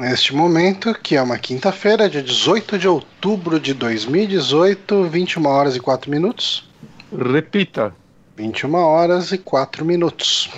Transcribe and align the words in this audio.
Neste 0.00 0.34
momento, 0.34 0.94
que 0.94 1.14
é 1.14 1.20
uma 1.20 1.36
quinta-feira, 1.36 2.08
dia 2.08 2.22
18 2.22 2.78
de 2.78 2.88
outubro 2.88 3.60
de 3.60 3.74
2018, 3.74 5.04
21 5.04 5.46
horas 5.46 5.76
e 5.76 5.80
4 5.80 6.10
minutos. 6.10 6.66
Repita. 7.14 7.94
21 8.34 8.74
horas 8.76 9.30
e 9.30 9.36
4 9.36 9.84
minutos. 9.84 10.48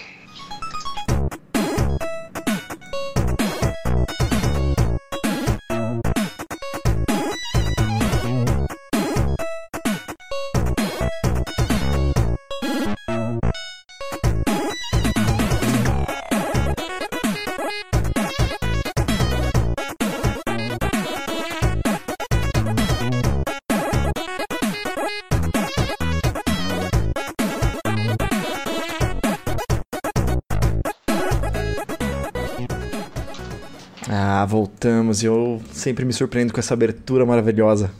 Voltamos 35.12 35.22
e 35.22 35.26
eu 35.26 35.60
sempre 35.72 36.04
me 36.04 36.12
surpreendo 36.12 36.52
com 36.52 36.60
essa 36.60 36.74
abertura 36.74 37.26
maravilhosa. 37.26 37.90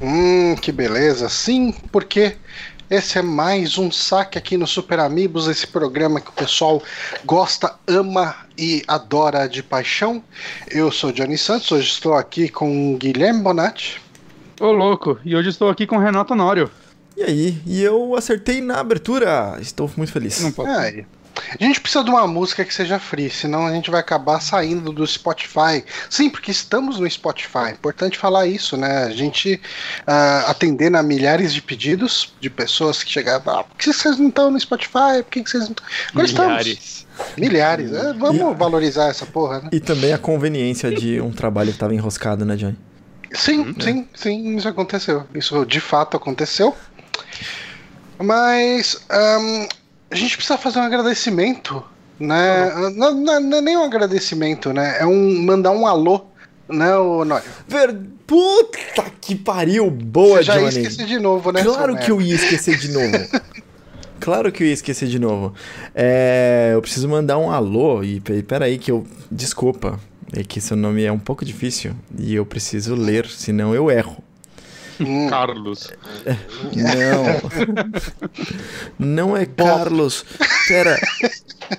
Hum, 0.00 0.56
que 0.56 0.72
beleza. 0.72 1.28
Sim, 1.28 1.74
porque 1.92 2.36
esse 2.88 3.18
é 3.18 3.22
mais 3.22 3.76
um 3.76 3.90
saque 3.90 4.38
aqui 4.38 4.56
no 4.56 4.66
Super 4.66 5.00
Amigos, 5.00 5.46
esse 5.46 5.66
programa 5.66 6.20
que 6.20 6.30
o 6.30 6.32
pessoal 6.32 6.82
gosta, 7.24 7.74
ama 7.86 8.34
e 8.56 8.82
adora 8.88 9.46
de 9.46 9.62
paixão. 9.62 10.24
Eu 10.70 10.90
sou 10.90 11.12
Johnny 11.12 11.36
Santos, 11.36 11.70
hoje 11.70 11.88
estou 11.90 12.14
aqui 12.14 12.48
com 12.48 12.96
Guilherme 12.96 13.42
Bonatti. 13.42 14.00
Ô, 14.58 14.72
louco. 14.72 15.18
E 15.24 15.36
hoje 15.36 15.50
estou 15.50 15.68
aqui 15.68 15.86
com 15.86 15.96
o 15.96 16.00
Renato 16.00 16.32
Honório. 16.32 16.70
E 17.16 17.22
aí? 17.22 17.62
E 17.66 17.82
eu 17.82 18.14
acertei 18.14 18.60
na 18.60 18.78
abertura. 18.80 19.58
Estou 19.60 19.90
muito 19.96 20.12
feliz. 20.12 20.40
Não 20.42 20.52
pode. 20.52 20.70
Aí. 20.70 21.04
A 21.58 21.64
gente 21.64 21.80
precisa 21.80 22.04
de 22.04 22.10
uma 22.10 22.26
música 22.26 22.64
que 22.64 22.72
seja 22.72 22.98
free, 22.98 23.30
senão 23.30 23.66
a 23.66 23.72
gente 23.72 23.90
vai 23.90 24.00
acabar 24.00 24.40
saindo 24.40 24.92
do 24.92 25.06
Spotify. 25.06 25.84
Sim, 26.08 26.30
porque 26.30 26.50
estamos 26.50 26.98
no 26.98 27.10
Spotify. 27.10 27.70
Importante 27.72 28.18
falar 28.18 28.46
isso, 28.46 28.76
né? 28.76 29.04
A 29.04 29.10
gente 29.10 29.60
uh, 30.00 30.50
atendendo 30.50 30.96
a 30.96 31.02
milhares 31.02 31.52
de 31.52 31.62
pedidos 31.62 32.32
de 32.40 32.50
pessoas 32.50 33.02
que 33.02 33.10
chegavam. 33.10 33.60
Ah, 33.60 33.64
por 33.64 33.76
que 33.76 33.92
vocês 33.92 34.18
não 34.18 34.28
estão 34.28 34.50
no 34.50 34.60
Spotify? 34.60 35.22
Por 35.22 35.30
que 35.30 35.42
vocês 35.42 35.68
não 36.14 36.24
estão. 36.24 36.44
Agora 36.44 36.58
Milhares. 36.58 36.66
estamos. 36.68 37.10
Milhares. 37.36 37.92
É, 37.92 38.12
vamos 38.14 38.56
valorizar 38.56 39.08
essa 39.08 39.26
porra, 39.26 39.60
né? 39.60 39.70
E 39.72 39.80
também 39.80 40.12
a 40.12 40.18
conveniência 40.18 40.90
de 40.90 41.20
um 41.20 41.30
trabalho 41.30 41.68
que 41.68 41.76
estava 41.76 41.94
enroscado, 41.94 42.44
né, 42.44 42.56
Johnny? 42.56 42.78
Sim, 43.32 43.74
sim, 43.80 44.08
sim, 44.14 44.56
isso 44.56 44.68
aconteceu. 44.68 45.24
Isso 45.34 45.64
de 45.64 45.80
fato 45.80 46.16
aconteceu. 46.16 46.74
Mas 48.18 49.00
ahn, 49.08 49.66
a 50.10 50.14
gente 50.14 50.36
precisa 50.36 50.58
fazer 50.58 50.78
um 50.78 50.82
agradecimento, 50.82 51.82
né? 52.18 52.72
Não, 52.96 53.14
não- 53.14 53.40
não 53.40 53.58
é 53.58 53.60
nem 53.60 53.76
um 53.76 53.84
agradecimento, 53.84 54.72
né? 54.72 54.96
É 55.00 55.06
um 55.06 55.42
mandar 55.42 55.70
um 55.72 55.86
alô, 55.86 56.22
né, 56.68 56.96
Honório? 56.96 57.44
Ver... 57.68 57.96
Puta 58.26 59.04
que 59.20 59.34
pariu! 59.34 59.90
Boa, 59.90 60.36
Você 60.38 60.44
já 60.44 60.54
ia 60.60 60.68
Johnny! 60.70 60.82
esquecer 60.86 61.06
de 61.06 61.18
novo, 61.18 61.50
né? 61.50 61.64
Claro 61.64 61.96
que 61.96 62.10
eu 62.12 62.20
ia 62.20 62.34
esquecer 62.34 62.76
de 62.78 62.88
novo. 62.92 63.10
Claro 64.20 64.52
que 64.52 64.62
eu 64.62 64.66
ia 64.66 64.74
esquecer 64.74 65.08
de 65.08 65.18
novo. 65.18 65.54
É, 65.94 66.72
eu 66.74 66.82
preciso 66.82 67.08
mandar 67.08 67.38
um 67.38 67.50
alô 67.50 68.04
e 68.04 68.20
pe- 68.20 68.42
peraí 68.42 68.76
que 68.78 68.90
eu. 68.90 69.06
Desculpa. 69.30 69.98
É 70.30 70.44
que 70.44 70.60
seu 70.60 70.76
nome 70.76 71.02
é 71.02 71.10
um 71.10 71.18
pouco 71.18 71.42
difícil 71.42 71.92
e 72.18 72.34
eu 72.34 72.44
preciso 72.44 72.94
ler, 72.94 73.26
senão 73.26 73.74
eu 73.74 73.90
erro. 73.90 74.22
Hum, 75.00 75.28
Carlos. 75.28 75.90
Não. 76.74 77.86
Não 78.98 79.36
é 79.36 79.46
Carlos. 79.46 80.24
Pera. 80.68 80.96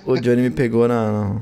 O 0.05 0.17
Johnny 0.19 0.41
me 0.43 0.49
pegou 0.51 0.87
na. 0.87 1.11
na- 1.11 1.35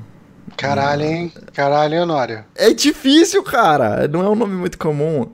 caralho, 0.58 1.04
hein? 1.04 1.32
Caralho, 1.54 2.02
Honório. 2.04 2.44
É 2.56 2.74
difícil, 2.74 3.42
cara. 3.44 4.08
Não 4.08 4.22
é 4.24 4.30
um 4.30 4.36
nome 4.36 4.56
muito 4.56 4.78
comum. 4.78 5.32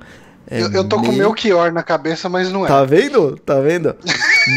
É 0.48 0.62
eu, 0.62 0.72
eu 0.72 0.84
tô 0.88 0.98
com 0.98 1.08
o 1.08 1.12
Me- 1.12 1.18
Melchior 1.20 1.72
na 1.72 1.82
cabeça, 1.82 2.30
mas 2.30 2.52
não 2.52 2.66
é. 2.66 2.68
Tá 2.68 2.84
vendo? 2.86 3.36
Tá 3.38 3.60
vendo? 3.60 3.96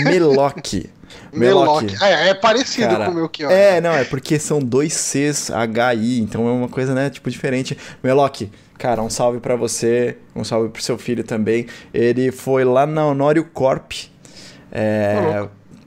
Meloc. 0.04 0.56
Meloc. 1.32 1.84
É, 2.02 2.28
é 2.30 2.34
parecido 2.34 2.88
Cara, 2.88 3.06
com 3.06 3.12
o 3.12 3.14
Melchior. 3.14 3.50
É, 3.50 3.80
não, 3.80 3.92
é 3.92 4.04
porque 4.04 4.38
são 4.38 4.58
dois 4.60 4.92
Cs, 4.92 5.50
HI, 5.50 6.20
então 6.20 6.46
é 6.46 6.50
uma 6.50 6.68
coisa, 6.68 6.94
né, 6.94 7.08
tipo, 7.08 7.30
diferente. 7.30 7.76
Meloc, 8.02 8.42
cara, 8.78 9.02
um 9.02 9.10
salve 9.10 9.40
pra 9.40 9.56
você, 9.56 10.16
um 10.34 10.44
salve 10.44 10.68
pro 10.70 10.80
seu 10.82 10.96
filho 10.96 11.24
também. 11.24 11.66
Ele 11.92 12.30
foi 12.32 12.64
lá 12.64 12.86
na 12.86 13.06
Honório 13.06 13.44
Corp. 13.44 13.92
É, 14.70 15.46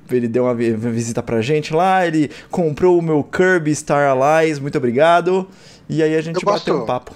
ele 0.09 0.27
deu 0.27 0.43
uma, 0.43 0.53
vi- 0.53 0.73
uma 0.73 0.89
visita 0.91 1.23
pra 1.23 1.41
gente 1.41 1.73
lá, 1.73 2.05
ele 2.05 2.29
comprou 2.49 2.97
o 2.97 3.01
meu 3.01 3.23
Kirby 3.23 3.73
Star 3.73 4.09
Allies, 4.09 4.59
muito 4.59 4.77
obrigado. 4.77 5.47
E 5.87 6.01
aí 6.03 6.15
a 6.15 6.21
gente 6.21 6.35
Eu 6.35 6.41
gosto- 6.41 6.65
bateu 6.65 6.83
um 6.83 6.85
papo 6.85 7.13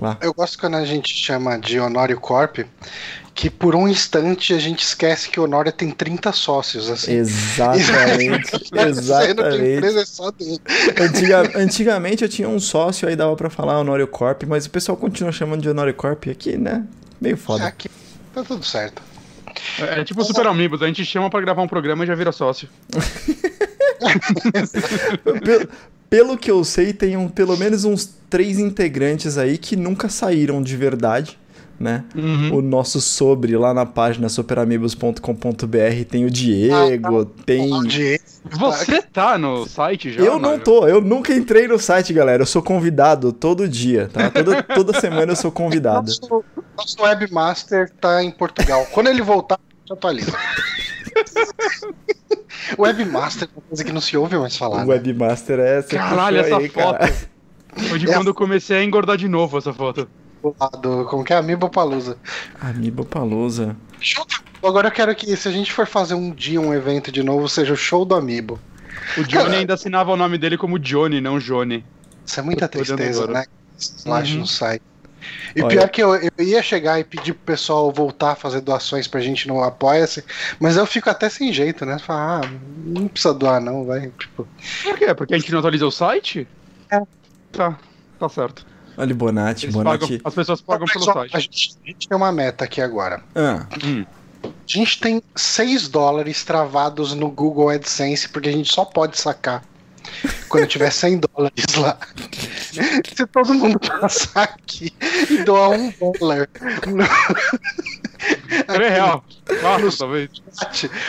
lá. 0.00 0.16
Eu 0.20 0.32
gosto 0.32 0.58
quando 0.58 0.76
a 0.76 0.84
gente 0.84 1.12
chama 1.14 1.58
de 1.58 1.80
Honório 1.80 2.20
Corp, 2.20 2.58
que 3.36 3.50
por 3.50 3.76
um 3.76 3.86
instante 3.86 4.54
a 4.54 4.58
gente 4.58 4.82
esquece 4.82 5.28
que 5.28 5.38
o 5.38 5.44
Honório 5.44 5.70
tem 5.70 5.90
30 5.90 6.32
sócios, 6.32 6.88
assim. 6.90 7.12
Exatamente, 7.12 8.48
Sendo 8.58 8.70
que 8.70 8.78
a 8.78 8.88
exatamente. 8.88 9.76
empresa 9.76 10.00
é 10.00 10.06
só 10.06 10.30
dele. 10.30 10.58
Antiga- 10.98 11.52
antigamente 11.54 12.24
eu 12.24 12.28
tinha 12.30 12.48
um 12.48 12.58
sócio, 12.58 13.06
aí 13.06 13.14
dava 13.14 13.36
pra 13.36 13.50
falar 13.50 13.78
Honório 13.78 14.08
Corp, 14.08 14.44
mas 14.48 14.64
o 14.64 14.70
pessoal 14.70 14.96
continua 14.96 15.30
chamando 15.32 15.60
de 15.60 15.68
Honório 15.68 15.92
Corp 15.94 16.24
aqui, 16.28 16.56
né? 16.56 16.84
Meio 17.20 17.36
foda. 17.36 17.64
Aqui 17.66 17.90
tá 18.34 18.42
tudo 18.42 18.64
certo. 18.64 19.02
É, 19.80 20.00
é 20.00 20.04
tipo 20.04 20.24
Super 20.24 20.46
Amigos, 20.46 20.82
a 20.82 20.86
gente 20.86 21.04
chama 21.04 21.28
pra 21.30 21.40
gravar 21.42 21.60
um 21.62 21.68
programa 21.68 22.04
e 22.04 22.06
já 22.06 22.14
vira 22.14 22.32
sócio. 22.32 22.68
Pelo, 25.44 25.68
pelo 26.08 26.38
que 26.38 26.50
eu 26.50 26.62
sei, 26.64 26.92
tem 26.92 27.16
um- 27.16 27.28
pelo 27.28 27.56
menos 27.56 27.84
uns 27.84 28.08
três 28.30 28.58
integrantes 28.58 29.36
aí 29.38 29.58
que 29.58 29.76
nunca 29.76 30.08
saíram 30.08 30.62
de 30.62 30.76
verdade, 30.76 31.38
né? 31.78 32.04
Uhum. 32.14 32.56
O 32.56 32.62
nosso 32.62 33.00
sobre 33.00 33.56
lá 33.56 33.74
na 33.74 33.84
página 33.84 34.28
superamigos.com.br 34.28 36.04
tem 36.08 36.24
o 36.24 36.30
Diego, 36.30 37.24
tem. 37.24 37.72
Onde 37.72 38.20
Você 38.50 39.02
tá 39.02 39.36
no 39.36 39.66
site 39.66 40.12
já? 40.12 40.22
Eu 40.22 40.38
não 40.38 40.58
tô, 40.58 40.86
eu 40.86 41.00
nunca 41.00 41.34
entrei 41.34 41.68
no 41.68 41.78
site, 41.78 42.12
galera. 42.12 42.42
Eu 42.42 42.46
sou 42.46 42.62
convidado 42.62 43.32
todo 43.32 43.68
dia, 43.68 44.08
tá? 44.12 44.30
Toda, 44.30 44.62
toda 44.74 45.00
semana 45.00 45.32
eu 45.32 45.36
sou 45.36 45.52
convidado. 45.52 46.06
nosso, 46.06 46.44
nosso 46.76 47.02
webmaster 47.02 47.90
tá 48.00 48.22
em 48.22 48.30
Portugal. 48.30 48.86
Quando 48.92 49.08
ele 49.08 49.22
voltar, 49.22 49.56
a 49.56 49.78
gente 49.80 49.92
atualiza. 49.92 50.32
webmaster 52.78 53.48
é 53.48 53.58
uma 53.58 53.62
coisa 53.68 53.84
que 53.84 53.92
não 53.92 54.00
se 54.00 54.16
ouve 54.16 54.36
mais 54.38 54.56
falar. 54.56 54.84
O 54.84 54.86
né? 54.86 54.94
webmaster 54.94 55.58
é 55.58 55.78
essa 55.78 55.96
Caralho, 55.96 56.38
essa 56.38 56.56
aí, 56.56 56.68
foto. 56.68 56.98
cara. 56.98 57.12
Foi 57.88 57.98
de 57.98 58.06
É 58.06 58.12
a 58.12 58.16
quando 58.16 58.28
eu 58.28 58.34
comecei 58.34 58.78
a 58.78 58.84
engordar 58.84 59.16
de 59.16 59.28
novo 59.28 59.58
essa 59.58 59.72
foto. 59.72 60.08
Do, 60.80 61.04
como 61.06 61.24
que 61.24 61.32
é? 61.32 61.36
Amiibo 61.36 61.68
Palusa. 61.68 62.16
Amiibo 62.60 63.04
Palusa. 63.04 63.76
Agora 64.62 64.88
eu 64.88 64.92
quero 64.92 65.14
que, 65.14 65.36
se 65.36 65.48
a 65.48 65.52
gente 65.52 65.72
for 65.72 65.86
fazer 65.86 66.14
um 66.14 66.30
dia 66.30 66.60
um 66.60 66.72
evento 66.72 67.10
de 67.10 67.22
novo, 67.22 67.48
seja 67.48 67.72
o 67.72 67.76
show 67.76 68.04
do 68.04 68.14
Amiibo. 68.14 68.58
O 69.16 69.22
Johnny 69.24 69.56
ainda 69.56 69.74
assinava 69.74 70.12
o 70.12 70.16
nome 70.16 70.38
dele 70.38 70.56
como 70.56 70.78
Johnny, 70.78 71.20
não 71.20 71.38
Johnny. 71.38 71.84
Isso 72.24 72.40
é 72.40 72.42
muita 72.42 72.68
tristeza, 72.68 73.26
né? 73.26 73.44
Slash 73.78 74.34
Uhum. 74.34 74.40
no 74.40 74.46
site. 74.46 74.82
E 75.54 75.62
Olha. 75.62 75.68
pior 75.68 75.88
que 75.88 76.02
eu, 76.02 76.14
eu 76.14 76.30
ia 76.38 76.62
chegar 76.62 77.00
e 77.00 77.04
pedir 77.04 77.32
pro 77.32 77.44
pessoal 77.54 77.90
voltar 77.92 78.32
a 78.32 78.36
fazer 78.36 78.60
doações 78.60 79.08
pra 79.08 79.20
gente 79.20 79.48
no 79.48 79.62
Apoia-se, 79.62 80.24
mas 80.60 80.76
eu 80.76 80.86
fico 80.86 81.10
até 81.10 81.28
sem 81.28 81.52
jeito, 81.52 81.84
né? 81.84 81.98
Falar, 81.98 82.44
ah, 82.44 82.50
não 82.84 83.08
precisa 83.08 83.34
doar 83.34 83.60
não, 83.60 83.84
vai. 83.84 84.12
Tipo, 84.18 84.46
Por 84.84 84.98
quê? 84.98 85.14
Porque 85.14 85.34
a 85.34 85.38
gente 85.38 85.50
não 85.50 85.58
atualiza 85.58 85.86
o 85.86 85.90
site? 85.90 86.46
É. 86.90 87.00
Tá, 87.52 87.76
tá 88.18 88.28
certo. 88.28 88.66
Olha 88.96 89.12
o 89.12 89.16
Bonatti, 89.16 89.66
Eles 89.66 89.74
Bonatti. 89.74 90.00
pagam, 90.00 90.20
as 90.24 90.34
pessoas 90.34 90.60
pagam 90.60 90.86
pelo 90.86 91.04
site. 91.04 91.36
A 91.36 91.38
gente, 91.40 91.76
a 91.84 91.86
gente 91.88 92.08
tem 92.08 92.16
uma 92.16 92.32
meta 92.32 92.64
aqui 92.64 92.80
agora. 92.80 93.22
Ah, 93.34 93.66
Hum. 93.84 94.04
A 94.44 94.48
gente 94.66 95.00
tem 95.00 95.22
6 95.34 95.88
dólares 95.88 96.44
travados 96.44 97.14
no 97.14 97.28
Google 97.30 97.68
AdSense, 97.70 98.28
porque 98.28 98.48
a 98.48 98.52
gente 98.52 98.72
só 98.72 98.84
pode 98.84 99.18
sacar 99.18 99.62
quando 100.48 100.66
tiver 100.68 100.90
100 100.90 101.20
dólares 101.20 101.74
lá. 101.76 101.98
Se 103.16 103.26
todo 103.26 103.54
mundo 103.54 103.78
passar 103.80 104.42
aqui 104.44 104.92
e 105.30 105.38
doar 105.44 105.70
um 105.70 105.92
dólar 105.98 106.48
no 108.68 108.74
Três 108.74 108.92
real. 108.92 109.24
Quatro, 109.60 109.96
talvez. 109.96 110.30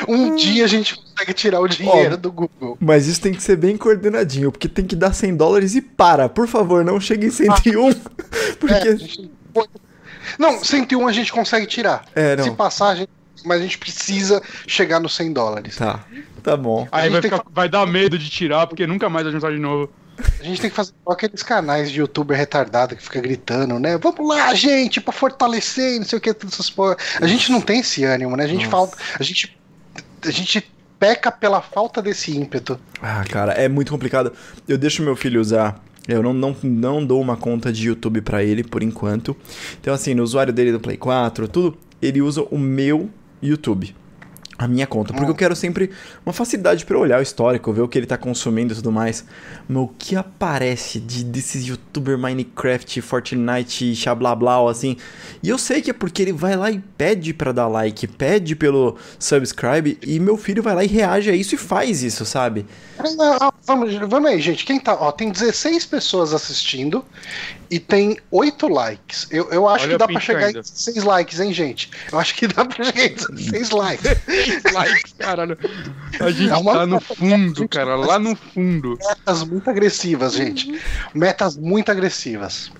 um 0.07 0.35
dia 0.35 0.63
a 0.65 0.67
gente 0.67 0.95
consegue 0.95 1.33
tirar 1.33 1.59
o 1.59 1.67
dinheiro 1.67 2.17
do 2.17 2.31
Google. 2.31 2.77
mas 2.79 3.07
isso 3.07 3.21
tem 3.21 3.33
que 3.33 3.41
ser 3.41 3.55
bem 3.55 3.75
coordenadinho, 3.77 4.51
porque 4.51 4.67
tem 4.67 4.85
que 4.85 4.95
dar 4.95 5.13
100 5.13 5.35
dólares 5.35 5.75
e 5.75 5.81
para. 5.81 6.29
Por 6.29 6.47
favor, 6.47 6.83
não 6.85 6.99
chegue 6.99 7.27
em 7.27 7.31
101. 7.31 7.89
É, 8.37 8.51
a 8.51 8.55
Porque. 8.59 8.97
gente 8.97 9.31
põe- 9.53 9.67
Não, 10.37 10.63
101 10.63 11.07
a 11.07 11.11
gente 11.11 11.31
consegue 11.31 11.65
tirar. 11.65 12.03
É, 12.15 12.35
não. 12.35 12.43
Se 12.43 12.51
passar, 12.51 12.89
a 12.89 12.95
gente... 12.95 13.09
mas 13.45 13.59
a 13.59 13.63
gente 13.63 13.77
precisa 13.77 14.41
chegar 14.67 14.99
nos 14.99 15.15
100 15.15 15.33
dólares. 15.33 15.75
Tá, 15.77 16.03
tá 16.43 16.57
bom. 16.57 16.87
A 16.91 16.97
Aí 16.97 17.03
gente 17.03 17.13
vai, 17.13 17.21
ficar- 17.21 17.43
vai 17.51 17.69
dar 17.69 17.85
medo 17.85 18.17
de 18.17 18.29
tirar, 18.29 18.67
porque 18.67 18.85
nunca 18.87 19.09
mais 19.09 19.23
vai 19.25 19.33
juntar 19.33 19.51
de 19.51 19.59
novo. 19.59 19.89
A 20.39 20.43
gente 20.43 20.61
tem 20.61 20.69
que 20.69 20.75
fazer 20.75 20.93
igual 21.01 21.13
aqueles 21.13 21.43
canais 21.43 21.91
de 21.91 21.99
youtuber 21.99 22.37
retardado 22.37 22.95
que 22.95 23.03
fica 23.03 23.21
gritando, 23.21 23.79
né? 23.79 23.97
Vamos 23.97 24.27
lá, 24.27 24.53
gente, 24.53 24.99
pra 24.99 25.11
fortalecer 25.11 25.95
e 25.95 25.99
não 25.99 26.05
sei 26.05 26.17
o 26.17 26.21
que, 26.21 26.33
todas 26.33 26.53
essas 26.53 26.69
porra. 26.69 26.97
A 27.21 27.27
gente 27.27 27.51
não 27.51 27.61
tem 27.61 27.79
esse 27.79 28.03
ânimo, 28.03 28.35
né? 28.35 28.43
A 28.43 28.47
gente 28.47 28.65
Nossa. 28.65 28.71
falta. 28.71 28.97
A 29.19 29.23
gente. 29.23 29.57
A 30.23 30.31
gente 30.31 30.71
peca 30.99 31.31
pela 31.31 31.61
falta 31.61 32.01
desse 32.01 32.35
ímpeto. 32.35 32.79
Ah, 33.01 33.23
cara, 33.29 33.53
é 33.53 33.67
muito 33.67 33.91
complicado. 33.91 34.33
Eu 34.67 34.77
deixo 34.77 35.03
meu 35.03 35.15
filho 35.15 35.39
usar. 35.39 35.81
Eu 36.07 36.23
não, 36.23 36.33
não, 36.33 36.55
não 36.63 37.05
dou 37.05 37.21
uma 37.21 37.35
conta 37.35 37.71
de 37.71 37.87
YouTube 37.87 38.21
pra 38.21 38.43
ele 38.43 38.63
por 38.63 38.81
enquanto. 38.81 39.35
Então, 39.79 39.93
assim, 39.93 40.13
no 40.13 40.23
usuário 40.23 40.53
dele 40.53 40.71
do 40.71 40.79
Play 40.79 40.97
4, 40.97 41.47
tudo, 41.47 41.77
ele 42.01 42.21
usa 42.21 42.41
o 42.49 42.57
meu 42.57 43.09
YouTube. 43.41 43.93
A 44.57 44.67
minha 44.67 44.87
conta. 44.87 45.13
Porque 45.13 45.29
eu 45.29 45.35
quero 45.35 45.55
sempre 45.55 45.91
uma 46.25 46.33
facilidade 46.33 46.83
pra 46.83 46.95
eu 46.95 47.01
olhar 47.01 47.19
o 47.19 47.21
histórico, 47.21 47.71
ver 47.71 47.81
o 47.81 47.87
que 47.87 47.97
ele 47.97 48.07
tá 48.07 48.17
consumindo 48.17 48.73
e 48.73 48.75
tudo 48.75 48.91
mais. 48.91 49.23
Mas 49.69 49.83
o 49.83 49.87
que 49.87 50.15
aparece 50.15 50.99
de 50.99 51.23
desses 51.23 51.67
youtuber 51.67 52.17
Minecraft, 52.17 52.99
Fortnite, 53.01 53.95
xablablau, 53.95 54.67
assim. 54.67 54.97
E 55.43 55.49
eu 55.49 55.59
sei 55.59 55.81
que 55.81 55.91
é 55.91 55.93
porque 55.93 56.23
ele 56.23 56.33
vai 56.33 56.55
lá 56.55 56.71
e 56.71 56.79
pede 56.97 57.35
pra 57.35 57.51
dar 57.51 57.67
like, 57.67 58.07
pede 58.07 58.55
pelo 58.55 58.97
subscribe, 59.19 59.97
e 60.01 60.19
meu 60.19 60.37
filho 60.37 60.63
vai 60.63 60.73
lá 60.73 60.83
e 60.83 60.87
reage 60.87 61.29
a 61.29 61.35
isso 61.35 61.53
e 61.53 61.57
faz 61.57 62.01
isso, 62.01 62.25
sabe? 62.25 62.65
Vamos, 63.63 63.93
vamos 64.09 64.29
aí, 64.29 64.41
gente. 64.41 64.65
Quem 64.65 64.79
tá. 64.79 64.95
Ó, 64.99 65.11
tem 65.11 65.29
16 65.29 65.85
pessoas 65.85 66.33
assistindo 66.33 67.05
e 67.69 67.79
tem 67.79 68.17
8 68.31 68.67
likes. 68.67 69.27
Eu, 69.31 69.49
eu 69.51 69.67
acho 69.67 69.83
Olha 69.85 69.93
que 69.93 69.97
dá 69.97 70.07
pra 70.07 70.19
chegar 70.19 70.45
ainda. 70.45 70.59
em 70.59 70.61
16 70.61 71.03
likes, 71.03 71.39
hein, 71.39 71.53
gente? 71.53 71.91
Eu 72.11 72.19
acho 72.19 72.35
que 72.35 72.47
dá 72.47 72.65
pra 72.65 72.83
chegar 72.85 73.05
em 73.05 73.13
16 73.13 73.69
likes. 73.71 74.11
likes, 74.73 75.13
caralho. 75.17 75.57
A 76.19 76.31
gente 76.31 76.51
É 76.51 76.55
uma 76.57 76.73
tá 76.73 76.85
no 76.85 76.95
meta, 76.95 77.15
fundo, 77.15 77.59
gente. 77.59 77.67
cara, 77.69 77.95
lá 77.95 78.17
no 78.19 78.35
fundo. 78.35 78.97
Metas 79.07 79.43
muito 79.43 79.69
agressivas, 79.69 80.33
gente. 80.33 80.81
Metas 81.13 81.57
muito 81.57 81.91
agressivas. 81.91 82.71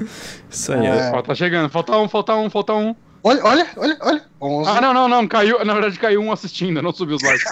Isso 0.50 0.74
aí. 0.74 0.86
É. 0.86 1.12
Ó, 1.14 1.22
tá 1.22 1.36
chegando. 1.36 1.70
Falta 1.70 1.98
um, 1.98 2.08
falta 2.08 2.36
um, 2.36 2.50
falta 2.50 2.74
um. 2.74 2.96
Olha, 3.24 3.44
olha, 3.44 3.68
olha, 3.76 3.98
olha. 4.02 4.24
11. 4.40 4.70
Ah, 4.70 4.80
não, 4.82 4.94
não, 4.94 5.08
não. 5.10 5.28
Caiu. 5.28 5.64
Na 5.66 5.74
verdade, 5.74 6.00
caiu 6.00 6.22
um 6.22 6.32
assistindo, 6.32 6.82
não 6.82 6.94
subiu 6.94 7.16
os 7.18 7.24
likes. 7.24 7.44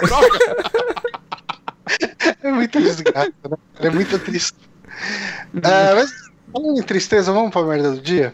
É 2.42 2.50
muita 2.50 2.80
desgraça, 2.80 3.32
né? 3.48 3.56
É 3.80 3.90
muito 3.90 4.18
triste. 4.18 4.56
É, 5.62 5.94
mas 5.94 6.10
falando 6.52 6.78
em 6.78 6.82
tristeza, 6.82 7.32
vamos 7.32 7.50
pra 7.50 7.62
merda 7.64 7.92
do 7.92 8.00
dia? 8.00 8.32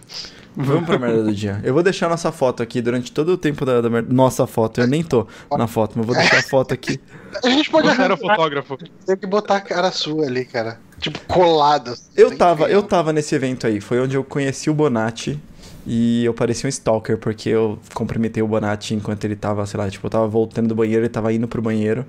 Vamos 0.54 0.84
pra 0.84 0.98
merda 0.98 1.22
do 1.22 1.32
dia. 1.34 1.60
Eu 1.64 1.72
vou 1.72 1.82
deixar 1.82 2.10
nossa 2.10 2.30
foto 2.30 2.62
aqui 2.62 2.82
durante 2.82 3.10
todo 3.10 3.30
o 3.32 3.36
tempo 3.38 3.64
da, 3.64 3.80
da 3.80 3.88
merda. 3.88 4.12
Nossa 4.12 4.46
foto, 4.46 4.82
eu 4.82 4.86
nem 4.86 5.02
tô 5.02 5.26
na 5.50 5.66
foto, 5.66 5.94
mas 5.96 6.06
vou 6.06 6.14
deixar 6.14 6.38
a 6.38 6.42
foto 6.42 6.74
aqui. 6.74 7.00
A 7.42 7.48
gente 7.48 7.70
pode 7.70 7.88
Você 7.88 8.02
era 8.02 8.14
fotógrafo. 8.18 8.76
tem 9.06 9.16
que 9.16 9.26
botar 9.26 9.56
a 9.56 9.60
cara 9.62 9.90
sua 9.90 10.26
ali, 10.26 10.44
cara. 10.44 10.78
Tipo, 10.98 11.18
colada. 11.26 11.94
Eu 12.14 12.36
tava, 12.36 12.68
eu 12.68 12.82
tava 12.82 13.12
nesse 13.14 13.34
evento 13.34 13.66
aí, 13.66 13.80
foi 13.80 13.98
onde 13.98 14.14
eu 14.14 14.22
conheci 14.22 14.68
o 14.68 14.74
Bonatti 14.74 15.40
e 15.86 16.22
eu 16.26 16.34
parecia 16.34 16.66
um 16.66 16.68
stalker, 16.68 17.16
porque 17.16 17.48
eu 17.48 17.78
cumprimentei 17.94 18.42
o 18.42 18.46
Bonatti 18.46 18.94
enquanto 18.94 19.24
ele 19.24 19.34
tava, 19.34 19.64
sei 19.64 19.80
lá, 19.80 19.88
tipo, 19.90 20.06
eu 20.06 20.10
tava 20.10 20.28
voltando 20.28 20.68
do 20.68 20.74
banheiro, 20.74 21.00
ele 21.00 21.08
tava 21.08 21.32
indo 21.32 21.48
pro 21.48 21.62
banheiro. 21.62 22.04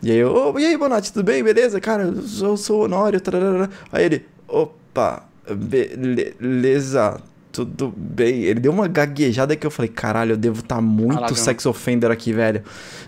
E 0.00 0.12
aí 0.12 0.16
eu, 0.18 0.32
"Ô, 0.32 0.56
e 0.58 0.64
aí, 0.64 0.76
Bonatti, 0.78 1.12
tudo 1.12 1.24
bem? 1.24 1.42
Beleza? 1.42 1.80
Cara, 1.80 2.04
eu 2.04 2.22
sou, 2.22 2.48
eu 2.50 2.56
sou 2.56 2.80
o 2.80 2.84
Honório, 2.84 3.20
tararara. 3.20 3.68
Aí 3.90 4.04
ele, 4.04 4.24
opa, 4.46 5.24
beleza. 5.54 7.20
Tudo 7.50 7.92
bem. 7.94 8.44
Ele 8.44 8.60
deu 8.60 8.72
uma 8.72 8.88
gaguejada 8.88 9.54
que 9.54 9.66
eu 9.66 9.70
falei, 9.70 9.90
caralho, 9.90 10.32
eu 10.32 10.36
devo 10.38 10.60
estar 10.60 10.80
muito 10.80 11.14
Caralho. 11.16 11.36
sex 11.36 11.66
offender 11.66 12.10
aqui, 12.10 12.32
velho. 12.32 12.62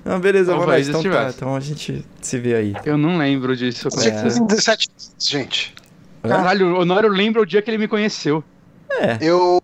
Ah, 0.05 0.19
beleza, 0.19 0.53
Talvez 0.55 0.87
Bonatti, 0.89 1.09
então 1.09 1.19
tá. 1.23 1.31
Então 1.35 1.57
a 1.57 1.61
gente 1.61 2.05
se 2.21 2.39
vê 2.39 2.55
aí. 2.55 2.75
Eu 2.85 2.99
não 2.99 3.17
lembro 3.17 3.57
disso. 3.57 3.89
Você 3.91 4.11
É. 4.11 4.21
fez 4.21 4.37
em 4.37 4.45
17 4.47 4.89
anos, 4.91 5.15
gente. 5.19 5.75
Caralho, 6.23 6.75
o 6.75 6.81
Honório 6.81 7.09
lembra 7.09 7.41
o 7.41 7.47
dia 7.47 7.63
que 7.63 7.71
ele 7.71 7.79
me 7.79 7.89
conheceu. 7.89 8.45
É, 8.91 9.17
Eu, 9.21 9.63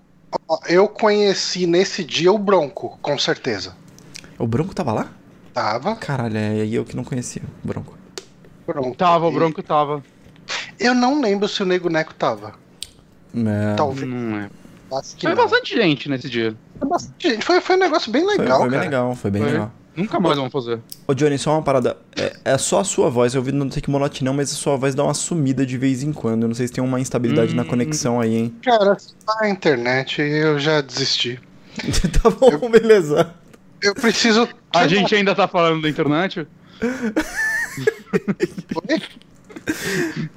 eu 0.66 0.88
conheci 0.88 1.66
nesse 1.66 2.02
dia 2.02 2.32
o 2.32 2.38
Bronco, 2.38 2.98
com 3.02 3.18
certeza. 3.18 3.76
o 4.38 4.46
Bronco 4.46 4.74
tava 4.74 4.92
lá? 4.92 5.08
Tava. 5.52 5.96
Caralho, 5.96 6.38
é 6.38 6.66
eu 6.66 6.84
que 6.86 6.96
não 6.96 7.04
conhecia 7.04 7.42
o 7.62 7.66
Bronco. 7.68 7.98
Bronco. 8.66 8.96
Tava, 8.96 9.26
o 9.26 9.32
Bronco 9.32 9.62
tava. 9.62 10.02
Eu 10.78 10.94
não 10.94 11.20
lembro 11.20 11.46
se 11.48 11.62
o 11.62 11.66
Nego 11.66 11.90
Neco 11.90 12.14
tava. 12.14 12.54
É, 13.34 13.74
Talvez. 13.76 14.08
Não 14.08 14.38
é. 14.38 14.50
que 15.16 15.22
Foi 15.26 15.34
não. 15.34 15.42
bastante 15.42 15.74
gente 15.76 16.08
nesse 16.08 16.28
dia. 16.28 16.54
Foi 16.78 16.88
bastante 16.88 17.28
gente. 17.30 17.44
Foi, 17.44 17.60
foi 17.60 17.76
um 17.76 17.78
negócio 17.78 18.10
bem 18.10 18.24
foi, 18.24 18.36
legal, 18.36 18.58
foi 18.58 18.68
bem 18.68 18.78
cara. 18.78 18.84
legal, 18.90 19.16
foi 19.16 19.30
bem 19.30 19.42
Foi. 19.42 19.50
legal. 19.52 19.72
Nunca 19.96 20.20
mais 20.20 20.36
vamos 20.36 20.52
fazer. 20.52 20.78
Ô 21.06 21.12
Johnny, 21.14 21.36
só 21.36 21.52
uma 21.52 21.62
parada. 21.62 21.96
É, 22.16 22.36
é 22.44 22.58
só 22.58 22.80
a 22.80 22.84
sua 22.84 23.10
voz, 23.10 23.34
eu 23.34 23.40
ouvi 23.40 23.52
no 23.52 23.68
Take 23.68 23.90
Monote 23.90 24.24
não, 24.24 24.32
mas 24.32 24.50
a 24.52 24.54
sua 24.54 24.76
voz 24.76 24.94
dá 24.94 25.02
uma 25.02 25.12
sumida 25.14 25.66
de 25.66 25.76
vez 25.76 26.02
em 26.02 26.12
quando. 26.12 26.42
Eu 26.44 26.48
não 26.48 26.54
sei 26.54 26.66
se 26.68 26.72
tem 26.72 26.82
uma 26.82 27.00
instabilidade 27.00 27.54
na 27.54 27.62
Hum. 27.62 27.66
conexão 27.66 28.20
aí, 28.20 28.34
hein? 28.36 28.54
Cara, 28.62 28.96
na 29.40 29.48
internet 29.50 30.22
eu 30.22 30.58
já 30.58 30.80
desisti. 30.80 31.40
tá 32.22 32.30
bom, 32.30 32.70
beleza. 32.70 33.34
Eu 33.82 33.94
preciso. 33.94 34.48
A 34.74 34.86
gente 34.86 35.14
ainda 35.14 35.34
tá 35.34 35.48
falando 35.48 35.82
da 35.82 35.88
internet? 35.88 36.46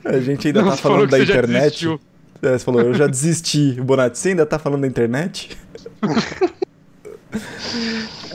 A 0.04 0.20
gente 0.20 0.48
ainda 0.48 0.64
tá 0.64 0.72
Você 0.72 0.82
falou 0.82 0.98
falando 0.98 1.10
que 1.10 1.18
da 1.18 1.24
internet. 1.24 1.64
desistiu. 1.64 2.00
É, 2.44 2.58
você 2.58 2.66
falou, 2.66 2.82
eu 2.82 2.94
já 2.94 3.08
desisti. 3.08 3.74
Bonatti, 3.82 4.18
você 4.20 4.30
ainda 4.30 4.46
tá 4.46 4.60
falando 4.60 4.82
da 4.82 4.88
internet? 4.88 5.58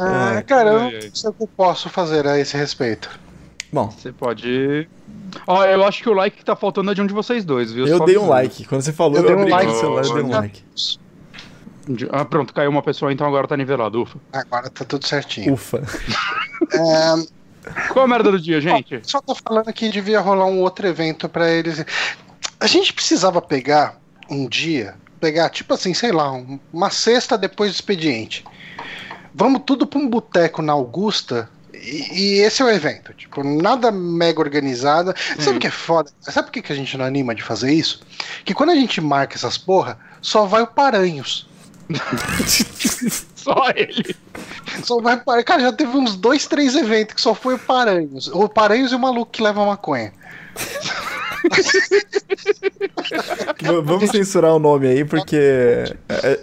Ah, 0.01 0.43
cara, 0.47 0.71
eu 0.71 0.81
não 0.81 0.91
sei 1.15 1.31
o 1.31 1.33
que 1.33 1.43
eu 1.45 1.49
posso 1.57 1.89
fazer 1.89 2.27
a 2.27 2.39
esse 2.39 2.57
respeito. 2.57 3.09
Bom, 3.73 3.91
Você 3.91 4.13
pode. 4.13 4.89
Ó, 5.47 5.65
eu 5.65 5.85
acho 5.85 6.03
que 6.03 6.09
o 6.09 6.13
like 6.15 6.37
que 6.39 6.45
tá 6.45 6.57
faltando 6.57 6.91
é 6.91 6.95
de 6.95 7.03
um 7.03 7.07
de 7.07 7.13
vocês 7.13 7.45
dois, 7.45 7.71
viu? 7.71 7.87
eu 7.87 7.99
Só 7.99 8.05
dei 8.05 8.17
um 8.17 8.29
like. 8.29 8.65
Quando 8.65 8.83
você 8.83 8.93
falou, 8.93 9.19
Eu 9.19 9.23
eu, 9.23 9.37
dei 9.37 9.45
um 9.45 9.49
like. 9.49 9.71
o 9.71 9.75
celular 9.75 10.05
e 10.05 10.15
dei 10.15 10.23
um 10.23 10.29
like. 10.31 10.63
Ah, 12.11 12.25
pronto, 12.25 12.53
caiu 12.53 12.71
uma 12.71 12.83
pessoa, 12.83 13.13
então 13.13 13.27
agora 13.27 13.47
tá 13.47 13.57
nivelado, 13.57 14.03
ufa. 14.03 14.19
Agora 14.33 14.69
tá 14.71 14.85
tudo 14.85 15.07
certinho. 15.07 15.53
Ufa. 15.55 15.83
É, 16.73 17.89
Qual 17.93 18.05
a 18.05 18.09
merda 18.09 18.31
do 18.31 18.41
dia, 18.41 18.61
gente? 18.61 19.01
só 19.05 19.21
tô 19.21 19.35
falando 19.35 19.73
que 19.73 19.89
devia 19.91 20.21
rolar 20.21 20.47
um 20.47 20.61
outro 20.61 20.87
evento 20.87 21.29
pra 21.29 21.51
eles. 21.51 21.85
A 22.61 22.67
gente 22.67 22.93
precisava 22.93 23.41
pegar 23.41 23.97
um 24.29 24.47
dia, 24.49 24.95
pegar 25.21 25.49
tipo 25.51 25.73
assim, 25.75 25.95
sei 25.95 26.13
lá, 26.13 26.33
um- 26.33 26.59
uma 26.73 26.91
sexta 26.91 27.39
depois 27.39 27.71
do 27.71 27.75
expediente. 27.75 28.45
Vamos 29.35 29.63
tudo 29.65 29.87
pra 29.87 29.99
um 29.99 30.09
boteco 30.09 30.61
na 30.63 30.73
Augusta. 30.73 31.49
E, 31.73 32.39
e 32.39 32.41
esse 32.41 32.61
é 32.61 32.65
o 32.65 32.69
evento, 32.71 33.15
tipo, 33.15 33.45
nada 33.45 33.93
mega 33.93 34.41
organizado. 34.41 35.15
Sabe 35.39 35.59
o 35.59 35.61
que 35.61 35.69
é 35.69 35.71
foda? 35.71 36.11
Sabe 36.21 36.47
por 36.49 36.53
que, 36.53 36.63
que 36.63 36.73
a 36.73 36.77
gente 36.77 36.97
não 36.99 37.05
anima 37.05 37.35
de 37.35 37.43
fazer 37.43 37.73
isso? 37.73 38.01
Que 38.45 38.53
quando 38.53 38.71
a 38.71 38.75
gente 38.75 39.01
marca 39.01 39.37
essas 39.37 39.57
porra, 39.57 39.97
só 40.21 40.45
vai 40.45 40.63
o 40.63 40.67
Paranhos. 40.67 41.49
Só 43.35 43.71
ele. 43.75 44.15
Só 44.85 45.01
vai 45.01 45.17
para. 45.17 45.43
Cara, 45.43 45.63
já 45.63 45.73
teve 45.73 45.97
uns 45.97 46.17
dois, 46.17 46.47
três 46.47 46.75
eventos 46.77 47.15
que 47.15 47.21
só 47.21 47.35
foi 47.35 47.55
o 47.55 47.59
Paranhos. 47.59 48.27
O 48.29 48.47
Paranhos 48.49 48.93
e 48.93 48.95
o 48.95 48.99
maluco 48.99 49.31
que 49.33 49.43
leva 49.43 49.65
maconha. 49.65 50.13
Vamos 53.85 54.11
censurar 54.11 54.55
o 54.55 54.59
nome 54.59 54.89
aí, 54.89 55.05
porque 55.05 55.37
é, 55.37 55.95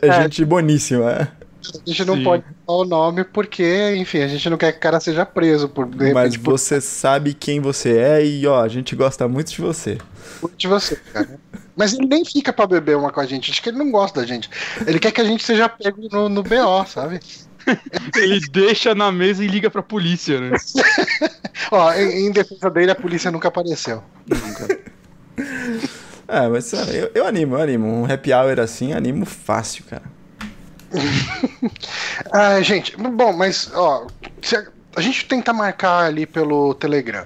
é 0.02 0.08
É. 0.08 0.22
gente 0.24 0.44
boníssima. 0.46 1.12
é. 1.12 1.28
A 1.66 1.90
gente 1.90 2.06
não 2.06 2.16
Sim. 2.18 2.24
pode 2.24 2.44
falar 2.66 2.80
o 2.80 2.86
nome 2.86 3.24
porque, 3.24 3.96
enfim, 3.98 4.22
a 4.22 4.28
gente 4.28 4.48
não 4.52 4.58
quer 4.58 4.72
que 4.72 4.78
o 4.78 4.82
cara 4.82 5.00
seja 5.00 5.26
preso 5.26 5.68
por 5.68 5.88
de 5.88 6.14
Mas 6.14 6.34
repente, 6.34 6.40
por 6.40 6.52
você 6.60 6.80
sabe 6.80 7.34
quem 7.34 7.60
você 7.60 7.98
é 7.98 8.24
e, 8.24 8.46
ó, 8.46 8.62
a 8.62 8.68
gente 8.68 8.96
gosta 8.96 9.28
muito 9.28 9.52
de 9.52 9.62
você. 9.62 9.98
culpa 10.40 10.56
de 10.56 10.68
você, 10.68 10.96
cara. 11.12 11.40
Mas 11.76 11.94
ele 11.94 12.06
nem 12.06 12.24
fica 12.24 12.54
pra 12.54 12.68
beber 12.68 12.96
uma 12.96 13.12
com 13.12 13.20
a 13.20 13.26
gente. 13.26 13.50
Acho 13.50 13.64
que 13.64 13.70
ele 13.70 13.80
não 13.80 13.90
gosta 13.90 14.22
da 14.22 14.28
gente. 14.28 14.48
Ele 14.86 15.00
quer 15.00 15.12
que 15.12 15.20
a 15.20 15.24
gente 15.26 15.44
seja 15.44 15.68
pego 15.68 16.08
no, 16.12 16.30
no 16.30 16.44
BO, 16.44 16.86
sabe? 16.88 17.20
Ele 18.16 18.40
deixa 18.52 18.94
na 18.94 19.12
mesa 19.12 19.44
e 19.44 19.48
liga 19.48 19.72
pra 19.72 19.82
polícia, 19.82 20.40
né? 20.40 20.56
Ó, 21.72 21.92
em, 21.94 22.28
em 22.28 22.32
defesa 22.32 22.70
dele, 22.70 22.92
a 22.92 22.96
polícia 22.96 23.32
nunca 23.32 23.48
apareceu. 23.48 24.04
Nunca. 24.28 24.75
É, 26.36 26.50
mas 26.50 26.74
eu, 26.74 27.12
eu 27.16 27.26
animo, 27.26 27.56
eu 27.56 27.62
animo. 27.62 27.88
Um 27.88 28.12
happy 28.12 28.34
hour 28.34 28.60
assim, 28.60 28.92
animo 28.92 29.26
fácil, 29.26 29.86
cara. 29.86 30.04
Ah, 32.32 32.62
gente, 32.62 32.96
bom, 32.98 33.34
mas, 33.34 33.72
ó, 33.74 34.08
se 34.42 34.56
a, 34.56 34.66
a 34.96 35.02
gente 35.02 35.26
tenta 35.26 35.52
marcar 35.54 36.06
ali 36.06 36.26
pelo 36.26 36.74
Telegram, 36.74 37.26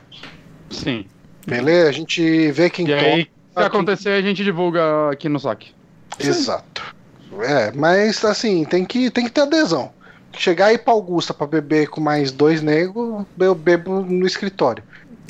Sim. 0.70 1.06
beleza? 1.46 1.90
A 1.90 1.92
gente 1.92 2.52
vê 2.52 2.70
quem 2.70 2.88
E 2.88 2.94
aí, 2.94 3.28
se 3.56 3.64
acontecer, 3.64 4.10
a 4.10 4.22
gente 4.22 4.44
divulga 4.44 5.12
aqui 5.12 5.30
no 5.30 5.40
saque. 5.40 5.72
Exato. 6.20 6.96
É, 7.42 7.72
mas 7.72 8.24
assim, 8.26 8.66
tem 8.66 8.86
que, 8.86 9.10
tem 9.10 9.26
que 9.26 9.32
ter 9.32 9.42
adesão. 9.42 9.92
Chegar 10.34 10.68
aí 10.68 10.78
pra 10.78 10.94
Augusta 10.94 11.34
pra 11.34 11.48
beber 11.48 11.90
com 11.90 12.02
mais 12.02 12.32
dois 12.32 12.62
negros, 12.62 13.26
eu 13.40 13.56
bebo 13.56 14.02
no 14.02 14.26
escritório. 14.26 14.84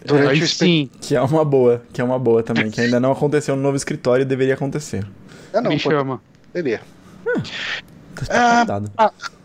Durante 0.05 0.25
o 0.27 0.29
Aí 0.29 0.39
espe- 0.39 0.65
sim, 0.65 0.89
Que 1.01 1.15
é 1.15 1.21
uma 1.21 1.43
boa, 1.43 1.83
que 1.91 1.99
é 1.99 2.03
uma 2.03 2.17
boa 2.19 2.41
também, 2.41 2.69
que 2.71 2.79
ainda 2.81 2.99
não 2.99 3.11
aconteceu 3.11 3.55
no 3.55 3.61
novo 3.61 3.75
escritório 3.75 4.23
e 4.23 4.25
deveria 4.25 4.53
acontecer. 4.53 5.05
Ah, 5.53 5.61
não, 5.61 5.71
me 5.71 5.79
chama. 5.79 6.21
poderia. 6.53 6.81
Tá 7.25 8.25
Ah, 8.29 8.53
convidado. 8.55 8.91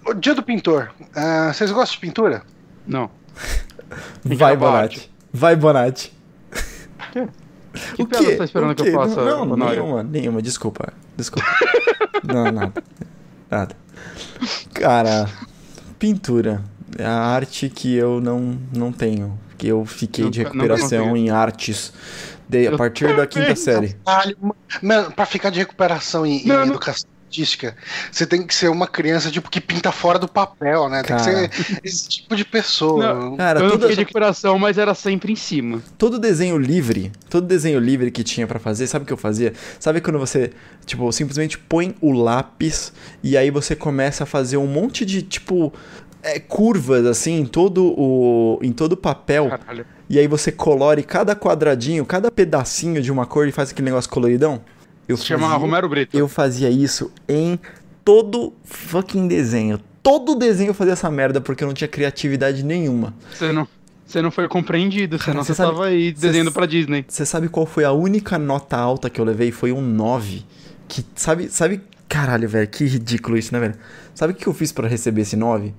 O 0.07 0.15
dia 0.15 0.35
do 0.35 0.43
pintor. 0.43 0.93
Ah, 1.15 1.53
vocês 1.53 1.71
gostam 1.71 1.95
de 1.95 2.01
pintura? 2.01 2.43
Não. 2.87 3.11
Que 4.27 4.35
Vai, 4.35 4.57
Bonatti. 4.57 5.11
Vai, 5.33 5.55
Bonatti. 5.57 6.13
Que 7.13 8.03
O 8.03 8.07
piada 8.07 8.25
você 8.25 8.37
tá 8.37 8.45
esperando 8.45 8.71
O 8.71 8.75
que 8.75 8.89
eu 8.89 8.93
faça, 8.93 9.25
Não, 9.25 9.45
não 9.45 9.57
nenhuma, 9.69 10.03
nenhuma, 10.03 10.43
desculpa. 10.43 10.93
Desculpa. 11.17 11.49
não, 12.25 12.51
nada. 12.51 12.83
Nada. 13.51 13.77
Cara, 14.73 15.29
pintura. 15.99 16.63
É 16.99 17.05
a 17.05 17.13
arte 17.19 17.69
que 17.69 17.95
eu 17.95 18.21
não, 18.21 18.59
não 18.75 18.93
tenho. 18.93 19.39
Que 19.65 19.71
eu 19.71 19.83
fiquei 19.87 20.29
de 20.29 20.43
recuperação 20.43 21.17
em 21.17 21.31
artes 21.31 21.91
de, 22.47 22.69
a 22.69 22.73
Eu 22.73 22.77
partir 22.77 23.17
da 23.17 23.27
quinta 23.27 23.57
série. 23.57 23.97
Mano, 24.83 25.11
pra 25.13 25.25
ficar 25.25 25.49
de 25.49 25.59
recuperação 25.59 26.27
em, 26.27 26.43
em 26.45 26.47
Não, 26.49 26.65
educação 26.67 27.09
artística, 27.27 27.75
você 28.13 28.25
tem 28.27 28.47
que 28.47 28.55
ser 28.55 28.69
uma 28.69 28.87
criança 28.87 29.29
tipo 29.29 29.51
que 29.51 29.61
pinta 29.61 29.91
fora 29.91 30.21
do 30.21 30.29
papel, 30.29 30.89
né? 30.89 31.03
Tem 31.03 31.17
Cara. 31.17 31.49
que 31.49 31.63
ser 31.65 31.81
esse 31.83 32.09
tipo 32.09 32.37
de 32.37 32.45
pessoa. 32.45 33.13
Não. 33.13 33.37
Cara, 33.39 33.59
eu 33.61 33.71
toda- 33.71 33.81
fiquei 33.81 33.97
de 33.97 34.01
recuperação, 34.03 34.57
mas 34.59 34.77
era 34.79 34.95
sempre 34.95 35.33
em 35.33 35.37
cima. 35.37 35.83
todo 35.99 36.17
desenho 36.19 36.57
livre, 36.59 37.11
todo 37.29 37.45
desenho 37.47 37.81
livre 37.81 38.11
que 38.13 38.23
tinha 38.23 38.47
pra 38.47 38.61
fazer, 38.61 38.87
sabe 38.87 39.03
o 39.03 39.07
que 39.07 39.13
eu 39.13 39.17
fazia? 39.17 39.53
Sabe 39.81 40.01
quando 40.01 40.19
você, 40.19 40.53
tipo, 40.87 41.11
simplesmente 41.11 41.59
põe 41.59 41.97
o 42.01 42.13
lápis 42.13 42.93
e 43.21 43.37
aí 43.37 43.51
você 43.51 43.75
começa 43.75 44.23
a 44.23 44.27
fazer 44.27 44.59
um 44.59 44.67
monte 44.69 45.05
de, 45.05 45.21
tipo, 45.23 45.73
é, 46.25 46.41
curvas 46.41 47.05
assim 47.07 47.39
em 47.41 47.47
todo 47.47 47.95
o 47.99 48.59
em 48.63 48.73
todo 48.73 48.93
o 48.93 48.97
papel 48.97 49.49
Caralho. 49.51 49.85
e 50.09 50.19
aí 50.19 50.27
você 50.27 50.51
colore 50.51 51.03
cada 51.03 51.37
quadradinho, 51.37 52.05
cada 52.05 52.31
pedacinho 52.31 53.01
de 53.03 53.13
uma 53.13 53.27
cor 53.27 53.47
e 53.47 53.53
faz 53.53 53.71
aquele 53.71 53.87
negócio 53.87 54.11
coloridão? 54.11 54.61
Eu 55.07 55.17
Se 55.17 55.25
chama 55.27 55.49
Romero 55.55 55.89
Brito. 55.89 56.17
eu 56.17 56.27
fazia 56.27 56.71
isso 56.71 57.13
em 57.29 57.59
todo 58.05 58.53
fucking 58.65 59.29
desenho. 59.29 59.79
Todo 60.03 60.35
desenho 60.35 60.71
eu 60.71 60.75
fazia 60.75 60.93
essa 60.95 61.11
merda 61.11 61.41
porque 61.41 61.63
eu 61.65 61.69
não 61.69 61.75
tinha 61.75 61.89
criatividade 61.89 62.63
nenhuma. 62.63 63.15
Você 63.33 63.53
não, 63.53 63.67
você 64.07 64.21
não 64.23 64.31
foi 64.31 64.49
compreendido, 64.49 65.19
Cara, 65.19 65.31
senão 65.33 65.45
você 65.45 65.55
sabe- 65.55 65.73
tava 65.73 65.87
aí 65.87 66.13
desenhando 66.13 66.53
pra 66.53 66.67
Disney. 66.67 67.05
Você 67.09 67.25
sabe 67.27 67.49
qual 67.49 67.65
foi 67.67 67.85
a 67.85 67.93
única 67.93 68.39
nota 68.39 68.77
alta 68.77 69.09
que 69.11 69.21
eu 69.21 69.25
levei? 69.25 69.51
Foi 69.53 69.73
um 69.73 69.81
9. 69.83 70.45
Que, 70.89 71.05
sabe, 71.15 71.49
sabe, 71.49 71.81
caralho, 72.09 72.47
velho, 72.49 72.69
que 72.69 72.85
ridículo 72.85 73.37
isso, 73.39 73.53
né, 73.55 73.61
velho? 73.61 73.75
Sabe 74.15 74.33
o 74.35 74.37
que 74.37 74.47
eu 74.47 74.53
fiz 74.55 74.73
pra 74.73 74.87
receber 74.87 75.23
esse 75.23 75.37
9? 75.37 75.75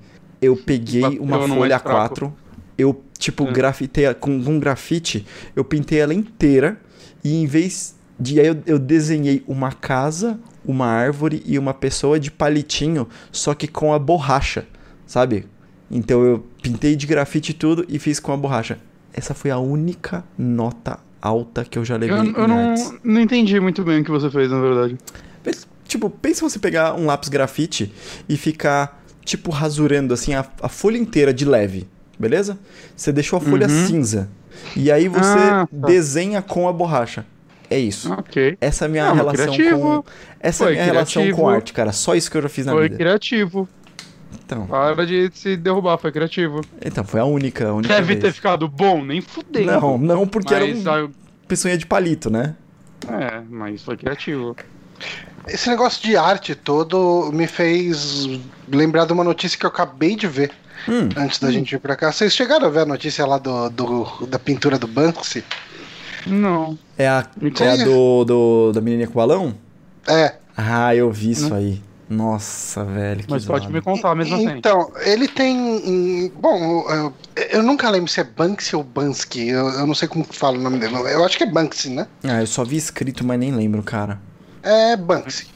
Eu 0.45 0.55
peguei 0.57 1.19
uma 1.19 1.39
folha 1.47 1.69
mais 1.69 1.81
fraco. 1.81 2.15
A4, 2.15 2.31
eu, 2.77 3.03
tipo, 3.17 3.45
É. 3.47 3.51
grafitei, 3.51 4.13
com, 4.15 4.43
com 4.43 4.59
grafite, 4.59 5.25
eu 5.55 5.63
pintei 5.63 5.99
ela 5.99 6.13
inteira 6.13 6.79
e 7.23 7.35
em 7.41 7.45
vez 7.45 7.95
de, 8.19 8.39
aí 8.39 8.47
eu, 8.47 8.57
eu 8.65 8.79
desenhei 8.79 9.43
uma 9.47 9.71
casa, 9.71 10.39
uma 10.65 10.85
árvore 10.87 11.41
e 11.45 11.57
uma 11.57 11.73
pessoa 11.73 12.19
de 12.19 12.29
palitinho, 12.31 13.07
só 13.31 13.53
que 13.53 13.67
com 13.67 13.93
a 13.93 13.99
borracha, 13.99 14.65
sabe? 15.05 15.45
Então 15.89 16.23
eu 16.23 16.45
pintei 16.61 16.95
de 16.95 17.05
grafite 17.05 17.53
tudo 17.53 17.85
e 17.87 17.99
fiz 17.99 18.19
com 18.19 18.31
a 18.33 18.37
borracha. 18.37 18.77
Essa 19.13 19.33
foi 19.33 19.51
a 19.51 19.57
única 19.57 20.23
nota 20.37 20.99
alta 21.21 21.63
que 21.63 21.77
eu 21.79 21.85
já 21.85 21.95
levei 21.97 22.17
Eu, 22.17 22.23
em 22.23 22.33
eu 22.33 22.47
não, 22.47 22.69
artes. 22.71 22.93
não 23.03 23.21
entendi 23.21 23.59
muito 23.59 23.83
bem 23.83 24.01
o 24.01 24.03
que 24.03 24.11
você 24.11 24.29
fez, 24.29 24.49
na 24.51 24.59
verdade. 24.59 24.97
Tipo, 25.87 26.09
pensa 26.09 26.47
você 26.47 26.57
pegar 26.59 26.95
um 26.95 27.05
lápis 27.05 27.29
grafite 27.29 27.93
e 28.27 28.35
ficar, 28.35 29.04
tipo, 29.25 29.51
rasurando 29.51 30.13
assim 30.13 30.33
a, 30.33 30.45
a 30.61 30.69
folha 30.69 30.97
inteira 30.97 31.33
de 31.33 31.43
leve, 31.43 31.87
beleza? 32.17 32.57
Você 32.95 33.11
deixou 33.11 33.37
a 33.37 33.41
folha 33.41 33.67
Uhum. 33.67 33.87
cinza. 33.87 34.29
E 34.75 34.89
aí 34.91 35.07
você 35.09 35.37
Ah, 35.37 35.67
tá. 35.69 35.87
desenha 35.87 36.41
com 36.41 36.69
a 36.69 36.71
borracha. 36.73 37.25
É 37.69 37.77
isso. 37.79 38.13
Ok. 38.13 38.57
Essa 38.61 38.85
é 38.85 38.87
a 38.87 38.89
minha 38.89 39.07
Não, 39.07 39.15
relação 39.15 39.45
criativo. 39.55 39.79
com. 39.79 40.03
Essa 40.39 40.63
é 40.63 40.65
a 40.65 40.67
Foi 40.67 40.73
minha 40.73 40.85
relação 40.85 41.23
criativo. 41.23 41.41
com 41.41 41.49
arte, 41.49 41.73
cara. 41.73 41.91
Só 41.91 42.15
isso 42.15 42.29
que 42.29 42.37
eu 42.37 42.41
já 42.43 42.49
fiz 42.49 42.65
na 42.65 42.71
Foi 42.73 42.83
vida. 42.83 42.95
criativo. 42.95 43.67
Então, 44.45 44.67
Para 44.67 45.05
de 45.05 45.31
se 45.33 45.57
derrubar, 45.57 45.97
foi 45.97 46.11
criativo. 46.11 46.61
então, 46.85 47.03
foi 47.03 47.19
a 47.19 47.25
única, 47.25 47.67
a 47.69 47.73
única 47.73 47.93
Deve 47.95 48.07
vez. 48.07 48.19
ter 48.19 48.31
ficado 48.31 48.67
bom, 48.67 49.03
nem 49.03 49.19
fudendo. 49.19 49.65
Não, 49.65 49.97
não, 49.97 50.27
porque 50.27 50.53
era 50.53 50.65
mas, 50.67 50.85
um 50.85 51.09
pessoa 51.47 51.75
de 51.75 51.85
palito, 51.87 52.29
né? 52.29 52.55
É, 53.07 53.41
mas 53.49 53.81
foi 53.81 53.97
criativo. 53.97 54.55
Esse 55.47 55.69
negócio 55.69 56.01
de 56.01 56.17
arte 56.17 56.55
todo 56.55 57.29
me 57.31 57.47
fez 57.47 58.27
lembrar 58.67 59.05
de 59.05 59.13
uma 59.13 59.23
notícia 59.23 59.57
que 59.57 59.65
eu 59.65 59.69
acabei 59.69 60.15
de 60.15 60.27
ver 60.27 60.51
Hum, 60.87 61.09
antes 61.15 61.39
da 61.39 61.49
gente 61.51 61.71
vir 61.71 61.79
pra 61.79 61.95
cá. 61.95 62.11
Vocês 62.11 62.33
chegaram 62.33 62.67
a 62.67 62.69
ver 62.69 62.81
a 62.81 62.85
notícia 62.85 63.25
lá 63.25 63.37
do, 63.37 63.69
do- 63.69 64.27
da 64.27 64.37
pintura 64.37 64.77
do 64.77 64.87
Banksy? 64.87 65.43
Não. 66.27 66.77
é 66.97 67.07
a, 67.07 67.25
é 67.61 67.69
a 67.81 67.85
do, 67.85 68.23
do, 68.25 68.71
da 68.73 68.81
menininha 68.81 69.07
com 69.07 69.13
o 69.13 69.15
balão? 69.15 69.55
É. 70.07 70.35
Ah, 70.55 70.95
eu 70.95 71.11
vi 71.11 71.31
isso 71.31 71.53
aí. 71.53 71.81
Nossa, 72.07 72.83
velho. 72.83 73.23
Que 73.23 73.31
Mas 73.31 73.45
pode 73.45 73.71
me 73.71 73.81
contar 73.81 74.13
mesmo 74.13 74.35
assim. 74.35 74.49
Então, 74.57 74.91
ele 75.05 75.27
tem. 75.27 75.57
hum, 75.57 76.31
Bom, 76.39 76.85
eu, 76.89 77.13
eu 77.49 77.63
nunca 77.63 77.89
lembro 77.89 78.09
se 78.11 78.19
é 78.19 78.23
Banksy 78.23 78.75
ou 78.75 78.83
Bansky. 78.83 79.47
Eu, 79.47 79.67
eu 79.69 79.87
não 79.87 79.95
sei 79.95 80.07
como 80.07 80.23
que 80.25 80.35
fala 80.35 80.57
o 80.57 80.61
nome 80.61 80.77
dele. 80.77 80.95
Eu 80.95 81.25
acho 81.25 81.37
que 81.37 81.43
é 81.43 81.47
Banksy, 81.49 81.89
né? 81.89 82.07
Ah, 82.23 82.41
eu 82.41 82.47
só 82.47 82.63
vi 82.63 82.77
escrito, 82.77 83.25
mas 83.25 83.39
nem 83.39 83.51
lembro, 83.55 83.81
cara. 83.81 84.19
É 84.65 84.97
Banksy. 84.97 85.47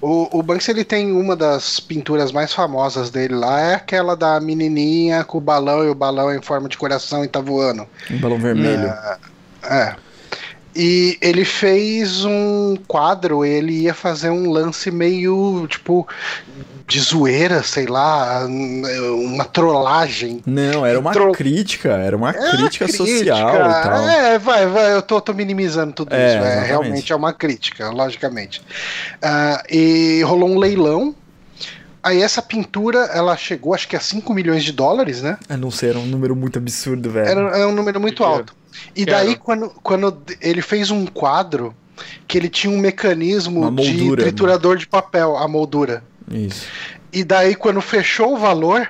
O, 0.00 0.38
o 0.38 0.42
Banksy 0.42 0.70
ele 0.70 0.84
tem 0.84 1.12
uma 1.12 1.36
das 1.36 1.78
pinturas 1.78 2.32
mais 2.32 2.54
famosas 2.54 3.10
dele 3.10 3.34
lá, 3.34 3.60
é 3.60 3.74
aquela 3.74 4.16
da 4.16 4.40
menininha 4.40 5.24
com 5.24 5.36
o 5.36 5.40
balão 5.40 5.84
e 5.84 5.90
o 5.90 5.94
balão 5.94 6.34
em 6.34 6.40
forma 6.40 6.68
de 6.68 6.78
coração 6.78 7.22
e 7.22 7.28
tá 7.28 7.40
voando. 7.40 7.86
Um 8.10 8.18
balão 8.18 8.38
vermelho. 8.38 8.90
É. 9.64 9.94
E 10.74 11.18
ele 11.20 11.44
fez 11.44 12.24
um 12.24 12.76
quadro, 12.86 13.44
ele 13.44 13.82
ia 13.82 13.92
fazer 13.92 14.30
um 14.30 14.48
lance 14.48 14.90
meio, 14.90 15.66
tipo, 15.68 16.06
de 16.90 16.98
zoeira, 16.98 17.62
sei 17.62 17.86
lá, 17.86 18.44
uma 18.46 19.44
trollagem. 19.44 20.42
Não, 20.44 20.84
era 20.84 20.98
uma 20.98 21.12
Tro- 21.12 21.30
crítica, 21.30 21.90
era 21.90 22.16
uma 22.16 22.30
É 22.30 22.50
crítica, 22.50 22.84
crítica, 22.86 22.88
social 22.88 23.54
e 23.54 23.82
tal. 23.82 24.08
É, 24.08 24.38
vai, 24.40 24.66
vai, 24.66 24.94
eu 24.96 25.00
tô, 25.00 25.20
tô 25.20 25.32
minimizando 25.32 25.92
tudo 25.92 26.12
É, 26.12 26.26
isso. 26.36 26.44
É, 26.44 26.64
realmente 26.66 27.12
é 27.12 27.16
uma 27.16 27.32
crítica, 27.32 27.90
logicamente. 27.90 28.60
Ah, 29.22 29.62
e 29.70 30.20
rolou 30.24 30.48
um 30.50 30.58
leilão. 30.58 31.14
Aí 32.02 32.20
essa 32.22 32.42
pintura, 32.42 32.98
ela 33.14 33.36
chegou 33.36 33.72
acho 33.72 33.86
que 33.86 33.94
a 33.94 34.00
5 34.00 34.34
milhões 34.34 34.64
de 34.64 34.72
dólares, 34.72 35.22
né? 35.22 35.38
Eu 35.48 35.58
não 35.58 35.70
sei, 35.70 35.90
era 35.90 35.98
um 35.98 36.06
número 36.06 36.34
muito 36.34 36.58
absurdo, 36.58 37.08
velho. 37.10 37.28
Era, 37.28 37.40
era 37.58 37.68
um 37.68 37.72
número 37.72 38.00
muito 38.00 38.22
Quero. 38.24 38.30
alto. 38.36 38.54
E 38.96 39.04
Quero. 39.04 39.16
daí, 39.16 39.36
quando, 39.36 39.70
quando 39.82 40.20
ele 40.40 40.60
fez 40.62 40.90
um 40.90 41.06
quadro 41.06 41.72
que 42.26 42.36
ele 42.36 42.48
tinha 42.48 42.72
um 42.72 42.78
mecanismo 42.78 43.60
Uma 43.60 43.70
de 43.82 43.92
moldura, 43.92 44.22
né? 44.24 44.28
triturador 44.28 44.76
de 44.76 44.88
papel, 44.88 45.36
a 45.36 45.46
moldura. 45.46 46.02
Isso. 46.30 46.66
E 47.12 47.24
daí, 47.24 47.54
quando 47.54 47.80
fechou 47.80 48.34
o 48.34 48.38
valor, 48.38 48.88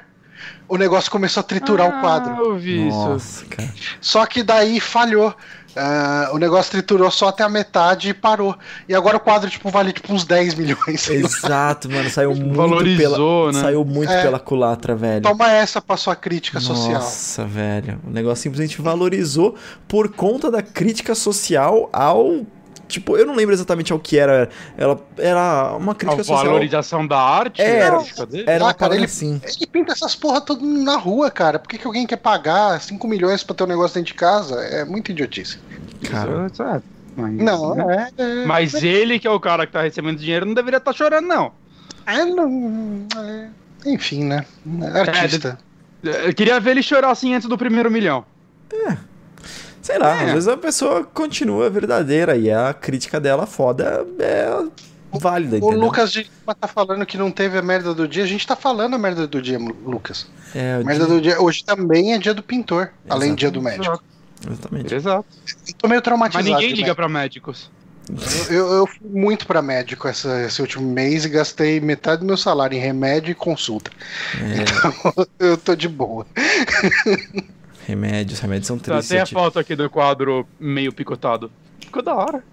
o 0.68 0.76
negócio 0.76 1.10
começou 1.10 1.40
a 1.40 1.44
triturar 1.44 1.88
o 1.88 2.00
quadro. 2.00 2.34
Ah, 2.34 2.38
eu 2.40 2.56
vi 2.56 2.88
isso. 2.88 2.96
Nossa, 2.96 3.44
cara. 3.46 3.72
Só 4.00 4.26
que 4.26 4.42
daí 4.42 4.78
falhou. 4.80 5.34
Ah, 5.76 6.30
o 6.32 6.38
negócio 6.38 6.72
triturou 6.72 7.08
só 7.12 7.28
até 7.28 7.44
a 7.44 7.48
metade 7.48 8.08
e 8.08 8.14
parou. 8.14 8.58
E 8.88 8.94
agora 8.94 9.16
o 9.16 9.20
quadro 9.20 9.48
tipo, 9.48 9.70
vale 9.70 9.92
tipo 9.92 10.12
uns 10.12 10.24
10 10.24 10.54
milhões. 10.54 11.00
sei 11.00 11.22
lá. 11.22 11.28
Exato, 11.28 11.88
mano, 11.88 12.10
saiu 12.10 12.34
muito 12.34 12.56
Valorizou, 12.56 13.46
pela, 13.46 13.52
né? 13.52 13.60
Saiu 13.60 13.84
muito 13.84 14.12
É. 14.12 14.20
pela 14.22 14.40
culatra, 14.40 14.96
velho. 14.96 15.22
Toma 15.22 15.50
essa 15.52 15.80
pra 15.80 15.96
sua 15.96 16.16
crítica 16.16 16.58
social. 16.58 16.94
Nossa, 17.00 17.44
velho. 17.44 18.00
O 18.04 18.10
negócio 18.10 18.42
simplesmente 18.42 18.82
valorizou 18.82 19.54
por 19.86 20.08
conta 20.08 20.50
da 20.50 20.60
crítica 20.60 21.14
social 21.14 21.88
ao. 21.92 22.44
Tipo, 22.90 23.16
eu 23.16 23.24
não 23.26 23.34
lembro 23.34 23.54
exatamente 23.54 23.92
ao 23.92 23.98
que 23.98 24.18
era. 24.18 24.48
Ela 24.76 25.00
era 25.16 25.74
uma 25.76 25.92
A 25.92 25.94
crítica 25.94 26.22
social. 26.24 26.44
valorização 26.44 27.06
da 27.06 27.18
arte? 27.18 27.62
É, 27.62 27.82
a 27.82 27.86
era- 27.86 28.26
dele? 28.26 28.44
Era 28.46 28.64
uma 28.64 28.70
Ah, 28.70 28.74
cara, 28.74 28.78
parada 28.78 28.96
ele- 28.96 29.04
assim. 29.04 29.40
Ele 29.44 29.66
pinta 29.66 29.92
essas 29.92 30.14
porra 30.14 30.40
tudo 30.40 30.64
na 30.66 30.96
rua, 30.96 31.30
cara. 31.30 31.58
Por 31.58 31.68
que, 31.68 31.78
que 31.78 31.86
alguém 31.86 32.06
quer 32.06 32.16
pagar 32.16 32.80
5 32.80 33.06
milhões 33.08 33.42
pra 33.42 33.54
ter 33.54 33.64
um 33.64 33.68
negócio 33.68 33.94
dentro 33.94 34.08
de 34.12 34.14
casa? 34.14 34.56
É 34.62 34.84
muito 34.84 35.10
idiotice. 35.10 35.58
Cara. 36.10 36.46
Isso 36.52 36.62
é- 36.62 36.82
mas, 37.16 37.32
Não, 37.34 37.74
né? 37.74 38.10
é. 38.18 38.22
é 38.42 38.44
Mas 38.46 38.74
ele, 38.74 39.18
que 39.18 39.26
é 39.26 39.30
o 39.30 39.40
cara 39.40 39.66
que 39.66 39.72
tá 39.72 39.82
recebendo 39.82 40.18
dinheiro, 40.18 40.46
não 40.46 40.54
deveria 40.54 40.78
estar 40.78 40.92
chorando, 40.92 41.26
não. 41.26 41.52
é, 42.06 42.24
não. 42.24 43.06
é, 43.16 43.48
enfim, 43.86 44.24
né? 44.24 44.44
Artista. 45.06 45.58
Eu 46.02 46.32
queria 46.34 46.58
ver 46.58 46.70
ele 46.70 46.82
chorar 46.82 47.10
assim 47.10 47.34
antes 47.34 47.46
do 47.48 47.58
primeiro 47.58 47.90
milhão. 47.90 48.24
Sei 49.82 49.98
lá, 49.98 50.16
É. 50.22 50.24
às 50.26 50.32
vezes 50.32 50.48
a 50.48 50.56
pessoa 50.56 51.04
continua 51.04 51.70
verdadeira 51.70 52.36
e 52.36 52.50
a 52.50 52.72
crítica 52.74 53.18
dela 53.18 53.46
foda 53.46 54.06
é 54.18 54.48
válida, 55.12 55.56
o 55.56 55.58
entendeu? 55.58 55.80
Lucas 55.80 56.12
de 56.12 56.20
Lima 56.22 56.54
tá 56.54 56.68
falando 56.68 57.04
que 57.06 57.16
não 57.16 57.30
teve 57.30 57.56
a 57.58 57.62
merda 57.62 57.94
do 57.94 58.06
dia. 58.06 58.22
A 58.24 58.26
gente 58.26 58.46
tá 58.46 58.54
falando 58.54 58.94
a 58.94 58.98
merda 58.98 59.26
do 59.26 59.40
dia, 59.42 59.58
Lucas. 59.58 60.26
É, 60.54 60.74
A 60.74 60.80
eu 60.80 60.84
merda 60.84 61.04
digo- 61.06 61.16
do 61.16 61.20
dia. 61.22 61.40
Hoje 61.40 61.64
também 61.64 62.12
é 62.14 62.18
dia 62.18 62.34
do 62.34 62.42
pintor, 62.42 62.90
além 63.08 63.30
do 63.30 63.36
dia 63.36 63.50
do 63.50 63.60
médico. 63.62 64.02
Exatamente. 64.48 64.94
Exato. 64.94 65.24
Eu 65.68 65.74
tô 65.78 65.88
meio 65.88 65.98
Mas 65.98 66.04
traumatizado. 66.04 66.44
ninguém 66.48 66.68
de 66.68 66.74
liga 66.74 66.94
pra 66.94 67.08
médicos. 67.08 67.70
Eu, 68.50 68.66
eu 68.72 68.86
fui 68.86 69.08
muito 69.08 69.46
pra 69.46 69.62
médico 69.62 70.08
essa- 70.08 70.42
esse 70.42 70.60
último 70.60 70.90
mês 70.90 71.24
e 71.24 71.28
gastei 71.28 71.80
metade 71.80 72.20
do 72.20 72.26
meu 72.26 72.36
salário 72.36 72.76
em 72.76 72.80
remédio 72.80 73.30
e 73.30 73.34
consulta. 73.34 73.90
É, 74.40 74.62
Então, 74.62 75.26
eu 75.38 75.56
tô 75.56 75.74
de 75.76 75.88
boa. 75.88 76.26
Remédios, 77.86 78.38
remédios 78.40 78.66
são 78.66 78.78
Tá, 78.78 78.92
tristes. 78.94 79.08
tem 79.08 79.18
a 79.20 79.24
tipo, 79.24 79.40
foto 79.40 79.58
aqui 79.58 79.74
do 79.74 79.88
quadro 79.90 80.46
meio 80.58 80.92
picotado. 80.92 81.50
Ficou 81.80 82.02
da 82.02 82.14
hora. 82.14 82.44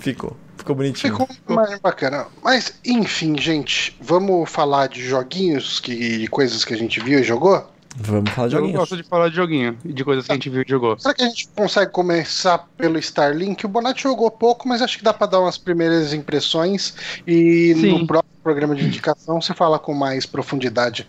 Ficou. 0.00 0.36
Ficou 0.56 0.76
bonitinho. 0.76 1.12
Ficou 1.26 1.56
mais 1.56 1.78
bacana. 1.80 2.26
Mas, 2.42 2.78
enfim, 2.84 3.36
gente, 3.38 3.96
vamos 4.00 4.48
falar 4.48 4.88
de 4.88 5.02
joguinhos, 5.04 5.80
que, 5.80 6.18
de 6.18 6.26
coisas 6.28 6.64
que 6.64 6.72
a 6.72 6.76
gente 6.76 7.00
viu 7.00 7.18
e 7.18 7.22
jogou? 7.24 7.68
Vamos 7.96 8.30
falar 8.30 8.48
de 8.48 8.54
Eu 8.54 8.60
joguinhos. 8.60 8.78
gosto 8.80 8.96
de 8.96 9.02
falar 9.02 9.28
de 9.28 9.36
joguinho 9.36 9.76
e 9.84 9.92
de 9.92 10.02
coisas 10.04 10.24
que 10.24 10.30
a 10.32 10.34
gente 10.34 10.48
viu 10.48 10.62
e 10.62 10.64
jogou. 10.70 10.98
Será 10.98 11.12
que 11.12 11.22
a 11.22 11.26
gente 11.26 11.48
consegue 11.54 11.90
começar 11.90 12.58
pelo 12.76 12.96
Starlink? 12.98 13.66
O 13.66 13.68
Bonatti 13.68 14.04
jogou 14.04 14.30
pouco, 14.30 14.66
mas 14.68 14.80
acho 14.80 14.96
que 14.96 15.04
dá 15.04 15.12
pra 15.12 15.26
dar 15.26 15.40
umas 15.40 15.58
primeiras 15.58 16.14
impressões 16.14 16.94
e 17.26 17.74
Sim. 17.74 17.98
no 17.98 18.06
próximo 18.06 18.30
programa 18.42 18.74
de 18.74 18.84
indicação 18.86 19.40
você 19.42 19.52
fala 19.52 19.78
com 19.78 19.92
mais 19.92 20.24
profundidade. 20.24 21.06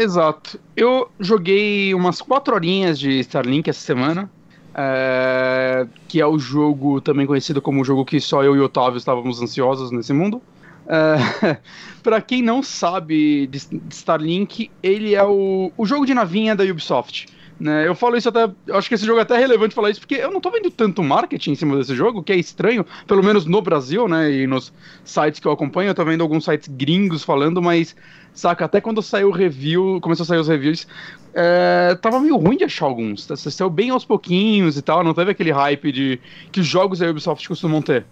Exato. 0.00 0.60
Eu 0.76 1.10
joguei 1.18 1.92
umas 1.92 2.22
4 2.22 2.54
horinhas 2.54 2.98
de 3.00 3.18
Starlink 3.20 3.68
essa 3.68 3.80
semana. 3.80 4.30
é, 4.74 5.88
que 6.06 6.20
é 6.20 6.26
o 6.26 6.38
jogo 6.38 7.00
também 7.00 7.26
conhecido 7.26 7.60
como 7.60 7.80
o 7.82 7.84
jogo 7.84 8.04
que 8.04 8.20
só 8.20 8.44
eu 8.44 8.54
e 8.56 8.60
o 8.60 8.64
Otávio 8.64 8.98
estávamos 8.98 9.42
ansiosos 9.42 9.90
nesse 9.90 10.12
mundo. 10.12 10.42
É, 10.90 11.60
para 12.02 12.22
quem 12.22 12.40
não 12.42 12.62
sabe 12.62 13.46
de 13.48 13.58
Starlink, 13.90 14.70
ele 14.82 15.14
é 15.14 15.22
o, 15.22 15.70
o 15.76 15.84
jogo 15.84 16.06
de 16.06 16.14
navinha 16.14 16.56
da 16.56 16.64
Ubisoft. 16.64 17.26
Né? 17.60 17.88
Eu 17.88 17.94
falo 17.94 18.16
isso 18.16 18.28
até. 18.28 18.50
Acho 18.72 18.88
que 18.88 18.94
esse 18.94 19.04
jogo 19.04 19.18
é 19.18 19.22
até 19.22 19.36
relevante 19.36 19.74
falar 19.74 19.90
isso, 19.90 20.00
porque 20.00 20.14
eu 20.14 20.30
não 20.30 20.40
tô 20.40 20.50
vendo 20.50 20.70
tanto 20.70 21.02
marketing 21.02 21.52
em 21.52 21.54
cima 21.56 21.76
desse 21.76 21.94
jogo, 21.94 22.22
que 22.22 22.32
é 22.32 22.36
estranho, 22.36 22.86
pelo 23.06 23.22
menos 23.22 23.44
no 23.46 23.60
Brasil, 23.60 24.06
né? 24.08 24.32
E 24.32 24.46
nos 24.46 24.72
sites 25.04 25.40
que 25.40 25.46
eu 25.48 25.52
acompanho, 25.52 25.90
eu 25.90 25.94
tô 25.94 26.04
vendo 26.04 26.22
alguns 26.22 26.44
sites 26.44 26.68
gringos 26.68 27.24
falando, 27.24 27.60
mas, 27.60 27.96
saca, 28.38 28.64
até 28.64 28.80
quando 28.80 29.02
saiu 29.02 29.28
o 29.28 29.32
review, 29.32 29.98
começou 30.00 30.22
a 30.22 30.26
sair 30.26 30.38
os 30.38 30.48
reviews, 30.48 30.86
é, 31.34 31.96
tava 32.00 32.20
meio 32.20 32.36
ruim 32.36 32.56
de 32.56 32.64
achar 32.64 32.86
alguns. 32.86 33.26
tá? 33.26 33.36
Saiu 33.36 33.68
bem 33.68 33.90
aos 33.90 34.04
pouquinhos 34.04 34.76
e 34.76 34.82
tal, 34.82 35.02
não 35.02 35.12
teve 35.12 35.30
aquele 35.32 35.50
hype 35.50 35.90
de 35.90 36.20
que 36.52 36.60
os 36.60 36.66
jogos 36.66 37.00
da 37.00 37.10
Ubisoft 37.10 37.46
costumam 37.48 37.82
ter 37.82 38.06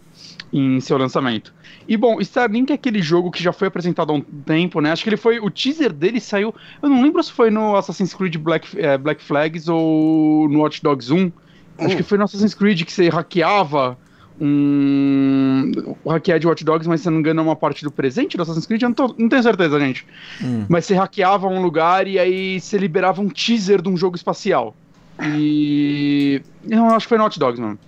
em 0.52 0.80
seu 0.80 0.98
lançamento. 0.98 1.54
E 1.88 1.96
bom, 1.96 2.20
Starlink 2.20 2.72
é 2.72 2.74
aquele 2.74 3.00
jogo 3.00 3.30
que 3.30 3.42
já 3.42 3.52
foi 3.52 3.68
apresentado 3.68 4.10
há 4.10 4.14
um 4.16 4.20
tempo, 4.20 4.80
né? 4.80 4.90
Acho 4.90 5.04
que 5.04 5.08
ele 5.08 5.16
foi. 5.16 5.38
O 5.38 5.50
teaser 5.50 5.92
dele 5.92 6.20
saiu. 6.20 6.52
Eu 6.82 6.88
não 6.88 7.02
lembro 7.02 7.22
se 7.22 7.30
foi 7.32 7.50
no 7.50 7.76
Assassin's 7.76 8.12
Creed 8.12 8.36
Black, 8.36 8.68
eh, 8.78 8.98
Black 8.98 9.22
Flags 9.22 9.68
ou 9.68 10.48
no 10.48 10.60
Watch 10.60 10.82
Dogs 10.82 11.12
1. 11.12 11.30
Acho 11.78 11.94
Hum. 11.94 11.96
que 11.96 12.02
foi 12.02 12.18
no 12.18 12.24
Assassin's 12.24 12.54
Creed 12.54 12.82
que 12.84 12.92
você 12.92 13.08
hackeava 13.08 13.96
um. 14.40 15.72
Hackear 16.06 16.38
de 16.38 16.46
Watch 16.46 16.64
Dogs, 16.64 16.88
mas 16.88 17.00
se 17.00 17.06
não 17.06 17.14
me 17.14 17.20
engano 17.20 17.40
é 17.40 17.42
uma 17.44 17.56
parte 17.56 17.82
do 17.84 17.90
presente 17.90 18.36
do 18.36 18.42
Assassin's 18.42 18.66
Creed. 18.66 18.82
Eu 18.82 18.88
não, 18.90 18.94
tô- 18.94 19.14
não 19.18 19.28
tenho 19.28 19.42
certeza, 19.42 19.78
gente. 19.80 20.06
Hum. 20.42 20.64
Mas 20.68 20.84
você 20.84 20.94
hackeava 20.94 21.46
um 21.48 21.60
lugar 21.62 22.06
e 22.06 22.18
aí 22.18 22.60
você 22.60 22.78
liberava 22.78 23.20
um 23.20 23.28
teaser 23.28 23.80
de 23.82 23.88
um 23.88 23.96
jogo 23.96 24.16
espacial. 24.16 24.74
E. 25.22 26.42
Eu 26.68 26.84
acho 26.86 27.06
que 27.06 27.08
foi 27.10 27.18
no 27.18 27.24
Hot 27.24 27.38
Dogs, 27.38 27.60
mano. 27.60 27.78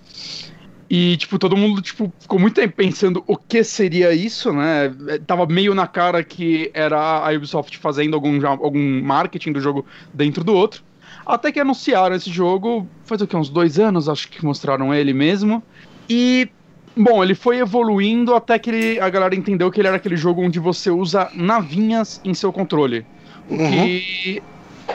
E, 0.91 1.19
tipo, 1.19 1.39
todo 1.39 1.55
mundo, 1.55 1.83
tipo, 1.83 2.11
ficou 2.19 2.39
muito 2.39 2.55
tempo 2.55 2.75
pensando 2.75 3.23
o 3.27 3.37
que 3.37 3.63
seria 3.63 4.15
isso, 4.15 4.51
né? 4.55 4.91
É, 5.09 5.19
Tava 5.19 5.45
meio 5.47 5.75
na 5.75 5.87
cara 5.87 6.25
que 6.25 6.71
era 6.73 6.99
a 6.99 7.31
Ubisoft 7.37 7.77
fazendo 7.77 8.15
algum, 8.15 8.45
algum 8.47 9.03
marketing 9.03 9.53
do 9.53 9.61
jogo 9.61 9.85
dentro 10.15 10.43
do 10.43 10.55
outro. 10.55 10.83
Até 11.27 11.53
que 11.53 11.61
anunciaram 11.61 12.17
esse 12.17 12.31
jogo, 12.31 12.89
faz 13.05 13.21
o 13.21 13.27
que, 13.27 13.37
uns 13.37 13.51
dois 13.51 13.79
anos, 13.79 14.09
acho 14.09 14.29
que 14.29 14.43
mostraram 14.43 14.95
ele 14.95 15.13
mesmo. 15.13 15.63
E, 16.09 16.49
bom, 16.97 17.23
ele 17.23 17.35
foi 17.35 17.59
evoluindo 17.59 18.35
até 18.35 18.59
que 18.59 18.71
ele- 18.71 19.01
a 19.01 19.09
galera 19.09 19.35
entendeu 19.35 19.71
que 19.71 19.81
ele 19.81 19.89
era 19.89 19.97
aquele 19.97 20.17
jogo 20.17 20.43
onde 20.43 20.59
você 20.59 20.91
usa 20.91 21.29
navinhas 21.35 22.21
em 22.25 22.35
seu 22.35 22.53
controle. 22.53 23.05
O 23.49 23.55
Uhum. 23.55 23.71
que 23.71 24.43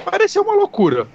pareceu 0.06 0.44
uma 0.44 0.54
loucura. 0.56 1.08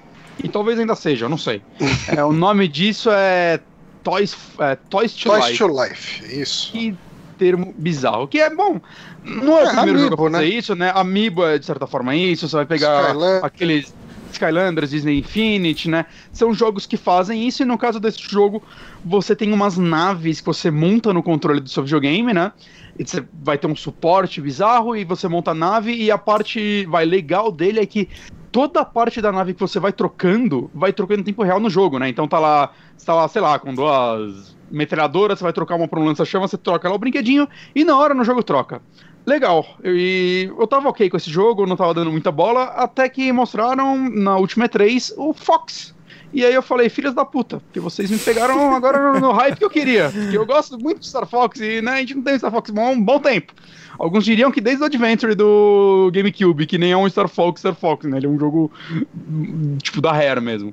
E 0.42 0.48
talvez 0.48 0.78
ainda 0.78 0.94
seja, 0.94 1.24
eu 1.24 1.28
não 1.28 1.38
sei. 1.38 1.62
É, 2.16 2.24
o 2.24 2.32
nome 2.32 2.68
disso 2.68 3.10
é 3.10 3.60
Toys, 4.04 4.36
é, 4.60 4.76
Toys 4.88 5.12
to 5.14 5.28
Toys 5.30 5.46
Life. 5.46 5.58
to 5.58 5.66
Life, 5.82 6.40
isso. 6.40 6.72
Que 6.72 6.94
termo 7.36 7.74
bizarro. 7.76 8.26
Que 8.28 8.40
é 8.40 8.48
bom. 8.54 8.80
Não 9.24 9.58
é, 9.58 9.64
É, 9.64 9.66
o 9.66 9.70
primeiro 9.74 9.98
jogo 9.98 10.14
a 10.14 10.26
Amiibo, 10.26 10.30
fazer 10.32 10.44
né? 10.44 10.44
isso, 10.58 10.74
né? 10.74 10.92
Amiibo 10.94 11.44
é 11.44 11.58
de 11.58 11.66
certa 11.66 11.86
forma 11.86 12.14
isso. 12.14 12.48
Você 12.48 12.56
vai 12.56 12.66
pegar 12.66 13.14
aqueles 13.42 13.92
Skylanders, 14.32 14.90
Disney 14.90 15.18
Infinity, 15.18 15.88
né? 15.88 16.06
São 16.32 16.52
jogos 16.52 16.86
que 16.86 16.96
fazem 16.96 17.46
isso, 17.46 17.62
e 17.62 17.66
no 17.66 17.78
caso 17.78 17.98
desse 18.00 18.20
jogo, 18.22 18.62
você 19.04 19.34
tem 19.34 19.52
umas 19.52 19.76
naves 19.78 20.40
que 20.40 20.46
você 20.46 20.70
monta 20.70 21.12
no 21.12 21.22
controle 21.22 21.60
do 21.60 21.68
seu 21.68 21.82
videogame, 21.82 22.32
né? 22.32 22.52
E 22.98 23.06
você 23.06 23.24
vai 23.32 23.56
ter 23.56 23.66
um 23.66 23.76
suporte 23.76 24.40
bizarro 24.40 24.96
e 24.96 25.04
você 25.04 25.28
monta 25.28 25.52
a 25.52 25.54
nave, 25.54 25.94
e 25.94 26.10
a 26.10 26.18
parte 26.18 26.84
vai 26.86 27.04
legal 27.04 27.52
dele 27.52 27.80
é 27.80 27.86
que 27.86 28.08
toda 28.50 28.80
a 28.80 28.84
parte 28.84 29.20
da 29.20 29.30
nave 29.30 29.54
que 29.54 29.60
você 29.60 29.78
vai 29.78 29.92
trocando, 29.92 30.70
vai 30.74 30.92
trocando 30.92 31.20
em 31.20 31.24
tempo 31.24 31.42
real 31.42 31.60
no 31.60 31.70
jogo, 31.70 31.98
né? 31.98 32.08
Então 32.08 32.26
tá 32.26 32.38
lá, 32.38 32.70
tá 33.04 33.14
lá, 33.14 33.28
sei 33.28 33.42
lá, 33.42 33.58
com 33.58 33.74
duas 33.74 34.56
metralhadoras, 34.70 35.38
você 35.38 35.44
vai 35.44 35.52
trocar 35.52 35.76
uma 35.76 35.88
pra 35.88 36.00
um 36.00 36.04
lança-chama, 36.04 36.48
você 36.48 36.58
troca 36.58 36.88
lá 36.88 36.94
o 36.94 36.98
brinquedinho, 36.98 37.48
e 37.74 37.84
na 37.84 37.96
hora 37.96 38.14
no 38.14 38.24
jogo 38.24 38.42
troca. 38.42 38.82
Legal. 39.28 39.76
E 39.84 40.50
eu 40.58 40.66
tava 40.66 40.88
ok 40.88 41.10
com 41.10 41.18
esse 41.18 41.30
jogo, 41.30 41.66
não 41.66 41.76
tava 41.76 41.92
dando 41.92 42.10
muita 42.10 42.32
bola, 42.32 42.64
até 42.64 43.10
que 43.10 43.30
mostraram 43.30 44.08
na 44.08 44.38
última 44.38 44.66
E3 44.66 45.12
o 45.18 45.34
Fox. 45.34 45.94
E 46.32 46.44
aí 46.44 46.54
eu 46.54 46.62
falei, 46.62 46.88
filhos 46.88 47.14
da 47.14 47.26
puta, 47.26 47.60
porque 47.60 47.78
vocês 47.78 48.10
me 48.10 48.18
pegaram 48.18 48.74
agora 48.74 49.12
no, 49.12 49.20
no 49.20 49.32
hype 49.32 49.58
que 49.58 49.64
eu 49.64 49.70
queria. 49.70 50.10
Porque 50.10 50.36
eu 50.36 50.46
gosto 50.46 50.78
muito 50.78 51.00
de 51.00 51.06
Star 51.06 51.26
Fox 51.26 51.60
e 51.60 51.82
né, 51.82 51.92
a 51.92 51.96
gente 51.98 52.14
não 52.14 52.22
tem 52.22 52.38
Star 52.38 52.50
Fox 52.50 52.70
há 52.74 52.80
um 52.80 53.02
bom 53.02 53.18
tempo. 53.18 53.52
Alguns 53.98 54.24
diriam 54.24 54.50
que 54.50 54.62
desde 54.62 54.82
o 54.82 54.86
Adventure 54.86 55.34
do 55.34 56.10
GameCube, 56.12 56.66
que 56.66 56.78
nem 56.78 56.92
é 56.92 56.96
um 56.96 57.08
Star 57.08 57.28
Fox, 57.28 57.60
Star 57.60 57.74
Fox, 57.74 58.06
né? 58.06 58.16
Ele 58.16 58.26
é 58.26 58.28
um 58.30 58.38
jogo 58.38 58.70
hum, 59.12 59.76
tipo 59.82 60.00
da 60.00 60.12
Rare 60.12 60.40
mesmo. 60.40 60.72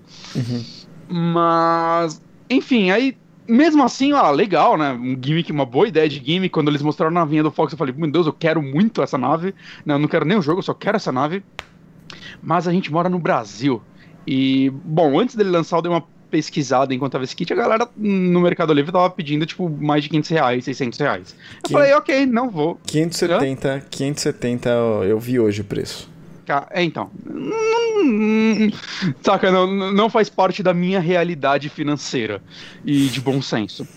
Mas, 1.10 2.22
enfim, 2.50 2.92
aí 2.92 3.18
mesmo 3.48 3.84
assim, 3.84 4.12
ah, 4.14 4.30
legal, 4.32 4.78
né? 4.78 4.92
Um 4.92 5.18
gimmick, 5.22 5.52
uma 5.52 5.66
boa 5.66 5.88
ideia 5.88 6.08
de 6.08 6.24
gimmick. 6.24 6.50
Quando 6.50 6.70
eles 6.70 6.82
mostraram 6.82 7.12
a 7.12 7.20
navinha 7.20 7.44
do 7.44 7.52
Fox, 7.52 7.72
eu 7.72 7.78
falei, 7.78 7.94
meu 7.96 8.10
Deus, 8.10 8.28
eu 8.28 8.34
quero 8.34 8.62
muito 8.62 9.02
essa 9.02 9.18
nave. 9.18 9.54
Não, 9.86 9.96
eu 9.96 10.00
não 10.00 10.08
quero 10.08 10.26
nem 10.26 10.38
o 10.38 10.42
jogo, 10.42 10.60
eu 10.60 10.64
só 10.64 10.74
quero 10.74 10.98
essa 10.98 11.12
nave. 11.12 11.44
Mas 12.42 12.68
a 12.68 12.72
gente 12.72 12.92
mora 12.92 13.10
no 13.10 13.20
Brasil. 13.20 13.82
E, 14.26 14.72
bom, 14.84 15.20
antes 15.20 15.36
dele 15.36 15.50
lançar, 15.50 15.78
eu 15.78 15.82
dei 15.82 15.92
uma 15.92 16.04
pesquisada 16.30 16.94
enquanto 16.94 17.14
tava 17.14 17.24
esse 17.24 17.36
kit. 17.36 17.52
A 17.54 17.56
galera 17.56 17.88
no 17.96 18.42
Mercado 18.42 18.74
Livre 18.74 18.92
tava 18.92 19.10
pedindo, 19.10 19.46
tipo, 19.46 19.70
mais 19.70 20.04
de 20.04 20.10
500 20.10 20.30
reais, 20.30 20.66
600 20.66 21.00
reais. 21.00 21.36
Eu 21.64 21.70
falei, 21.70 21.94
ok, 21.94 22.26
não 22.26 22.50
vou. 22.50 22.80
570, 22.86 23.86
570 23.90 24.70
eu 24.70 25.20
vi 25.20 25.40
hoje 25.40 25.62
o 25.62 25.64
preço. 25.64 26.15
Ca- 26.46 26.68
É, 26.72 26.84
então. 26.84 27.12
Hum, 27.28 28.70
Saca, 29.24 29.52
não, 29.52 29.66
não 29.94 30.10
faz 30.10 30.30
parte 30.30 30.62
da 30.62 30.74
minha 30.74 31.00
realidade 31.00 31.70
financeira 31.70 32.44
e 32.84 33.10
de 33.10 33.20
bom 33.22 33.42
senso. 33.42 33.88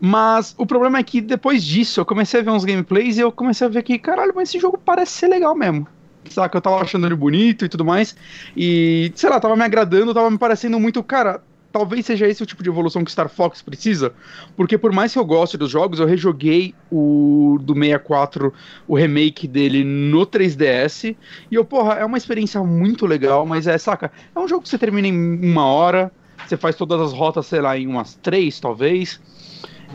Mas 0.00 0.54
o 0.58 0.66
problema 0.66 0.98
é 0.98 1.04
que 1.04 1.20
depois 1.20 1.64
disso 1.64 2.00
eu 2.00 2.06
comecei 2.06 2.40
a 2.40 2.42
ver 2.42 2.50
uns 2.50 2.64
gameplays 2.64 3.18
e 3.18 3.20
eu 3.20 3.32
comecei 3.32 3.66
a 3.66 3.70
ver 3.70 3.82
que, 3.82 3.98
caralho, 3.98 4.32
mas 4.36 4.48
esse 4.48 4.58
jogo 4.60 4.78
parece 4.78 5.12
ser 5.12 5.28
legal 5.28 5.54
mesmo. 5.56 5.88
Saca, 6.30 6.58
eu 6.58 6.62
tava 6.62 6.80
achando 6.82 7.06
ele 7.06 7.14
bonito 7.16 7.64
e 7.64 7.68
tudo 7.68 7.84
mais. 7.84 8.14
E, 8.56 9.12
sei 9.16 9.30
lá, 9.30 9.40
tava 9.40 9.56
me 9.56 9.64
agradando, 9.64 10.14
tava 10.14 10.30
me 10.30 10.38
parecendo 10.38 10.78
muito, 10.80 11.02
cara. 11.04 11.42
Talvez 11.76 12.06
seja 12.06 12.26
esse 12.26 12.42
o 12.42 12.46
tipo 12.46 12.62
de 12.62 12.70
evolução 12.70 13.04
que 13.04 13.12
Star 13.12 13.28
Fox 13.28 13.60
precisa, 13.60 14.14
porque 14.56 14.78
por 14.78 14.92
mais 14.92 15.12
que 15.12 15.18
eu 15.18 15.24
goste 15.26 15.58
dos 15.58 15.70
jogos, 15.70 16.00
eu 16.00 16.06
rejoguei 16.06 16.74
o 16.90 17.58
do 17.60 17.74
64, 17.74 18.50
o 18.88 18.96
remake 18.96 19.46
dele 19.46 19.84
no 19.84 20.26
3DS, 20.26 21.14
e 21.50 21.54
eu, 21.54 21.66
porra, 21.66 21.96
é 21.96 22.04
uma 22.06 22.16
experiência 22.16 22.62
muito 22.64 23.04
legal, 23.04 23.44
mas 23.44 23.66
é, 23.66 23.76
saca, 23.76 24.10
é 24.34 24.38
um 24.38 24.48
jogo 24.48 24.62
que 24.62 24.70
você 24.70 24.78
termina 24.78 25.06
em 25.06 25.44
uma 25.44 25.66
hora, 25.66 26.10
você 26.46 26.56
faz 26.56 26.76
todas 26.76 26.98
as 26.98 27.12
rotas, 27.12 27.44
sei 27.44 27.60
lá, 27.60 27.76
em 27.76 27.86
umas 27.86 28.14
três, 28.14 28.58
talvez, 28.58 29.20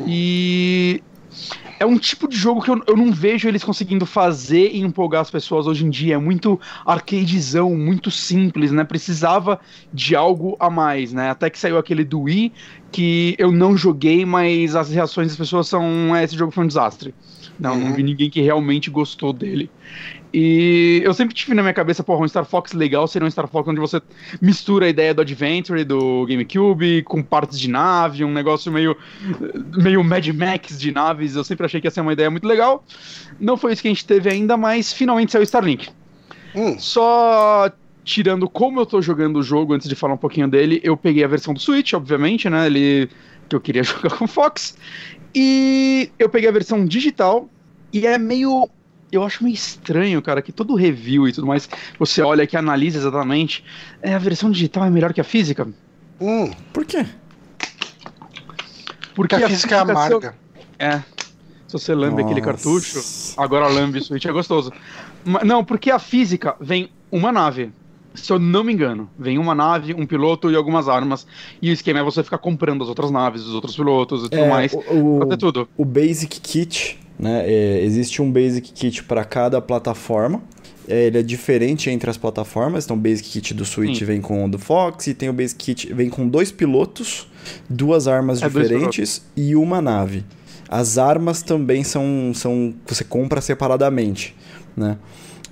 e 0.06 1.02
é 1.80 1.86
um 1.86 1.98
tipo 1.98 2.28
de 2.28 2.38
jogo 2.38 2.62
que 2.62 2.70
eu, 2.70 2.80
eu 2.88 2.96
não 2.96 3.12
vejo 3.12 3.48
eles 3.48 3.64
conseguindo 3.64 4.06
fazer 4.06 4.70
e 4.72 4.82
empolgar 4.82 5.22
as 5.22 5.32
pessoas 5.32 5.66
hoje 5.66 5.86
em 5.86 5.90
dia. 5.90 6.16
É 6.16 6.18
muito 6.18 6.60
arcadezão, 6.86 7.76
muito 7.76 8.12
simples, 8.12 8.72
né? 8.72 8.84
Precisava 8.84 9.60
de 9.92 10.16
algo 10.16 10.56
a 10.60 10.70
mais, 10.70 11.12
né? 11.12 11.32
Até 11.32 11.50
que 11.50 11.58
saiu 11.58 11.78
aquele 11.78 12.04
do 12.04 12.22
Wii, 12.22 12.54
que 12.92 13.36
eu 13.40 13.52
não 13.52 13.76
joguei, 13.76 14.26
mas 14.26 14.76
as 14.76 14.90
reações 14.92 15.30
das 15.30 15.38
pessoas 15.38 15.68
são: 15.68 16.16
"É, 16.16 16.24
esse 16.24 16.36
jogo 16.38 16.52
foi 16.52 16.64
um 16.64 16.68
desastre. 16.68 17.16
Não, 17.62 17.76
não 17.78 17.88
Uhum. 17.88 17.94
vi 17.94 18.02
ninguém 18.04 18.30
que 18.30 18.42
realmente 18.42 18.90
gostou 18.90 19.32
dele. 19.32 19.70
E 20.34 21.02
eu 21.04 21.14
sempre 21.14 21.36
tive 21.36 21.54
na 21.54 21.62
minha 21.62 21.74
cabeça, 21.74 22.04
porra, 22.04 22.24
um 22.24 22.28
Star 22.28 22.44
Fox 22.46 22.74
legal 22.74 23.08
seria 23.08 23.28
um 23.28 23.32
Star 23.32 23.48
Fox 23.48 23.68
onde 23.70 23.80
você 23.80 24.02
mistura 24.42 24.88
a 24.88 24.90
ideia 24.90 25.14
do 25.14 25.22
Adventure, 25.22 25.84
do 25.84 26.26
GameCube, 26.26 27.04
com 27.04 27.22
partes 27.22 27.60
de 27.60 27.70
nave, 27.70 28.24
um 28.26 28.32
negócio 28.34 28.72
meio, 28.72 28.98
meio 29.78 30.04
Mad 30.04 30.26
Max 30.30 30.80
de 30.80 30.92
naves. 30.92 31.36
Eu 31.36 31.44
sempre 31.44 31.66
achei 31.66 31.80
que 31.80 31.86
ia 31.88 31.92
ser 31.92 32.02
uma 32.02 32.14
ideia 32.14 32.32
muito 32.32 32.48
legal. 32.48 32.84
Não 33.40 33.56
foi 33.58 33.74
isso 33.74 33.82
que 33.82 33.88
a 33.90 33.92
gente 33.92 34.06
teve 34.06 34.30
ainda, 34.30 34.58
mas 34.58 34.92
finalmente 34.92 35.32
saiu 35.32 35.42
o 35.42 35.44
Starlink. 35.44 35.90
Hum, 36.56 36.80
Só 36.80 37.70
tirando 38.04 38.50
como 38.50 38.80
eu 38.80 38.86
tô 38.86 39.02
jogando 39.02 39.38
o 39.38 39.44
jogo, 39.44 39.74
antes 39.74 39.88
de 39.88 39.96
falar 39.96 40.16
um 40.16 40.18
pouquinho 40.18 40.48
dele, 40.48 40.80
eu 40.84 40.98
peguei 40.98 41.24
a 41.24 41.28
versão 41.28 41.54
do 41.54 41.60
Switch, 41.60 41.94
obviamente, 41.94 42.50
né? 42.50 42.66
Ele 42.66 43.08
que 43.48 43.56
eu 43.56 43.60
queria 43.62 43.84
jogar 43.84 44.18
com 44.18 44.26
o 44.26 44.28
Fox. 44.28 44.76
E 45.34 46.12
eu 46.20 46.30
peguei 46.30 46.50
a 46.50 46.52
versão 46.52 46.86
digital 46.86 47.50
e 47.94 48.06
é 48.06 48.18
meio 48.18 48.70
eu 49.12 49.24
acho 49.24 49.44
meio 49.44 49.54
estranho, 49.54 50.22
cara, 50.22 50.42
que 50.42 50.54
todo 50.54 50.74
review 50.74 51.28
e 51.28 51.34
tudo 51.34 51.46
mais, 51.46 51.68
você 52.00 52.22
olha 52.22 52.48
que 52.48 52.56
analisa 52.56 52.98
exatamente, 52.98 53.62
é 54.02 54.14
a 54.14 54.18
versão 54.18 54.50
digital 54.50 54.86
é 54.86 54.90
melhor 54.90 55.14
que 55.14 55.20
a 55.20 55.24
física? 55.24 55.68
hum, 56.20 56.50
Por 56.72 56.86
quê? 56.86 57.06
porque 59.14 59.36
a 59.36 59.50
física 59.50 59.76
é 59.76 59.80
amarga. 59.80 60.36
É. 60.80 61.00
Se 61.68 61.74
você 61.74 61.94
lambe 61.94 62.22
aquele 62.22 62.42
Nossa. 62.42 62.54
cartucho, 62.54 63.02
agora 63.38 63.68
lambe 63.68 64.00
o 64.00 64.04
Switch, 64.04 64.26
é 64.26 64.32
gostoso. 64.32 64.72
Não, 65.46 65.64
porque 65.64 65.92
a 65.92 66.00
física 66.00 66.56
vem 66.60 66.90
uma 67.12 67.32
nave. 67.32 67.72
Se 68.14 68.32
eu 68.32 68.40
não 68.40 68.64
me 68.64 68.74
engano. 68.74 69.10
Vem 69.18 69.38
uma 69.38 69.54
nave, 69.56 69.94
um 69.94 70.06
piloto 70.06 70.52
e 70.52 70.56
algumas 70.56 70.88
armas. 70.90 71.26
E 71.62 71.70
o 71.70 71.74
esquema 71.74 72.00
é 72.00 72.04
você 72.04 72.24
ficar 72.24 72.38
comprando 72.38 72.82
as 72.84 72.90
outras 72.90 73.12
naves, 73.12 73.44
os 73.44 73.54
outros 73.54 73.76
pilotos 73.76 74.26
e 74.26 74.30
tudo 74.30 74.42
É, 74.44 74.50
mais. 74.50 74.74
o- 74.74 75.26
ter 75.28 75.38
tudo. 75.38 75.68
O 75.78 75.86
Basic 75.86 76.40
Kit, 76.42 77.00
né? 77.18 77.44
é, 77.46 77.82
existe 77.84 78.22
um 78.22 78.32
Basic 78.32 78.72
Kit 78.74 79.04
para 79.04 79.24
cada 79.24 79.62
plataforma. 79.62 80.42
É, 80.88 81.06
ele 81.06 81.20
é 81.20 81.24
diferente 81.24 81.90
entre 81.90 82.10
as 82.10 82.18
plataformas. 82.18 82.86
Então, 82.86 82.98
o 82.98 83.00
Basic 83.00 83.30
Kit 83.30 83.54
do 83.54 83.64
Switch 83.64 84.00
Sim. 84.00 84.06
vem 84.06 84.20
com 84.22 84.44
o 84.46 84.50
do 84.50 84.58
Fox 84.60 85.08
e 85.08 85.14
tem 85.14 85.30
o 85.30 85.34
Basic 85.34 85.64
Kit 85.64 85.94
vem 85.94 86.10
com 86.10 86.28
dois 86.28 86.52
pilotos, 86.52 87.28
duas 87.70 88.08
armas 88.08 88.42
É, 88.42 88.48
diferentes 88.48 89.24
e 89.38 89.56
uma 89.56 89.80
nave. 89.82 90.26
As 90.68 90.98
armas 90.98 91.42
também 91.44 91.84
são 91.84 92.32
são 92.34 92.74
você 92.88 93.04
compra 93.04 93.42
separadamente, 93.42 94.36
né? 94.76 94.98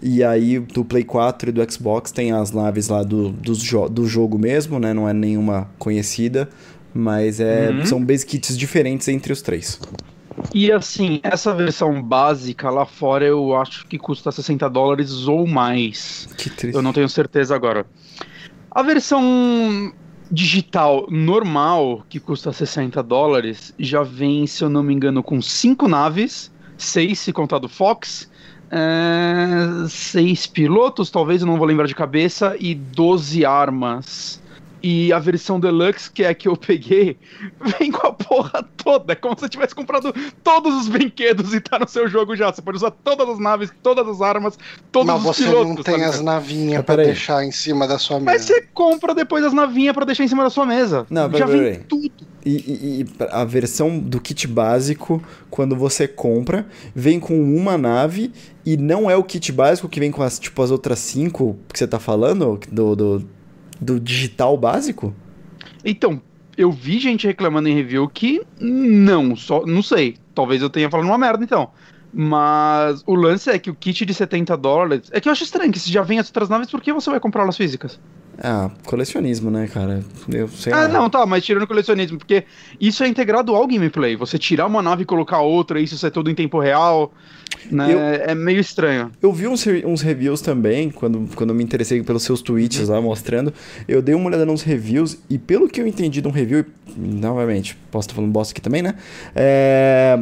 E 0.02 0.24
aí, 0.24 0.60
do 0.60 0.86
Play 0.86 1.04
4 1.04 1.50
e 1.50 1.52
do 1.52 1.72
Xbox 1.72 2.12
tem 2.12 2.32
as 2.32 2.52
naves 2.52 2.88
lá 2.88 3.04
do, 3.04 3.30
do, 3.32 3.54
jo 3.54 3.90
do 3.90 4.06
jogo 4.08 4.38
mesmo, 4.38 4.80
né? 4.80 4.94
Não 4.94 5.08
é 5.10 5.14
nenhuma 5.14 5.70
conhecida, 5.78 6.50
mas 6.94 7.40
é, 7.40 7.70
Uhum. 7.72 7.86
são 7.86 8.04
basic 8.04 8.32
kits 8.40 8.58
diferentes 8.58 9.08
entre 9.10 9.34
os 9.34 9.42
três. 9.42 9.80
E 10.54 10.72
assim, 10.72 11.20
essa 11.22 11.54
versão 11.54 12.02
básica 12.02 12.70
lá 12.70 12.86
fora 12.86 13.26
eu 13.26 13.56
acho 13.58 13.86
que 13.88 13.98
custa 13.98 14.32
60 14.32 14.70
dólares 14.70 15.28
ou 15.28 15.46
mais. 15.46 16.30
Que 16.38 16.50
triste. 16.50 16.76
Eu 16.76 16.82
não 16.82 16.94
tenho 16.94 17.10
certeza 17.10 17.54
agora. 17.54 17.86
A 18.72 18.82
versão 18.82 19.92
digital 20.32 21.08
normal, 21.10 22.06
que 22.08 22.20
custa 22.20 22.54
60 22.54 23.02
dólares, 23.04 23.74
já 23.80 24.04
vem, 24.04 24.46
se 24.48 24.64
eu 24.64 24.70
não 24.70 24.84
me 24.84 24.94
engano, 24.94 25.22
com 25.24 25.42
cinco 25.42 25.88
naves, 25.88 26.52
seis 26.78 27.20
se 27.20 27.34
contar 27.34 27.58
do 27.60 27.68
Fox, 27.68 28.29
é, 28.72 29.88
seis 29.88 30.46
pilotos, 30.48 31.10
talvez 31.10 31.42
eu 31.42 31.48
não 31.48 31.58
vou 31.58 31.68
lembrar 31.68 31.88
de 31.88 31.96
cabeça, 31.96 32.56
e 32.60 32.76
12 32.76 33.46
armas. 33.46 34.42
E 34.82 35.12
a 35.12 35.20
versão 35.20 35.60
deluxe, 35.60 36.10
que 36.10 36.24
é 36.24 36.30
a 36.30 36.34
que 36.34 36.48
eu 36.48 36.56
peguei, 36.56 37.18
vem 37.80 37.92
com 37.92 38.08
a 38.08 38.13
porra 38.13 38.63
toda. 38.78 39.12
É 39.13 39.15
como 39.15 39.36
se 39.36 39.42
você 39.42 39.50
tivesse 39.50 39.76
comprado 39.76 40.13
todos 40.44 40.74
os 40.76 40.88
brinquedos 40.88 41.54
e 41.54 41.60
tá 41.60 41.78
no 41.80 41.88
seu 41.88 42.08
jogo 42.08 42.36
já. 42.36 42.52
Você 42.52 42.62
pode 42.62 42.78
usar 42.78 42.92
todas 42.92 43.28
as 43.28 43.39
naves, 43.39 43.72
todas 43.84 44.08
as 44.08 44.22
armas, 44.22 44.58
todos 44.92 45.08
Mas 45.08 45.18
os 45.18 45.24
você 45.24 45.44
pilotos. 45.44 45.76
não 45.76 45.84
tem 45.84 46.00
tá 46.00 46.06
as 46.08 46.22
navinhas 46.22 46.78
Mas 46.78 46.86
pra 46.86 46.96
peraí. 46.96 47.06
deixar 47.08 47.44
em 47.44 47.52
cima 47.52 47.88
da 47.88 47.98
sua 47.98 48.20
Mas 48.20 48.42
mesa. 48.42 48.54
você 48.54 48.62
compra 48.74 49.13
depois 49.13 49.44
as 49.44 49.52
navinhas 49.54 49.94
pra 49.94 50.06
deixar 50.06 50.24
em 50.24 50.28
cima 50.30 50.44
da 50.44 50.50
sua 50.50 50.65
mesa. 50.65 51.06
Não, 51.10 51.30
Já 51.32 51.46
peraí, 51.46 51.72
vem 51.72 51.80
tudo. 51.82 52.12
E, 52.46 52.52
e- 52.56 53.02
e 53.02 53.06
a 53.32 53.44
versão 53.44 54.00
do 54.00 54.20
kit 54.22 54.48
básico, 54.48 55.22
quando 55.50 55.76
você 55.76 56.08
compra, 56.08 56.65
vem 56.96 57.20
com 57.20 57.38
uma 57.38 57.78
nave 57.78 58.32
e 58.65 58.78
não 58.78 59.10
é 59.12 59.15
o 59.18 59.24
kit 59.26 59.52
básico 59.52 59.89
que 59.89 60.00
vem 60.00 60.10
com 60.10 60.24
as, 60.24 60.39
tipo, 60.39 60.62
as 60.62 60.72
outras 60.72 61.00
cinco 61.00 61.58
que 61.72 61.78
você 61.78 61.86
tá 61.86 62.00
falando, 62.00 62.58
do, 62.72 62.96
do, 62.96 63.30
do 63.80 64.00
digital 64.00 64.58
básico? 64.58 65.13
Então, 65.84 66.22
eu 66.58 66.72
vi 66.72 67.00
gente 67.00 67.26
reclamando 67.26 67.70
em 67.70 67.74
review 67.74 68.08
que 68.10 68.42
não, 68.60 69.36
só 69.36 69.65
não 69.65 69.82
sei. 69.82 70.18
Talvez 70.36 70.62
eu 70.62 70.70
tenha 70.70 70.89
falado 70.89 71.06
uma 71.06 71.18
merda 71.18 71.44
então. 71.44 71.70
Mas 72.13 73.04
o 73.06 73.15
lance 73.15 73.50
é 73.50 73.60
que 73.60 73.70
o 73.70 73.76
kit 73.76 74.06
de 74.06 74.13
70 74.13 74.58
dólares. 74.58 75.10
É 75.12 75.22
que 75.22 75.30
eu 75.30 75.32
acho 75.32 75.44
estranho 75.44 75.72
que 75.72 75.80
se 75.80 75.92
já 75.92 76.02
vem 76.02 76.20
as 76.20 76.28
outras 76.28 76.50
naves, 76.50 76.70
por 76.70 76.82
que 76.82 76.92
você 76.92 77.10
vai 77.10 77.20
comprar 77.20 77.44
elas 77.44 77.56
físicas? 77.56 78.00
Ah, 78.41 78.71
colecionismo, 78.86 79.52
né, 79.52 79.67
cara? 79.67 80.02
Eu 80.32 80.47
sei 80.47 80.71
Ah, 80.71 80.84
lá. 80.84 80.88
não, 80.88 81.10
tá, 81.10 81.25
mas 81.25 81.43
tirando 81.43 81.67
colecionismo, 81.67 82.17
porque 82.17 82.45
isso 82.80 83.04
é 83.04 83.08
integrado 83.08 83.54
ao 83.54 83.67
gameplay. 83.67 84.15
Você 84.15 84.38
tirar 84.39 84.65
uma 84.65 84.82
nave 84.82 85.04
e 85.04 85.06
colocar 85.06 85.41
outra, 85.41 85.80
isso 85.82 86.06
é 86.06 86.10
tudo 86.10 86.32
em 86.32 86.36
tempo 86.36 86.58
real, 86.58 87.12
né? 87.69 87.93
Eu- 87.93 87.99
É 87.99 88.34
meio 88.34 88.60
estranho. 88.62 89.12
Eu 89.21 89.34
vi 89.34 89.45
uns, 89.45 89.65
uns 89.86 90.02
reviews 90.02 90.39
também, 90.39 90.89
quando, 90.89 91.28
quando 91.36 91.49
eu 91.49 91.56
me 91.56 91.62
interessei 91.63 92.02
pelos 92.02 92.23
seus 92.23 92.41
tweets 92.41 92.88
lá 92.88 93.02
mostrando. 93.02 93.54
Eu 93.88 94.02
dei 94.02 94.15
uma 94.15 94.28
olhada 94.28 94.45
nos 94.45 94.62
reviews 94.62 95.17
e 95.30 95.38
pelo 95.38 95.67
que 95.67 95.82
eu 95.82 95.86
entendi 95.88 96.21
de 96.21 96.28
um 96.28 96.32
review, 96.32 96.60
e, 96.95 96.97
novamente, 96.97 97.75
posso 97.91 98.06
estar 98.08 98.15
falando 98.15 98.32
bosta 98.32 98.54
aqui 98.54 98.62
também, 98.62 98.82
né? 98.82 98.95
É, 99.36 100.17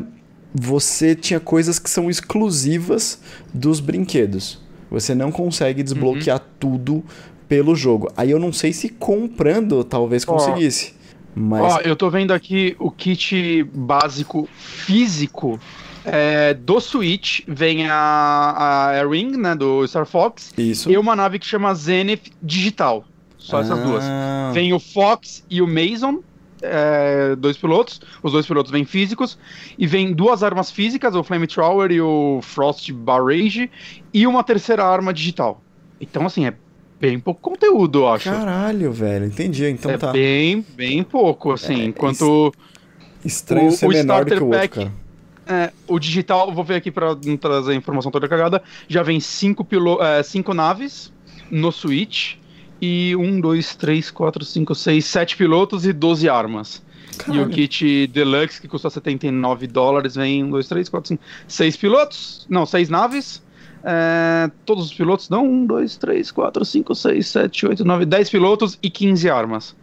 você 0.55 1.13
tinha 1.13 1.39
coisas 1.39 1.77
que 1.77 1.89
são 1.89 2.09
exclusivas 2.09 3.21
dos 3.53 3.79
brinquedos. 3.79 4.59
Você 4.89 5.13
não 5.13 5.31
consegue 5.31 5.83
desbloquear 5.83 6.41
tudo 6.59 7.03
pelo 7.47 7.75
jogo. 7.75 8.11
Aí 8.15 8.31
eu 8.31 8.39
não 8.39 8.51
sei 8.51 8.73
se 8.73 8.89
comprando 8.89 9.83
talvez 9.83 10.27
Ó. 10.27 10.33
conseguisse. 10.33 10.93
Mas. 11.35 11.61
Ó, 11.61 11.79
eu 11.81 11.95
tô 11.95 12.09
vendo 12.09 12.31
aqui 12.31 12.75
o 12.79 12.89
kit 12.89 13.63
básico 13.73 14.49
físico 14.55 15.59
é, 16.03 16.53
do 16.53 16.79
Switch. 16.79 17.41
Vem 17.47 17.87
a, 17.87 17.95
a 17.95 19.07
Ring, 19.07 19.37
né, 19.37 19.55
do 19.55 19.85
Star 19.87 20.05
Fox, 20.05 20.53
isso. 20.57 20.89
e 20.89 20.97
uma 20.97 21.15
nave 21.15 21.37
que 21.37 21.45
chama 21.45 21.73
Zenith 21.75 22.31
Digital. 22.41 23.05
Só 23.37 23.61
essas 23.61 23.79
duas. 23.79 24.03
Ah, 24.03 24.51
Vem 24.53 24.73
o 24.73 24.79
Fox 24.79 25.45
e 25.49 25.61
o 25.61 25.67
Mason, 25.67 26.21
é, 26.61 27.35
dois 27.35 27.55
pilotos. 27.55 28.01
Os 28.21 28.31
dois 28.31 28.45
pilotos 28.45 28.71
vêm 28.71 28.83
físicos. 28.83 29.37
E 29.77 29.87
vem 29.87 30.11
duas 30.11 30.43
armas 30.43 30.71
físicas, 30.71 31.15
o 31.15 31.23
Flamethrower 31.23 31.91
e 31.91 32.01
o 32.01 32.39
Frost 32.41 32.91
Barrage. 32.91 33.69
E 34.13 34.25
uma 34.27 34.43
terceira 34.43 34.83
arma 34.83 35.13
digital. 35.13 35.61
Então, 36.01 36.25
assim, 36.25 36.45
é 36.45 36.55
bem 36.99 37.19
pouco 37.19 37.39
conteúdo, 37.41 37.99
eu 37.99 38.07
acho. 38.09 38.29
Caralho, 38.29 38.91
velho. 38.91 39.25
Entendi. 39.25 39.65
Então 39.65 39.91
é 39.91 39.97
tá. 39.97 40.11
bem, 40.11 40.65
bem 40.75 41.03
pouco, 41.03 41.51
assim. 41.51 41.81
É, 41.81 41.85
enquanto 41.85 42.53
Estranho 43.23 43.67
o- 43.67 43.71
ser 43.71 43.85
o 43.85 43.89
menor 43.89 44.25
do 44.25 44.33
starter 44.33 44.37
que 44.37 44.43
o 44.43 44.47
outro, 44.47 44.59
pack- 44.61 44.75
cara. 45.45 45.65
é, 45.65 45.71
o 45.87 45.99
digital, 45.99 46.53
vou 46.53 46.63
ver 46.63 46.75
aqui 46.75 46.91
pra 46.91 47.15
não 47.25 47.37
trazer 47.37 47.71
a 47.71 47.75
informação 47.75 48.11
toda 48.11 48.27
cagada, 48.27 48.61
já 48.87 49.03
vem 49.03 49.19
cinco, 49.19 49.63
pilo 49.63 50.01
é, 50.01 50.21
cinco 50.23 50.53
naves 50.53 51.11
no 51.51 51.71
Switch. 51.71 52.35
E 52.79 53.15
um, 53.15 53.41
dois, 53.41 53.75
três, 53.75 54.11
quatro, 54.11 54.45
cinco, 54.45 54.75
seis, 54.75 55.03
sete 55.05 55.35
pilotos 55.35 55.83
e 55.83 55.91
12 55.91 56.29
armas. 56.29 56.83
E 57.11 57.17
Caralho. 57.17 57.47
o 57.47 57.49
kit 57.49 58.05
Deluxe, 58.05 58.61
que 58.61 58.67
custa 58.67 58.87
79 58.91 59.65
dólares, 59.65 60.13
vem 60.13 60.43
um, 60.43 60.49
dois, 60.51 60.67
três, 60.67 60.87
quatro, 60.87 61.07
cinco, 61.07 61.23
seis 61.47 61.75
pilotos. 61.75 62.45
Não, 62.47 62.67
seis 62.67 62.87
naves. 62.87 63.41
É, 63.89 64.51
todos 64.65 64.87
os 64.87 64.93
pilotos, 64.93 65.29
não, 65.29 65.45
um, 65.45 65.65
dois, 65.65 65.95
três, 65.95 66.29
quatro, 66.29 66.65
cinco, 66.65 66.93
seis, 66.93 67.27
sete, 67.27 67.65
oito, 67.65 67.85
nove, 67.85 68.05
dez 68.05 68.29
pilotos 68.29 68.77
e 68.83 68.89
15 68.89 69.29
armas. 69.29 69.73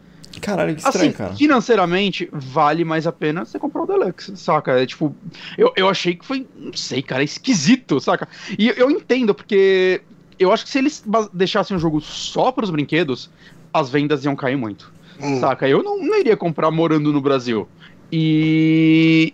Caralho, 0.43 0.75
que 0.75 0.83
estranho, 0.83 1.09
Assim, 1.09 1.17
cara. 1.17 1.35
financeiramente, 1.35 2.29
vale 2.33 2.85
mais 2.85 3.07
a 3.07 3.13
pena 3.13 3.45
você 3.47 3.59
comprar 3.59 3.83
o 3.85 3.87
Deluxe, 3.87 4.37
saca? 4.37 4.73
É 4.73 4.85
tipo, 4.85 5.15
eu, 5.57 5.73
eu 5.75 5.89
achei 5.89 6.15
que 6.17 6.27
foi, 6.27 6.47
não 6.59 6.73
sei, 6.75 7.01
cara, 7.03 7.23
é 7.23 7.25
esquisito, 7.25 7.99
saca? 8.01 8.29
E 8.59 8.69
eu 8.77 8.91
entendo, 8.91 9.35
porque 9.35 10.03
eu 10.39 10.53
acho 10.53 10.65
que 10.65 10.71
se 10.71 10.79
eles 10.79 11.03
deixassem 11.33 11.75
o 11.77 11.81
jogo 11.81 12.01
só 12.01 12.53
pros 12.53 12.69
brinquedos, 12.69 13.31
as 13.73 13.89
vendas 13.89 14.25
iam 14.25 14.37
cair 14.37 14.57
muito, 14.57 14.93
Hum. 15.19 15.41
saca? 15.41 15.67
Eu 15.69 15.83
não, 15.83 15.99
não 16.05 16.19
iria 16.19 16.37
comprar 16.37 16.71
morando 16.71 17.11
no 17.13 17.21
Brasil. 17.23 17.67
E. 18.13 19.33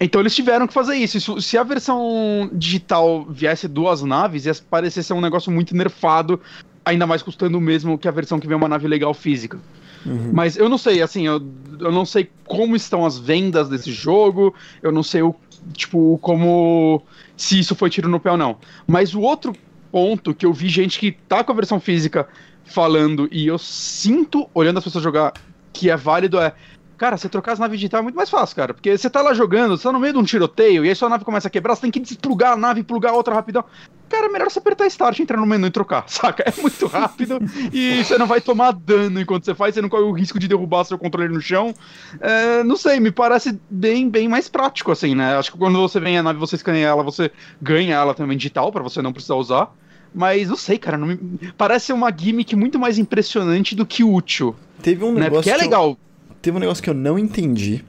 Então 0.00 0.20
eles 0.20 0.34
tiveram 0.34 0.66
que 0.66 0.72
fazer 0.72 0.94
isso. 0.96 1.18
Isso- 1.18 1.40
Se 1.42 1.58
a 1.58 1.62
versão 1.62 2.48
digital 2.52 3.24
viesse 3.28 3.68
duas 3.68 4.02
naves, 4.02 4.46
ia 4.46 4.54
parecer 4.70 5.02
ser 5.02 5.12
um 5.12 5.20
negócio 5.20 5.52
muito 5.52 5.76
nerfado, 5.76 6.40
ainda 6.84 7.06
mais 7.06 7.22
custando 7.22 7.58
o 7.58 7.60
mesmo 7.60 7.98
que 7.98 8.08
a 8.08 8.10
versão 8.10 8.40
que 8.40 8.46
vem 8.46 8.56
uma 8.56 8.68
nave 8.68 8.88
legal 8.88 9.12
física. 9.12 9.58
Uhum. 10.06 10.30
Mas 10.32 10.56
eu 10.56 10.68
não 10.70 10.78
sei, 10.78 11.02
assim, 11.02 11.26
eu, 11.26 11.42
eu 11.78 11.92
não 11.92 12.06
sei 12.06 12.30
como 12.46 12.74
estão 12.74 13.04
as 13.04 13.18
vendas 13.18 13.68
desse 13.68 13.92
jogo, 13.92 14.54
eu 14.82 14.90
não 14.90 15.02
sei 15.02 15.20
o, 15.20 15.34
tipo, 15.74 16.18
como 16.22 17.02
se 17.36 17.58
isso 17.58 17.74
foi 17.74 17.90
tiro 17.90 18.08
no 18.08 18.18
pé 18.18 18.30
ou 18.30 18.38
não. 18.38 18.56
Mas 18.86 19.14
o 19.14 19.20
outro 19.20 19.52
ponto 19.92 20.32
que 20.32 20.46
eu 20.46 20.54
vi 20.54 20.70
gente 20.70 20.98
que 20.98 21.12
tá 21.12 21.44
com 21.44 21.52
a 21.52 21.54
versão 21.54 21.78
física 21.78 22.26
falando 22.64 23.28
e 23.30 23.46
eu 23.46 23.58
sinto, 23.58 24.48
olhando 24.54 24.78
as 24.78 24.84
pessoas 24.84 25.04
jogar, 25.04 25.34
que 25.72 25.90
é 25.90 25.96
válido 25.96 26.38
é. 26.40 26.54
Cara, 27.00 27.16
você 27.16 27.30
trocar 27.30 27.52
as 27.52 27.58
naves 27.58 27.78
digitais 27.80 27.98
é 27.98 28.02
muito 28.02 28.14
mais 28.14 28.28
fácil, 28.28 28.54
cara. 28.54 28.74
Porque 28.74 28.98
você 28.98 29.08
tá 29.08 29.22
lá 29.22 29.32
jogando, 29.32 29.74
você 29.74 29.84
tá 29.84 29.90
no 29.90 29.98
meio 29.98 30.12
de 30.12 30.18
um 30.18 30.22
tiroteio, 30.22 30.84
e 30.84 30.88
aí 30.90 30.94
sua 30.94 31.08
nave 31.08 31.24
começa 31.24 31.48
a 31.48 31.50
quebrar, 31.50 31.74
você 31.74 31.80
tem 31.80 31.90
que 31.90 31.98
desplugar 31.98 32.52
a 32.52 32.56
nave 32.58 32.80
e 32.80 32.82
plugar 32.82 33.12
a 33.12 33.14
outra 33.14 33.34
rapidão. 33.34 33.64
Cara, 34.06 34.26
é 34.26 34.28
melhor 34.28 34.50
você 34.50 34.58
apertar 34.58 34.86
Start, 34.86 35.18
entrar 35.18 35.38
no 35.38 35.46
menu 35.46 35.66
e 35.66 35.70
trocar, 35.70 36.04
saca? 36.12 36.44
É 36.46 36.52
muito 36.60 36.86
rápido 36.88 37.38
e 37.72 38.04
você 38.04 38.18
não 38.18 38.26
vai 38.26 38.38
tomar 38.42 38.72
dano 38.72 39.18
enquanto 39.18 39.46
você 39.46 39.54
faz, 39.54 39.74
você 39.74 39.80
não 39.80 39.88
corre 39.88 40.02
o 40.02 40.12
risco 40.12 40.38
de 40.38 40.46
derrubar 40.46 40.84
seu 40.84 40.98
controle 40.98 41.32
no 41.32 41.40
chão. 41.40 41.72
É, 42.20 42.62
não 42.64 42.76
sei, 42.76 43.00
me 43.00 43.10
parece 43.10 43.58
bem, 43.70 44.10
bem 44.10 44.28
mais 44.28 44.46
prático, 44.50 44.92
assim, 44.92 45.14
né? 45.14 45.38
Acho 45.38 45.52
que 45.52 45.56
quando 45.56 45.80
você 45.80 45.98
vem 45.98 46.18
a 46.18 46.22
nave 46.22 46.38
você 46.38 46.56
escaneia 46.56 46.88
ela, 46.88 47.02
você 47.02 47.30
ganha 47.62 47.94
ela 47.94 48.12
também 48.12 48.36
digital, 48.36 48.70
pra 48.70 48.82
você 48.82 49.00
não 49.00 49.10
precisar 49.14 49.36
usar. 49.36 49.72
Mas 50.14 50.50
não 50.50 50.56
sei, 50.56 50.76
cara, 50.76 50.98
não 50.98 51.06
me... 51.06 51.18
parece 51.56 51.94
uma 51.94 52.12
gimmick 52.14 52.54
muito 52.54 52.78
mais 52.78 52.98
impressionante 52.98 53.74
do 53.74 53.86
que 53.86 54.04
útil, 54.04 54.54
Teve 54.82 55.02
um 55.02 55.14
né? 55.14 55.22
negócio. 55.22 55.44
Porque 55.44 55.50
é 55.50 55.54
que 55.54 55.60
eu- 55.60 55.64
legal. 55.64 55.98
Teve 56.42 56.56
um 56.56 56.60
negócio 56.60 56.82
que 56.82 56.88
eu 56.90 56.94
não 56.94 57.18
entendi 57.18 57.84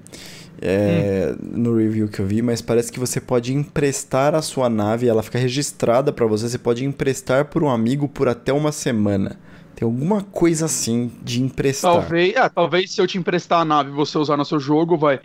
é, 0.62 1.34
no 1.42 1.76
review 1.76 2.08
que 2.08 2.20
eu 2.20 2.26
vi, 2.26 2.42
mas 2.42 2.62
parece 2.62 2.92
que 2.92 3.00
você 3.00 3.20
pode 3.20 3.54
emprestar 3.54 4.36
a 4.36 4.42
sua 4.42 4.70
nave, 4.70 5.08
ela 5.08 5.24
fica 5.24 5.40
registrada 5.40 6.12
pra 6.14 6.26
você, 6.26 6.48
você 6.50 6.58
pode 6.58 6.86
emprestar 6.86 7.46
por 7.46 7.64
um 7.64 7.70
amigo 7.70 8.08
por 8.08 8.28
até 8.28 8.54
uma 8.54 8.72
semana. 8.72 9.38
Tem 9.76 9.86
alguma 9.86 10.22
coisa 10.22 10.66
assim 10.66 11.12
de 11.24 11.42
emprestar. 11.42 11.92
Talvez, 11.94 12.36
é, 12.36 12.50
talvez 12.50 12.92
se 12.92 13.02
eu 13.02 13.08
te 13.08 13.18
emprestar 13.18 13.62
a 13.62 13.66
nave 13.66 13.90
e 13.90 13.94
você 13.94 14.18
usar 14.18 14.38
no 14.38 14.46
seu 14.46 14.60
jogo, 14.60 14.96
vai. 14.98 15.20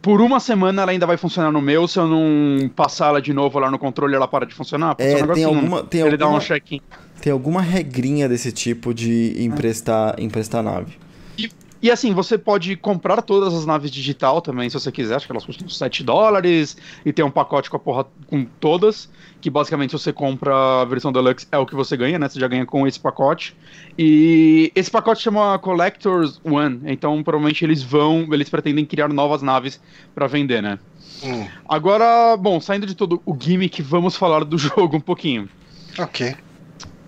Por 0.00 0.20
uma 0.20 0.38
semana 0.40 0.82
ela 0.82 0.92
ainda 0.92 1.06
vai 1.06 1.16
funcionar 1.16 1.50
no 1.50 1.60
meu, 1.60 1.86
se 1.88 1.98
eu 1.98 2.06
não 2.06 2.68
passar 2.68 3.08
ela 3.08 3.20
de 3.20 3.32
novo 3.34 3.58
lá 3.58 3.70
no 3.70 3.78
controle, 3.78 4.14
ela 4.14 4.28
para 4.28 4.46
de 4.46 4.54
funcionar. 4.54 4.94
É, 4.98 5.26
tem 5.26 5.44
alguma- 5.44 5.82
tem 5.82 6.00
Ele 6.02 6.16
dá 6.16 6.24
alguma- 6.26 6.38
um 6.40 6.44
check-in. 6.46 6.80
tem 7.20 7.32
alguma 7.32 7.60
regrinha 7.60 8.28
desse 8.28 8.52
tipo 8.52 8.94
de 8.94 9.34
emprestar, 9.42 10.14
emprestar 10.18 10.62
nave. 10.62 10.96
E 11.82 11.90
assim, 11.90 12.12
você 12.12 12.36
pode 12.36 12.76
comprar 12.76 13.22
todas 13.22 13.54
as 13.54 13.64
naves 13.64 13.90
digital 13.90 14.42
também, 14.42 14.68
se 14.68 14.78
você 14.78 14.92
quiser. 14.92 15.16
Acho 15.16 15.26
que 15.26 15.32
elas 15.32 15.46
custam 15.46 15.68
7 15.68 16.04
dólares. 16.04 16.76
E 17.04 17.12
tem 17.12 17.24
um 17.24 17.30
pacote 17.30 17.70
com 17.70 17.76
a 17.76 17.80
porra 17.80 18.06
com 18.26 18.44
todas. 18.44 19.08
Que 19.40 19.48
basicamente, 19.48 19.90
se 19.90 19.98
você 19.98 20.12
compra 20.12 20.82
a 20.82 20.84
versão 20.84 21.10
Deluxe, 21.10 21.46
é 21.50 21.56
o 21.56 21.64
que 21.64 21.74
você 21.74 21.96
ganha, 21.96 22.18
né? 22.18 22.28
Você 22.28 22.38
já 22.38 22.46
ganha 22.46 22.66
com 22.66 22.86
esse 22.86 23.00
pacote. 23.00 23.56
E 23.98 24.70
esse 24.74 24.90
pacote 24.90 25.22
chama 25.22 25.58
Collectors 25.58 26.38
One. 26.44 26.82
Então, 26.84 27.22
provavelmente, 27.22 27.64
eles 27.64 27.82
vão. 27.82 28.28
Eles 28.30 28.50
pretendem 28.50 28.84
criar 28.84 29.08
novas 29.08 29.40
naves 29.40 29.80
para 30.14 30.26
vender, 30.26 30.62
né? 30.62 30.78
Hum. 31.22 31.46
Agora, 31.66 32.36
bom, 32.36 32.60
saindo 32.60 32.86
de 32.86 32.94
todo 32.94 33.22
o 33.24 33.36
gimmick, 33.38 33.82
vamos 33.82 34.16
falar 34.16 34.44
do 34.44 34.56
jogo 34.58 34.96
um 34.96 35.00
pouquinho. 35.00 35.48
Ok. 35.98 36.36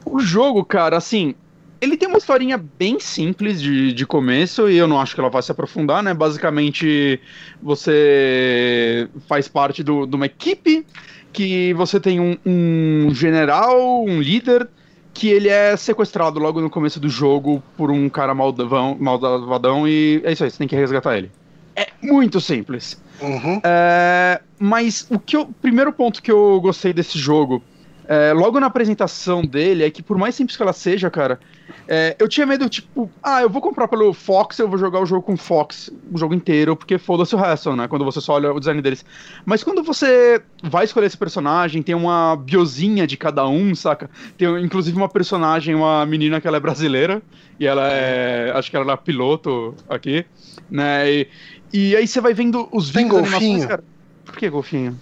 O 0.05 0.21
jogo, 0.21 0.65
cara, 0.65 0.97
assim, 0.97 1.35
ele 1.83 1.97
tem 1.97 2.09
uma 2.09 2.19
historinha 2.19 2.57
bem 2.57 3.01
simples 3.01 3.61
de, 3.61 3.93
de 3.93 4.07
começo 4.07 4.71
e 4.71 4.79
eu 4.79 4.87
não 4.87 5.01
acho 5.01 5.17
que 5.17 5.21
ela 5.21 5.29
vai 5.29 5.43
se 5.43 5.51
aprofundar, 5.51 6.01
né? 6.01 6.15
Basicamente, 6.15 7.21
você 7.61 9.09
faz 9.29 9.49
parte 9.49 9.83
do, 9.83 10.07
de 10.07 10.15
uma 10.15 10.27
equipe 10.27 10.87
que 11.33 11.75
você 11.75 11.99
tem 11.99 12.21
um, 12.21 12.39
um 12.47 13.13
general, 13.13 14.05
um 14.05 14.21
líder, 14.21 14.69
que 15.13 15.29
ele 15.29 15.49
é 15.49 15.77
sequestrado 15.77 16.39
logo 16.39 16.61
no 16.61 16.71
começo 16.71 17.01
do 17.01 17.09
jogo 17.09 17.61
por 17.77 17.91
um 17.91 18.09
cara 18.09 18.33
maldavão, 18.33 18.97
maldavadão 19.01 19.89
e 19.89 20.23
é 20.23 20.31
isso 20.31 20.45
aí, 20.45 20.53
você 20.53 20.59
tem 20.59 20.69
que 20.69 20.77
resgatar 20.77 21.19
ele. 21.19 21.33
É 21.75 21.89
muito 22.01 22.41
simples. 22.41 23.03
Uhum. 23.21 23.61
É, 23.65 24.41
mas 24.57 25.05
o 25.11 25.19
que 25.19 25.37
eu, 25.37 25.47
primeiro 25.61 25.93
ponto 25.93 26.23
que 26.23 26.31
eu 26.31 26.61
gostei 26.61 26.93
desse 26.93 27.19
jogo, 27.19 27.61
é, 28.07 28.33
logo 28.33 28.61
na 28.61 28.67
apresentação 28.67 29.43
dele, 29.43 29.85
é 29.85 29.91
que 29.91 30.03
por 30.03 30.19
mais 30.19 30.35
simples 30.35 30.57
que 30.57 30.63
ela 30.63 30.73
seja, 30.73 31.11
cara, 31.11 31.41
é, 31.89 32.17
eu 32.19 32.29
tinha 32.29 32.47
medo, 32.47 32.69
tipo, 32.69 33.11
ah, 33.23 33.43
eu 33.43 33.51
vou 33.51 33.61
comprar 33.61 33.89
pelo 33.89 34.13
Fox, 34.13 34.59
eu 34.59 34.69
vou 34.69 34.79
jogar 34.79 35.01
o 35.01 35.07
jogo 35.07 35.23
com 35.23 35.37
Fox 35.37 35.91
o 36.13 36.19
jogo 36.19 36.35
inteiro, 36.35 36.77
porque 36.77 36.99
foda-se 36.99 37.35
o 37.35 37.39
resto, 37.39 37.75
né? 37.75 37.89
Quando 37.89 38.05
você 38.05 38.21
só 38.21 38.35
olha 38.35 38.53
o 38.53 38.59
design 38.59 38.81
deles. 38.81 39.05
Mas 39.45 39.65
quando 39.65 39.83
você 39.83 40.43
vai 40.63 40.85
escolher 40.85 41.07
esse 41.07 41.17
personagem, 41.17 41.83
tem 41.83 41.95
uma 41.95 42.37
biozinha 42.37 43.07
de 43.07 43.17
cada 43.17 43.47
um, 43.47 43.75
saca? 43.75 44.09
Tem 44.37 44.49
inclusive 44.63 44.97
uma 44.97 45.09
personagem, 45.09 45.75
uma 45.75 46.07
menina 46.07 46.41
que 46.41 46.47
ela 46.47 46.57
é 46.57 46.61
brasileira, 46.61 47.23
e 47.59 47.67
ela 47.67 47.89
é. 47.91 48.53
Acho 48.55 48.71
que 48.71 48.77
ela 48.77 48.93
é 48.93 48.97
piloto 48.97 49.75
aqui, 49.89 50.25
né? 50.71 51.11
E, 51.11 51.29
e 51.73 51.97
aí 51.97 52.07
você 52.07 52.21
vai 52.21 52.35
vendo 52.35 52.69
os 52.73 52.89
vídeos. 52.89 53.11
Tem 53.11 53.21
golfinho? 53.31 53.69
Cara. 53.69 53.85
Por 54.25 54.37
que 54.37 54.49
golfinho? 54.49 54.99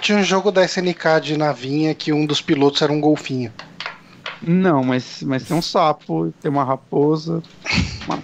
Tinha 0.00 0.18
um 0.18 0.22
jogo 0.22 0.50
da 0.50 0.64
SNK 0.64 1.20
de 1.22 1.36
navinha 1.36 1.94
que 1.94 2.12
um 2.12 2.26
dos 2.26 2.40
pilotos 2.40 2.82
era 2.82 2.92
um 2.92 3.00
golfinho. 3.00 3.52
Não, 4.42 4.82
mas, 4.82 5.22
mas 5.22 5.44
tem 5.44 5.56
um 5.56 5.62
sapo, 5.62 6.32
tem 6.40 6.50
uma 6.50 6.64
raposa, 6.64 7.42
uma, 8.06 8.22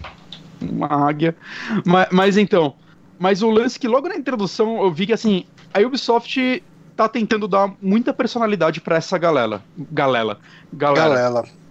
uma 0.60 1.08
águia. 1.08 1.36
Mas, 1.84 2.08
mas 2.10 2.36
então, 2.36 2.74
mas 3.18 3.42
o 3.42 3.50
lance 3.50 3.78
que 3.78 3.88
logo 3.88 4.08
na 4.08 4.16
introdução 4.16 4.82
eu 4.82 4.92
vi 4.92 5.06
que 5.06 5.12
assim, 5.12 5.44
a 5.72 5.80
Ubisoft 5.80 6.62
tá 6.96 7.08
tentando 7.08 7.48
dar 7.48 7.72
muita 7.80 8.12
personalidade 8.12 8.80
para 8.80 8.96
essa 8.96 9.16
galera. 9.16 9.62
Galera. 9.90 10.38
Galera. 10.72 11.14
galera. 11.14 11.61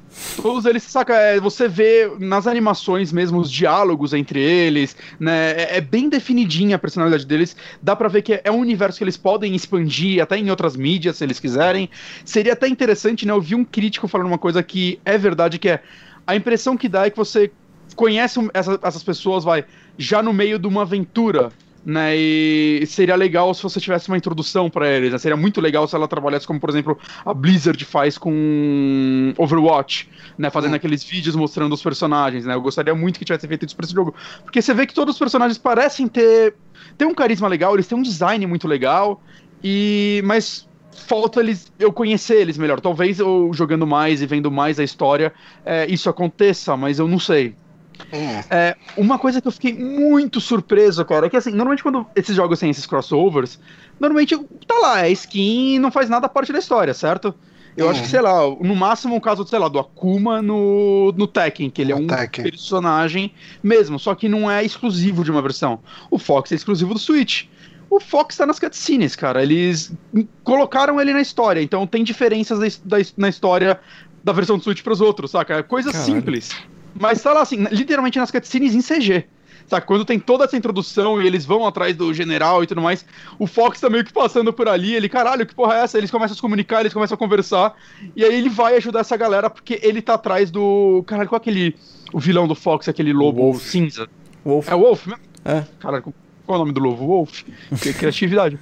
Todos 0.41 0.65
eles, 0.65 0.84
saca, 0.84 1.15
é, 1.15 1.39
você 1.39 1.67
vê 1.67 2.12
nas 2.19 2.47
animações 2.47 3.12
mesmo 3.12 3.39
os 3.39 3.52
diálogos 3.52 4.13
entre 4.13 4.39
eles, 4.39 4.95
né? 5.19 5.52
É, 5.52 5.78
é, 5.78 5.82
bem 5.82 6.10
definidinha 6.10 6.76
a 6.76 6.80
personalidade 6.80 7.26
deles. 7.26 7.56
Dá 7.82 7.95
pra 7.95 8.10
ver 8.10 8.21
que 8.21 8.41
é 8.43 8.52
um 8.52 8.60
universo 8.60 8.97
que 8.97 9.04
eles 9.04 9.17
podem 9.17 9.56
expandir 9.56 10.21
até 10.21 10.38
em 10.38 10.50
outras 10.50 10.76
mídias, 10.76 11.17
se 11.17 11.24
eles 11.24 11.39
quiserem. 11.39 11.89
Seria 12.26 12.54
até 12.54 12.67
interessante, 12.67 13.26
né? 13.26 13.32
Eu 13.32 13.41
vi 13.41 13.56
um 13.56 13.63
crítico 13.63 14.08
falando 14.08 14.28
uma 14.28 14.38
coisa 14.38 14.62
que 14.62 15.00
é 15.06 15.17
verdade, 15.17 15.58
que 15.58 15.69
é 15.69 15.82
a 16.26 16.36
impressão 16.36 16.76
que 16.76 16.89
dá 16.89 17.06
é 17.06 17.10
que 17.10 17.17
você 17.17 17.52
conhece 17.95 18.39
essa, 18.54 18.80
essas 18.84 19.04
pessoas, 19.04 19.43
vai, 19.43 19.65
já 19.97 20.21
no 20.21 20.34
meio 20.34 20.58
de 20.58 20.67
uma 20.67 20.84
aventura 20.84 21.52
né? 21.86 22.15
E 22.15 22.86
seria 22.86 23.15
legal 23.15 23.54
se 23.54 23.63
você 23.63 23.80
tivesse 23.80 24.08
uma 24.08 24.17
introdução 24.17 24.70
para 24.70 24.88
eles, 24.88 25.12
né? 25.12 25.17
Seria 25.17 25.38
muito 25.38 25.60
legal 25.60 25.88
se 25.88 25.96
ela 25.96 26.08
trabalhasse 26.08 26.46
como, 26.46 26.60
por 26.60 26.70
exemplo, 26.70 26.98
a 27.26 27.34
Blizzard 27.34 27.84
faz 27.86 28.17
com 28.17 29.34
Overwatch, 29.38 30.10
né? 30.38 30.50
Fazendo 30.50 30.76
aqueles 30.76 31.04
vídeos 31.04 31.36
mostrando 31.36 31.74
os 31.74 31.82
personagens, 31.82 32.46
né? 32.46 32.54
Eu 32.54 32.62
gostaria 32.62 32.94
muito 32.94 33.17
que 33.17 33.26
tivesse 33.26 33.48
feito 33.48 33.65
isso 33.65 33.76
pra 33.76 33.86
esse 33.86 33.94
jogo. 33.94 34.13
Porque 34.44 34.62
você 34.62 34.74
vê 34.74 34.86
que 34.86 34.94
todos 34.94 35.15
os 35.15 35.20
personagens 35.20 35.58
parecem 35.58 36.08
ter, 36.08 36.56
ter 36.98 37.06
um 37.06 37.13
carisma 37.13 37.48
legal, 37.48 37.74
eles 37.74 37.88
têm 37.88 37.98
um 37.98 38.04
design 38.04 38.46
muito 38.46 38.67
legal, 38.67 39.22
e 39.63 40.22
mas 40.24 40.67
falta 41.08 41.39
eles, 41.39 41.72
eu 41.80 41.91
conhecer 41.91 42.41
eles 42.41 42.58
melhor. 42.58 42.80
Talvez 42.80 43.20
eu 43.20 43.52
jogando 43.54 43.88
mais 43.88 44.22
e 44.22 44.26
vendo 44.26 44.52
mais 44.52 44.80
a 44.80 44.84
história, 44.84 45.34
é, 45.65 45.86
isso 45.91 46.10
aconteça, 46.10 46.78
mas 46.78 47.00
eu 47.00 47.08
não 47.08 47.20
sei. 47.20 47.56
É. 48.12 48.44
é. 48.50 48.76
uma 48.98 49.18
coisa 49.18 49.42
que 49.42 49.48
eu 49.48 49.52
fiquei 49.52 49.74
muito 49.74 50.42
surpreso, 50.42 51.04
cara, 51.06 51.28
é 51.28 51.30
que 51.30 51.38
assim, 51.38 51.52
normalmente 51.52 51.84
quando 51.84 52.06
esses 52.16 52.36
jogos 52.36 52.60
têm 52.60 52.70
esses 52.70 52.86
crossovers, 52.86 53.60
normalmente 54.00 54.38
tá 54.68 54.76
lá, 54.80 55.06
é 55.06 55.12
skin 55.12 55.76
e 55.76 55.80
não 55.80 55.92
faz 55.92 56.10
nada 56.10 56.28
parte 56.28 56.52
da 56.52 56.60
história, 56.60 56.94
certo? 56.94 57.34
Eu 57.76 57.90
acho 57.90 58.02
que, 58.02 58.08
sei 58.08 58.22
lá, 58.22 58.42
no 58.60 58.76
máximo 58.76 59.16
o 59.16 59.22
caso, 59.22 59.48
sei 59.48 59.58
lá, 59.58 59.68
do 59.68 59.80
Akuma 59.80 60.42
no, 60.42 61.14
no 61.14 61.26
Tekken, 61.26 61.70
que 61.70 61.82
ele 61.82 61.92
é 61.92 61.96
um 61.96 62.06
Tekken. 62.06 62.44
personagem 62.44 63.34
mesmo, 63.64 63.98
só 63.98 64.14
que 64.14 64.28
não 64.28 64.52
é 64.52 64.64
exclusivo 64.64 65.24
de 65.24 65.32
uma 65.32 65.42
versão. 65.42 65.80
O 66.10 66.18
Fox 66.18 66.52
é 66.52 66.56
exclusivo 66.56 66.94
do 66.94 67.00
Switch. 67.00 67.46
O 67.90 68.00
Fox 68.00 68.38
tá 68.38 68.46
nas 68.46 68.60
cutscenes, 68.60 69.16
cara. 69.16 69.42
Eles 69.42 69.94
colocaram 70.44 71.00
ele 71.00 71.14
na 71.14 71.22
história, 71.22 71.62
então 71.62 71.88
tem 71.88 72.04
diferenças 72.04 72.60
da, 72.84 72.98
da, 72.98 73.06
na 73.18 73.30
história 73.30 73.80
da 74.24 74.32
versão 74.32 74.58
do 74.58 74.64
Switch 74.64 74.82
pros 74.82 75.02
outros, 75.02 75.32
saca? 75.32 75.56
É 75.56 75.64
coisa 75.64 75.92
Caralho. 75.92 76.14
simples. 76.14 76.52
Mas 77.02 77.22
tá 77.22 77.34
lá 77.34 77.42
assim, 77.42 77.66
literalmente 77.72 78.20
nas 78.20 78.30
cutscenes 78.30 78.76
em 78.76 78.82
CG. 78.82 79.26
Sabe, 79.66 79.86
quando 79.86 80.06
tem 80.06 80.20
toda 80.20 80.44
essa 80.44 80.58
introdução 80.58 81.22
e 81.22 81.26
eles 81.26 81.46
vão 81.46 81.66
atrás 81.66 81.96
do 81.96 82.14
general 82.14 82.64
e 82.64 82.68
tudo 82.68 82.82
mais, 82.82 83.06
o 83.40 83.48
Fox 83.48 83.80
tá 83.80 83.90
meio 83.90 84.04
que 84.04 84.12
passando 84.12 84.52
por 84.52 84.68
ali, 84.68 84.94
ele, 84.94 85.08
caralho, 85.08 85.46
que 85.46 85.56
porra 85.56 85.76
é 85.76 85.80
essa? 85.80 85.98
Eles 85.98 86.12
começam 86.12 86.34
a 86.34 86.36
se 86.36 86.42
comunicar, 86.42 86.82
eles 86.82 86.94
começam 86.94 87.16
a 87.16 87.18
conversar, 87.18 87.74
e 88.16 88.24
aí 88.24 88.36
ele 88.36 88.50
vai 88.50 88.76
ajudar 88.76 89.00
essa 89.00 89.16
galera 89.16 89.50
porque 89.50 89.80
ele 89.82 90.02
tá 90.02 90.16
atrás 90.16 90.52
do. 90.52 91.04
Caralho, 91.08 91.30
qual 91.30 91.38
é 91.38 91.42
aquele. 91.42 91.76
O 92.14 92.20
vilão 92.20 92.48
do 92.48 92.54
Fox, 92.54 92.88
aquele 92.90 93.14
lobo 93.14 93.42
Wolf. 93.42 93.64
cinza? 93.64 94.08
Wolf. 94.46 94.70
É 94.70 94.76
o 94.76 94.80
Wolf 94.80 95.08
mesmo? 95.08 95.24
É. 95.46 95.64
Caralho, 95.80 96.04
qual 96.04 96.14
é 96.50 96.56
o 96.56 96.60
nome 96.60 96.74
do 96.74 96.82
lobo? 96.82 97.08
Wolf? 97.08 97.44
Que 97.82 97.94
criatividade. 97.94 98.60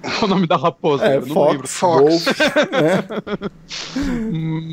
Qual 0.00 0.22
é 0.22 0.24
o 0.24 0.28
nome 0.28 0.46
da 0.46 0.56
raposa? 0.56 1.04
É, 1.04 1.20
Fox, 1.20 1.78
Fox. 1.78 2.02
Wolf. 2.02 2.40
é. 2.72 3.04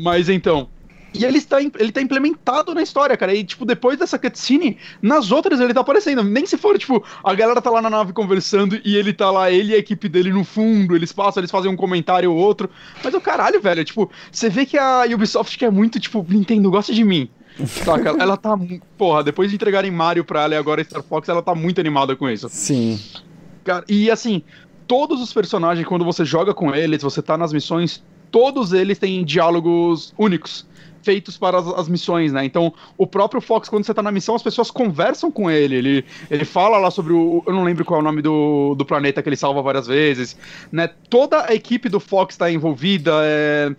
Mas 0.02 0.28
então. 0.28 0.68
E 1.14 1.24
ele 1.24 1.38
está, 1.38 1.60
ele 1.60 1.92
tá 1.92 2.02
implementado 2.02 2.74
na 2.74 2.82
história, 2.82 3.16
cara. 3.16 3.32
E, 3.32 3.44
tipo, 3.44 3.64
depois 3.64 3.96
dessa 3.98 4.18
cutscene, 4.18 4.76
nas 5.00 5.30
outras 5.30 5.60
ele 5.60 5.72
tá 5.72 5.80
aparecendo. 5.80 6.24
Nem 6.24 6.44
se 6.44 6.58
for, 6.58 6.76
tipo, 6.76 7.04
a 7.22 7.34
galera 7.34 7.62
tá 7.62 7.70
lá 7.70 7.80
na 7.80 7.88
nave 7.88 8.12
conversando 8.12 8.80
e 8.84 8.96
ele 8.96 9.12
tá 9.12 9.30
lá, 9.30 9.50
ele 9.50 9.72
e 9.72 9.74
a 9.76 9.78
equipe 9.78 10.08
dele 10.08 10.32
no 10.32 10.44
fundo, 10.44 10.96
eles 10.96 11.12
passam, 11.12 11.40
eles 11.40 11.52
fazem 11.52 11.70
um 11.70 11.76
comentário 11.76 12.32
ou 12.32 12.36
outro. 12.36 12.68
Mas 13.02 13.14
o 13.14 13.20
caralho, 13.20 13.60
velho, 13.60 13.84
tipo, 13.84 14.10
você 14.30 14.48
vê 14.48 14.66
que 14.66 14.76
a 14.76 15.04
Ubisoft 15.12 15.56
quer 15.56 15.70
muito, 15.70 16.00
tipo, 16.00 16.26
Nintendo 16.28 16.70
gosta 16.70 16.92
de 16.92 17.04
mim. 17.04 17.28
Saca? 17.64 18.10
ela 18.18 18.36
tá. 18.36 18.58
Porra, 18.98 19.22
depois 19.22 19.50
de 19.50 19.54
entregarem 19.54 19.92
Mario 19.92 20.24
pra 20.24 20.42
ela 20.42 20.54
e 20.54 20.58
agora 20.58 20.82
Star 20.82 21.02
Fox, 21.02 21.28
ela 21.28 21.42
tá 21.42 21.54
muito 21.54 21.80
animada 21.80 22.16
com 22.16 22.28
isso. 22.28 22.48
Sim. 22.48 22.98
Cara, 23.62 23.84
e 23.88 24.10
assim, 24.10 24.42
todos 24.86 25.22
os 25.22 25.32
personagens, 25.32 25.86
quando 25.86 26.04
você 26.04 26.24
joga 26.24 26.52
com 26.52 26.74
eles, 26.74 27.02
você 27.02 27.22
tá 27.22 27.38
nas 27.38 27.52
missões, 27.52 28.02
todos 28.32 28.72
eles 28.72 28.98
têm 28.98 29.24
diálogos 29.24 30.12
únicos 30.18 30.66
feitos 31.04 31.36
para 31.36 31.58
as, 31.58 31.66
as, 31.68 31.88
missões, 31.88 32.32
né? 32.32 32.44
Então, 32.44 32.72
o 32.96 33.06
próprio 33.06 33.40
Fox, 33.40 33.68
quando 33.68 33.84
você 33.84 33.92
tá 33.92 34.02
na 34.02 34.10
missão, 34.10 34.34
as 34.34 34.42
pessoas 34.42 34.70
conversam 34.70 35.30
com 35.30 35.50
ele. 35.50 35.76
Ele, 35.76 36.04
ele 36.30 36.44
fala 36.44 36.78
lá 36.78 36.90
sobre 36.90 37.12
o. 37.12 37.42
Eu 37.46 37.52
não 37.52 37.62
lembro 37.62 37.84
qual 37.84 38.00
é 38.00 38.02
o 38.02 38.04
nome 38.04 38.22
do, 38.22 38.74
do 38.74 38.84
planeta 38.84 39.22
que 39.22 39.28
ele 39.28 39.36
salva 39.36 39.62
várias 39.62 39.86
vezes, 39.86 40.36
né? 40.72 40.88
Toda 41.08 41.44
a 41.46 41.54
equipe 41.54 41.88
do 41.88 42.00
Fox 42.00 42.36
tá 42.36 42.50
envolvida. 42.50 43.12
É, 43.22 43.74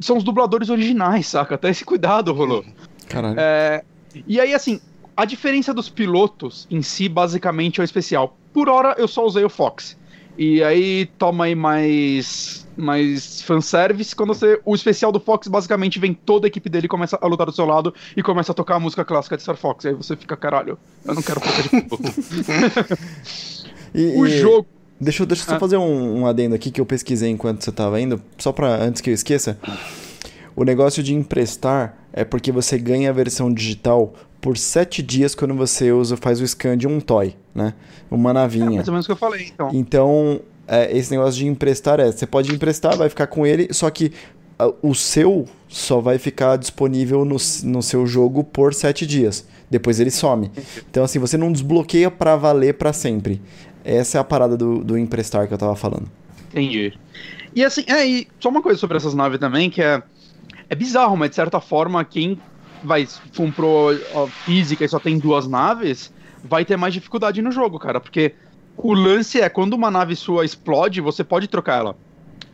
são 0.00 0.16
os 0.16 0.24
dubladores 0.24 0.68
originais, 0.68 1.28
saca? 1.28 1.54
Até 1.54 1.70
esse 1.70 1.84
cuidado 1.84 2.32
rolou. 2.32 2.64
Caralho. 3.08 3.36
É, 3.38 3.84
e 4.26 4.40
aí, 4.40 4.52
assim, 4.52 4.80
a 5.16 5.24
diferença 5.24 5.72
dos 5.72 5.88
pilotos 5.88 6.66
em 6.70 6.82
si, 6.82 7.08
basicamente, 7.08 7.80
é 7.80 7.82
o 7.82 7.84
especial. 7.84 8.36
Por 8.52 8.68
hora, 8.68 8.94
eu 8.98 9.06
só 9.06 9.24
usei 9.24 9.44
o 9.44 9.48
Fox. 9.48 9.96
E 10.36 10.62
aí 10.62 11.06
toma 11.18 11.44
aí 11.44 11.54
mais 11.54 12.63
mais 12.76 13.42
fanservice, 13.42 14.14
quando 14.14 14.34
você. 14.34 14.60
O 14.64 14.74
especial 14.74 15.12
do 15.12 15.20
Fox 15.20 15.48
basicamente 15.48 15.98
vem 15.98 16.14
toda 16.14 16.46
a 16.46 16.48
equipe 16.48 16.68
dele 16.68 16.88
começa 16.88 17.18
a 17.20 17.26
lutar 17.26 17.46
do 17.46 17.52
seu 17.52 17.64
lado 17.64 17.94
e 18.16 18.22
começa 18.22 18.52
a 18.52 18.54
tocar 18.54 18.76
a 18.76 18.80
música 18.80 19.04
clássica 19.04 19.36
de 19.36 19.42
Star 19.42 19.56
Fox. 19.56 19.84
E 19.84 19.88
aí 19.88 19.94
você 19.94 20.16
fica, 20.16 20.36
caralho, 20.36 20.78
eu 21.04 21.14
não 21.14 21.22
quero 21.22 21.40
focar 21.40 21.62
de 21.62 21.68
e, 23.94 24.16
o 24.16 24.26
e... 24.26 24.38
jogo. 24.40 24.66
Deixa 25.00 25.22
eu, 25.22 25.26
deixa 25.26 25.42
eu 25.42 25.48
só 25.48 25.56
ah. 25.56 25.60
fazer 25.60 25.76
um, 25.76 26.20
um, 26.20 26.26
adendo 26.26 26.54
aqui 26.54 26.70
que 26.70 26.80
eu 26.80 26.86
pesquisei 26.86 27.28
enquanto 27.28 27.62
você 27.62 27.72
tava 27.72 28.00
indo, 28.00 28.22
só 28.38 28.52
pra 28.52 28.76
antes 28.76 29.00
que 29.02 29.10
eu 29.10 29.14
esqueça. 29.14 29.58
O 30.56 30.62
negócio 30.64 31.02
de 31.02 31.14
emprestar 31.14 31.98
é 32.12 32.24
porque 32.24 32.52
você 32.52 32.78
ganha 32.78 33.10
a 33.10 33.12
versão 33.12 33.52
digital 33.52 34.14
por 34.40 34.56
sete 34.56 35.02
dias 35.02 35.34
quando 35.34 35.54
você 35.54 35.90
usa, 35.90 36.16
faz 36.16 36.40
o 36.40 36.46
scan 36.46 36.76
de 36.76 36.86
um 36.86 37.00
toy, 37.00 37.34
né? 37.54 37.74
Uma 38.10 38.32
navinha. 38.32 38.66
É 38.66 38.74
mais 38.76 38.88
ou 38.88 38.92
menos 38.92 39.06
o 39.06 39.08
que 39.08 39.12
eu 39.12 39.16
falei, 39.16 39.50
então. 39.52 39.70
Então, 39.72 40.40
é, 40.66 40.96
esse 40.96 41.10
negócio 41.10 41.38
de 41.38 41.46
emprestar 41.46 42.00
é, 42.00 42.10
você 42.10 42.26
pode 42.26 42.52
emprestar, 42.54 42.96
vai 42.96 43.08
ficar 43.08 43.26
com 43.26 43.46
ele, 43.46 43.68
só 43.72 43.90
que 43.90 44.12
o 44.82 44.94
seu 44.94 45.46
só 45.68 46.00
vai 46.00 46.18
ficar 46.18 46.56
disponível 46.56 47.24
no, 47.24 47.36
no 47.64 47.82
seu 47.82 48.06
jogo 48.06 48.44
por 48.44 48.72
sete 48.72 49.06
dias. 49.06 49.46
Depois 49.68 49.98
ele 49.98 50.10
some. 50.10 50.50
Então, 50.88 51.02
assim, 51.02 51.18
você 51.18 51.36
não 51.36 51.50
desbloqueia 51.50 52.10
para 52.10 52.36
valer 52.36 52.74
para 52.74 52.92
sempre. 52.92 53.40
Essa 53.84 54.18
é 54.18 54.20
a 54.20 54.24
parada 54.24 54.56
do, 54.56 54.84
do 54.84 54.96
emprestar 54.96 55.48
que 55.48 55.54
eu 55.54 55.58
tava 55.58 55.74
falando. 55.74 56.08
Entendi. 56.50 56.92
E 57.54 57.64
assim, 57.64 57.84
é, 57.88 58.06
e 58.06 58.28
só 58.38 58.48
uma 58.48 58.62
coisa 58.62 58.78
sobre 58.78 58.96
essas 58.96 59.14
naves 59.14 59.38
também, 59.38 59.70
que 59.70 59.82
é. 59.82 60.02
É 60.70 60.74
bizarro, 60.74 61.14
mas 61.14 61.28
de 61.30 61.36
certa 61.36 61.60
forma, 61.60 62.02
quem 62.04 62.40
vai 62.82 63.06
comprou 63.36 63.94
física 64.44 64.82
e 64.82 64.88
só 64.88 64.98
tem 64.98 65.18
duas 65.18 65.46
naves, 65.46 66.10
vai 66.42 66.64
ter 66.64 66.76
mais 66.76 66.94
dificuldade 66.94 67.42
no 67.42 67.52
jogo, 67.52 67.78
cara. 67.78 68.00
Porque 68.00 68.34
o 68.76 68.92
lance 68.92 69.40
é 69.40 69.48
quando 69.48 69.74
uma 69.74 69.90
nave 69.90 70.16
sua 70.16 70.44
explode, 70.44 71.00
você 71.00 71.22
pode 71.22 71.48
trocar 71.48 71.78
ela 71.78 71.96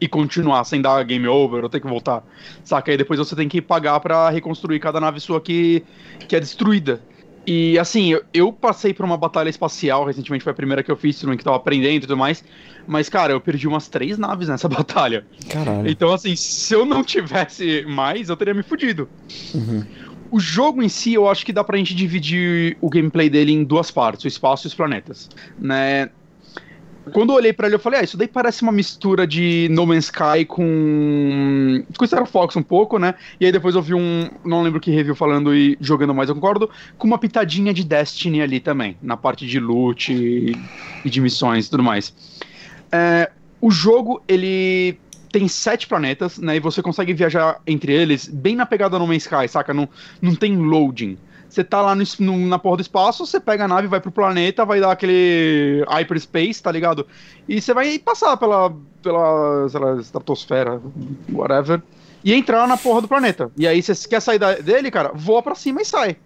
e 0.00 0.08
continuar 0.08 0.64
sem 0.64 0.80
dar 0.80 1.02
game 1.04 1.28
over 1.28 1.62
ou 1.62 1.68
ter 1.68 1.80
que 1.80 1.86
voltar. 1.86 2.24
Saca? 2.64 2.90
Aí 2.90 2.96
depois 2.96 3.18
você 3.18 3.36
tem 3.36 3.48
que 3.48 3.60
pagar 3.60 4.00
para 4.00 4.30
reconstruir 4.30 4.80
cada 4.80 4.98
nave 4.98 5.20
sua 5.20 5.40
que, 5.40 5.84
que 6.26 6.34
é 6.34 6.40
destruída. 6.40 7.00
E 7.46 7.78
assim, 7.78 8.12
eu, 8.12 8.22
eu, 8.32 8.52
passei 8.52 8.92
por 8.92 9.04
uma 9.04 9.16
batalha 9.16 9.48
espacial 9.48 10.04
recentemente, 10.04 10.44
foi 10.44 10.52
a 10.52 10.54
primeira 10.54 10.82
que 10.82 10.90
eu 10.90 10.96
fiz, 10.96 11.18
que 11.20 11.44
tava 11.44 11.56
aprendendo 11.56 11.96
e 11.96 12.00
tudo 12.00 12.16
mais. 12.16 12.44
Mas, 12.86 13.08
cara, 13.08 13.32
eu 13.32 13.40
perdi 13.40 13.66
umas 13.66 13.88
três 13.88 14.18
naves 14.18 14.48
nessa 14.48 14.68
batalha. 14.70 15.24
Caralho. 15.48 15.88
Então, 15.88 16.12
assim, 16.12 16.36
se 16.36 16.74
eu 16.74 16.84
não 16.84 17.02
tivesse 17.02 17.84
mais, 17.88 18.28
eu 18.28 18.36
teria 18.36 18.54
me 18.54 18.62
fudido. 18.62 19.08
Uhum. 19.54 19.84
O 20.30 20.38
jogo 20.38 20.82
em 20.82 20.88
si, 20.88 21.14
eu 21.14 21.28
acho 21.28 21.44
que 21.44 21.52
dá 21.52 21.64
pra 21.64 21.76
gente 21.76 21.94
dividir 21.94 22.76
o 22.80 22.88
gameplay 22.88 23.28
dele 23.28 23.52
em 23.52 23.64
duas 23.64 23.90
partes, 23.90 24.24
o 24.24 24.28
espaço 24.28 24.66
e 24.66 24.68
os 24.68 24.74
planetas. 24.74 25.28
Né? 25.58 26.10
Quando 27.12 27.30
eu 27.30 27.36
olhei 27.36 27.52
para 27.52 27.66
ele, 27.66 27.76
eu 27.76 27.80
falei, 27.80 28.00
ah, 28.00 28.02
isso 28.02 28.16
daí 28.16 28.28
parece 28.28 28.62
uma 28.62 28.72
mistura 28.72 29.26
de 29.26 29.68
No 29.70 29.86
Man's 29.86 30.04
Sky 30.04 30.44
com. 30.46 31.82
com 31.96 32.06
Star 32.06 32.26
Fox 32.26 32.56
um 32.56 32.62
pouco, 32.62 32.98
né? 32.98 33.14
E 33.40 33.46
aí 33.46 33.52
depois 33.52 33.74
eu 33.74 33.82
vi 33.82 33.94
um. 33.94 34.28
Não 34.44 34.62
lembro 34.62 34.80
que 34.80 34.90
review 34.90 35.14
falando 35.14 35.54
e 35.54 35.76
jogando 35.80 36.14
mais, 36.14 36.28
eu 36.28 36.34
concordo, 36.34 36.70
com 36.98 37.06
uma 37.06 37.18
pitadinha 37.18 37.72
de 37.72 37.84
Destiny 37.84 38.42
ali 38.42 38.60
também, 38.60 38.96
na 39.02 39.16
parte 39.16 39.46
de 39.46 39.58
loot 39.58 40.12
e, 40.12 41.08
de 41.08 41.20
missões 41.20 41.66
e 41.66 41.70
tudo 41.70 41.82
mais. 41.82 42.14
É, 42.92 43.30
o 43.60 43.70
jogo, 43.70 44.22
ele 44.28 44.98
tem 45.30 45.48
sete 45.48 45.86
planetas, 45.86 46.38
né? 46.38 46.56
E 46.56 46.60
você 46.60 46.82
consegue 46.82 47.12
viajar 47.12 47.60
entre 47.66 47.92
eles 47.92 48.26
bem 48.26 48.56
na 48.56 48.66
pegada 48.66 48.98
No 48.98 49.06
Man's 49.06 49.22
Sky, 49.22 49.48
saca? 49.48 49.72
Não, 49.72 49.88
não 50.20 50.34
tem 50.34 50.56
loading. 50.56 51.16
Você 51.48 51.64
tá 51.64 51.82
lá 51.82 51.96
no, 51.96 52.04
no, 52.20 52.36
na 52.46 52.58
porra 52.58 52.76
do 52.76 52.82
espaço, 52.82 53.26
você 53.26 53.40
pega 53.40 53.64
a 53.64 53.68
nave, 53.68 53.88
vai 53.88 54.00
pro 54.00 54.12
planeta, 54.12 54.64
vai 54.64 54.80
dar 54.80 54.92
aquele 54.92 55.84
hyperspace, 55.88 56.62
tá 56.62 56.70
ligado? 56.70 57.06
E 57.48 57.60
você 57.60 57.74
vai 57.74 57.98
passar 57.98 58.36
pela, 58.36 58.72
pela 59.02 59.68
sei 59.68 59.80
lá, 59.80 59.96
estratosfera, 59.96 60.80
whatever, 61.32 61.82
e 62.22 62.32
entrar 62.32 62.68
na 62.68 62.76
porra 62.76 63.02
do 63.02 63.08
planeta. 63.08 63.50
E 63.56 63.66
aí, 63.66 63.82
você 63.82 64.08
quer 64.08 64.20
sair 64.20 64.38
da, 64.38 64.54
dele, 64.54 64.92
cara, 64.92 65.10
voa 65.12 65.42
pra 65.42 65.56
cima 65.56 65.82
e 65.82 65.84
sai. 65.84 66.16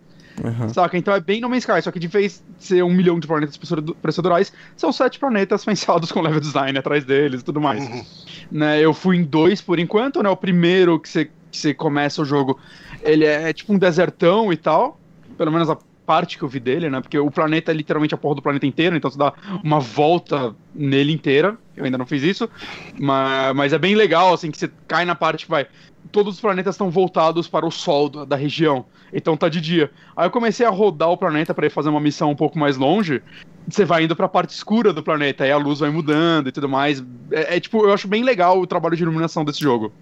Uhum. 0.42 0.68
Saca? 0.68 0.98
Então 0.98 1.14
é 1.14 1.20
bem 1.20 1.40
No 1.40 1.48
Man's 1.48 1.64
Sky, 1.64 1.80
só 1.82 1.90
que 1.92 1.98
de 1.98 2.08
vez 2.08 2.42
de 2.58 2.64
ser 2.64 2.82
um 2.82 2.92
milhão 2.92 3.20
de 3.20 3.26
planetas 3.26 3.58
procedurais, 4.02 4.52
são 4.76 4.92
sete 4.92 5.18
planetas 5.18 5.62
pensados 5.66 6.10
com 6.10 6.20
level 6.20 6.40
design 6.40 6.76
atrás 6.78 7.04
deles 7.04 7.40
e 7.40 7.44
tudo 7.44 7.60
mais. 7.60 7.84
Uhum. 7.84 8.04
Né, 8.50 8.80
eu 8.80 8.92
fui 8.92 9.16
em 9.16 9.24
dois 9.24 9.60
por 9.60 9.78
enquanto, 9.78 10.22
né? 10.22 10.28
O 10.28 10.36
primeiro 10.36 10.98
que 10.98 11.08
você, 11.08 11.26
que 11.50 11.58
você 11.58 11.72
começa 11.72 12.20
o 12.20 12.24
jogo, 12.24 12.58
ele 13.02 13.24
é, 13.24 13.50
é 13.50 13.52
tipo 13.52 13.72
um 13.72 13.78
desertão 13.78 14.52
e 14.52 14.56
tal 14.56 15.00
pelo 15.34 15.52
menos 15.52 15.68
a 15.68 15.76
parte 16.06 16.36
que 16.36 16.44
eu 16.44 16.48
vi 16.48 16.60
dele, 16.60 16.90
né? 16.90 17.00
Porque 17.00 17.18
o 17.18 17.30
planeta 17.30 17.72
é 17.72 17.74
literalmente 17.74 18.14
a 18.14 18.18
porra 18.18 18.36
do 18.36 18.42
planeta 18.42 18.66
inteiro, 18.66 18.96
então 18.96 19.10
você 19.10 19.18
dá 19.18 19.32
uma 19.62 19.80
volta 19.80 20.54
nele 20.74 21.12
inteira. 21.12 21.56
Eu 21.76 21.84
ainda 21.84 21.98
não 21.98 22.06
fiz 22.06 22.22
isso, 22.22 22.48
mas, 22.98 23.54
mas 23.54 23.72
é 23.72 23.78
bem 23.78 23.94
legal, 23.94 24.32
assim, 24.32 24.50
que 24.50 24.58
você 24.58 24.70
cai 24.86 25.04
na 25.04 25.14
parte 25.14 25.46
que 25.46 25.50
vai. 25.50 25.66
Todos 26.12 26.34
os 26.34 26.40
planetas 26.40 26.74
estão 26.74 26.90
voltados 26.90 27.48
para 27.48 27.66
o 27.66 27.70
sol 27.70 28.08
da, 28.08 28.24
da 28.24 28.36
região, 28.36 28.84
então 29.12 29.36
tá 29.36 29.48
de 29.48 29.60
dia. 29.60 29.90
Aí 30.16 30.26
eu 30.26 30.30
comecei 30.30 30.64
a 30.64 30.70
rodar 30.70 31.10
o 31.10 31.16
planeta 31.16 31.54
para 31.54 31.66
ir 31.66 31.70
fazer 31.70 31.88
uma 31.88 32.00
missão 32.00 32.30
um 32.30 32.36
pouco 32.36 32.58
mais 32.58 32.76
longe. 32.76 33.22
Você 33.66 33.84
vai 33.84 34.04
indo 34.04 34.14
para 34.14 34.26
a 34.26 34.28
parte 34.28 34.50
escura 34.50 34.92
do 34.92 35.02
planeta, 35.02 35.44
aí 35.44 35.50
a 35.50 35.56
luz 35.56 35.80
vai 35.80 35.90
mudando 35.90 36.48
e 36.48 36.52
tudo 36.52 36.68
mais. 36.68 37.02
É, 37.30 37.56
é 37.56 37.60
tipo, 37.60 37.84
eu 37.84 37.92
acho 37.92 38.06
bem 38.06 38.22
legal 38.22 38.60
o 38.60 38.66
trabalho 38.66 38.96
de 38.96 39.02
iluminação 39.02 39.44
desse 39.44 39.60
jogo. 39.60 39.92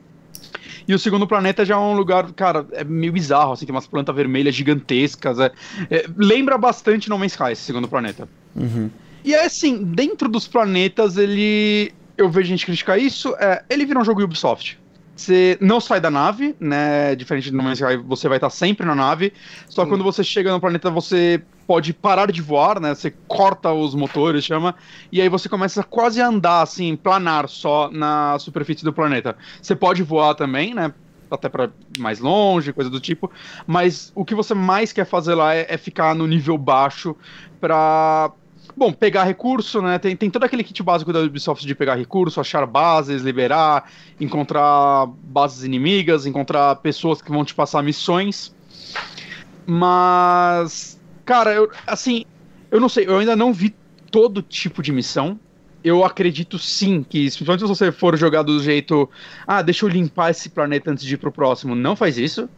E 0.86 0.94
o 0.94 0.98
segundo 0.98 1.26
planeta 1.26 1.64
já 1.64 1.74
é 1.74 1.78
um 1.78 1.94
lugar, 1.94 2.32
cara, 2.32 2.66
é 2.72 2.82
meio 2.84 3.12
bizarro, 3.12 3.52
assim, 3.52 3.64
tem 3.64 3.74
umas 3.74 3.86
plantas 3.86 4.14
vermelhas 4.14 4.54
gigantescas. 4.54 5.38
É, 5.38 5.52
é, 5.90 6.06
lembra 6.16 6.58
bastante 6.58 7.08
No 7.08 7.18
Man's 7.18 7.32
Sky, 7.32 7.52
esse 7.52 7.62
segundo 7.62 7.88
planeta. 7.88 8.28
Uhum. 8.56 8.90
E 9.24 9.34
é 9.34 9.44
assim, 9.44 9.84
dentro 9.84 10.28
dos 10.28 10.48
planetas, 10.48 11.16
ele. 11.16 11.92
Eu 12.16 12.28
vejo 12.28 12.48
gente 12.48 12.66
criticar 12.66 12.98
isso, 12.98 13.34
é, 13.38 13.64
ele 13.70 13.86
vira 13.86 13.98
um 13.98 14.04
jogo 14.04 14.22
Ubisoft. 14.22 14.78
Você 15.22 15.56
não 15.60 15.80
sai 15.80 16.00
da 16.00 16.10
nave, 16.10 16.56
né? 16.58 17.14
Diferente 17.14 17.50
do 17.50 17.62
Man's 17.62 17.80
Sky, 17.80 17.96
você 17.96 18.28
vai 18.28 18.38
estar 18.38 18.50
sempre 18.50 18.84
na 18.84 18.94
nave. 18.94 19.32
Só 19.68 19.84
hum. 19.84 19.88
quando 19.88 20.02
você 20.02 20.24
chega 20.24 20.50
no 20.50 20.60
planeta, 20.60 20.90
você 20.90 21.40
pode 21.64 21.92
parar 21.92 22.32
de 22.32 22.42
voar, 22.42 22.80
né? 22.80 22.92
Você 22.92 23.12
corta 23.28 23.72
os 23.72 23.94
motores, 23.94 24.44
chama, 24.44 24.74
e 25.12 25.20
aí 25.20 25.28
você 25.28 25.48
começa 25.48 25.84
quase 25.84 26.20
a 26.20 26.26
andar, 26.26 26.62
assim, 26.62 26.96
planar 26.96 27.48
só 27.48 27.88
na 27.88 28.36
superfície 28.40 28.84
do 28.84 28.92
planeta. 28.92 29.36
Você 29.60 29.76
pode 29.76 30.02
voar 30.02 30.34
também, 30.34 30.74
né? 30.74 30.92
Até 31.30 31.48
para 31.48 31.70
mais 31.98 32.18
longe, 32.18 32.72
coisa 32.72 32.90
do 32.90 32.98
tipo. 32.98 33.30
Mas 33.64 34.10
o 34.16 34.24
que 34.24 34.34
você 34.34 34.54
mais 34.54 34.92
quer 34.92 35.06
fazer 35.06 35.34
lá 35.34 35.54
é, 35.54 35.66
é 35.68 35.78
ficar 35.78 36.16
no 36.16 36.26
nível 36.26 36.58
baixo 36.58 37.16
para 37.60 38.32
Bom, 38.76 38.92
pegar 38.92 39.24
recurso, 39.24 39.82
né? 39.82 39.98
Tem, 39.98 40.16
tem 40.16 40.30
todo 40.30 40.44
aquele 40.44 40.64
kit 40.64 40.82
básico 40.82 41.12
da 41.12 41.20
Ubisoft 41.20 41.66
de 41.66 41.74
pegar 41.74 41.94
recurso, 41.94 42.40
achar 42.40 42.66
bases, 42.66 43.22
liberar, 43.22 43.90
encontrar 44.18 45.06
bases 45.06 45.62
inimigas, 45.62 46.24
encontrar 46.24 46.76
pessoas 46.76 47.20
que 47.20 47.30
vão 47.30 47.44
te 47.44 47.54
passar 47.54 47.82
missões. 47.82 48.54
Mas, 49.66 50.98
cara, 51.24 51.52
eu, 51.52 51.70
assim, 51.86 52.24
eu 52.70 52.80
não 52.80 52.88
sei, 52.88 53.06
eu 53.06 53.18
ainda 53.18 53.36
não 53.36 53.52
vi 53.52 53.74
todo 54.10 54.42
tipo 54.42 54.82
de 54.82 54.92
missão. 54.92 55.38
Eu 55.84 56.04
acredito 56.04 56.58
sim 56.58 57.02
que, 57.02 57.24
principalmente 57.24 57.62
se 57.62 57.66
você 57.66 57.90
for 57.90 58.16
jogar 58.16 58.42
do 58.42 58.62
jeito, 58.62 59.10
ah, 59.46 59.62
deixa 59.62 59.84
eu 59.84 59.88
limpar 59.88 60.30
esse 60.30 60.48
planeta 60.48 60.90
antes 60.92 61.04
de 61.04 61.14
ir 61.14 61.18
pro 61.18 61.32
próximo, 61.32 61.74
não 61.74 61.96
faz 61.96 62.16
isso. 62.18 62.48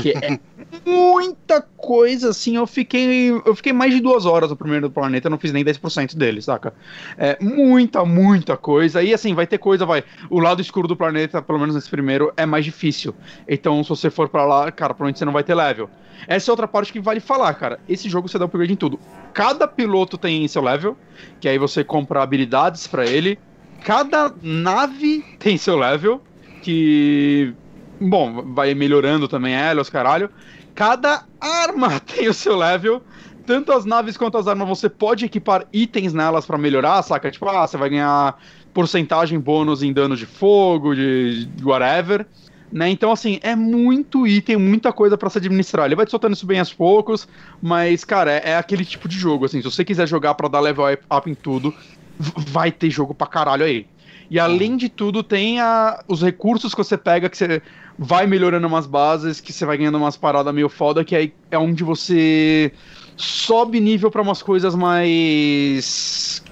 Que 0.00 0.12
é 0.12 0.38
muita 0.84 1.60
coisa, 1.60 2.30
assim. 2.30 2.56
Eu 2.56 2.66
fiquei. 2.66 3.30
Eu 3.30 3.54
fiquei 3.54 3.72
mais 3.72 3.94
de 3.94 4.00
duas 4.00 4.24
horas 4.24 4.50
no 4.50 4.56
primeiro 4.56 4.90
planeta, 4.90 5.28
não 5.28 5.38
fiz 5.38 5.52
nem 5.52 5.64
10% 5.64 6.16
dele, 6.16 6.40
saca? 6.40 6.74
É 7.18 7.36
muita, 7.40 8.04
muita 8.04 8.56
coisa. 8.56 9.02
E 9.02 9.12
assim, 9.12 9.34
vai 9.34 9.46
ter 9.46 9.58
coisa, 9.58 9.84
vai. 9.84 10.02
O 10.30 10.40
lado 10.40 10.60
escuro 10.60 10.88
do 10.88 10.96
planeta, 10.96 11.42
pelo 11.42 11.58
menos 11.58 11.74
nesse 11.74 11.90
primeiro, 11.90 12.32
é 12.36 12.46
mais 12.46 12.64
difícil. 12.64 13.14
Então, 13.48 13.82
se 13.82 13.90
você 13.90 14.10
for 14.10 14.28
para 14.28 14.44
lá, 14.44 14.72
cara, 14.72 14.94
provavelmente 14.94 15.18
você 15.18 15.24
não 15.24 15.32
vai 15.32 15.44
ter 15.44 15.54
level. 15.54 15.88
Essa 16.26 16.50
é 16.50 16.52
outra 16.52 16.66
parte 16.66 16.92
que 16.92 17.00
vale 17.00 17.20
falar, 17.20 17.52
cara. 17.54 17.78
Esse 17.88 18.08
jogo 18.08 18.28
você 18.28 18.38
dá 18.38 18.46
upgrade 18.46 18.72
em 18.72 18.76
tudo. 18.76 18.98
Cada 19.32 19.68
piloto 19.68 20.16
tem 20.16 20.46
seu 20.48 20.62
level, 20.62 20.96
que 21.40 21.48
aí 21.48 21.58
você 21.58 21.84
compra 21.84 22.22
habilidades 22.22 22.86
para 22.86 23.06
ele. 23.06 23.38
Cada 23.84 24.32
nave 24.42 25.24
tem 25.38 25.56
seu 25.56 25.76
level, 25.76 26.22
que 26.62 27.54
Bom, 28.00 28.52
vai 28.54 28.74
melhorando 28.74 29.26
também 29.26 29.54
ela, 29.54 29.80
os 29.80 29.90
caralho. 29.90 30.30
Cada 30.74 31.24
arma 31.40 31.98
tem 32.04 32.28
o 32.28 32.34
seu 32.34 32.56
level. 32.56 33.02
Tanto 33.46 33.72
as 33.72 33.84
naves 33.84 34.16
quanto 34.16 34.36
as 34.36 34.48
armas 34.48 34.68
você 34.68 34.88
pode 34.88 35.24
equipar 35.24 35.66
itens 35.72 36.12
nelas 36.12 36.44
para 36.44 36.58
melhorar, 36.58 37.00
saca? 37.02 37.30
Tipo, 37.30 37.48
ah, 37.48 37.66
você 37.66 37.76
vai 37.76 37.88
ganhar 37.88 38.36
porcentagem 38.74 39.38
bônus 39.38 39.82
em 39.82 39.92
dano 39.92 40.16
de 40.16 40.26
fogo, 40.26 40.94
de, 40.94 41.48
whatever. 41.62 42.26
Né? 42.72 42.90
Então, 42.90 43.12
assim, 43.12 43.38
é 43.42 43.54
muito 43.54 44.26
item, 44.26 44.56
muita 44.56 44.92
coisa 44.92 45.16
para 45.16 45.30
se 45.30 45.38
administrar. 45.38 45.86
Ele 45.86 45.94
vai 45.94 46.04
te 46.04 46.10
soltando 46.10 46.34
isso 46.34 46.44
bem 46.44 46.58
aos 46.58 46.74
poucos, 46.74 47.28
mas, 47.62 48.04
cara, 48.04 48.32
é, 48.32 48.50
é 48.50 48.56
aquele 48.56 48.84
tipo 48.84 49.08
de 49.08 49.16
jogo, 49.16 49.44
assim. 49.44 49.62
Se 49.62 49.70
você 49.70 49.84
quiser 49.84 50.08
jogar 50.08 50.34
para 50.34 50.48
dar 50.48 50.60
level 50.60 50.84
up 50.92 51.30
em 51.30 51.34
tudo, 51.34 51.72
vai 52.18 52.72
ter 52.72 52.90
jogo 52.90 53.14
pra 53.14 53.28
caralho 53.28 53.64
aí. 53.64 53.86
E 54.30 54.38
além 54.38 54.76
de 54.76 54.88
tudo, 54.88 55.22
tem 55.22 55.60
a, 55.60 56.02
os 56.08 56.22
recursos 56.22 56.74
que 56.74 56.78
você 56.78 56.98
pega, 56.98 57.28
que 57.28 57.36
você 57.36 57.62
vai 57.98 58.26
melhorando 58.26 58.66
umas 58.66 58.86
bases, 58.86 59.40
que 59.40 59.52
você 59.52 59.64
vai 59.64 59.78
ganhando 59.78 59.98
umas 59.98 60.16
paradas 60.16 60.54
meio 60.54 60.68
foda, 60.68 61.04
que 61.04 61.16
aí 61.16 61.32
é 61.50 61.58
onde 61.58 61.82
você 61.82 62.72
sobe 63.16 63.80
nível 63.80 64.10
para 64.10 64.22
umas 64.22 64.42
coisas 64.42 64.74
mais. 64.74 66.42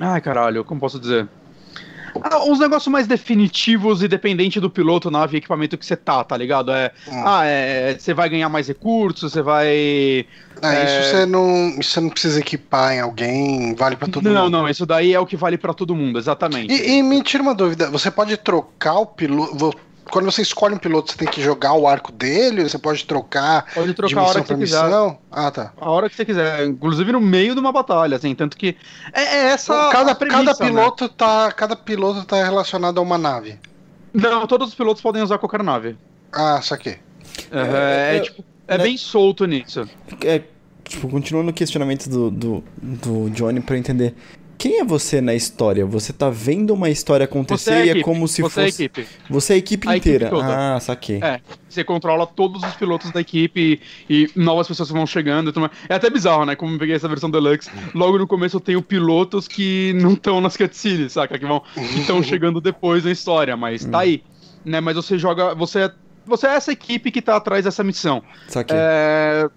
Ai, 0.00 0.20
caralho, 0.20 0.64
como 0.64 0.80
posso 0.80 0.98
dizer? 0.98 1.28
Ah, 2.22 2.44
uns 2.44 2.60
negócios 2.60 2.90
mais 2.90 3.06
definitivos 3.06 4.02
e 4.02 4.08
dependente 4.08 4.60
do 4.60 4.70
piloto, 4.70 5.10
nave 5.10 5.36
e 5.36 5.38
equipamento 5.38 5.76
que 5.76 5.84
você 5.84 5.96
tá, 5.96 6.22
tá 6.22 6.36
ligado? 6.36 6.70
É, 6.70 6.92
ah, 7.10 7.40
ah 7.40 7.44
é, 7.44 7.96
você 7.98 8.14
vai 8.14 8.28
ganhar 8.28 8.48
mais 8.48 8.68
recursos, 8.68 9.32
você 9.32 9.42
vai. 9.42 10.24
Ah, 10.62 10.74
é... 10.74 10.84
isso 10.84 11.10
você 11.10 11.26
não, 11.26 11.68
isso 11.80 11.90
você 11.90 12.00
não 12.00 12.10
precisa 12.10 12.38
equipar 12.38 12.94
em 12.94 13.00
alguém, 13.00 13.74
vale 13.74 13.96
para 13.96 14.08
todo 14.08 14.22
não, 14.24 14.44
mundo. 14.44 14.50
Não, 14.50 14.62
não, 14.62 14.68
isso 14.68 14.86
daí 14.86 15.12
é 15.12 15.18
o 15.18 15.26
que 15.26 15.36
vale 15.36 15.58
para 15.58 15.74
todo 15.74 15.94
mundo, 15.94 16.18
exatamente. 16.18 16.72
E, 16.72 16.98
e 16.98 17.02
me 17.02 17.20
tira 17.22 17.42
uma 17.42 17.54
dúvida, 17.54 17.90
você 17.90 18.10
pode 18.10 18.36
trocar 18.36 18.98
o 18.98 19.06
piloto, 19.06 19.76
quando 20.10 20.24
você 20.24 20.42
escolhe 20.42 20.74
um 20.74 20.78
piloto, 20.78 21.10
você 21.10 21.18
tem 21.18 21.28
que 21.28 21.42
jogar 21.42 21.74
o 21.74 21.86
arco 21.86 22.12
dele? 22.12 22.62
Você 22.62 22.78
pode 22.78 23.04
trocar. 23.04 23.66
Pode 23.74 23.94
trocar 23.94 24.20
a 24.20 24.24
hora 24.24 24.40
que 24.42 24.48
você 24.48 24.56
missão? 24.56 25.10
quiser. 25.10 25.18
Ah, 25.30 25.50
tá. 25.50 25.72
A 25.80 25.90
hora 25.90 26.08
que 26.08 26.16
você 26.16 26.24
quiser. 26.24 26.66
Inclusive 26.66 27.12
no 27.12 27.20
meio 27.20 27.54
de 27.54 27.60
uma 27.60 27.72
batalha, 27.72 28.16
assim. 28.16 28.34
Tanto 28.34 28.56
que. 28.56 28.76
É, 29.12 29.22
é 29.22 29.44
essa. 29.46 29.88
Cada, 29.90 30.14
premissa, 30.14 30.44
cada 30.44 30.64
né? 30.64 30.70
piloto 30.70 31.04
né? 31.04 31.10
tá. 31.16 31.52
Cada 31.52 31.76
piloto 31.76 32.24
tá 32.24 32.42
relacionado 32.44 32.98
a 32.98 33.00
uma 33.00 33.18
nave. 33.18 33.58
Não, 34.12 34.46
todos 34.46 34.68
os 34.68 34.74
pilotos 34.74 35.02
podem 35.02 35.22
usar 35.22 35.38
qualquer 35.38 35.62
nave. 35.62 35.96
Ah, 36.32 36.60
saquei. 36.62 36.98
É, 37.50 38.14
é, 38.14 38.18
eu- 38.18 38.22
tipo, 38.22 38.44
é 38.68 38.78
né? 38.78 38.84
bem 38.84 38.96
solto 38.96 39.44
nisso. 39.46 39.88
É, 40.24 40.42
tipo, 40.84 41.08
continuando 41.08 41.50
o 41.50 41.54
questionamento 41.54 42.08
do, 42.08 42.30
do, 42.30 42.64
do 42.80 43.30
Johnny 43.30 43.60
pra 43.60 43.74
eu 43.74 43.78
entender. 43.80 44.14
Quem 44.56 44.80
é 44.80 44.84
você 44.84 45.20
na 45.20 45.34
história? 45.34 45.84
Você 45.84 46.12
tá 46.12 46.30
vendo 46.30 46.72
uma 46.72 46.88
história 46.88 47.24
acontecer 47.24 47.70
é 47.72 47.78
e 47.78 47.88
é 47.88 47.90
equipe, 47.92 48.04
como 48.04 48.26
se 48.28 48.42
você 48.42 48.60
é 48.60 48.62
a 48.62 48.66
fosse. 48.66 48.84
equipe. 48.84 49.06
Você 49.28 49.52
é 49.52 49.56
a 49.56 49.58
equipe 49.58 49.88
A 49.88 49.96
equipe 49.96 50.08
inteira. 50.16 50.30
toda. 50.30 50.76
ah, 50.76 50.80
saquei. 50.80 51.20
É, 51.22 51.40
você 51.68 51.82
controla 51.84 52.26
todos 52.26 52.62
os 52.62 52.74
pilotos 52.74 53.10
da 53.10 53.20
equipe 53.20 53.80
e, 54.08 54.24
e 54.24 54.30
novas 54.36 54.66
pessoas 54.68 54.88
que 54.88 54.94
vão 54.94 55.06
chegando. 55.06 55.50
e 55.50 55.52
tudo 55.52 55.62
mais. 55.62 55.72
É 55.88 55.94
até 55.94 56.08
bizarro, 56.08 56.44
né? 56.46 56.54
Como 56.56 56.74
eu 56.74 56.78
peguei 56.78 56.94
essa 56.94 57.08
versão 57.08 57.30
deluxe. 57.30 57.68
Logo 57.94 58.18
no 58.18 58.26
começo 58.26 58.56
eu 58.56 58.60
tenho 58.60 58.80
pilotos 58.82 59.46
que 59.48 59.92
não 60.00 60.12
estão 60.12 60.40
nas 60.40 60.56
cutscenes, 60.56 61.12
saca? 61.12 61.38
Que 61.38 61.46
vão 61.46 61.60
que 61.74 62.00
estão 62.00 62.22
chegando 62.24 62.60
depois 62.60 63.04
na 63.04 63.10
história, 63.10 63.56
mas 63.56 63.84
tá 63.84 64.00
aí. 64.00 64.22
Né? 64.64 64.80
Mas 64.80 64.96
você 64.96 65.18
joga. 65.18 65.54
Você 65.54 65.80
é, 65.80 65.92
você 66.24 66.46
é 66.46 66.54
essa 66.54 66.72
equipe 66.72 67.10
que 67.10 67.20
tá 67.20 67.36
atrás 67.36 67.64
dessa 67.64 67.84
missão. 67.84 68.22
Saquei. 68.48 68.76
É, 68.78 69.48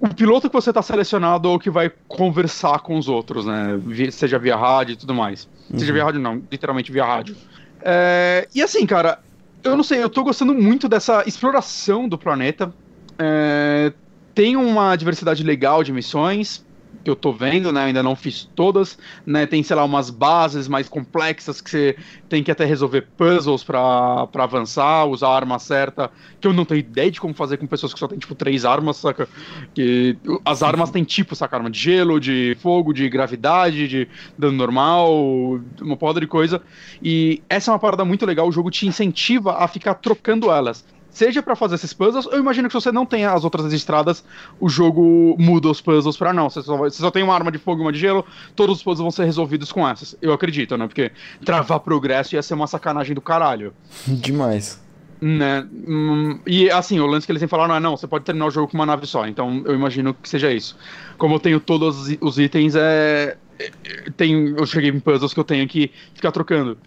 o 0.00 0.08
piloto 0.14 0.48
que 0.48 0.54
você 0.54 0.72
tá 0.72 0.80
selecionado 0.80 1.46
é 1.46 1.52
o 1.52 1.58
que 1.58 1.68
vai 1.68 1.92
conversar 2.08 2.80
com 2.80 2.96
os 2.96 3.06
outros, 3.06 3.44
né? 3.44 3.78
Seja 4.10 4.38
via 4.38 4.56
rádio 4.56 4.94
e 4.94 4.96
tudo 4.96 5.14
mais. 5.14 5.46
Seja 5.76 5.92
via 5.92 6.02
rádio, 6.02 6.20
não, 6.20 6.42
literalmente 6.50 6.90
via 6.90 7.04
rádio. 7.04 7.36
É, 7.82 8.48
e 8.54 8.62
assim, 8.62 8.86
cara, 8.86 9.20
eu 9.62 9.76
não 9.76 9.84
sei, 9.84 10.02
eu 10.02 10.08
tô 10.08 10.24
gostando 10.24 10.54
muito 10.54 10.88
dessa 10.88 11.22
exploração 11.26 12.08
do 12.08 12.16
planeta. 12.16 12.72
É, 13.18 13.92
tem 14.34 14.56
uma 14.56 14.96
diversidade 14.96 15.44
legal 15.44 15.84
de 15.84 15.92
missões 15.92 16.64
que 17.02 17.10
eu 17.10 17.16
tô 17.16 17.32
vendo, 17.32 17.72
né? 17.72 17.84
Ainda 17.84 18.02
não 18.02 18.14
fiz 18.14 18.48
todas, 18.54 18.98
né? 19.26 19.46
Tem, 19.46 19.62
sei 19.62 19.76
lá, 19.76 19.84
umas 19.84 20.10
bases 20.10 20.68
mais 20.68 20.88
complexas 20.88 21.60
que 21.60 21.70
você 21.70 21.96
tem 22.28 22.42
que 22.42 22.50
até 22.50 22.64
resolver 22.64 23.08
puzzles 23.16 23.64
pra 23.64 24.28
avançar, 24.34 25.06
usar 25.06 25.28
a 25.28 25.36
arma 25.36 25.58
certa, 25.58 26.10
que 26.40 26.46
eu 26.46 26.52
não 26.52 26.64
tenho 26.64 26.80
ideia 26.80 27.10
de 27.10 27.20
como 27.20 27.34
fazer 27.34 27.56
com 27.56 27.66
pessoas 27.66 27.92
que 27.92 27.98
só 27.98 28.06
tem, 28.06 28.18
tipo, 28.18 28.34
três 28.34 28.64
armas, 28.64 28.98
saca? 28.98 29.28
Que 29.74 30.16
as 30.44 30.62
armas 30.62 30.90
têm 30.90 31.04
tipo, 31.04 31.34
saca? 31.34 31.56
Arma 31.56 31.70
de 31.70 31.78
gelo, 31.78 32.20
de 32.20 32.56
fogo, 32.60 32.92
de 32.92 33.08
gravidade, 33.08 33.88
de 33.88 34.08
dano 34.38 34.56
normal, 34.56 35.60
uma 35.80 35.96
porrada 35.96 36.20
de 36.20 36.26
coisa. 36.26 36.62
E 37.02 37.42
essa 37.48 37.70
é 37.70 37.72
uma 37.72 37.78
parada 37.78 38.04
muito 38.04 38.26
legal, 38.26 38.46
o 38.48 38.52
jogo 38.52 38.70
te 38.70 38.86
incentiva 38.86 39.56
a 39.58 39.68
ficar 39.68 39.94
trocando 39.94 40.50
elas. 40.50 40.84
Seja 41.10 41.42
pra 41.42 41.56
fazer 41.56 41.74
esses 41.74 41.92
puzzles, 41.92 42.26
eu 42.26 42.38
imagino 42.38 42.68
que 42.68 42.72
se 42.72 42.80
você 42.80 42.92
não 42.92 43.04
tem 43.04 43.24
as 43.24 43.42
outras 43.44 43.64
registradas, 43.64 44.24
o 44.60 44.68
jogo 44.68 45.34
muda 45.38 45.68
os 45.68 45.80
puzzles 45.80 46.16
pra 46.16 46.32
não. 46.32 46.48
Você 46.48 46.62
só, 46.62 46.76
você 46.76 46.98
só 46.98 47.10
tem 47.10 47.22
uma 47.22 47.34
arma 47.34 47.50
de 47.50 47.58
fogo 47.58 47.80
e 47.80 47.84
uma 47.84 47.92
de 47.92 47.98
gelo, 47.98 48.24
todos 48.54 48.76
os 48.78 48.82
puzzles 48.82 49.00
vão 49.02 49.10
ser 49.10 49.24
resolvidos 49.24 49.72
com 49.72 49.86
essas. 49.88 50.14
Eu 50.22 50.32
acredito, 50.32 50.76
né? 50.76 50.86
Porque 50.86 51.10
travar 51.44 51.80
progresso 51.80 52.34
ia 52.36 52.42
ser 52.42 52.54
uma 52.54 52.66
sacanagem 52.66 53.14
do 53.14 53.20
caralho. 53.20 53.72
Demais. 54.06 54.80
Né? 55.20 55.66
Hum, 55.86 56.38
e 56.46 56.70
assim, 56.70 56.98
o 56.98 57.06
lance 57.06 57.26
que 57.26 57.32
eles 57.32 57.40
têm 57.40 57.48
falaram 57.48 57.74
é 57.74 57.80
não, 57.80 57.94
você 57.96 58.06
pode 58.06 58.24
terminar 58.24 58.46
o 58.46 58.50
jogo 58.50 58.68
com 58.68 58.78
uma 58.78 58.86
nave 58.86 59.06
só, 59.06 59.26
então 59.26 59.62
eu 59.66 59.74
imagino 59.74 60.14
que 60.14 60.26
seja 60.26 60.50
isso. 60.50 60.78
Como 61.18 61.34
eu 61.34 61.38
tenho 61.40 61.60
todos 61.60 62.16
os 62.20 62.38
itens, 62.38 62.74
é. 62.74 63.36
é- 63.58 63.70
Tem, 64.16 64.54
eu 64.56 64.64
cheguei 64.64 64.88
em 64.90 64.98
puzzles 64.98 65.34
que 65.34 65.40
eu 65.40 65.44
tenho 65.44 65.68
que 65.68 65.90
ficar 66.14 66.32
trocando. 66.32 66.78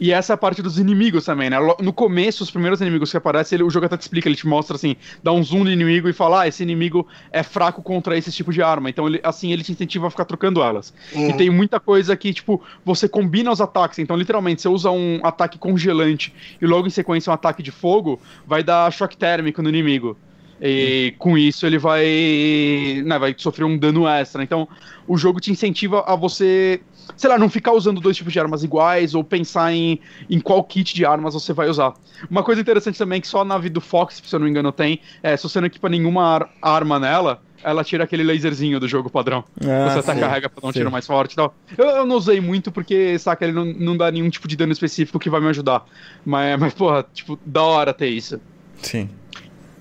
E 0.00 0.12
essa 0.12 0.32
é 0.32 0.34
a 0.34 0.36
parte 0.36 0.60
dos 0.62 0.78
inimigos 0.78 1.24
também, 1.24 1.48
né? 1.48 1.56
No 1.80 1.92
começo, 1.92 2.42
os 2.42 2.50
primeiros 2.50 2.80
inimigos 2.80 3.10
que 3.10 3.16
aparecem, 3.16 3.56
ele- 3.56 3.62
o 3.62 3.70
jogo 3.70 3.86
até 3.86 3.96
te 3.96 4.02
explica, 4.02 4.28
ele 4.28 4.36
te 4.36 4.46
mostra 4.46 4.76
assim, 4.76 4.96
dá 5.22 5.32
um 5.32 5.42
zoom 5.42 5.64
no 5.64 5.70
inimigo 5.70 6.08
e 6.08 6.12
fala, 6.12 6.42
ah, 6.42 6.48
esse 6.48 6.62
inimigo 6.62 7.06
é 7.32 7.42
fraco 7.42 7.82
contra 7.82 8.16
esse 8.16 8.32
tipo 8.32 8.52
de 8.52 8.62
arma. 8.62 8.90
Então, 8.90 9.06
ele, 9.06 9.20
assim, 9.22 9.52
ele 9.52 9.62
te 9.62 9.72
incentiva 9.72 10.06
a 10.06 10.10
ficar 10.10 10.24
trocando 10.24 10.62
elas. 10.62 10.92
Uhum. 11.12 11.30
E 11.30 11.32
tem 11.34 11.50
muita 11.50 11.78
coisa 11.78 12.16
que, 12.16 12.32
tipo, 12.32 12.62
você 12.84 13.08
combina 13.08 13.50
os 13.50 13.60
ataques. 13.60 13.98
Então, 13.98 14.16
literalmente, 14.16 14.62
você 14.62 14.68
usa 14.68 14.90
um 14.90 15.20
ataque 15.22 15.58
congelante 15.58 16.34
e 16.60 16.66
logo 16.66 16.86
em 16.86 16.90
sequência 16.90 17.30
um 17.30 17.34
ataque 17.34 17.62
de 17.62 17.70
fogo, 17.70 18.20
vai 18.46 18.62
dar 18.62 18.92
choque 18.92 19.16
térmico 19.16 19.62
no 19.62 19.68
inimigo. 19.68 20.16
E 20.60 21.14
com 21.18 21.36
isso 21.36 21.66
ele 21.66 21.78
vai, 21.78 23.02
né, 23.04 23.18
vai 23.18 23.34
sofrer 23.36 23.64
um 23.64 23.76
dano 23.76 24.06
extra. 24.08 24.42
Então, 24.42 24.68
o 25.06 25.16
jogo 25.16 25.40
te 25.40 25.50
incentiva 25.50 26.04
a 26.06 26.14
você, 26.14 26.80
sei 27.16 27.30
lá, 27.30 27.38
não 27.38 27.48
ficar 27.48 27.72
usando 27.72 28.00
dois 28.00 28.16
tipos 28.16 28.32
de 28.32 28.40
armas 28.40 28.62
iguais 28.62 29.14
ou 29.14 29.22
pensar 29.24 29.72
em, 29.72 30.00
em 30.28 30.40
qual 30.40 30.62
kit 30.64 30.94
de 30.94 31.04
armas 31.04 31.34
você 31.34 31.52
vai 31.52 31.68
usar. 31.68 31.94
Uma 32.30 32.42
coisa 32.42 32.60
interessante 32.60 32.98
também 32.98 33.18
é 33.18 33.20
que 33.20 33.28
só 33.28 33.40
a 33.40 33.44
nave 33.44 33.68
do 33.68 33.80
Fox, 33.80 34.22
se 34.24 34.34
eu 34.34 34.38
não 34.38 34.44
me 34.44 34.50
engano, 34.50 34.72
tem, 34.72 35.00
é, 35.22 35.36
se 35.36 35.42
você 35.42 35.60
não 35.60 35.66
equipa 35.66 35.88
nenhuma 35.88 36.24
ar- 36.24 36.50
arma 36.60 36.98
nela, 36.98 37.42
ela 37.62 37.82
tira 37.82 38.04
aquele 38.04 38.22
laserzinho 38.22 38.78
do 38.78 38.86
jogo 38.86 39.08
padrão. 39.08 39.42
Ah, 39.60 39.88
você 39.90 39.98
até 40.00 40.12
sei, 40.12 40.20
carrega 40.20 40.48
pra 40.50 40.60
dar 40.60 40.68
um 40.68 40.72
sei. 40.72 40.80
tiro 40.80 40.90
mais 40.92 41.06
forte 41.06 41.32
e 41.32 41.36
tal. 41.36 41.54
Eu, 41.76 41.86
eu 41.86 42.06
não 42.06 42.16
usei 42.16 42.40
muito 42.40 42.70
porque, 42.70 43.18
saca, 43.18 43.44
ele 43.44 43.54
não, 43.54 43.64
não 43.64 43.96
dá 43.96 44.10
nenhum 44.10 44.28
tipo 44.28 44.46
de 44.46 44.54
dano 44.56 44.72
específico 44.72 45.18
que 45.18 45.30
vai 45.30 45.40
me 45.40 45.48
ajudar. 45.48 45.84
Mas, 46.24 46.58
mas, 46.60 46.74
porra, 46.74 47.04
tipo, 47.14 47.38
da 47.44 47.62
hora 47.62 47.94
ter 47.94 48.08
isso. 48.08 48.38
Sim. 48.82 49.08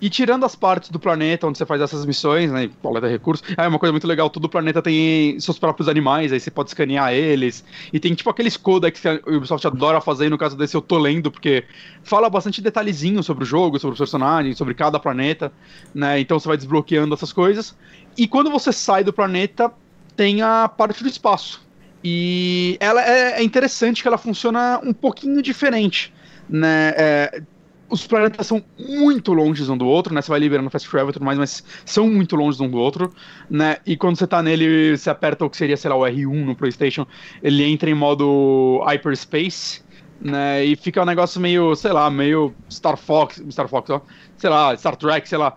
E 0.03 0.09
tirando 0.09 0.45
as 0.45 0.53
partes 0.53 0.89
do 0.89 0.99
planeta 0.99 1.47
onde 1.47 1.57
você 1.57 1.65
faz 1.65 1.79
essas 1.79 2.05
missões, 2.05 2.51
né? 2.51 2.69
Coleta 2.81 3.07
recursos. 3.07 3.47
Ah, 3.55 3.63
é 3.63 3.67
uma 3.69 3.79
coisa 3.79 3.93
muito 3.93 4.05
legal. 4.05 4.29
Todo 4.29 4.49
planeta 4.49 4.81
tem 4.81 5.39
seus 5.39 5.57
próprios 5.57 5.87
animais, 5.87 6.33
aí 6.33 6.41
você 6.41 6.51
pode 6.51 6.71
escanear 6.71 7.13
eles. 7.13 7.63
E 7.93 8.01
tem 8.01 8.13
tipo 8.13 8.29
aqueles 8.29 8.57
codex 8.57 8.99
que 8.99 9.07
a 9.07 9.21
Ubisoft 9.25 9.65
adora 9.65 10.01
fazer, 10.01 10.29
no 10.29 10.37
caso 10.37 10.57
desse 10.57 10.75
eu 10.75 10.81
tô 10.81 10.97
lendo, 10.97 11.31
porque 11.31 11.63
fala 12.03 12.29
bastante 12.29 12.61
detalhezinho 12.61 13.23
sobre 13.23 13.45
o 13.45 13.47
jogo, 13.47 13.79
sobre 13.79 13.93
os 13.93 13.97
personagens, 13.97 14.57
sobre 14.57 14.73
cada 14.73 14.99
planeta, 14.99 15.53
né? 15.95 16.19
Então 16.19 16.37
você 16.37 16.49
vai 16.49 16.57
desbloqueando 16.57 17.13
essas 17.13 17.31
coisas. 17.31 17.73
E 18.17 18.27
quando 18.27 18.51
você 18.51 18.73
sai 18.73 19.05
do 19.05 19.13
planeta, 19.13 19.71
tem 20.17 20.41
a 20.41 20.67
parte 20.67 21.01
do 21.01 21.07
espaço. 21.07 21.65
E 22.03 22.75
ela 22.81 23.01
é, 23.01 23.39
é 23.39 23.43
interessante 23.43 24.01
que 24.01 24.07
ela 24.09 24.17
funciona 24.17 24.81
um 24.83 24.91
pouquinho 24.91 25.41
diferente, 25.41 26.13
né? 26.49 26.93
É, 26.97 27.43
os 27.93 28.07
planetas 28.07 28.47
são 28.47 28.63
muito 28.77 29.33
longe 29.33 29.69
um 29.71 29.77
do 29.77 29.85
outro, 29.85 30.13
né? 30.13 30.21
Você 30.21 30.29
vai 30.29 30.39
liberando 30.39 30.69
fast 30.69 30.89
travel 30.89 31.11
e 31.11 31.13
tudo 31.13 31.25
mais, 31.25 31.37
mas 31.37 31.63
são 31.85 32.09
muito 32.09 32.35
longe 32.35 32.61
um 32.61 32.69
do 32.69 32.77
outro, 32.77 33.13
né? 33.49 33.77
E 33.85 33.95
quando 33.95 34.17
você 34.17 34.25
tá 34.25 34.41
nele, 34.41 34.97
você 34.97 35.09
aperta 35.09 35.45
o 35.45 35.49
que 35.49 35.55
seria, 35.55 35.77
sei 35.77 35.89
lá, 35.89 35.95
o 35.95 36.01
R1 36.01 36.43
no 36.43 36.55
PlayStation, 36.55 37.05
ele 37.41 37.63
entra 37.63 37.89
em 37.89 37.93
modo 37.93 38.83
hyperspace, 38.85 39.83
né? 40.19 40.65
E 40.65 40.75
fica 40.75 41.03
um 41.03 41.05
negócio 41.05 41.39
meio, 41.39 41.75
sei 41.75 41.91
lá, 41.91 42.09
meio 42.09 42.55
Star 42.69 42.97
Fox, 42.97 43.41
Star 43.51 43.67
Fox, 43.67 43.89
ó, 43.91 44.01
sei 44.37 44.49
lá, 44.49 44.75
Star 44.75 44.95
Trek, 44.95 45.29
sei 45.29 45.37
lá. 45.37 45.55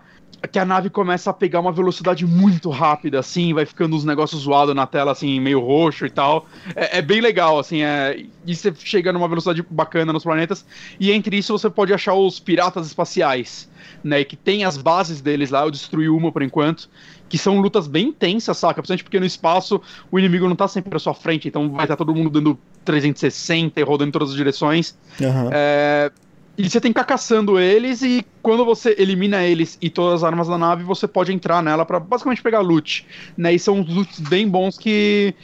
Que 0.50 0.58
a 0.58 0.64
nave 0.64 0.90
começa 0.90 1.30
a 1.30 1.32
pegar 1.32 1.60
uma 1.60 1.72
velocidade 1.72 2.26
muito 2.26 2.70
rápida, 2.70 3.18
assim, 3.18 3.52
vai 3.52 3.66
ficando 3.66 3.96
uns 3.96 4.04
negócios 4.04 4.42
zoados 4.42 4.74
na 4.74 4.86
tela, 4.86 5.12
assim, 5.12 5.40
meio 5.40 5.60
roxo 5.60 6.06
e 6.06 6.10
tal. 6.10 6.46
É, 6.74 6.98
é 6.98 7.02
bem 7.02 7.20
legal, 7.20 7.58
assim, 7.58 7.82
é, 7.82 8.24
e 8.44 8.54
você 8.54 8.72
chega 8.76 9.12
numa 9.12 9.28
velocidade 9.28 9.64
bacana 9.68 10.12
nos 10.12 10.22
planetas. 10.22 10.64
E 11.00 11.10
entre 11.10 11.36
isso 11.36 11.56
você 11.56 11.68
pode 11.68 11.92
achar 11.92 12.14
os 12.14 12.38
piratas 12.38 12.86
espaciais, 12.86 13.68
né? 14.04 14.22
Que 14.24 14.36
tem 14.36 14.64
as 14.64 14.76
bases 14.76 15.20
deles 15.20 15.50
lá, 15.50 15.64
eu 15.64 15.70
destruí 15.70 16.08
uma 16.08 16.30
por 16.30 16.42
enquanto. 16.42 16.88
Que 17.28 17.36
são 17.36 17.58
lutas 17.60 17.88
bem 17.88 18.08
intensas, 18.08 18.56
saca? 18.56 18.74
Principalmente 18.74 19.02
porque 19.02 19.18
no 19.18 19.26
espaço 19.26 19.80
o 20.12 20.18
inimigo 20.18 20.48
não 20.48 20.54
tá 20.54 20.68
sempre 20.68 20.94
à 20.94 20.98
sua 20.98 21.14
frente, 21.14 21.48
então 21.48 21.70
vai 21.70 21.84
estar 21.84 21.96
todo 21.96 22.14
mundo 22.14 22.30
dando 22.30 22.56
360 22.84 23.80
e 23.80 23.82
rodando 23.82 24.10
em 24.10 24.12
todas 24.12 24.30
as 24.30 24.36
direções. 24.36 24.96
Aham. 25.20 25.50
É, 25.52 26.12
e 26.58 26.68
você 26.68 26.80
tem 26.80 26.92
que 26.92 26.98
ficar 26.98 27.12
caçando 27.12 27.58
eles, 27.58 28.00
e 28.02 28.24
quando 28.40 28.64
você 28.64 28.94
elimina 28.98 29.44
eles 29.44 29.76
e 29.80 29.90
todas 29.90 30.22
as 30.22 30.24
armas 30.24 30.48
da 30.48 30.56
nave, 30.56 30.84
você 30.84 31.06
pode 31.06 31.32
entrar 31.32 31.62
nela 31.62 31.84
pra 31.84 32.00
basicamente 32.00 32.42
pegar 32.42 32.60
loot. 32.60 33.06
Né? 33.36 33.54
E 33.54 33.58
são 33.58 33.80
loots 33.80 34.20
bem 34.20 34.48
bons 34.48 34.78
que. 34.78 35.34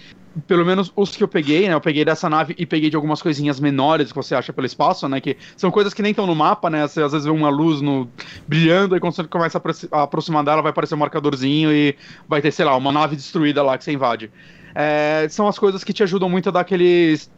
Pelo 0.47 0.65
menos 0.65 0.91
os 0.97 1.15
que 1.15 1.23
eu 1.23 1.29
peguei, 1.29 1.69
né? 1.69 1.75
Eu 1.75 1.81
peguei 1.81 2.07
dessa 2.07 2.27
nave 2.31 2.55
e 2.57 2.65
peguei 2.65 2.89
de 2.89 2.97
algumas 2.97 3.21
coisinhas 3.21 3.61
menores 3.61 4.11
que 4.11 4.17
você 4.17 4.35
acha 4.35 4.51
pelo 4.51 4.67
espaço, 4.67 5.07
né? 5.07 5.21
Que 5.21 5.37
são 5.59 5.71
coisas 5.71 5.93
que 5.93 6.01
nem 6.01 6.13
estão 6.13 6.27
no 6.27 6.35
mapa, 6.35 6.71
né? 6.71 6.89
Você 6.89 7.03
às 7.03 7.13
vezes 7.13 7.27
vê 7.27 7.31
uma 7.31 7.51
luz 7.51 7.83
no, 7.83 8.09
brilhando, 8.49 8.97
e 8.97 9.01
quando 9.01 9.13
você 9.13 9.25
começa 9.25 9.61
a 9.93 10.03
aproximar 10.03 10.43
dela, 10.43 10.63
vai 10.63 10.71
aparecer 10.71 10.95
um 10.95 10.99
marcadorzinho 10.99 11.71
e 11.71 11.95
vai 12.27 12.41
ter, 12.41 12.51
sei 12.51 12.65
lá, 12.65 12.75
uma 12.75 12.91
nave 12.91 13.15
destruída 13.15 13.63
lá 13.63 13.77
que 13.77 13.85
você 13.85 13.93
invade. 13.93 14.31
É, 14.75 15.27
são 15.29 15.47
as 15.47 15.59
coisas 15.59 15.85
que 15.85 15.93
te 15.93 16.03
ajudam 16.03 16.31
muito 16.31 16.49
a 16.49 16.53
dar 16.53 16.61
aqueles 16.61 17.31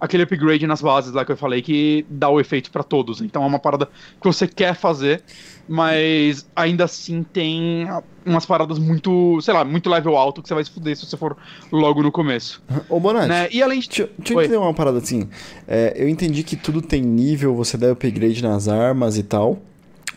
aquele 0.00 0.22
upgrade 0.22 0.66
nas 0.66 0.80
bases 0.80 1.12
lá 1.12 1.24
que 1.24 1.32
eu 1.32 1.36
falei 1.36 1.62
que 1.62 2.04
dá 2.08 2.28
o 2.28 2.40
efeito 2.40 2.70
pra 2.70 2.82
todos. 2.82 3.20
Então 3.20 3.42
é 3.42 3.46
uma 3.46 3.58
parada 3.58 3.86
que 4.20 4.26
você 4.26 4.46
quer 4.46 4.74
fazer, 4.74 5.22
mas 5.68 6.46
ainda 6.54 6.84
assim 6.84 7.22
tem 7.22 7.88
umas 8.24 8.46
paradas 8.46 8.78
muito, 8.78 9.40
sei 9.40 9.54
lá, 9.54 9.64
muito 9.64 9.88
level 9.88 10.16
alto 10.16 10.42
que 10.42 10.48
você 10.48 10.54
vai 10.54 10.64
se 10.64 10.70
fuder 10.70 10.96
se 10.96 11.06
você 11.06 11.16
for 11.16 11.36
logo 11.70 12.02
no 12.02 12.12
começo. 12.12 12.62
Ô, 12.88 12.98
Bonatti, 13.00 13.28
Né? 13.28 13.48
E 13.50 13.62
além 13.62 13.80
de. 13.80 13.88
deixa, 13.88 14.10
deixa 14.18 14.34
eu 14.34 14.40
entender 14.40 14.56
uma 14.56 14.74
parada 14.74 14.98
assim. 14.98 15.28
É, 15.66 15.94
eu 15.96 16.08
entendi 16.08 16.42
que 16.42 16.56
tudo 16.56 16.82
tem 16.82 17.02
nível, 17.02 17.54
você 17.54 17.76
dá 17.76 17.90
upgrade 17.90 18.42
nas 18.42 18.68
armas 18.68 19.16
e 19.16 19.22
tal. 19.22 19.62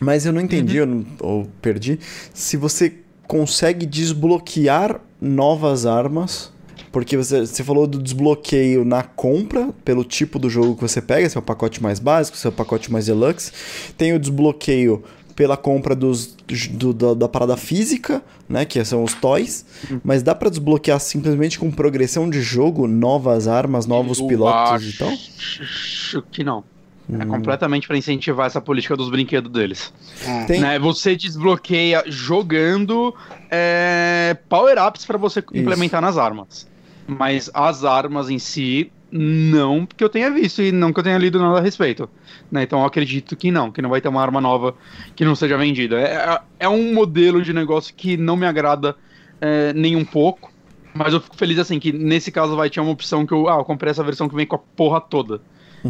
Mas 0.00 0.24
eu 0.24 0.32
não 0.32 0.40
entendi, 0.40 0.78
eu 0.78 0.86
não, 0.86 1.04
ou 1.20 1.46
perdi, 1.60 1.98
se 2.32 2.56
você 2.56 2.94
consegue 3.26 3.84
desbloquear 3.84 4.98
novas 5.20 5.84
armas. 5.84 6.50
Porque 6.92 7.16
você, 7.16 7.46
você 7.46 7.62
falou 7.62 7.86
do 7.86 8.02
desbloqueio 8.02 8.84
na 8.84 9.02
compra, 9.02 9.68
pelo 9.84 10.02
tipo 10.04 10.38
do 10.38 10.50
jogo 10.50 10.74
que 10.74 10.82
você 10.82 11.00
pega, 11.00 11.28
se 11.28 11.36
é 11.36 11.40
o 11.40 11.42
pacote 11.42 11.80
mais 11.82 11.98
básico, 12.00 12.36
se 12.36 12.46
é 12.46 12.50
o 12.50 12.52
pacote 12.52 12.90
mais 12.90 13.06
deluxe. 13.06 13.52
Tem 13.96 14.12
o 14.12 14.18
desbloqueio 14.18 15.04
pela 15.36 15.56
compra 15.56 15.94
dos, 15.94 16.36
do- 16.72 16.92
da, 16.92 17.14
da 17.14 17.28
parada 17.28 17.56
física, 17.56 18.20
né? 18.48 18.64
Que 18.64 18.84
são 18.84 19.04
os 19.04 19.14
toys. 19.14 19.64
Mas 20.04 20.22
dá 20.22 20.34
pra 20.34 20.50
desbloquear 20.50 20.98
simplesmente 21.00 21.58
com 21.58 21.70
progressão 21.70 22.28
de 22.28 22.42
jogo, 22.42 22.86
novas 22.88 23.46
armas, 23.46 23.86
novos 23.86 24.18
Eu 24.18 24.26
pilotos 24.26 24.84
e 24.94 24.98
tal? 24.98 25.08
Acho 25.08 26.22
que 26.30 26.42
não. 26.44 26.64
É 27.12 27.24
completamente 27.24 27.88
pra 27.88 27.96
incentivar 27.96 28.46
essa 28.46 28.60
política 28.60 28.96
dos 28.96 29.10
brinquedos 29.10 29.50
deles. 29.50 29.92
Hum. 30.26 30.46
Tem- 30.46 30.60
Né, 30.60 30.78
você 30.78 31.16
desbloqueia 31.16 32.04
jogando 32.06 33.14
é, 33.50 34.36
power-ups 34.48 35.04
pra 35.04 35.18
você 35.18 35.42
implementar 35.54 36.00
nas 36.02 36.16
armas. 36.18 36.68
Mas 37.06 37.50
as 37.52 37.84
armas 37.84 38.30
em 38.30 38.38
si, 38.38 38.92
não 39.10 39.84
que 39.86 40.02
eu 40.02 40.08
tenha 40.08 40.30
visto 40.30 40.62
e 40.62 40.70
não 40.70 40.92
que 40.92 41.00
eu 41.00 41.04
tenha 41.04 41.18
lido 41.18 41.38
nada 41.38 41.58
a 41.58 41.62
respeito. 41.62 42.08
né? 42.50 42.62
Então 42.62 42.80
eu 42.80 42.86
acredito 42.86 43.36
que 43.36 43.50
não, 43.50 43.70
que 43.70 43.82
não 43.82 43.90
vai 43.90 44.00
ter 44.00 44.08
uma 44.08 44.22
arma 44.22 44.40
nova 44.40 44.74
que 45.16 45.24
não 45.24 45.34
seja 45.34 45.56
vendida. 45.56 46.00
É, 46.00 46.40
é 46.60 46.68
um 46.68 46.94
modelo 46.94 47.42
de 47.42 47.52
negócio 47.52 47.94
que 47.94 48.16
não 48.16 48.36
me 48.36 48.46
agrada 48.46 48.96
é, 49.40 49.72
nem 49.72 49.96
um 49.96 50.04
pouco. 50.04 50.52
Mas 50.92 51.12
eu 51.12 51.20
fico 51.20 51.36
feliz 51.36 51.58
assim 51.58 51.78
que 51.78 51.92
nesse 51.92 52.32
caso 52.32 52.56
vai 52.56 52.68
ter 52.68 52.80
uma 52.80 52.90
opção 52.90 53.24
que 53.24 53.32
eu, 53.32 53.48
ah, 53.48 53.56
eu 53.58 53.64
comprei 53.64 53.90
essa 53.90 54.02
versão 54.02 54.28
que 54.28 54.34
vem 54.34 54.46
com 54.46 54.56
a 54.56 54.58
porra 54.58 55.00
toda. 55.00 55.40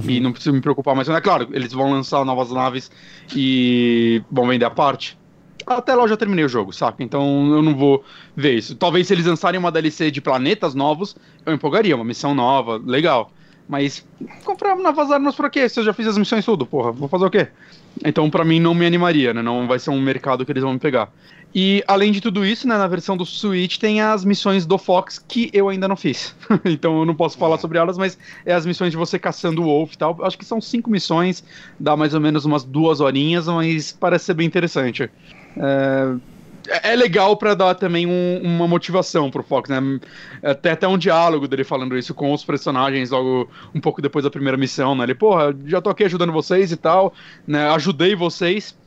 E 0.08 0.20
não 0.20 0.32
preciso 0.32 0.54
me 0.54 0.60
preocupar 0.60 0.94
mais. 0.94 1.08
É 1.08 1.20
claro, 1.20 1.48
eles 1.52 1.72
vão 1.72 1.90
lançar 1.90 2.24
novas 2.24 2.50
naves 2.52 2.90
e 3.34 4.22
vão 4.30 4.46
vender 4.46 4.64
a 4.64 4.70
parte. 4.70 5.18
Até 5.76 5.94
lá 5.94 6.02
eu 6.02 6.08
já 6.08 6.16
terminei 6.16 6.44
o 6.44 6.48
jogo, 6.48 6.72
saca? 6.72 7.00
Então 7.00 7.54
eu 7.54 7.62
não 7.62 7.76
vou 7.76 8.04
ver 8.36 8.58
isso. 8.58 8.74
Talvez 8.74 9.06
se 9.06 9.14
eles 9.14 9.24
lançarem 9.24 9.56
uma 9.56 9.70
DLC 9.70 10.10
de 10.10 10.20
planetas 10.20 10.74
novos, 10.74 11.14
eu 11.46 11.54
empolgaria, 11.54 11.94
uma 11.94 12.04
missão 12.04 12.34
nova, 12.34 12.82
legal. 12.84 13.30
Mas 13.68 14.04
comprar 14.44 14.74
novas 14.74 15.12
armas 15.12 15.36
pra 15.36 15.48
quê? 15.48 15.68
Se 15.68 15.78
eu 15.78 15.84
já 15.84 15.92
fiz 15.92 16.08
as 16.08 16.18
missões 16.18 16.44
tudo, 16.44 16.66
porra, 16.66 16.90
vou 16.90 17.08
fazer 17.08 17.24
o 17.24 17.30
quê? 17.30 17.46
Então 18.04 18.28
pra 18.28 18.44
mim 18.44 18.58
não 18.58 18.74
me 18.74 18.84
animaria, 18.84 19.32
né? 19.32 19.42
Não 19.42 19.68
vai 19.68 19.78
ser 19.78 19.90
um 19.90 20.00
mercado 20.00 20.44
que 20.44 20.50
eles 20.50 20.64
vão 20.64 20.72
me 20.72 20.80
pegar. 20.80 21.08
E 21.54 21.84
além 21.86 22.10
de 22.10 22.20
tudo 22.20 22.44
isso, 22.44 22.66
né, 22.66 22.76
na 22.76 22.88
versão 22.88 23.16
do 23.16 23.24
Switch 23.24 23.78
tem 23.78 24.00
as 24.00 24.24
missões 24.24 24.66
do 24.66 24.76
Fox 24.76 25.20
que 25.20 25.50
eu 25.52 25.68
ainda 25.68 25.86
não 25.86 25.96
fiz. 25.96 26.34
então 26.64 26.98
eu 26.98 27.06
não 27.06 27.14
posso 27.14 27.38
falar 27.38 27.58
sobre 27.58 27.78
elas, 27.78 27.96
mas 27.96 28.18
é 28.44 28.52
as 28.52 28.66
missões 28.66 28.90
de 28.90 28.96
você 28.96 29.20
caçando 29.20 29.62
o 29.62 29.66
Wolf 29.66 29.94
e 29.94 29.98
tal. 29.98 30.18
Acho 30.24 30.36
que 30.36 30.44
são 30.44 30.60
cinco 30.60 30.90
missões, 30.90 31.44
dá 31.78 31.96
mais 31.96 32.12
ou 32.12 32.20
menos 32.20 32.44
umas 32.44 32.64
duas 32.64 33.00
horinhas, 33.00 33.46
mas 33.46 33.92
parece 33.92 34.24
ser 34.26 34.34
bem 34.34 34.48
interessante. 34.48 35.08
É, 35.56 36.90
é 36.92 36.96
legal 36.96 37.36
pra 37.36 37.54
dar 37.54 37.74
também 37.74 38.06
um- 38.06 38.40
uma 38.42 38.68
motivação 38.68 39.30
pro 39.30 39.42
Fox, 39.42 39.68
né? 39.70 39.80
Até 40.42 40.72
até 40.72 40.86
um 40.86 40.98
diálogo 40.98 41.48
dele 41.48 41.64
falando 41.64 41.96
isso 41.96 42.14
com 42.14 42.32
os 42.32 42.44
personagens 42.44 43.10
logo 43.10 43.48
um 43.74 43.80
pouco 43.80 44.00
depois 44.02 44.22
da 44.24 44.30
primeira 44.30 44.56
missão, 44.58 44.94
né? 44.94 45.04
Ele, 45.04 45.14
porra, 45.14 45.56
já 45.66 45.80
tô 45.80 45.90
aqui 45.90 46.04
ajudando 46.04 46.32
vocês 46.32 46.70
e 46.70 46.76
tal, 46.76 47.12
né? 47.46 47.68
Ajudei 47.70 48.14
vocês. 48.14 48.78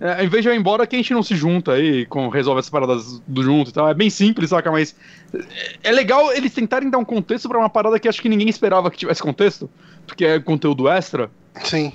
É, 0.00 0.24
em 0.24 0.28
vez 0.28 0.42
de 0.42 0.48
eu 0.50 0.54
ir 0.54 0.58
embora, 0.58 0.86
que 0.88 0.96
a 0.96 0.98
gente 0.98 1.14
não 1.14 1.22
se 1.22 1.36
junta 1.36 1.72
aí, 1.74 2.04
com, 2.06 2.28
resolve 2.28 2.58
essas 2.58 2.68
paradas 2.68 3.22
do 3.26 3.42
junto 3.44 3.70
e 3.70 3.72
tal. 3.72 3.88
É 3.88 3.94
bem 3.94 4.10
simples, 4.10 4.50
saca? 4.50 4.70
Mas 4.70 4.94
é- 5.32 5.88
é 5.88 5.92
legal 5.92 6.32
eles 6.32 6.52
tentarem 6.52 6.90
dar 6.90 6.98
um 6.98 7.04
contexto 7.04 7.48
pra 7.48 7.58
uma 7.58 7.70
parada 7.70 7.98
que 7.98 8.08
acho 8.08 8.20
que 8.20 8.28
ninguém 8.28 8.48
esperava 8.48 8.90
que 8.90 8.98
tivesse 8.98 9.22
contexto, 9.22 9.70
porque 10.04 10.24
é 10.24 10.40
conteúdo 10.40 10.88
extra. 10.88 11.30
Sim. 11.62 11.92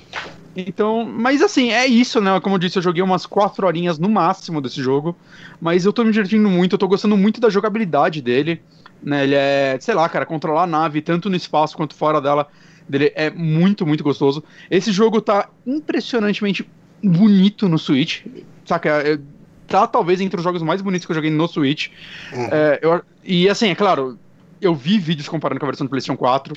Então, 0.55 1.05
mas 1.05 1.41
assim, 1.41 1.71
é 1.71 1.85
isso, 1.85 2.19
né? 2.19 2.39
Como 2.39 2.55
eu 2.55 2.59
disse, 2.59 2.77
eu 2.77 2.81
joguei 2.81 3.01
umas 3.03 3.25
4 3.25 3.65
horinhas 3.65 3.97
no 3.99 4.09
máximo 4.09 4.61
desse 4.61 4.81
jogo, 4.81 5.15
mas 5.61 5.85
eu 5.85 5.93
tô 5.93 6.03
me 6.03 6.11
divertindo 6.11 6.49
muito, 6.49 6.73
eu 6.73 6.79
tô 6.79 6.87
gostando 6.87 7.15
muito 7.15 7.39
da 7.39 7.49
jogabilidade 7.49 8.21
dele, 8.21 8.61
né? 9.01 9.23
Ele 9.23 9.35
é, 9.35 9.77
sei 9.79 9.93
lá, 9.93 10.09
cara, 10.09 10.25
controlar 10.25 10.63
a 10.63 10.67
nave 10.67 11.01
tanto 11.01 11.29
no 11.29 11.35
espaço 11.35 11.77
quanto 11.77 11.95
fora 11.95 12.19
dela, 12.19 12.47
dele 12.87 13.11
é 13.15 13.29
muito, 13.29 13.85
muito 13.85 14.03
gostoso. 14.03 14.43
Esse 14.69 14.91
jogo 14.91 15.21
tá 15.21 15.47
impressionantemente 15.65 16.67
bonito 17.03 17.69
no 17.69 17.77
Switch, 17.77 18.25
saca? 18.65 18.89
É- 19.07 19.19
Tá 19.67 19.85
talvez 19.85 20.19
entre 20.19 20.35
os 20.35 20.43
jogos 20.43 20.63
mais 20.63 20.81
bonitos 20.81 21.05
que 21.05 21.11
eu 21.11 21.15
joguei 21.15 21.29
no 21.29 21.47
Switch. 21.47 21.89
Uhum. 22.33 22.47
É, 22.51 22.79
eu- 22.81 23.03
e 23.23 23.47
assim, 23.47 23.67
é 23.67 23.75
claro, 23.75 24.17
eu 24.59 24.73
vi 24.73 24.97
vídeos 24.97 25.29
comparando 25.29 25.59
com 25.59 25.65
a 25.67 25.69
versão 25.69 25.85
do 25.85 25.91
PlayStation 25.91 26.17
4. 26.17 26.55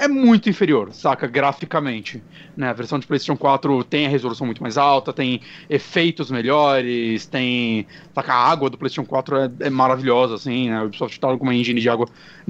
É 0.00 0.08
muito 0.08 0.48
inferior, 0.48 0.94
saca? 0.94 1.26
Graficamente. 1.26 2.22
Né? 2.56 2.70
A 2.70 2.72
versão 2.72 2.98
de 2.98 3.06
PlayStation 3.06 3.36
4 3.36 3.84
tem 3.84 4.06
a 4.06 4.08
resolução 4.08 4.46
muito 4.46 4.62
mais 4.62 4.78
alta, 4.78 5.12
tem 5.12 5.42
efeitos 5.68 6.30
melhores, 6.30 7.26
tem. 7.26 7.86
Saca? 8.14 8.32
A 8.32 8.50
água 8.50 8.70
do 8.70 8.78
PlayStation 8.78 9.06
4 9.06 9.36
é, 9.36 9.50
é 9.60 9.68
maravilhosa, 9.68 10.36
assim, 10.36 10.70
né? 10.70 10.80
O 10.80 10.86
Ubisoft 10.86 11.20
tá 11.20 11.36
com 11.36 11.44
uma 11.44 11.54
engine 11.54 11.82
de 11.82 11.90
água. 11.90 12.08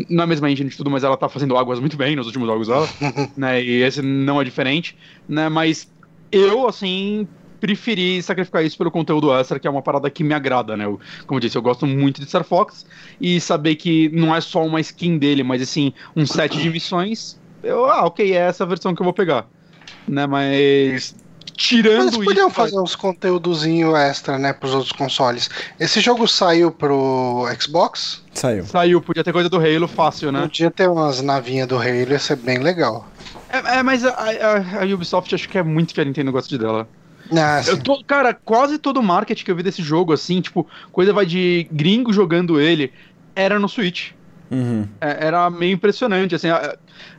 Não 0.08 0.20
é 0.20 0.24
a 0.24 0.28
mesma 0.28 0.48
engine 0.48 0.70
de 0.70 0.76
tudo, 0.76 0.90
mas 0.90 1.02
ela 1.02 1.16
tá 1.16 1.28
fazendo 1.28 1.56
águas 1.56 1.80
muito 1.80 1.96
bem 1.96 2.14
nos 2.14 2.26
últimos 2.26 2.46
jogos 2.46 2.68
dela. 2.68 2.88
né? 3.36 3.60
E 3.60 3.82
esse 3.82 4.00
não 4.00 4.40
é 4.40 4.44
diferente, 4.44 4.96
né? 5.28 5.48
Mas 5.48 5.92
eu, 6.30 6.68
assim, 6.68 7.26
preferi 7.60 8.22
sacrificar 8.22 8.64
isso 8.64 8.78
pelo 8.78 8.90
conteúdo 8.92 9.32
extra, 9.34 9.58
que 9.58 9.66
é 9.66 9.70
uma 9.70 9.82
parada 9.82 10.08
que 10.08 10.22
me 10.22 10.34
agrada, 10.34 10.76
né? 10.76 10.84
Eu, 10.84 11.00
como 11.26 11.38
eu 11.38 11.40
disse, 11.40 11.58
eu 11.58 11.62
gosto 11.62 11.84
muito 11.84 12.20
de 12.20 12.28
Star 12.28 12.44
Fox 12.44 12.86
e 13.20 13.40
saber 13.40 13.74
que 13.74 14.08
não 14.10 14.34
é 14.34 14.40
só 14.40 14.64
uma 14.64 14.80
skin 14.80 15.18
dele, 15.18 15.42
mas 15.42 15.60
assim, 15.60 15.92
um 16.16 16.24
set 16.24 16.56
de 16.56 16.70
missões. 16.70 17.39
Eu, 17.62 17.86
ah, 17.90 18.04
ok, 18.06 18.32
é 18.32 18.36
essa 18.36 18.64
a 18.64 18.66
versão 18.66 18.94
que 18.94 19.00
eu 19.02 19.04
vou 19.04 19.12
pegar. 19.12 19.46
Né, 20.08 20.26
mas. 20.26 21.14
Tirando 21.56 22.16
Mas 22.16 22.24
podiam 22.24 22.46
isso. 22.46 22.56
fazer 22.56 22.78
uns 22.80 22.96
conteúdozinho 22.96 23.94
extra, 23.94 24.38
né, 24.38 24.50
pros 24.50 24.72
outros 24.72 24.92
consoles. 24.92 25.50
Esse 25.78 26.00
jogo 26.00 26.26
saiu 26.26 26.70
pro 26.72 27.44
Xbox? 27.60 28.22
Saiu. 28.32 28.64
Saiu, 28.64 29.02
podia 29.02 29.22
ter 29.22 29.30
coisa 29.30 29.50
do 29.50 29.58
Halo 29.58 29.86
fácil, 29.86 30.32
né? 30.32 30.40
Podia 30.40 30.70
ter 30.70 30.88
umas 30.88 31.20
navinhas 31.20 31.68
do 31.68 31.76
Halo, 31.76 32.10
ia 32.10 32.18
ser 32.18 32.36
bem 32.36 32.58
legal. 32.60 33.06
É, 33.50 33.78
é, 33.78 33.82
mas 33.82 34.06
a, 34.06 34.10
a- 34.12 34.82
a 34.82 34.94
Ubisoft 34.94 35.34
acho 35.34 35.46
que 35.50 35.58
é 35.58 35.62
muito 35.62 35.92
que 35.92 36.00
a 36.00 36.04
Nintendo 36.04 36.32
gosta 36.32 36.48
de 36.48 36.56
dela. 36.56 36.88
Ah, 37.30 37.62
Eu 37.66 37.82
tô, 37.82 38.02
cara, 38.04 38.32
quase 38.32 38.78
todo 38.78 38.98
o 38.98 39.02
marketing 39.02 39.44
que 39.44 39.50
eu 39.50 39.56
vi 39.56 39.62
desse 39.62 39.82
jogo, 39.82 40.14
assim, 40.14 40.40
tipo, 40.40 40.66
coisa 40.90 41.12
vai 41.12 41.26
de 41.26 41.68
gringo 41.70 42.10
jogando 42.10 42.58
ele, 42.58 42.90
era 43.36 43.58
no 43.58 43.68
Switch. 43.68 44.12
Uhum. 44.50 44.84
É, 45.00 45.26
era 45.26 45.48
meio 45.48 45.74
impressionante, 45.74 46.34
assim, 46.34 46.48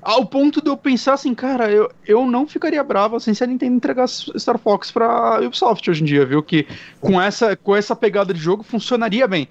ao 0.02 0.26
ponto 0.26 0.62
de 0.62 0.70
eu 0.70 0.76
pensar 0.76 1.14
assim, 1.14 1.34
cara, 1.34 1.72
eu, 1.72 1.90
eu 2.06 2.26
não 2.26 2.46
ficaria 2.46 2.84
bravo 2.84 3.16
assim, 3.16 3.34
se 3.34 3.42
a 3.44 3.48
Nintendo 3.48 3.76
entregasse 3.76 4.32
Star 4.38 4.58
Fox 4.58 4.92
pra 4.92 5.40
Ubisoft 5.40 5.90
hoje 5.90 6.02
em 6.02 6.06
dia, 6.06 6.26
viu? 6.26 6.44
Que 6.44 6.68
com 7.00 7.22
essa, 7.22 7.56
com 7.56 7.74
essa 7.74 7.96
pegada 7.96 8.34
de 8.34 8.40
jogo 8.40 8.64
funcionaria 8.64 9.28
bem. 9.28 9.48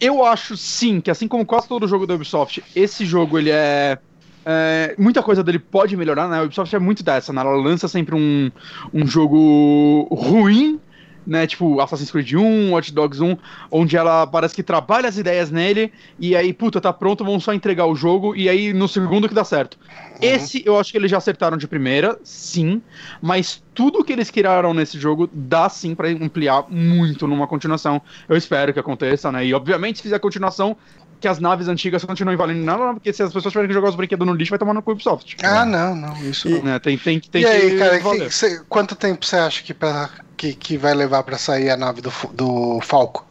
Eu 0.00 0.24
acho 0.24 0.56
sim 0.56 1.00
que, 1.00 1.10
assim 1.10 1.28
como 1.28 1.46
quase 1.46 1.68
todo 1.68 1.86
jogo 1.86 2.06
da 2.06 2.14
Ubisoft, 2.14 2.64
esse 2.74 3.04
jogo 3.04 3.38
ele 3.38 3.50
é. 3.50 3.98
é, 4.44 4.96
muita 4.98 5.22
coisa 5.22 5.44
dele 5.44 5.60
pode 5.60 5.96
melhorar, 5.96 6.28
né? 6.28 6.38
A 6.38 6.42
Ubisoft 6.42 6.74
é 6.74 6.80
muito 6.80 7.04
dessa, 7.04 7.32
né? 7.32 7.40
Ela 7.42 7.54
lança 7.54 7.86
sempre 7.86 8.16
um, 8.16 8.50
um 8.92 9.06
jogo 9.06 10.08
ruim, 10.10 10.80
né? 11.26 11.46
Tipo 11.46 11.80
Assassin's 11.80 12.10
Creed 12.10 12.34
1, 12.34 12.72
Watch 12.72 12.92
Dogs 12.92 13.22
1, 13.22 13.36
onde 13.70 13.96
ela 13.96 14.26
parece 14.26 14.54
que 14.54 14.62
trabalha 14.62 15.08
as 15.08 15.18
ideias 15.18 15.50
nele 15.50 15.92
e 16.18 16.34
aí, 16.34 16.52
puta, 16.52 16.80
tá 16.80 16.92
pronto, 16.92 17.24
vamos 17.24 17.44
só 17.44 17.52
entregar 17.52 17.86
o 17.86 17.94
jogo 17.94 18.34
e 18.34 18.48
aí 18.48 18.72
no 18.72 18.88
segundo 18.88 19.28
que 19.28 19.34
dá 19.34 19.44
certo. 19.44 19.78
Esse 20.20 20.62
eu 20.66 20.78
acho 20.78 20.92
que 20.92 20.98
eles 20.98 21.10
já 21.10 21.16
acertaram 21.16 21.56
de 21.56 21.66
primeira, 21.66 22.18
sim, 22.22 22.82
mas 23.22 23.62
tudo 23.74 24.04
que 24.04 24.12
eles 24.12 24.30
criaram 24.30 24.74
nesse 24.74 24.98
jogo 24.98 25.28
dá 25.32 25.68
sim 25.68 25.94
pra 25.94 26.08
ampliar 26.08 26.66
muito 26.68 27.26
numa 27.26 27.46
continuação. 27.46 28.02
Eu 28.28 28.36
espero 28.36 28.72
que 28.72 28.78
aconteça, 28.78 29.32
né? 29.32 29.46
E 29.46 29.54
obviamente 29.54 29.96
se 29.96 30.02
fizer 30.02 30.18
continuação, 30.18 30.76
que 31.20 31.28
as 31.28 31.38
naves 31.38 31.68
antigas 31.68 32.02
continuem 32.04 32.36
valendo 32.36 32.64
nada, 32.64 32.94
porque 32.94 33.12
se 33.12 33.22
as 33.22 33.32
pessoas 33.32 33.52
tiverem 33.52 33.68
que 33.68 33.74
jogar 33.74 33.90
os 33.90 33.94
brinquedos 33.94 34.26
no 34.26 34.32
lixo, 34.34 34.50
vai 34.50 34.58
tomar 34.58 34.72
no 34.74 34.82
cu 34.82 34.92
Ubisoft. 34.92 35.36
Ah, 35.42 35.64
não, 35.66 35.94
não, 35.94 36.16
isso 36.24 36.48
E- 36.48 36.52
não. 36.52 36.62
Né? 36.62 36.78
Tem, 36.78 36.96
tem, 36.96 37.20
tem 37.20 37.42
e 37.42 37.46
aí, 37.46 37.70
que 37.72 37.78
cara, 37.78 38.00
que- 38.00 38.30
cê- 38.30 38.62
quanto 38.68 38.94
tempo 38.96 39.24
você 39.26 39.36
acha 39.36 39.62
que, 39.62 39.74
pra, 39.74 40.08
que, 40.36 40.54
que 40.54 40.76
vai 40.78 40.94
levar 40.94 41.22
pra 41.22 41.36
sair 41.36 41.68
a 41.70 41.76
nave 41.76 42.00
do, 42.00 42.10
do 42.32 42.80
Falco? 42.82 43.26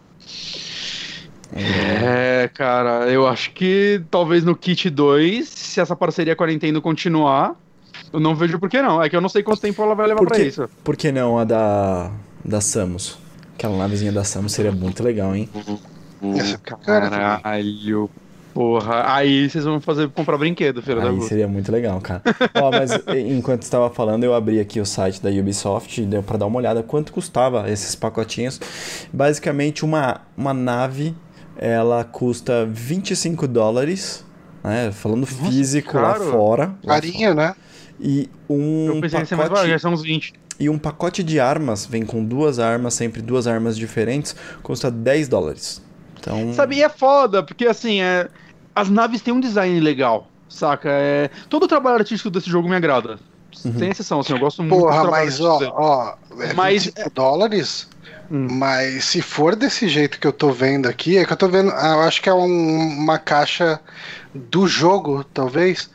É, 1.52 2.50
cara, 2.54 3.10
eu 3.10 3.28
acho 3.28 3.52
que 3.54 4.02
talvez 4.12 4.44
no 4.44 4.56
Kit 4.56 4.90
2, 4.90 5.48
se 5.50 5.82
essa 5.82 5.96
parceria 5.96 6.36
com 6.36 6.44
a 6.44 6.48
Nintendo 6.48 6.80
continuar, 6.82 7.56
eu 8.14 8.20
não 8.20 8.36
vejo 8.36 8.60
por 8.60 8.70
que 8.70 8.82
não. 8.82 9.02
É 9.02 9.10
que 9.10 9.16
eu 9.16 9.22
não 9.22 9.30
sei 9.30 9.42
quanto 9.42 9.62
tempo 9.62 9.82
ela 9.82 9.96
vai 9.96 10.06
levar 10.08 10.20
Por 10.20 10.28
pra 10.28 10.38
que, 10.38 10.44
isso. 10.44 10.70
por 10.84 10.96
que 10.96 11.12
não 11.12 11.40
a 11.40 11.44
da, 11.44 12.12
da 12.46 12.62
Samus? 12.62 13.18
Aquela 13.56 13.76
navezinha 13.78 14.12
da 14.12 14.24
Samus 14.24 14.52
seria 14.54 14.72
muito 14.72 15.04
legal, 15.04 15.36
hein? 15.36 15.50
Também. 15.52 15.80
Caralho, 16.86 18.10
porra. 18.54 19.14
Aí 19.14 19.50
vocês 19.50 19.64
vão 19.64 19.80
fazer 19.80 20.10
comprar 20.10 20.38
brinquedo, 20.38 20.82
filho 20.82 21.02
da 21.02 21.12
Aí 21.12 21.12
puta. 21.12 21.28
seria 21.28 21.48
muito 21.48 21.72
legal, 21.72 22.00
cara. 22.02 22.22
Ó, 22.56 22.72
mas 22.72 22.92
enquanto 23.28 23.64
estava 23.64 23.90
falando, 23.90 24.24
eu 24.24 24.34
abri 24.34 24.60
aqui 24.60 24.80
o 24.80 24.86
site 24.86 25.22
da 25.22 25.30
Ubisoft 25.30 26.02
e 26.02 26.06
deu 26.06 26.22
para 26.24 26.38
dar 26.38 26.46
uma 26.46 26.58
olhada 26.58 26.84
quanto 26.84 27.12
custava 27.14 27.70
esses 27.70 27.96
pacotinhos. 27.96 28.60
Basicamente, 29.14 29.86
uma, 29.86 30.22
uma 30.36 30.54
nave, 30.54 31.16
ela 31.58 32.04
custa 32.04 32.66
25 32.66 33.48
dólares, 33.48 34.26
né? 34.64 34.92
Falando 34.92 35.26
físico 35.26 35.98
lá 35.98 36.16
fora. 36.16 36.74
lá 36.84 36.96
Carinho, 36.96 37.34
né? 37.34 37.56
E 38.00 38.30
um 38.50 38.88
Eu 38.88 39.02
pensei 39.02 39.18
que 39.20 39.24
ia 39.24 39.26
ser 39.26 39.36
mais 39.36 39.50
pacote 39.50 39.68
barato, 39.68 39.70
já 39.70 39.80
são 39.80 39.94
uns 39.94 40.02
20. 40.02 40.34
e 40.60 40.70
um 40.70 40.78
pacote 40.78 41.22
de 41.22 41.40
armas, 41.40 41.86
vem 41.86 42.06
com 42.06 42.24
duas 42.24 42.58
armas, 42.60 42.94
sempre 42.94 43.22
duas 43.22 43.46
armas 43.46 43.78
diferentes, 43.78 44.36
custa 44.64 44.90
10 44.90 45.28
dólares. 45.28 45.82
Então, 46.20 46.54
Sabe, 46.54 46.76
e 46.78 46.84
é 46.84 46.90
foda, 46.90 47.42
porque 47.44 47.66
assim, 47.68 48.02
é, 48.02 48.28
as 48.76 48.90
naves 48.90 49.22
têm 49.22 49.34
um 49.34 49.40
design 49.40 49.80
legal, 49.80 50.28
saca? 50.48 50.90
É, 50.92 51.30
todo 51.50 51.64
o 51.64 51.68
trabalho 51.68 51.98
artístico 51.98 52.30
desse 52.30 52.50
jogo 52.50 52.68
me 52.70 52.76
agrada. 52.76 53.18
Uhum. 53.66 53.74
Tem 53.74 53.90
exceção, 53.90 54.20
assim, 54.20 54.34
eu 54.34 54.40
gosto 54.40 54.62
muito 54.62 54.76
do 54.76 54.82
Porra, 54.86 55.02
trabalho 55.02 55.26
mas 55.26 55.42
ó, 55.42 55.60
ó, 55.74 56.14
é 56.44 56.54
Mas- 56.54 56.86
25 56.86 57.10
dólares. 57.12 57.88
Hum. 58.32 58.48
Mas 58.52 59.06
se 59.06 59.22
for 59.24 59.56
desse 59.56 59.88
jeito 59.88 60.20
que 60.20 60.28
eu 60.28 60.32
tô 60.32 60.52
vendo 60.52 60.88
aqui, 60.88 61.18
é 61.18 61.26
que 61.26 61.34
eu 61.34 61.38
tô 61.38 61.48
vendo, 61.48 61.72
ah, 61.72 61.94
eu 61.96 62.02
acho 62.02 62.22
que 62.22 62.30
é 62.30 62.34
um- 62.34 62.90
uma 63.00 63.18
caixa 63.18 63.80
do 64.36 64.68
jogo, 64.68 65.24
talvez, 65.34 65.90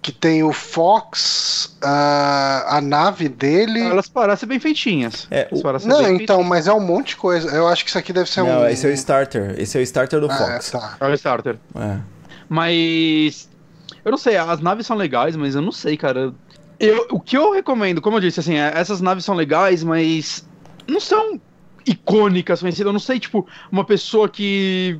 que 0.00 0.12
tem 0.12 0.42
o 0.42 0.52
Fox, 0.52 1.76
a, 1.82 2.76
a 2.76 2.80
nave 2.80 3.28
dele. 3.28 3.80
Elas 3.80 4.08
parecem 4.08 4.48
bem 4.48 4.60
feitinhas. 4.60 5.26
É, 5.30 5.48
Elas 5.50 5.62
parecem 5.62 5.88
Não, 5.88 6.02
bem 6.04 6.22
então, 6.22 6.42
mas 6.42 6.66
é 6.68 6.72
um 6.72 6.80
monte 6.80 7.08
de 7.08 7.16
coisa. 7.16 7.48
Eu 7.54 7.66
acho 7.68 7.84
que 7.84 7.90
isso 7.90 7.98
aqui 7.98 8.12
deve 8.12 8.30
ser 8.30 8.42
um. 8.42 8.46
Não, 8.46 8.68
esse 8.68 8.86
é 8.86 8.90
o 8.90 8.92
starter. 8.92 9.54
Esse 9.58 9.76
é 9.76 9.80
o 9.80 9.82
starter 9.82 10.20
do 10.20 10.30
Ah, 10.30 10.36
Fox. 10.36 10.70
tá. 10.70 10.78
feitinhas. 10.80 10.96
É 11.00 11.06
o 11.08 11.14
starter. 11.14 11.56
É. 11.74 11.98
Mas. 12.48 13.48
Eu 14.04 14.10
não 14.10 14.18
sei, 14.18 14.36
as 14.36 14.60
naves 14.60 14.86
são 14.86 14.96
legais, 14.96 15.36
mas 15.36 15.54
eu 15.54 15.62
não 15.62 15.72
sei, 15.72 15.96
cara. 15.96 16.32
Eu, 16.80 17.06
o 17.10 17.20
que 17.20 17.36
eu 17.36 17.52
recomendo, 17.52 18.00
como 18.00 18.16
eu 18.16 18.20
disse, 18.20 18.40
assim, 18.40 18.54
é- 18.54 18.72
essas 18.74 19.00
naves 19.00 19.24
são 19.24 19.34
legais, 19.34 19.82
mas 19.82 20.46
não 20.86 21.00
são 21.00 21.40
icônicas, 21.84 22.60
conhecidas. 22.60 22.86
Eu 22.86 22.92
não 22.92 23.00
sei, 23.00 23.18
tipo, 23.18 23.46
uma 23.70 23.84
pessoa 23.84 24.28
que. 24.28 24.98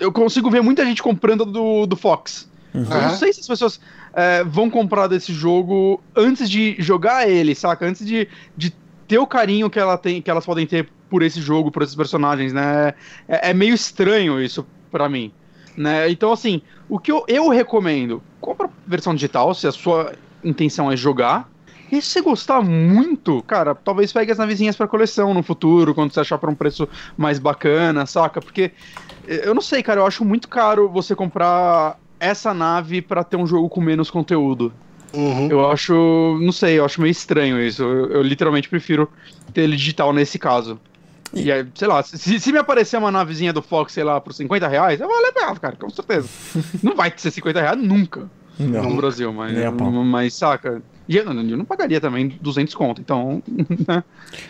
Eu 0.00 0.12
consigo 0.12 0.50
ver 0.50 0.62
muita 0.62 0.84
gente 0.84 1.02
comprando 1.02 1.44
do, 1.44 1.84
do 1.86 1.96
Fox. 1.96 2.48
Eu 2.74 2.82
não 2.84 3.16
sei 3.16 3.32
se 3.32 3.40
as 3.40 3.46
pessoas 3.48 3.80
é, 4.18 4.42
vão 4.42 4.68
comprar 4.68 5.06
desse 5.06 5.32
jogo 5.32 6.02
antes 6.16 6.50
de 6.50 6.74
jogar 6.80 7.28
ele, 7.30 7.54
saca? 7.54 7.86
Antes 7.86 8.04
de, 8.04 8.26
de 8.56 8.74
ter 9.06 9.18
o 9.18 9.26
carinho 9.28 9.70
que, 9.70 9.78
ela 9.78 9.96
tem, 9.96 10.20
que 10.20 10.28
elas 10.28 10.44
podem 10.44 10.66
ter 10.66 10.88
por 11.08 11.22
esse 11.22 11.40
jogo, 11.40 11.70
por 11.70 11.84
esses 11.84 11.94
personagens, 11.94 12.52
né? 12.52 12.94
É, 13.28 13.50
é 13.50 13.54
meio 13.54 13.72
estranho 13.72 14.42
isso 14.42 14.66
pra 14.90 15.08
mim. 15.08 15.32
Né? 15.76 16.10
Então, 16.10 16.32
assim, 16.32 16.60
o 16.88 16.98
que 16.98 17.12
eu, 17.12 17.24
eu 17.28 17.48
recomendo, 17.48 18.20
compra 18.40 18.66
a 18.66 18.70
versão 18.88 19.14
digital, 19.14 19.54
se 19.54 19.68
a 19.68 19.72
sua 19.72 20.12
intenção 20.42 20.90
é 20.90 20.96
jogar. 20.96 21.48
E 21.90 22.02
se 22.02 22.14
você 22.14 22.20
gostar 22.20 22.60
muito, 22.60 23.40
cara, 23.44 23.72
talvez 23.72 24.12
pegue 24.12 24.32
as 24.32 24.38
navezinhas 24.38 24.76
pra 24.76 24.88
coleção 24.88 25.32
no 25.32 25.44
futuro, 25.44 25.94
quando 25.94 26.12
você 26.12 26.18
achar 26.18 26.38
por 26.38 26.50
um 26.50 26.56
preço 26.56 26.88
mais 27.16 27.38
bacana, 27.38 28.04
saca? 28.04 28.40
Porque 28.40 28.72
eh, 29.28 29.42
eu 29.44 29.54
não 29.54 29.62
sei, 29.62 29.80
cara, 29.80 30.00
eu 30.00 30.06
acho 30.06 30.24
muito 30.24 30.48
caro 30.48 30.88
você 30.88 31.14
comprar 31.14 31.96
essa 32.20 32.52
nave 32.54 33.00
pra 33.02 33.22
ter 33.24 33.36
um 33.36 33.46
jogo 33.46 33.68
com 33.68 33.80
menos 33.80 34.10
conteúdo. 34.10 34.72
Uhum. 35.14 35.48
Eu 35.50 35.70
acho, 35.70 36.38
não 36.42 36.52
sei, 36.52 36.78
eu 36.78 36.84
acho 36.84 37.00
meio 37.00 37.10
estranho 37.10 37.60
isso. 37.60 37.82
Eu, 37.82 38.10
eu 38.12 38.22
literalmente 38.22 38.68
prefiro 38.68 39.08
ter 39.54 39.62
ele 39.62 39.76
digital 39.76 40.12
nesse 40.12 40.38
caso. 40.38 40.78
E 41.32 41.50
aí, 41.52 41.66
sei 41.74 41.88
lá, 41.88 42.02
se, 42.02 42.38
se 42.40 42.52
me 42.52 42.58
aparecer 42.58 42.96
uma 42.98 43.10
navezinha 43.10 43.52
do 43.52 43.60
Fox, 43.62 43.92
sei 43.92 44.04
lá, 44.04 44.20
por 44.20 44.32
50 44.32 44.66
reais, 44.68 45.00
eu 45.00 45.06
vou 45.08 45.16
levar, 45.20 45.58
cara, 45.58 45.76
com 45.76 45.88
certeza. 45.90 46.28
não 46.82 46.94
vai 46.96 47.12
ser 47.16 47.30
50 47.30 47.60
reais 47.60 47.78
nunca 47.82 48.28
no 48.58 48.66
Não. 48.82 48.96
Brasil, 48.96 49.32
mas, 49.32 49.52
mas 50.06 50.34
saca. 50.34 50.82
E 51.08 51.16
eu, 51.16 51.24
não- 51.32 51.42
eu 51.42 51.56
não 51.56 51.64
pagaria 51.64 52.00
também 52.00 52.28
200 52.40 52.74
conto, 52.74 53.00
então. 53.00 53.42
né? 53.86 54.02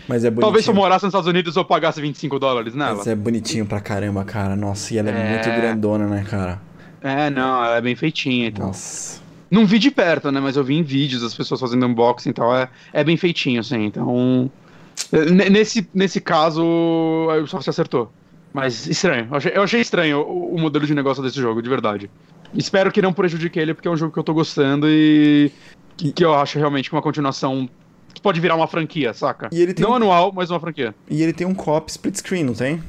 Mas 0.08 0.24
é 0.24 0.30
bonitinho. 0.30 0.40
Talvez 0.40 0.64
se 0.64 0.70
eu 0.70 0.74
morasse 0.74 1.04
nos 1.04 1.10
Estados 1.12 1.28
Unidos 1.28 1.54
eu 1.56 1.64
pagasse 1.64 2.00
25 2.00 2.38
dólares 2.38 2.74
nela. 2.74 2.96
Mas 2.96 3.06
é 3.06 3.14
bonitinho 3.14 3.64
pra 3.66 3.80
caramba, 3.80 4.24
cara. 4.24 4.56
Nossa, 4.56 4.92
e 4.94 4.98
ela 4.98 5.10
é, 5.10 5.12
É. 5.12 5.30
muito 5.30 5.60
grandona, 5.60 6.06
né, 6.06 6.24
cara? 6.28 6.60
É, 7.02 7.30
não, 7.30 7.64
ela 7.64 7.76
é 7.76 7.80
bem 7.80 7.94
feitinha, 7.94 8.46
então. 8.48 8.66
Nossa. 8.68 9.20
Não 9.50 9.64
vi 9.64 9.78
de 9.78 9.90
perto, 9.90 10.30
né? 10.30 10.40
Mas 10.40 10.56
eu 10.56 10.64
vi 10.64 10.74
em 10.76 10.82
vídeos 10.82 11.22
as 11.22 11.34
pessoas 11.34 11.60
fazendo 11.60 11.86
unboxing 11.86 12.30
e 12.30 12.32
tal. 12.32 12.54
É, 12.54 12.68
é 12.92 13.02
bem 13.04 13.16
feitinho, 13.16 13.60
assim. 13.60 13.84
Então. 13.84 14.50
n- 15.12 15.48
Nesse, 15.50 15.88
nesse 15.94 16.20
caso, 16.20 16.62
a 17.30 17.36
Ubisoft 17.38 17.68
acertou. 17.70 18.12
Mas 18.52 18.86
estranho. 18.86 19.28
Eu 19.30 19.36
achei, 19.36 19.52
eu 19.54 19.62
achei 19.62 19.80
estranho 19.80 20.20
o, 20.20 20.54
o 20.54 20.60
modelo 20.60 20.86
de 20.86 20.94
negócio 20.94 21.22
desse 21.22 21.36
jogo, 21.40 21.62
de 21.62 21.68
verdade. 21.68 22.10
Espero 22.54 22.90
que 22.90 23.00
não 23.02 23.12
prejudique 23.12 23.58
ele, 23.58 23.74
porque 23.74 23.86
é 23.88 23.90
um 23.90 23.96
jogo 23.96 24.12
que 24.12 24.18
eu 24.18 24.24
tô 24.24 24.34
gostando 24.34 24.86
e. 24.88 25.50
que, 25.96 26.12
que 26.12 26.24
eu 26.24 26.34
acho 26.34 26.58
realmente 26.58 26.88
que 26.90 26.94
uma 26.96 27.02
continuação 27.02 27.68
pode 28.22 28.40
virar 28.40 28.56
uma 28.56 28.66
franquia, 28.66 29.12
saca? 29.14 29.48
Não 29.82 29.92
um- 29.92 29.94
anual, 29.94 30.32
mas 30.34 30.50
uma 30.50 30.58
franquia. 30.58 30.94
E 31.08 31.22
ele 31.22 31.32
tem 31.32 31.46
um 31.46 31.54
co-op 31.54 31.90
split 31.90 32.16
screen, 32.16 32.42
não 32.44 32.54
tem? 32.54 32.82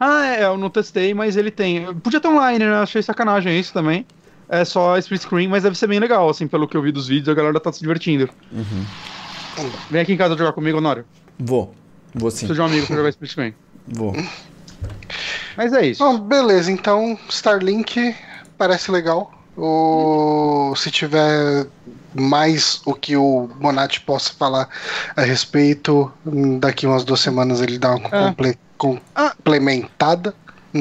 Ah, 0.00 0.26
é, 0.26 0.44
eu 0.44 0.56
não 0.56 0.70
testei, 0.70 1.14
mas 1.14 1.36
ele 1.36 1.50
tem. 1.50 1.94
Podia 1.96 2.20
ter 2.20 2.28
online, 2.28 2.64
né? 2.64 2.74
Achei 2.76 3.02
sacanagem 3.02 3.58
isso 3.58 3.72
também. 3.72 4.06
É 4.48 4.64
só 4.64 4.96
split 4.98 5.22
screen, 5.22 5.48
mas 5.48 5.64
deve 5.64 5.76
ser 5.76 5.86
bem 5.88 5.98
legal, 5.98 6.28
assim, 6.28 6.46
pelo 6.46 6.68
que 6.68 6.76
eu 6.76 6.82
vi 6.82 6.92
dos 6.92 7.08
vídeos, 7.08 7.28
a 7.28 7.34
galera 7.34 7.58
tá 7.58 7.72
se 7.72 7.80
divertindo. 7.80 8.28
Vem 9.90 10.02
aqui 10.02 10.12
em 10.12 10.16
casa 10.16 10.36
jogar 10.36 10.52
comigo, 10.52 10.78
Honório. 10.78 11.04
Vou. 11.38 11.74
Vou 12.14 12.30
sim. 12.30 12.46
Preciso 12.46 12.54
de 12.54 12.60
um 12.60 12.64
amigo 12.64 12.86
pra 12.86 12.96
jogar 12.96 13.08
split 13.08 13.30
screen. 13.30 13.54
Vou. 13.88 14.14
Mas 15.56 15.72
é 15.72 15.86
isso. 15.86 16.04
Bom, 16.04 16.18
beleza, 16.20 16.70
então 16.70 17.18
Starlink 17.28 18.14
parece 18.56 18.90
legal. 18.90 19.32
O... 19.56 20.74
Se 20.76 20.90
tiver 20.90 21.66
mais 22.18 22.80
o 22.84 22.94
que 22.94 23.16
o 23.16 23.48
Bonatti 23.60 24.00
possa 24.00 24.32
falar 24.32 24.68
a 25.16 25.22
respeito, 25.22 26.12
hum, 26.24 26.58
daqui 26.58 26.86
umas 26.86 27.04
duas 27.04 27.20
semanas 27.20 27.60
ele 27.60 27.78
dá 27.78 27.94
uma 27.94 28.08
É. 28.08 28.28
comple- 28.28 28.58
complementada. 28.76 30.34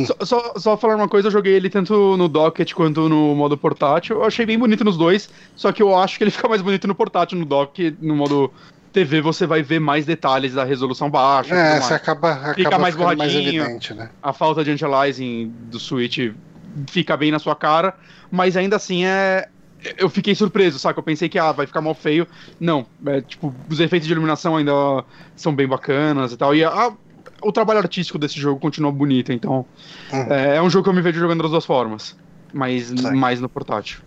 Só, 0.06 0.26
só, 0.26 0.54
só 0.58 0.78
falar 0.78 0.96
uma 0.98 1.08
coisa, 1.08 1.28
eu 1.30 1.32
joguei 1.32 1.54
ele 1.54 1.70
tanto 1.70 2.18
no 2.18 2.28
docket 2.28 2.74
quanto 2.74 3.08
no 3.08 3.34
modo 3.34 3.58
portátil. 3.58 4.18
Eu 4.18 4.26
achei 4.26 4.46
bem 4.46 4.60
bonito 4.60 4.84
nos 4.84 4.98
dois, 4.98 5.30
só 5.56 5.72
que 5.72 5.82
eu 5.82 5.96
acho 5.98 6.18
que 6.18 6.24
ele 6.26 6.32
fica 6.32 6.50
mais 6.50 6.62
bonito 6.62 6.86
no 6.88 6.94
portátil, 6.96 7.38
no 7.38 7.46
dock, 7.46 7.96
no 8.02 8.16
modo 8.16 8.52
TV 8.92 9.22
você 9.22 9.46
vai 9.46 9.62
ver 9.62 9.80
mais 9.80 10.06
detalhes 10.06 10.54
da 10.54 10.64
resolução 10.66 11.10
baixa. 11.10 11.56
É, 11.56 11.80
você 11.80 11.94
acaba, 11.94 12.32
acaba 12.32 12.54
Fica 12.56 12.78
mais 12.78 12.96
mais 12.96 13.36
evidente, 13.36 13.94
né? 13.94 14.10
a 14.22 14.34
falta 14.34 14.64
de 14.64 14.72
anti-aliasing 14.72 15.50
do 15.70 15.80
Switch 15.80 16.18
fica 16.90 17.16
bem 17.16 17.32
na 17.32 17.40
sua 17.40 17.56
cara, 17.56 17.94
mas 18.32 18.58
ainda 18.58 18.76
assim 18.76 19.06
é. 19.06 19.48
Eu 19.98 20.10
fiquei 20.10 20.34
surpreso, 20.36 20.80
saca? 20.80 21.00
Eu 21.00 21.04
pensei 21.04 21.28
que 21.30 21.38
ah, 21.40 21.52
vai 21.52 21.68
ficar 21.68 21.82
mal 21.82 21.94
feio. 21.94 22.28
Não, 22.60 22.86
é, 23.08 23.22
tipo, 23.22 23.54
os 23.70 23.80
efeitos 23.80 24.08
de 24.08 24.14
iluminação 24.14 24.56
ainda 24.56 24.72
são 25.36 25.54
bem 25.54 25.68
bacanas 25.68 26.32
e 26.32 26.38
tal. 26.38 26.56
E 26.56 26.64
a- 26.64 26.94
o 27.42 27.52
trabalho 27.52 27.80
artístico 27.80 28.18
desse 28.18 28.40
jogo 28.40 28.60
continua 28.60 28.92
bonito, 28.92 29.32
então. 29.32 29.66
Uhum. 30.12 30.34
É, 30.34 30.56
é 30.58 30.62
um 30.62 30.70
jogo 30.70 30.84
que 30.84 30.90
eu 30.90 30.94
me 30.94 31.02
vejo 31.02 31.20
jogando 31.20 31.42
das 31.44 31.52
duas 31.52 31.66
formas. 31.66 32.16
Mas 32.54 32.88
Certo. 32.88 33.16
mais 33.16 33.40
no 33.40 33.50
portátil. 33.50 34.00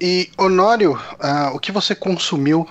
E, 0.00 0.28
Honório, 0.38 0.98
ah, 1.20 1.52
o 1.54 1.58
que 1.58 1.72
você 1.72 1.94
consumiu 1.94 2.68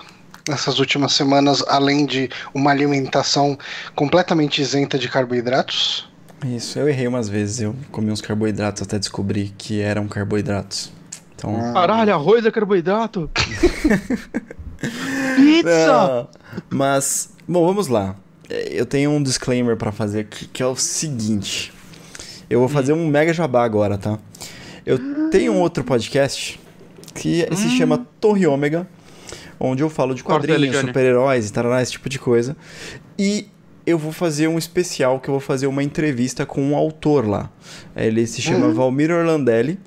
nessas 0.48 0.78
últimas 0.78 1.12
semanas, 1.14 1.64
além 1.66 2.04
de 2.06 2.30
uma 2.54 2.70
alimentação 2.70 3.58
completamente 3.94 4.60
isenta 4.60 4.98
de 4.98 5.08
carboidratos? 5.08 6.08
Isso, 6.44 6.78
eu 6.78 6.88
errei 6.88 7.08
umas 7.08 7.28
vezes. 7.28 7.60
Eu 7.62 7.74
comi 7.90 8.10
uns 8.12 8.20
carboidratos 8.20 8.82
até 8.82 8.98
descobrir 8.98 9.54
que 9.56 9.80
eram 9.80 10.06
carboidratos. 10.06 10.92
Então. 11.36 11.56
Ah. 11.56 11.72
Caralho, 11.72 12.14
arroz 12.14 12.44
é 12.44 12.50
carboidrato! 12.50 13.30
Pizza! 15.36 15.86
Não, 15.86 16.28
Mas, 16.70 17.30
bom, 17.46 17.66
vamos 17.66 17.88
lá. 17.88 18.16
É, 18.48 18.68
Eu 18.70 18.86
tenho 18.86 19.10
um 19.10 19.22
disclaimer 19.22 19.76
pra 19.76 19.92
fazer 19.92 20.20
aqui, 20.20 20.46
que 20.46 20.62
é 20.62 20.66
o 20.66 20.76
seguinte. 20.76 21.72
Eu 22.48 22.60
vou 22.60 22.68
fazer 22.68 22.92
um 22.92 23.06
mega 23.06 23.32
jabá 23.32 23.64
agora, 23.64 23.96
tá? 23.96 24.18
Eu 24.84 25.30
tenho 25.30 25.52
um 25.52 25.60
outro 25.60 25.82
podcast 25.82 26.60
que 27.14 27.46
se 27.56 27.70
chama 27.70 28.06
Torre 28.20 28.46
Ômega, 28.46 28.86
onde 29.58 29.82
eu 29.82 29.88
falo 29.88 30.14
de 30.14 30.22
quadrinhos, 30.22 30.76
super-heróis 30.76 31.48
e 31.48 31.52
tal, 31.52 31.78
esse 31.80 31.92
tipo 31.92 32.08
de 32.08 32.18
coisa. 32.18 32.54
E 33.18 33.48
eu 33.86 33.98
vou 33.98 34.12
fazer 34.12 34.48
um 34.48 34.58
especial 34.58 35.20
que 35.20 35.28
eu 35.28 35.32
vou 35.32 35.40
fazer 35.40 35.66
uma 35.66 35.82
entrevista 35.82 36.44
com 36.44 36.60
um 36.62 36.76
autor 36.76 37.26
lá. 37.26 37.50
Ele 37.96 38.26
se 38.26 38.42
chama 38.42 38.68
Valmir 38.72 39.10
Orlandelli 39.10 39.78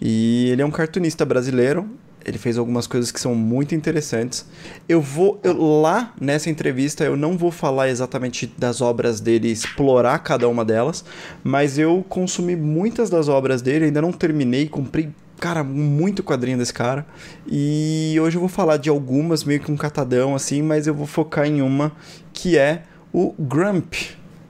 e 0.00 0.48
ele 0.50 0.62
é 0.62 0.64
um 0.66 0.70
cartunista 0.70 1.24
brasileiro. 1.24 1.88
Ele 2.22 2.36
fez 2.36 2.58
algumas 2.58 2.86
coisas 2.86 3.10
que 3.10 3.18
são 3.18 3.34
muito 3.34 3.74
interessantes. 3.74 4.46
Eu 4.86 5.00
vou 5.00 5.40
eu- 5.42 5.56
lá 5.80 6.12
nessa 6.20 6.50
entrevista, 6.50 7.02
eu 7.02 7.16
não 7.16 7.36
vou 7.36 7.50
falar 7.50 7.88
exatamente 7.88 8.46
das 8.58 8.82
obras 8.82 9.20
dele, 9.20 9.50
explorar 9.50 10.18
cada 10.18 10.46
uma 10.46 10.62
delas, 10.62 11.02
mas 11.42 11.78
eu 11.78 12.04
consumi 12.08 12.54
muitas 12.56 13.08
das 13.08 13.28
obras 13.28 13.62
dele, 13.62 13.86
ainda 13.86 14.02
não 14.02 14.12
terminei, 14.12 14.68
comprei, 14.68 15.08
cara, 15.38 15.64
muito 15.64 16.22
quadrinho 16.22 16.58
desse 16.58 16.74
cara. 16.74 17.06
E 17.50 18.16
hoje 18.20 18.36
eu 18.36 18.40
vou 18.40 18.50
falar 18.50 18.76
de 18.76 18.90
algumas, 18.90 19.42
meio 19.42 19.60
que 19.60 19.72
um 19.72 19.76
catadão 19.76 20.34
assim, 20.34 20.60
mas 20.62 20.86
eu 20.86 20.94
vou 20.94 21.06
focar 21.06 21.46
em 21.46 21.62
uma 21.62 21.92
que 22.34 22.58
é 22.58 22.82
o 23.12 23.34
Grump 23.38 23.94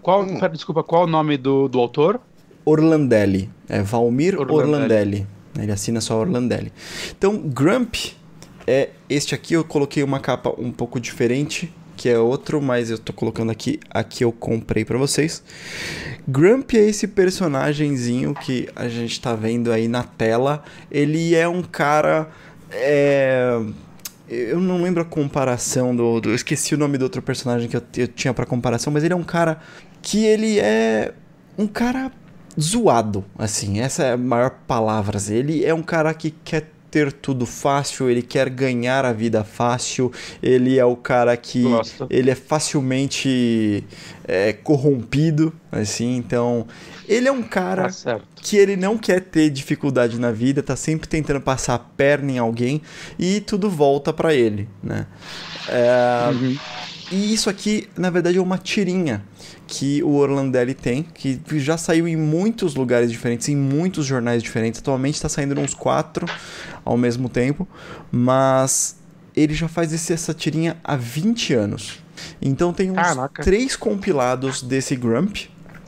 Qual, 0.03 0.27
pera, 0.27 0.49
desculpa, 0.53 0.83
qual 0.83 1.05
o 1.05 1.07
nome 1.07 1.37
do, 1.37 1.69
do 1.69 1.79
autor? 1.79 2.21
Orlandelli. 2.65 3.51
É 3.69 3.83
Valmir 3.83 4.39
Orlandelli. 4.39 4.73
Orlandelli. 4.75 5.27
Ele 5.59 5.73
assina 5.73 6.01
só 6.01 6.19
Orlandelli. 6.19 6.73
Então, 7.17 7.37
Grump 7.39 7.95
é 8.67 8.91
este 9.09 9.35
aqui. 9.35 9.55
Eu 9.55 9.65
coloquei 9.65 10.03
uma 10.03 10.21
capa 10.21 10.53
um 10.59 10.71
pouco 10.71 11.01
diferente, 11.01 11.73
que 11.97 12.09
é 12.09 12.19
outro, 12.19 12.61
mas 12.63 12.91
eu 12.91 12.99
tô 12.99 13.13
colocando 13.13 13.51
aqui. 13.51 13.81
Aqui 13.91 14.25
eu 14.25 14.31
comprei 14.33 14.85
pra 14.85 14.97
vocês. 14.97 15.43
Grump 16.29 16.73
é 16.75 16.79
esse 16.89 17.09
personagemzinho 17.09 18.35
que 18.35 18.69
a 18.77 18.89
gente 18.89 19.21
tá 19.21 19.35
vendo 19.35 19.73
aí 19.73 19.89
na 19.89 20.03
tela. 20.05 20.63
Ele 20.91 21.35
é 21.35 21.49
um 21.49 21.63
cara. 21.63 22.29
É. 22.71 23.61
Eu 24.29 24.61
não 24.61 24.81
lembro 24.81 25.03
a 25.03 25.05
comparação 25.05 25.95
do, 25.95 26.21
do- 26.21 26.29
Eu 26.31 26.35
esqueci 26.37 26.73
o 26.75 26.79
nome 26.79 26.97
do 26.97 27.03
outro 27.03 27.21
personagem 27.21 27.69
que 27.69 27.77
eu, 27.77 27.83
eu 27.97 28.07
tinha 28.07 28.33
pra 28.33 28.47
comparação, 28.47 28.93
mas 28.93 29.03
ele 29.03 29.13
é 29.13 29.17
um 29.17 29.25
cara 29.25 29.59
que 30.01 30.25
ele 30.25 30.61
é 30.61 31.13
um 31.59 31.67
cara 31.67 32.13
zoado, 32.59 33.25
assim, 33.39 33.81
essa 33.81 34.03
é 34.05 34.13
a 34.13 34.17
maior 34.17 34.51
palavra. 34.67 35.19
Ele 35.29 35.65
é 35.65 35.75
um 35.75 35.83
cara 35.83 36.13
que 36.15 36.31
quer 36.31 36.71
ter 36.91 37.13
tudo 37.13 37.47
fácil, 37.47 38.11
ele 38.11 38.21
quer 38.21 38.51
ganhar 38.51 39.05
a 39.05 39.13
vida 39.13 39.45
fácil, 39.45 40.11
ele 40.43 40.77
é 40.77 40.85
o 40.85 40.97
cara 40.97 41.37
que 41.37 41.65
ele 42.11 42.31
é 42.31 42.35
facilmente 42.35 43.85
é, 44.27 44.53
corrompido, 44.53 45.53
assim, 45.71 46.17
então 46.17 46.67
ele 47.09 47.29
é 47.29 47.33
um 47.33 47.43
cara 47.45 47.89
Tá 47.89 48.21
que 48.43 48.57
ele 48.57 48.75
não 48.77 48.99
quer 48.99 49.21
ter 49.21 49.51
dificuldade 49.51 50.19
na 50.19 50.33
vida, 50.33 50.63
tá 50.63 50.75
sempre 50.75 51.09
tentando 51.09 51.41
passar 51.41 51.75
a 51.75 51.79
perna 51.79 52.33
em 52.33 52.39
alguém 52.39 52.83
e 53.19 53.41
tudo 53.41 53.71
volta 53.71 54.13
pra 54.13 54.35
ele, 54.35 54.69
né? 54.83 55.07
É, 55.69 56.31
Uhum. 56.33 56.59
e 57.11 57.33
isso 57.33 57.49
aqui, 57.51 57.89
na 57.97 58.11
verdade, 58.11 58.39
é 58.39 58.41
uma 58.41 58.59
tirinha 58.59 59.25
que 59.73 60.03
o 60.03 60.15
Orlandelli 60.17 60.75
tem, 60.75 61.05
que 61.15 61.39
já 61.61 61.77
saiu 61.77 62.09
em 62.09 62.17
muitos 62.17 62.75
lugares 62.75 63.09
diferentes, 63.09 63.49
em 63.49 63.55
muitos 63.55 64.05
jornais 64.05 64.43
diferentes. 64.43 64.81
Atualmente 64.81 65.15
está 65.15 65.29
saindo 65.29 65.59
uns 65.61 65.75
quatro 65.75 66.27
ao 66.85 66.97
mesmo 66.97 67.29
tempo, 67.29 67.69
mas 68.11 68.97
ele 69.37 69.55
já 69.55 69.69
faz 69.69 69.93
esse- 69.93 70.13
essa 70.13 70.35
tirinha 70.35 70.77
há 70.83 70.97
20 70.97 71.55
anos. 71.55 72.03
Então 72.43 72.73
tem 72.73 72.91
uns 72.91 72.97
Caraca. 72.97 73.45
três 73.45 73.77
compilados 73.77 74.61
desse 74.61 74.97
Grump. 74.97 75.37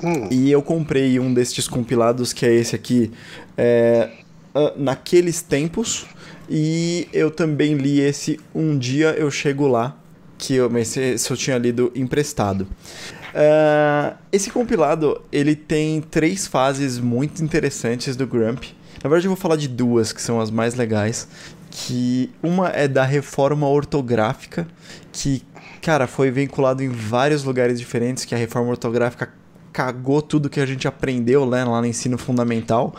Hum, 0.03 0.29
E 0.31 0.49
eu 0.51 0.63
comprei 0.63 1.19
um 1.19 1.35
destes 1.35 1.67
compilados, 1.67 2.33
que 2.33 2.47
é 2.47 2.55
esse 2.55 2.77
aqui, 2.77 3.11
é, 3.57 4.11
ah, 4.55 4.73
naqueles 4.77 5.43
tempos. 5.43 6.07
E 6.49 7.09
eu 7.13 7.31
também 7.33 7.75
li 7.75 7.99
esse 8.01 8.39
Um 8.55 8.79
Dia 8.79 9.11
Eu 9.19 9.29
Chego 9.31 9.67
Lá, 9.67 9.97
que 10.39 10.55
eu, 10.55 10.71
mas 10.71 10.97
esse 10.97 11.29
eu 11.31 11.37
tinha 11.37 11.59
lido 11.59 11.91
emprestado. 11.97 12.67
Ah, 13.35 14.17
esse 14.31 14.51
compilado, 14.51 15.21
ele 15.31 15.55
tem 15.57 16.01
três 16.01 16.47
fases 16.47 16.99
muito 16.99 17.43
interessantes 17.43 18.17
do 18.17 18.27
Grump. 18.27 18.65
Na 19.03 19.09
verdade, 19.09 19.27
eu 19.27 19.31
vou 19.31 19.37
falar 19.37 19.57
de 19.57 19.69
duas, 19.69 20.13
que 20.13 20.23
são 20.23 20.41
as 20.41 20.51
mais 20.51 20.75
legais. 20.75 21.27
Que 21.71 22.31
uma 22.43 22.69
é 22.69 22.87
da 22.87 23.03
reforma 23.03 23.67
ortográfica, 23.67 24.69
que, 25.11 25.43
cara, 25.81 26.07
foi 26.07 26.31
vinculado 26.31 26.83
em 26.83 26.89
vários 26.89 27.45
lugares 27.45 27.79
diferentes, 27.79 28.27
que 28.27 28.35
a 28.35 28.39
reforma 28.39 28.69
ortográfica 28.69 29.33
cagou 29.73 30.21
tudo 30.21 30.51
que 30.51 30.61
a 30.61 30.67
gente 30.67 30.87
aprendeu 30.87 31.47
né, 31.47 31.65
lá 31.65 31.81
no 31.81 31.87
ensino 31.87 32.19
fundamental. 32.19 32.95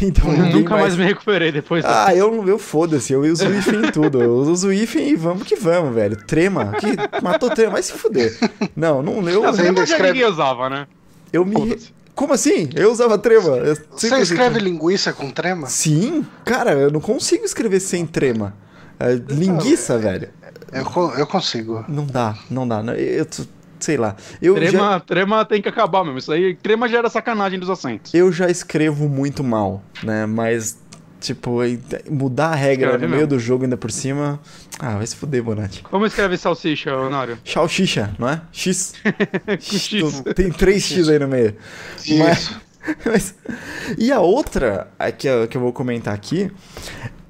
Então, 0.00 0.32
Eu 0.32 0.46
nunca 0.56 0.76
mais 0.76 0.96
me 0.96 1.04
recuperei 1.04 1.50
depois. 1.50 1.84
ah, 1.84 2.14
eu, 2.14 2.46
eu 2.46 2.58
foda-se, 2.58 3.12
eu 3.12 3.22
uso 3.22 3.46
o 3.48 3.54
if 3.54 3.66
em 3.68 3.90
tudo. 3.90 4.22
Eu 4.22 4.34
uso 4.36 4.68
o 4.68 4.72
if 4.72 4.94
e 4.94 5.16
vamos 5.16 5.42
que 5.42 5.56
vamos, 5.56 5.94
velho. 5.94 6.16
Trema, 6.24 6.72
que 6.72 6.86
matou 7.22 7.50
trema, 7.50 7.72
vai 7.72 7.82
se 7.82 7.92
fuder. 7.92 8.36
Não, 8.76 9.02
não, 9.02 9.28
eu, 9.28 9.42
Você 9.42 9.62
ainda 9.62 9.84
já 9.84 9.94
escreve- 9.94 10.12
ninguém 10.14 10.30
usava, 10.30 10.70
né? 10.70 10.86
eu 11.32 11.44
me. 11.44 11.76
Como 12.14 12.32
assim? 12.32 12.68
Eu 12.74 12.90
usava 12.92 13.16
trema. 13.18 13.56
Eu 13.58 13.76
Você 13.92 14.08
escreve 14.20 14.58
linguiça 14.60 15.12
com 15.12 15.30
trema? 15.30 15.66
Sim, 15.68 16.24
cara, 16.44 16.72
eu 16.72 16.90
não 16.90 17.00
consigo 17.00 17.44
escrever 17.44 17.80
sem 17.80 18.06
trema. 18.06 18.54
É, 19.00 19.14
linguiça, 19.28 19.96
velho. 19.98 20.28
Eu, 20.72 20.84
eu 21.18 21.26
consigo. 21.26 21.84
Não 21.88 22.04
dá, 22.04 22.36
não 22.50 22.66
dá. 22.66 22.82
Não, 22.82 22.92
Eu, 22.94 23.18
eu- 23.24 23.26
sei 23.78 23.96
lá. 23.96 24.16
Eu 24.42 24.54
já, 24.56 24.68
Trema, 24.70 25.00
trema 25.00 25.44
tem 25.44 25.60
que 25.62 25.68
acabar 25.68 26.04
mesmo. 26.04 26.18
Isso 26.18 26.32
aí, 26.32 26.54
trema 26.54 26.88
já 26.88 26.98
era 26.98 27.08
sacanagem 27.10 27.58
dos 27.58 27.70
acentos. 27.70 28.12
eu 28.14 28.30
já 28.32 28.48
escrevo 28.50 29.08
muito 29.08 29.42
mal, 29.44 29.82
né? 30.02 30.26
Mas, 30.26 30.78
tipo, 31.20 31.58
mudar 32.10 32.48
a 32.48 32.54
regra 32.54 32.86
Escreve 32.86 33.04
no 33.06 33.10
meio 33.10 33.22
mesmo. 33.22 33.36
do 33.36 33.38
jogo 33.38 33.64
ainda 33.64 33.76
por 33.76 33.90
cima. 33.90 34.40
Ah, 34.78 34.96
vai 34.96 35.06
se 35.06 35.16
fuder, 35.16 35.42
Bonatti. 35.42 35.82
Como 35.82 36.06
escreve 36.06 36.36
salsicha, 36.36 36.94
Honório? 36.96 37.38
Salsicha, 37.44 38.14
não 38.18 38.28
é? 38.28 38.40
X. 38.52 38.94
X. 39.58 40.22
Tem 40.36 40.50
três 40.50 40.84
X 40.84 41.08
aí 41.08 41.18
no 41.18 41.26
meio. 41.28 41.54
Mas- 42.18 42.38
Isso. 42.38 42.60
Mas- 43.04 43.34
e 43.98 44.10
a 44.12 44.20
outra 44.20 44.88
a 44.98 45.10
que, 45.10 45.26
eu- 45.28 45.46
que 45.48 45.56
eu 45.56 45.60
vou 45.60 45.72
comentar 45.72 46.14
aqui 46.14 46.50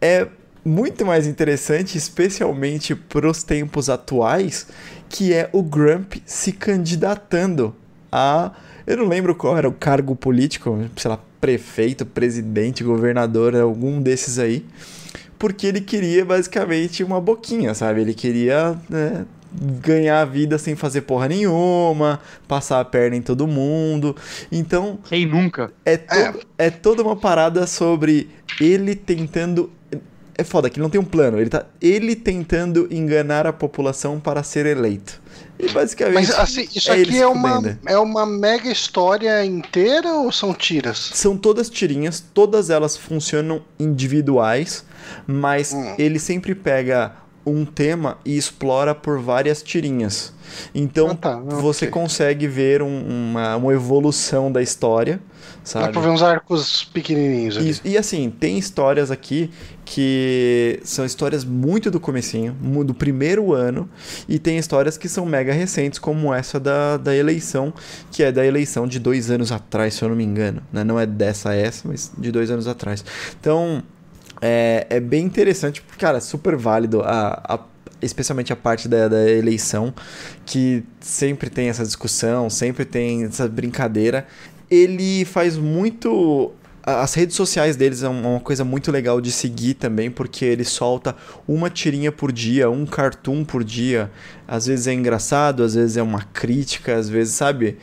é 0.01 0.29
muito 0.69 1.05
mais 1.07 1.27
interessante, 1.27 1.97
especialmente 1.97 2.95
para 2.95 3.29
os 3.29 3.43
tempos 3.43 3.89
atuais, 3.89 4.67
que 5.09 5.33
é 5.33 5.49
o 5.53 5.63
Grump 5.63 6.15
se 6.27 6.53
candidatando 6.53 7.75
a. 8.13 8.53
Eu 8.87 8.99
não 8.99 9.07
lembro 9.09 9.35
qual 9.35 9.57
era 9.57 9.69
o 9.69 9.73
cargo 9.73 10.15
político, 10.15 10.79
sei 10.97 11.11
lá, 11.11 11.19
prefeito, 11.41 12.05
presidente, 12.07 12.83
governador, 12.85 13.55
algum 13.57 14.01
desses 14.01 14.39
aí. 14.39 14.65
Porque 15.39 15.67
ele 15.67 15.81
queria 15.81 16.25
basicamente 16.25 17.05
uma 17.05 17.21
boquinha, 17.21 17.73
sabe? 17.75 18.01
Ele 18.01 18.13
queria 18.15 18.77
né, 18.89 19.25
ganhar 19.53 20.21
a 20.23 20.25
vida 20.25 20.59
sem 20.59 20.75
fazer 20.75 21.03
porra 21.03 21.29
nenhuma, 21.29 22.21
passar 22.49 22.81
a 22.81 22.85
perna 22.85 23.15
em 23.17 23.23
todo 23.23 23.47
mundo. 23.47 24.17
Então, 24.51 24.99
Quem 25.09 25.27
nunca? 25.27 25.71
é, 25.85 25.97
to- 25.97 26.41
é 26.59 26.71
toda 26.71 27.03
uma 27.03 27.15
parada 27.15 27.67
sobre 27.67 28.29
ele 28.61 28.95
tentando. 28.97 29.71
É 30.39 30.45
foda 30.45 30.71
que 30.71 30.77
ele 30.79 30.85
não 30.85 30.91
tem 30.91 31.01
um 31.01 31.05
plano. 31.05 31.41
Ele 31.41 31.51
tá 31.51 31.67
ele 31.83 32.15
tentando 32.15 32.87
enganar 32.93 33.45
a 33.45 33.53
população 33.53 34.21
para 34.21 34.43
ser 34.45 34.67
eleito. 34.67 35.21
E 35.59 35.69
basicamente. 35.69 36.15
Mas 36.15 36.31
assim, 36.31 36.69
isso 36.75 36.91
é 36.93 37.03
aqui 37.03 37.19
é 37.21 37.27
uma, 37.27 37.77
é 37.85 37.99
uma 37.99 38.25
mega 38.25 38.71
história 38.71 39.45
inteira 39.45 40.13
ou 40.15 40.31
são 40.31 40.55
tiras? 40.55 41.11
São 41.13 41.37
todas 41.37 41.69
tirinhas, 41.69 42.23
todas 42.33 42.71
elas 42.71 42.97
funcionam 42.97 43.61
individuais, 43.79 44.85
mas 45.27 45.73
Hum. 45.73 45.95
ele 45.99 46.19
sempre 46.21 46.55
pega 46.55 47.13
um 47.45 47.65
tema 47.65 48.19
e 48.25 48.37
explora 48.37 48.95
por 48.95 49.19
várias 49.21 49.63
tirinhas. 49.63 50.33
Então 50.75 51.11
Ah, 51.11 51.15
tá, 51.17 51.37
você 51.41 51.87
ok. 51.87 51.91
consegue 51.93 52.47
ver 52.47 52.81
um- 52.83 53.31
uma, 53.31 53.57
uma 53.57 53.73
evolução 53.75 54.53
da 54.53 54.63
história, 54.63 55.19
Dá 55.75 55.81
sabe? 55.81 55.93
pra 55.93 56.01
ver 56.03 56.09
uns 56.09 56.23
arcos 56.23 56.85
pequenininhos 56.85 57.57
ali. 57.57 57.71
Isso. 57.71 57.81
E 57.85 57.97
assim, 57.99 58.31
tem 58.31 58.59
histórias 58.59 59.11
aqui 59.11 59.51
que 59.85 60.81
são 60.85 61.05
histórias 61.05 61.45
muito 61.45 61.91
do 61.91 61.99
comecinho, 61.99 62.53
do 62.85 62.93
primeiro 62.95 63.53
ano, 63.55 63.89
e 64.29 64.39
tem 64.39 64.59
histórias 64.59 64.99
que 64.99 65.09
são 65.09 65.25
mega 65.25 65.53
recentes, 65.53 65.99
como 65.99 66.33
essa 66.33 66.61
da, 66.61 66.97
da 66.97 67.15
eleição, 67.15 67.73
que 68.13 68.23
é 68.23 68.31
da 68.31 68.45
eleição 68.45 68.87
de 68.87 68.99
dois 68.99 69.31
anos 69.31 69.51
atrás, 69.51 69.95
se 69.95 70.03
eu 70.03 70.09
não 70.09 70.17
me 70.17 70.25
engano. 70.25 70.63
né? 70.73 70.85
Não 70.85 70.99
é 71.01 71.07
dessa 71.07 71.55
essa, 71.55 71.89
mas 71.89 72.11
de 72.19 72.31
dois 72.31 72.51
anos 72.51 72.67
atrás. 72.69 73.05
Então, 73.41 73.83
é, 74.41 74.87
é 74.91 75.01
bem 75.01 75.25
interessante, 75.25 75.81
porque, 75.83 75.99
cara, 76.01 76.19
é 76.19 76.21
super 76.21 76.55
válido 76.57 77.01
a- 77.03 77.43
a 77.49 77.59
especialmente 78.01 78.53
a 78.53 78.57
parte 78.57 78.87
da, 78.87 79.09
da 79.09 79.29
eleição, 79.29 79.93
que 80.47 80.85
sempre 81.01 81.51
tem 81.51 81.69
essa 81.69 81.83
discussão, 81.83 82.49
sempre 82.49 82.85
tem 82.85 83.25
essa 83.25 83.49
brincadeira. 83.49 84.25
Ele 84.71 85.25
faz 85.25 85.57
muito. 85.57 86.53
As 86.83 87.13
redes 87.13 87.37
sociais 87.37 87.77
deles 87.77 88.03
é 88.03 88.09
uma 88.09 88.41
coisa 88.41 88.65
muito 88.65 88.91
legal 88.91 89.21
de 89.21 89.31
seguir 89.31 89.75
também, 89.75 90.11
porque 90.11 90.43
ele 90.43 90.65
solta 90.65 91.15
uma 91.47 91.69
tirinha 91.69 92.11
por 92.11 92.33
dia, 92.33 92.71
um 92.71 92.87
cartoon 92.87 93.45
por 93.45 93.63
dia. 93.63 94.11
Às 94.47 94.67
vezes 94.67 94.87
é 94.87 94.95
engraçado, 94.95 95.63
às 95.63 95.75
vezes 95.75 95.99
é 95.99 96.03
uma 96.03 96.23
crítica, 96.23 96.97
às 96.97 97.07
vezes, 97.07 97.35
sabe? 97.35 97.77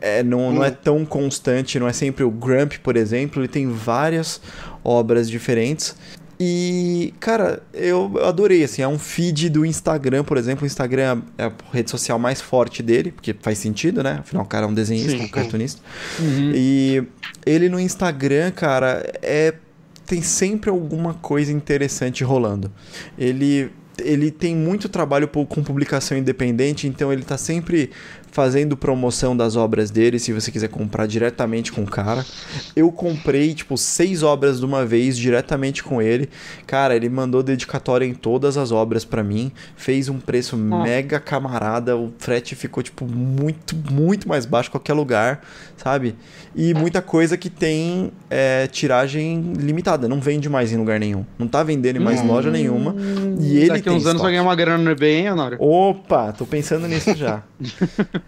É, 0.00 0.22
não, 0.22 0.52
não 0.52 0.64
é 0.64 0.70
tão 0.70 1.04
constante, 1.04 1.80
não 1.80 1.88
é 1.88 1.92
sempre 1.92 2.22
o 2.22 2.30
Grump, 2.30 2.74
por 2.84 2.96
exemplo. 2.96 3.40
Ele 3.40 3.48
tem 3.48 3.68
várias 3.68 4.40
obras 4.84 5.28
diferentes. 5.28 5.96
E, 6.44 7.14
cara, 7.20 7.62
eu 7.72 8.18
adorei, 8.24 8.64
assim, 8.64 8.82
é 8.82 8.88
um 8.88 8.98
feed 8.98 9.48
do 9.48 9.64
Instagram, 9.64 10.24
por 10.24 10.36
exemplo, 10.36 10.64
o 10.64 10.66
Instagram 10.66 11.22
é 11.38 11.44
a 11.44 11.52
rede 11.72 11.88
social 11.88 12.18
mais 12.18 12.40
forte 12.40 12.82
dele, 12.82 13.12
porque 13.12 13.32
faz 13.40 13.58
sentido, 13.58 14.02
né? 14.02 14.18
Afinal, 14.18 14.42
o 14.42 14.46
cara 14.48 14.66
é 14.66 14.68
um 14.68 14.74
desenhista, 14.74 15.12
Sim. 15.12 15.24
um 15.24 15.28
cartunista. 15.28 15.80
Uhum. 16.18 16.52
E 16.52 17.04
ele 17.46 17.68
no 17.68 17.78
Instagram, 17.78 18.50
cara, 18.50 19.08
é 19.22 19.54
tem 20.04 20.20
sempre 20.20 20.68
alguma 20.68 21.14
coisa 21.14 21.52
interessante 21.52 22.24
rolando. 22.24 22.72
Ele 23.16 23.70
ele 23.98 24.30
tem 24.32 24.56
muito 24.56 24.88
trabalho 24.88 25.28
com 25.28 25.62
publicação 25.62 26.18
independente, 26.18 26.88
então 26.88 27.12
ele 27.12 27.22
tá 27.22 27.38
sempre 27.38 27.90
fazendo 28.32 28.76
promoção 28.76 29.36
das 29.36 29.56
obras 29.56 29.90
dele, 29.90 30.18
se 30.18 30.32
você 30.32 30.50
quiser 30.50 30.68
comprar 30.68 31.06
diretamente 31.06 31.70
com 31.70 31.82
o 31.82 31.86
cara. 31.86 32.24
Eu 32.74 32.90
comprei, 32.90 33.52
tipo, 33.52 33.76
seis 33.76 34.22
obras 34.22 34.58
de 34.58 34.64
uma 34.64 34.86
vez 34.86 35.18
diretamente 35.18 35.84
com 35.84 36.00
ele. 36.00 36.28
Cara, 36.66 36.96
ele 36.96 37.10
mandou 37.10 37.42
dedicatória 37.42 38.06
em 38.06 38.14
todas 38.14 38.56
as 38.56 38.72
obras 38.72 39.04
pra 39.04 39.22
mim, 39.22 39.52
fez 39.76 40.08
um 40.08 40.18
preço 40.18 40.56
mega 40.56 41.20
camarada, 41.20 41.94
o 41.96 42.10
frete 42.18 42.56
ficou, 42.56 42.82
tipo, 42.82 43.06
muito, 43.06 43.76
muito 43.92 44.26
mais 44.26 44.46
baixo 44.46 44.70
em 44.70 44.72
qualquer 44.72 44.94
lugar, 44.94 45.42
sabe? 45.76 46.16
E 46.56 46.72
muita 46.72 47.02
coisa 47.02 47.36
que 47.36 47.50
tem 47.50 48.12
é, 48.30 48.66
tiragem 48.66 49.52
limitada, 49.58 50.08
não 50.08 50.20
vende 50.20 50.48
mais 50.48 50.72
em 50.72 50.78
lugar 50.78 50.98
nenhum. 50.98 51.24
Não 51.38 51.46
tá 51.46 51.62
vendendo 51.62 51.96
em 51.96 52.00
mais 52.00 52.24
loja 52.24 52.50
nenhuma. 52.50 52.96
E 53.38 53.58
ele 53.58 53.68
Daqui 53.68 53.82
tem 53.82 53.92
uns 53.92 54.06
anos 54.06 54.06
estoque. 54.06 54.22
vai 54.22 54.32
ganhar 54.32 54.42
uma 54.42 54.54
grana 54.54 54.82
no 54.82 54.90
eBay, 54.90 55.16
hein, 55.16 55.32
Honório? 55.32 55.58
Opa, 55.60 56.32
tô 56.32 56.46
pensando 56.46 56.88
nisso 56.88 57.14
já. 57.14 57.42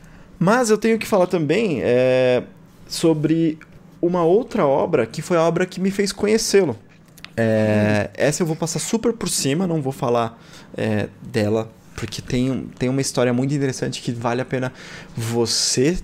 Mas 0.44 0.68
eu 0.68 0.76
tenho 0.76 0.98
que 0.98 1.06
falar 1.06 1.26
também 1.26 1.80
é, 1.82 2.42
sobre 2.86 3.58
uma 4.00 4.22
outra 4.24 4.66
obra 4.66 5.06
que 5.06 5.22
foi 5.22 5.38
a 5.38 5.42
obra 5.42 5.64
que 5.64 5.80
me 5.80 5.90
fez 5.90 6.12
conhecê-lo. 6.12 6.78
É, 7.34 8.10
Essa 8.12 8.42
eu 8.42 8.46
vou 8.46 8.54
passar 8.54 8.78
super 8.78 9.14
por 9.14 9.30
cima, 9.30 9.66
não 9.66 9.80
vou 9.80 9.90
falar 9.90 10.38
é, 10.76 11.08
dela, 11.22 11.72
porque 11.96 12.20
tem, 12.20 12.68
tem 12.78 12.90
uma 12.90 13.00
história 13.00 13.32
muito 13.32 13.54
interessante 13.54 14.02
que 14.02 14.12
vale 14.12 14.42
a 14.42 14.44
pena 14.44 14.70
você 15.16 15.96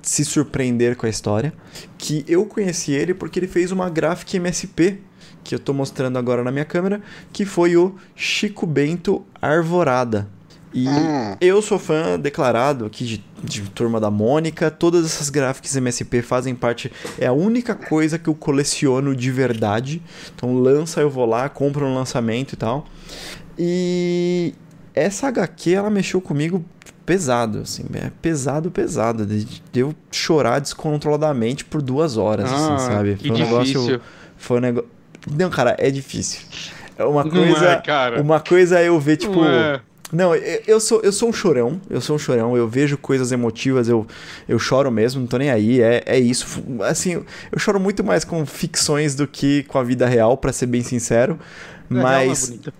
se 0.00 0.24
surpreender 0.24 0.96
com 0.96 1.04
a 1.04 1.08
história. 1.08 1.52
Que 1.98 2.24
eu 2.28 2.46
conheci 2.46 2.92
ele 2.92 3.12
porque 3.12 3.40
ele 3.40 3.48
fez 3.48 3.72
uma 3.72 3.90
Graphic 3.90 4.36
MSP, 4.36 5.00
que 5.42 5.56
eu 5.56 5.58
tô 5.58 5.74
mostrando 5.74 6.20
agora 6.20 6.44
na 6.44 6.52
minha 6.52 6.64
câmera, 6.64 7.02
que 7.32 7.44
foi 7.44 7.76
o 7.76 7.96
Chico 8.14 8.64
Bento 8.64 9.26
Arvorada. 9.42 10.37
E 10.72 10.86
Hum. 10.86 11.36
eu 11.40 11.62
sou 11.62 11.78
fã 11.78 12.18
declarado 12.20 12.84
aqui 12.84 13.04
de, 13.04 13.24
de 13.42 13.62
Turma 13.70 13.98
da 13.98 14.10
Mônica. 14.10 14.70
Todas 14.70 15.04
essas 15.06 15.30
gráficas 15.30 15.74
MSP 15.76 16.20
fazem 16.22 16.54
parte. 16.54 16.92
É 17.18 17.26
a 17.26 17.32
única 17.32 17.74
coisa 17.74 18.18
que 18.18 18.28
eu 18.28 18.34
coleciono 18.34 19.16
de 19.16 19.30
verdade. 19.30 20.02
Então 20.34 20.54
lança, 20.54 21.00
eu 21.00 21.08
vou 21.08 21.24
lá, 21.24 21.48
compro 21.48 21.88
no 21.88 21.94
lançamento 21.94 22.52
e 22.52 22.56
tal. 22.56 22.86
E 23.58 24.54
essa 24.94 25.28
HQ 25.28 25.72
ela 25.74 25.90
mexeu 25.90 26.20
comigo 26.20 26.64
pesado, 27.06 27.60
assim, 27.60 27.84
é 27.94 28.10
pesado, 28.20 28.70
pesado. 28.70 29.24
De 29.26 29.44
de 29.44 29.80
eu 29.80 29.94
chorar 30.10 30.58
descontroladamente 30.60 31.64
por 31.64 31.80
duas 31.80 32.16
horas, 32.16 32.50
Ah, 32.52 32.74
assim, 32.74 32.86
sabe? 32.86 33.16
Foi 33.16 33.30
um 33.30 33.34
difícil. 33.34 33.80
negócio. 33.82 34.00
Foi 34.36 34.58
um 34.58 34.60
negócio. 34.60 34.88
Não, 35.36 35.50
cara, 35.50 35.74
é 35.78 35.90
difícil. 35.90 36.40
É 36.96 37.04
uma 37.04 37.24
Não 37.24 37.30
coisa. 37.30 37.66
é, 37.70 37.76
cara. 37.80 38.20
Uma 38.20 38.40
coisa 38.40 38.78
é 38.78 38.88
eu 38.88 38.98
ver, 39.00 39.16
tipo. 39.16 39.44
É. 39.44 39.80
Não, 40.10 40.34
eu, 40.34 40.80
sou, 40.80 41.00
eu 41.02 41.12
sou 41.12 41.28
um 41.28 41.32
chorão, 41.32 41.78
eu 41.90 42.00
sou 42.00 42.16
um 42.16 42.18
chorão, 42.18 42.56
eu 42.56 42.66
vejo 42.66 42.96
coisas 42.96 43.30
emotivas, 43.30 43.88
eu, 43.88 44.06
eu 44.48 44.58
choro 44.58 44.90
mesmo, 44.90 45.20
não 45.20 45.26
tô 45.26 45.36
nem 45.36 45.50
aí, 45.50 45.82
é, 45.82 46.02
é 46.06 46.18
isso. 46.18 46.46
Assim, 46.82 47.12
eu, 47.52 47.58
choro 47.58 47.78
muito 47.78 48.02
mais 48.02 48.24
com 48.24 48.44
ficções 48.46 49.14
do 49.14 49.26
que 49.26 49.64
com 49.64 49.78
a 49.78 49.82
vida 49.82 50.06
real, 50.06 50.36
pra 50.38 50.50
ser 50.52 50.66
bem 50.66 50.82
sincero. 50.82 51.38
É, 51.90 51.94
é 51.98 52.02
Mas 52.02 52.48
bonita. 52.48 52.72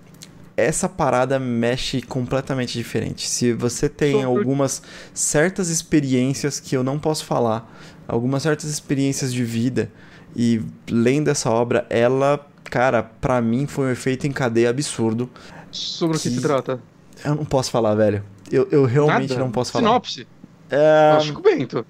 essa 0.57 0.89
parada 0.89 1.39
mexe 1.39 2.01
completamente 2.01 2.73
diferente. 2.79 3.29
Se 3.29 3.53
você 3.53 3.89
tem 3.91 4.25
algumas 4.25 4.83
certas 5.13 5.69
experiências 5.69 6.59
que 6.59 6.75
eu 6.77 6.83
não 6.83 6.99
posso 6.99 7.27
falar, 7.27 7.71
algumas 8.07 8.43
certas 8.43 8.71
experiências 8.71 9.33
de 9.35 9.45
vida, 9.45 9.91
e 10.35 10.63
lendo 10.91 11.29
essa 11.29 11.51
obra, 11.51 11.87
ela, 11.91 12.41
cara, 12.65 13.03
pra 13.03 13.41
mim 13.43 13.67
foi 13.67 13.89
um 13.89 13.91
efeito 13.91 14.27
em 14.27 14.33
cadeia 14.33 14.71
absurdo. 14.71 15.29
Sobre 15.71 16.17
o 16.17 16.21
que 16.21 16.31
que- 16.31 16.37
se 16.37 16.41
trata? 16.41 16.81
Eu 17.25 17.35
não 17.35 17.45
posso 17.45 17.71
falar, 17.71 17.95
velho. 17.95 18.23
Eu, 18.51 18.67
eu 18.71 18.85
realmente 18.85 19.31
Nada? 19.31 19.41
não 19.45 19.51
posso 19.51 19.73
falar. 19.73 19.87
Sinopse. 19.89 20.27
É, 20.71 21.15
Acho 21.17 21.33
que 21.33 21.39
o 21.39 21.43
Bento. 21.43 21.85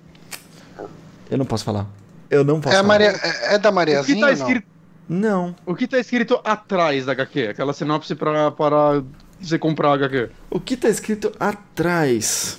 eu 1.31 1.39
não 1.39 1.45
posso 1.45 1.65
falar. 1.65 1.87
Eu 2.31 2.45
não 2.45 2.61
posso 2.61 2.75
É, 2.75 2.79
a 2.79 2.83
falar. 2.83 2.89
Maria, 2.89 3.09
é, 3.23 3.55
é 3.55 3.59
da 3.59 3.69
O 3.69 3.73
que, 3.73 3.75
Mariazinha 3.77 4.21
tá 4.21 4.27
ou 4.27 4.37
não? 4.37 4.47
escrito, 4.47 4.67
Não. 5.09 5.57
o 5.67 5.75
que 5.75 5.87
tá 5.87 5.99
escrito 5.99 6.41
atrás 6.45 7.07
da 7.07 7.13
HQ? 7.13 7.49
Aquela 7.49 7.73
sinopse 7.73 8.15
pra, 8.15 8.51
para 8.51 9.03
você 9.41 9.59
comprar 9.59 9.91
a 9.91 9.95
HQ. 9.95 10.31
O 10.51 10.61
que 10.61 10.77
tá 10.77 10.89
escrito 10.89 11.33
atrás? 11.39 12.59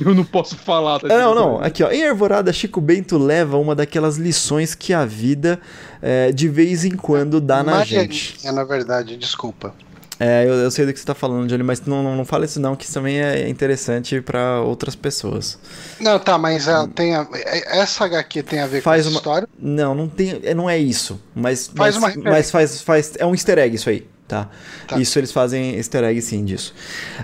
Eu 0.00 0.14
não 0.14 0.24
posso 0.24 0.56
falar. 0.56 1.00
Tá 1.00 1.08
É, 1.08 1.10
Não, 1.18 1.32
escrito 1.32 1.34
não. 1.34 1.60
Aqui, 1.62 1.82
ó. 1.82 1.90
Em 1.90 2.06
Arvorada, 2.06 2.52
Chico 2.52 2.80
Bento 2.80 3.18
leva 3.18 3.56
uma 3.58 3.74
daquelas 3.74 4.16
lições 4.16 4.74
que 4.74 4.94
a 4.94 5.04
vida 5.04 5.60
é, 6.00 6.30
de 6.30 6.48
vez 6.48 6.84
em 6.84 6.92
quando 6.96 7.40
dá 7.40 7.62
na 7.64 7.84
gente. 7.84 8.36
Marianinha, 8.36 8.52
na 8.52 8.64
verdade, 8.64 9.16
desculpa. 9.16 9.74
É, 10.20 10.44
eu, 10.44 10.52
eu 10.54 10.70
sei 10.70 10.84
do 10.84 10.92
que 10.92 10.98
você 10.98 11.06
tá 11.06 11.14
falando, 11.14 11.48
Johnny, 11.48 11.62
mas 11.62 11.80
não, 11.86 12.02
não, 12.02 12.16
não 12.16 12.24
fala 12.24 12.44
isso 12.44 12.58
não, 12.58 12.74
que 12.74 12.84
isso 12.84 12.94
também 12.94 13.20
é 13.20 13.48
interessante 13.48 14.20
pra 14.20 14.60
outras 14.62 14.96
pessoas. 14.96 15.58
Não, 16.00 16.18
tá, 16.18 16.36
mas 16.36 16.66
ela 16.66 16.88
tem 16.88 17.14
a- 17.14 17.26
é- 17.34 17.78
essa 17.78 18.04
HQ 18.04 18.42
tem 18.42 18.58
a 18.60 18.66
ver 18.66 18.82
Faz 18.82 19.04
com 19.04 19.10
uma- 19.10 19.16
história? 19.18 19.48
Não, 19.58 19.94
não 19.94 20.08
tem, 20.08 20.40
é, 20.42 20.54
não 20.54 20.68
é 20.68 20.76
isso. 20.76 21.20
Mas, 21.34 21.68
Faz 21.68 21.96
mas, 21.98 22.16
mas 22.16 22.50
faz, 22.50 22.80
faz, 22.82 23.12
é 23.18 23.24
um 23.24 23.32
easter 23.32 23.58
egg 23.58 23.76
isso 23.76 23.88
aí, 23.88 24.06
tá? 24.28 24.48
Tá. 24.86 25.00
Isso 25.00 25.18
eles 25.18 25.32
fazem 25.32 25.74
easter 25.76 26.04
egg 26.04 26.20
sim 26.22 26.44
disso. 26.44 26.72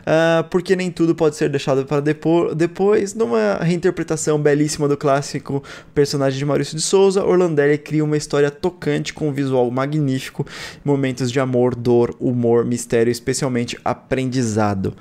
Ah, 0.05 0.45
porque 0.51 0.75
nem 0.75 0.91
tudo 0.91 1.15
pode 1.15 1.37
ser 1.37 1.49
deixado 1.51 1.85
para 1.85 2.01
depo 2.01 2.55
depois. 2.55 3.15
Numa 3.15 3.57
reinterpretação 3.61 4.41
belíssima 4.41 4.89
do 4.89 4.97
clássico 4.97 5.63
personagem 5.95 6.39
de 6.39 6.45
Maurício 6.45 6.75
de 6.77 6.83
Souza, 6.83 7.23
Orlandelli 7.25 7.79
cria 7.79 8.03
uma 8.03 8.17
história 8.17 8.51
tocante 8.51 9.13
com 9.15 9.29
um 9.29 9.33
visual 9.33 9.71
magnífico, 9.71 10.47
momentos 10.85 11.31
de 11.31 11.39
amor, 11.39 11.75
dor, 11.75 12.17
humor, 12.19 12.65
mistério, 12.65 13.11
especialmente 13.11 13.79
aprendizado. 13.85 14.95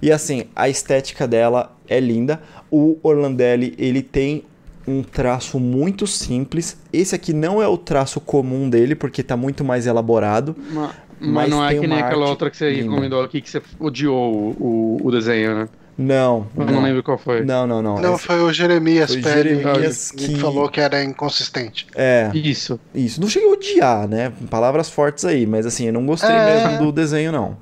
E 0.00 0.12
assim, 0.12 0.44
a 0.54 0.68
estética 0.68 1.26
dela 1.26 1.76
é 1.88 1.98
linda. 1.98 2.40
O 2.70 2.96
Orlandelli, 3.02 3.74
ele 3.78 4.02
tem 4.02 4.44
um 4.86 5.02
traço 5.02 5.58
muito 5.58 6.06
simples. 6.06 6.78
Esse 6.92 7.14
aqui 7.14 7.32
não 7.34 7.60
é 7.62 7.68
o 7.68 7.76
traço 7.76 8.20
comum 8.20 8.70
dele, 8.70 8.94
porque 8.94 9.22
tá 9.22 9.36
muito 9.36 9.62
mais 9.64 9.86
elaborado. 9.86 10.56
Ma- 10.70 10.94
Mas, 11.20 11.30
Mas 11.30 11.50
não 11.50 11.64
é 11.66 11.74
que 11.74 11.86
nem 11.86 12.00
aquela 12.00 12.26
outra 12.28 12.50
que 12.50 12.56
você 12.56 12.70
linda. 12.70 12.90
recomendou 12.90 13.22
aqui 13.22 13.40
que 13.40 13.50
você 13.50 13.60
odiou 13.80 14.32
o, 14.58 14.98
o, 15.02 15.06
o 15.08 15.10
desenho, 15.10 15.54
né? 15.54 15.68
Não, 16.00 16.46
Eu 16.56 16.64
não, 16.64 16.80
lembro 16.80 17.02
qual 17.02 17.18
foi. 17.18 17.44
Não, 17.44 17.66
não, 17.66 17.82
não. 17.82 17.98
Não, 18.00 18.14
Esse- 18.14 18.24
foi 18.24 18.40
o 18.40 18.52
Jeremias 18.52 19.12
foi 19.12 19.20
Pérez 19.20 19.58
Jeremias 19.60 20.10
que, 20.12 20.28
que- 20.28 20.36
falou 20.38 20.68
que 20.68 20.80
era 20.80 21.02
inconsistente. 21.02 21.88
É, 21.92 22.30
Isso. 22.32 22.78
isso. 22.94 23.20
Não 23.20 23.28
cheguei 23.28 23.48
a 23.48 23.52
odiar, 23.52 24.06
né? 24.08 24.32
Palavras 24.48 24.88
fortes 24.88 25.24
aí, 25.24 25.44
mas 25.44 25.66
assim, 25.66 25.86
eu 25.86 25.92
não 25.92 26.06
gostei 26.06 26.30
É. 26.30 26.68
mesmo 26.68 26.78
do 26.84 26.92
desenho, 26.92 27.32
não. 27.32 27.56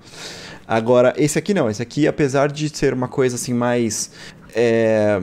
Agora, 0.69 1.15
esse 1.17 1.39
aqui 1.39 1.55
não. 1.55 1.71
Esse 1.71 1.81
aqui, 1.81 2.07
apesar 2.07 2.53
de 2.53 2.69
ser 2.69 2.93
uma 2.93 3.09
coisa 3.09 3.37
assim 3.37 3.55
mais. 3.55 4.11
É, 4.55 5.19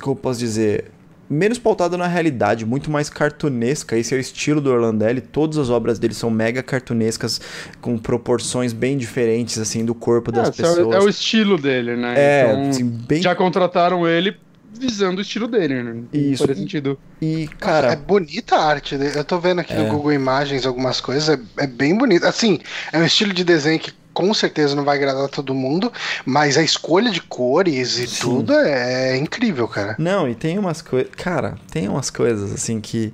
como 0.00 0.12
eu 0.12 0.20
posso 0.20 0.38
dizer? 0.38 0.91
Menos 1.32 1.58
pautada 1.58 1.96
na 1.96 2.06
realidade, 2.06 2.64
muito 2.66 2.90
mais 2.90 3.08
cartunesca. 3.08 3.96
Esse 3.96 4.14
é 4.14 4.16
o 4.16 4.20
estilo 4.20 4.60
do 4.60 4.70
Orlandelli. 4.70 5.20
Todas 5.20 5.58
as 5.58 5.70
obras 5.70 5.98
dele 5.98 6.14
são 6.14 6.30
mega 6.30 6.62
cartunescas, 6.62 7.40
com 7.80 7.96
proporções 7.98 8.72
bem 8.72 8.96
diferentes, 8.98 9.58
assim, 9.58 9.84
do 9.84 9.94
corpo 9.94 10.30
das 10.30 10.48
É, 10.48 10.50
esse 10.50 10.62
é, 10.62 10.64
pessoas. 10.66 10.94
é 10.96 10.98
o 11.00 11.08
estilo 11.08 11.56
dele, 11.58 11.96
né? 11.96 12.14
É, 12.16 12.42
Então, 12.52 12.70
assim, 12.70 12.84
bem. 12.84 13.22
já 13.22 13.34
contrataram 13.34 14.06
ele 14.06 14.36
visando 14.78 15.18
o 15.18 15.22
estilo 15.22 15.46
dele, 15.46 15.82
né? 15.82 15.96
Isso. 16.12 16.42
Faria 16.44 16.56
sentido. 16.56 16.98
E, 17.20 17.44
é 17.44 17.46
cara, 17.58 17.94
bonita 17.96 18.56
a 18.56 18.64
arte 18.66 18.96
dele. 18.96 19.16
Eu 19.18 19.24
tô 19.24 19.38
vendo 19.38 19.60
aqui 19.60 19.72
É. 19.72 19.78
no 19.78 19.88
Google 19.88 20.12
Imagens 20.12 20.66
algumas 20.66 21.00
coisas, 21.00 21.28
é, 21.28 21.64
é 21.64 21.66
bem 21.66 21.96
bonito. 21.96 22.26
Assim, 22.26 22.58
é 22.92 22.98
um 22.98 23.04
estilo 23.04 23.32
de 23.32 23.44
desenho 23.44 23.78
que 23.78 23.92
com 24.12 24.32
certeza 24.34 24.74
não 24.74 24.84
vai 24.84 24.96
agradar 24.96 25.28
todo 25.28 25.54
mundo, 25.54 25.92
mas 26.24 26.56
a 26.58 26.62
escolha 26.62 27.10
de 27.10 27.20
cores 27.22 27.98
e 27.98 28.06
Sim. 28.06 28.20
tudo 28.20 28.52
é 28.54 29.16
incrível, 29.16 29.66
cara. 29.68 29.96
Não, 29.98 30.28
e 30.28 30.34
tem 30.34 30.58
umas 30.58 30.82
coisas. 30.82 31.10
Cara, 31.16 31.56
tem 31.70 31.88
umas 31.88 32.10
coisas 32.10 32.52
assim 32.52 32.80
que. 32.80 33.12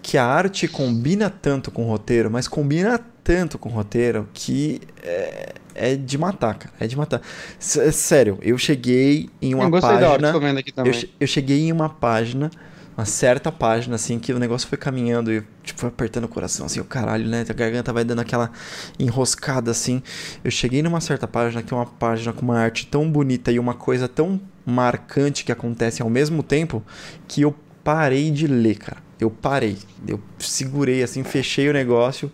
Que 0.00 0.16
a 0.16 0.24
arte 0.24 0.66
combina 0.68 1.28
tanto 1.28 1.70
com 1.70 1.84
o 1.84 1.88
roteiro, 1.90 2.30
mas 2.30 2.48
combina 2.48 2.98
tanto 3.22 3.58
com 3.58 3.68
o 3.68 3.72
roteiro 3.72 4.26
que 4.32 4.80
é, 5.02 5.52
é 5.74 5.96
de 5.96 6.16
matar, 6.16 6.54
cara. 6.54 6.74
É 6.80 6.86
de 6.86 6.96
matar. 6.96 7.20
S- 7.60 7.92
sério, 7.92 8.38
eu 8.40 8.56
cheguei 8.56 9.28
em 9.42 9.54
uma 9.54 9.64
eu 9.64 9.70
da 9.70 9.76
hora 9.88 9.98
página. 10.08 10.32
tô 10.32 10.40
vendo 10.40 10.58
aqui 10.60 10.72
também. 10.72 10.90
Eu, 10.92 10.98
che- 10.98 11.10
eu 11.20 11.26
cheguei 11.26 11.60
em 11.68 11.72
uma 11.72 11.90
página, 11.90 12.50
uma 12.98 13.04
certa 13.04 13.52
página, 13.52 13.94
assim, 13.94 14.18
que 14.18 14.32
o 14.32 14.40
negócio 14.40 14.66
foi 14.66 14.76
caminhando 14.76 15.32
e, 15.32 15.44
tipo, 15.62 15.78
foi 15.78 15.88
apertando 15.88 16.24
o 16.24 16.28
coração, 16.28 16.66
assim, 16.66 16.80
o 16.80 16.84
caralho, 16.84 17.28
né? 17.28 17.44
A 17.48 17.52
garganta 17.52 17.92
vai 17.92 18.02
dando 18.02 18.18
aquela 18.18 18.50
enroscada, 18.98 19.70
assim. 19.70 20.02
Eu 20.42 20.50
cheguei 20.50 20.82
numa 20.82 21.00
certa 21.00 21.28
página 21.28 21.62
que 21.62 21.72
é 21.72 21.76
uma 21.76 21.86
página 21.86 22.32
com 22.32 22.42
uma 22.42 22.58
arte 22.58 22.88
tão 22.88 23.08
bonita 23.08 23.52
e 23.52 23.58
uma 23.60 23.72
coisa 23.72 24.08
tão 24.08 24.40
marcante 24.66 25.44
que 25.44 25.52
acontece 25.52 26.02
ao 26.02 26.10
mesmo 26.10 26.42
tempo 26.42 26.82
que 27.28 27.42
eu 27.42 27.54
parei 27.84 28.32
de 28.32 28.48
ler, 28.48 28.78
cara. 28.78 28.96
Eu 29.20 29.30
parei. 29.30 29.78
Eu 30.04 30.20
segurei, 30.40 31.00
assim, 31.00 31.22
fechei 31.22 31.68
o 31.68 31.72
negócio. 31.72 32.32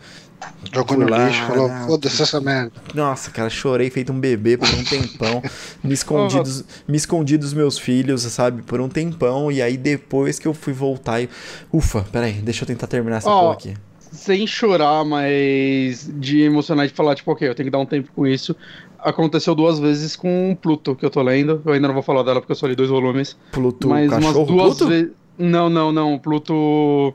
Jogou 0.73 0.97
no 0.99 1.09
lá, 1.09 1.27
lixo, 1.27 1.43
falou, 1.43 1.69
né? 1.69 1.85
foda-se 1.87 2.23
essa 2.23 2.41
merda. 2.41 2.73
Nossa, 2.95 3.31
cara, 3.31 3.49
chorei 3.51 3.91
feito 3.91 4.13
um 4.13 4.19
bebê 4.19 4.57
por 4.57 4.69
um 4.69 4.85
tempão. 4.85 5.43
me, 5.83 5.93
escondi 5.95 6.39
dos, 6.41 6.65
me 6.89 6.97
escondi 6.97 7.37
dos 7.37 7.53
meus 7.53 7.79
filhos, 7.79 8.23
sabe? 8.23 8.63
Por 8.63 8.81
um 8.81 8.89
tempão. 8.89 9.53
E 9.53 9.63
aí 9.63 9.77
depois 9.77 10.39
que 10.39 10.49
eu 10.49 10.55
fui 10.55 10.73
voltar 10.73 11.21
e. 11.21 11.29
Ufa, 11.73 12.05
peraí, 12.11 12.33
deixa 12.35 12.65
eu 12.65 12.67
tentar 12.67 12.87
terminar 12.87 13.19
essa 13.19 13.31
Ó, 13.31 13.41
porra 13.41 13.53
aqui. 13.55 13.75
Sem 14.13 14.47
chorar, 14.47 15.05
mas 15.05 16.09
de 16.15 16.43
emocionar 16.43 16.87
de 16.87 16.93
falar, 16.93 17.15
tipo, 17.15 17.31
ok, 17.33 17.49
eu 17.49 17.55
tenho 17.55 17.67
que 17.67 17.71
dar 17.71 17.79
um 17.79 17.87
tempo 17.87 18.11
com 18.15 18.27
isso. 18.27 18.55
Aconteceu 18.99 19.55
duas 19.55 19.79
vezes 19.79 20.17
com 20.17 20.53
o 20.53 20.57
Pluto, 20.57 20.95
que 20.95 21.05
eu 21.05 21.11
tô 21.11 21.21
lendo. 21.21 21.61
Eu 21.65 21.73
ainda 21.73 21.89
não 21.89 21.95
vou 21.95 22.03
falar 22.03 22.23
dela 22.23 22.41
porque 22.41 22.53
eu 22.53 22.57
só 22.57 22.67
li 22.67 22.75
dois 22.75 22.89
volumes. 22.89 23.37
Pluto, 23.53 23.89
mas 23.89 24.11
umas 24.11 24.25
cachorro, 24.25 24.47
duas 24.47 24.77
Pluto? 24.79 24.89
vezes. 24.89 25.11
Não, 25.37 25.69
não, 25.69 25.93
não. 25.93 26.19
Pluto 26.19 27.13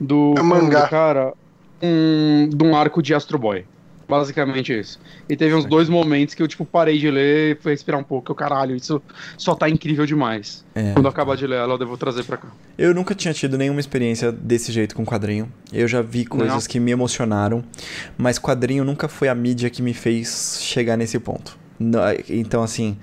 do. 0.00 0.34
É 0.38 0.42
mangá. 0.42 0.84
do 0.84 0.88
cara. 0.88 1.34
Um, 1.82 2.48
de 2.48 2.64
um 2.64 2.76
arco 2.76 3.02
de 3.02 3.14
Astro 3.14 3.38
Boy. 3.38 3.64
Basicamente 4.08 4.76
isso. 4.76 4.98
E 5.28 5.36
teve 5.36 5.54
uns 5.54 5.64
dois 5.64 5.88
momentos 5.88 6.34
que 6.34 6.42
eu, 6.42 6.48
tipo, 6.48 6.64
parei 6.64 6.98
de 6.98 7.08
ler 7.08 7.52
e 7.56 7.62
fui 7.62 7.70
respirar 7.70 8.00
um 8.00 8.02
pouco. 8.02 8.32
Eu, 8.32 8.34
caralho, 8.34 8.74
isso 8.74 9.00
só 9.38 9.54
tá 9.54 9.68
incrível 9.70 10.04
demais. 10.04 10.64
É. 10.74 10.92
Quando 10.94 11.04
eu 11.04 11.10
acabar 11.10 11.36
de 11.36 11.46
ler 11.46 11.58
ela, 11.60 11.74
eu 11.74 11.78
devo 11.78 11.96
trazer 11.96 12.24
pra 12.24 12.36
cá. 12.36 12.48
Eu 12.76 12.92
nunca 12.92 13.14
tinha 13.14 13.32
tido 13.32 13.56
nenhuma 13.56 13.78
experiência 13.78 14.32
desse 14.32 14.72
jeito 14.72 14.96
com 14.96 15.06
quadrinho. 15.06 15.50
Eu 15.72 15.86
já 15.86 16.02
vi 16.02 16.24
coisas 16.24 16.64
Não. 16.64 16.68
que 16.68 16.80
me 16.80 16.90
emocionaram, 16.90 17.62
mas 18.18 18.36
quadrinho 18.36 18.82
nunca 18.82 19.06
foi 19.06 19.28
a 19.28 19.34
mídia 19.34 19.70
que 19.70 19.80
me 19.80 19.94
fez 19.94 20.58
chegar 20.60 20.96
nesse 20.96 21.16
ponto. 21.20 21.56
Então, 22.28 22.64
assim, 22.64 22.96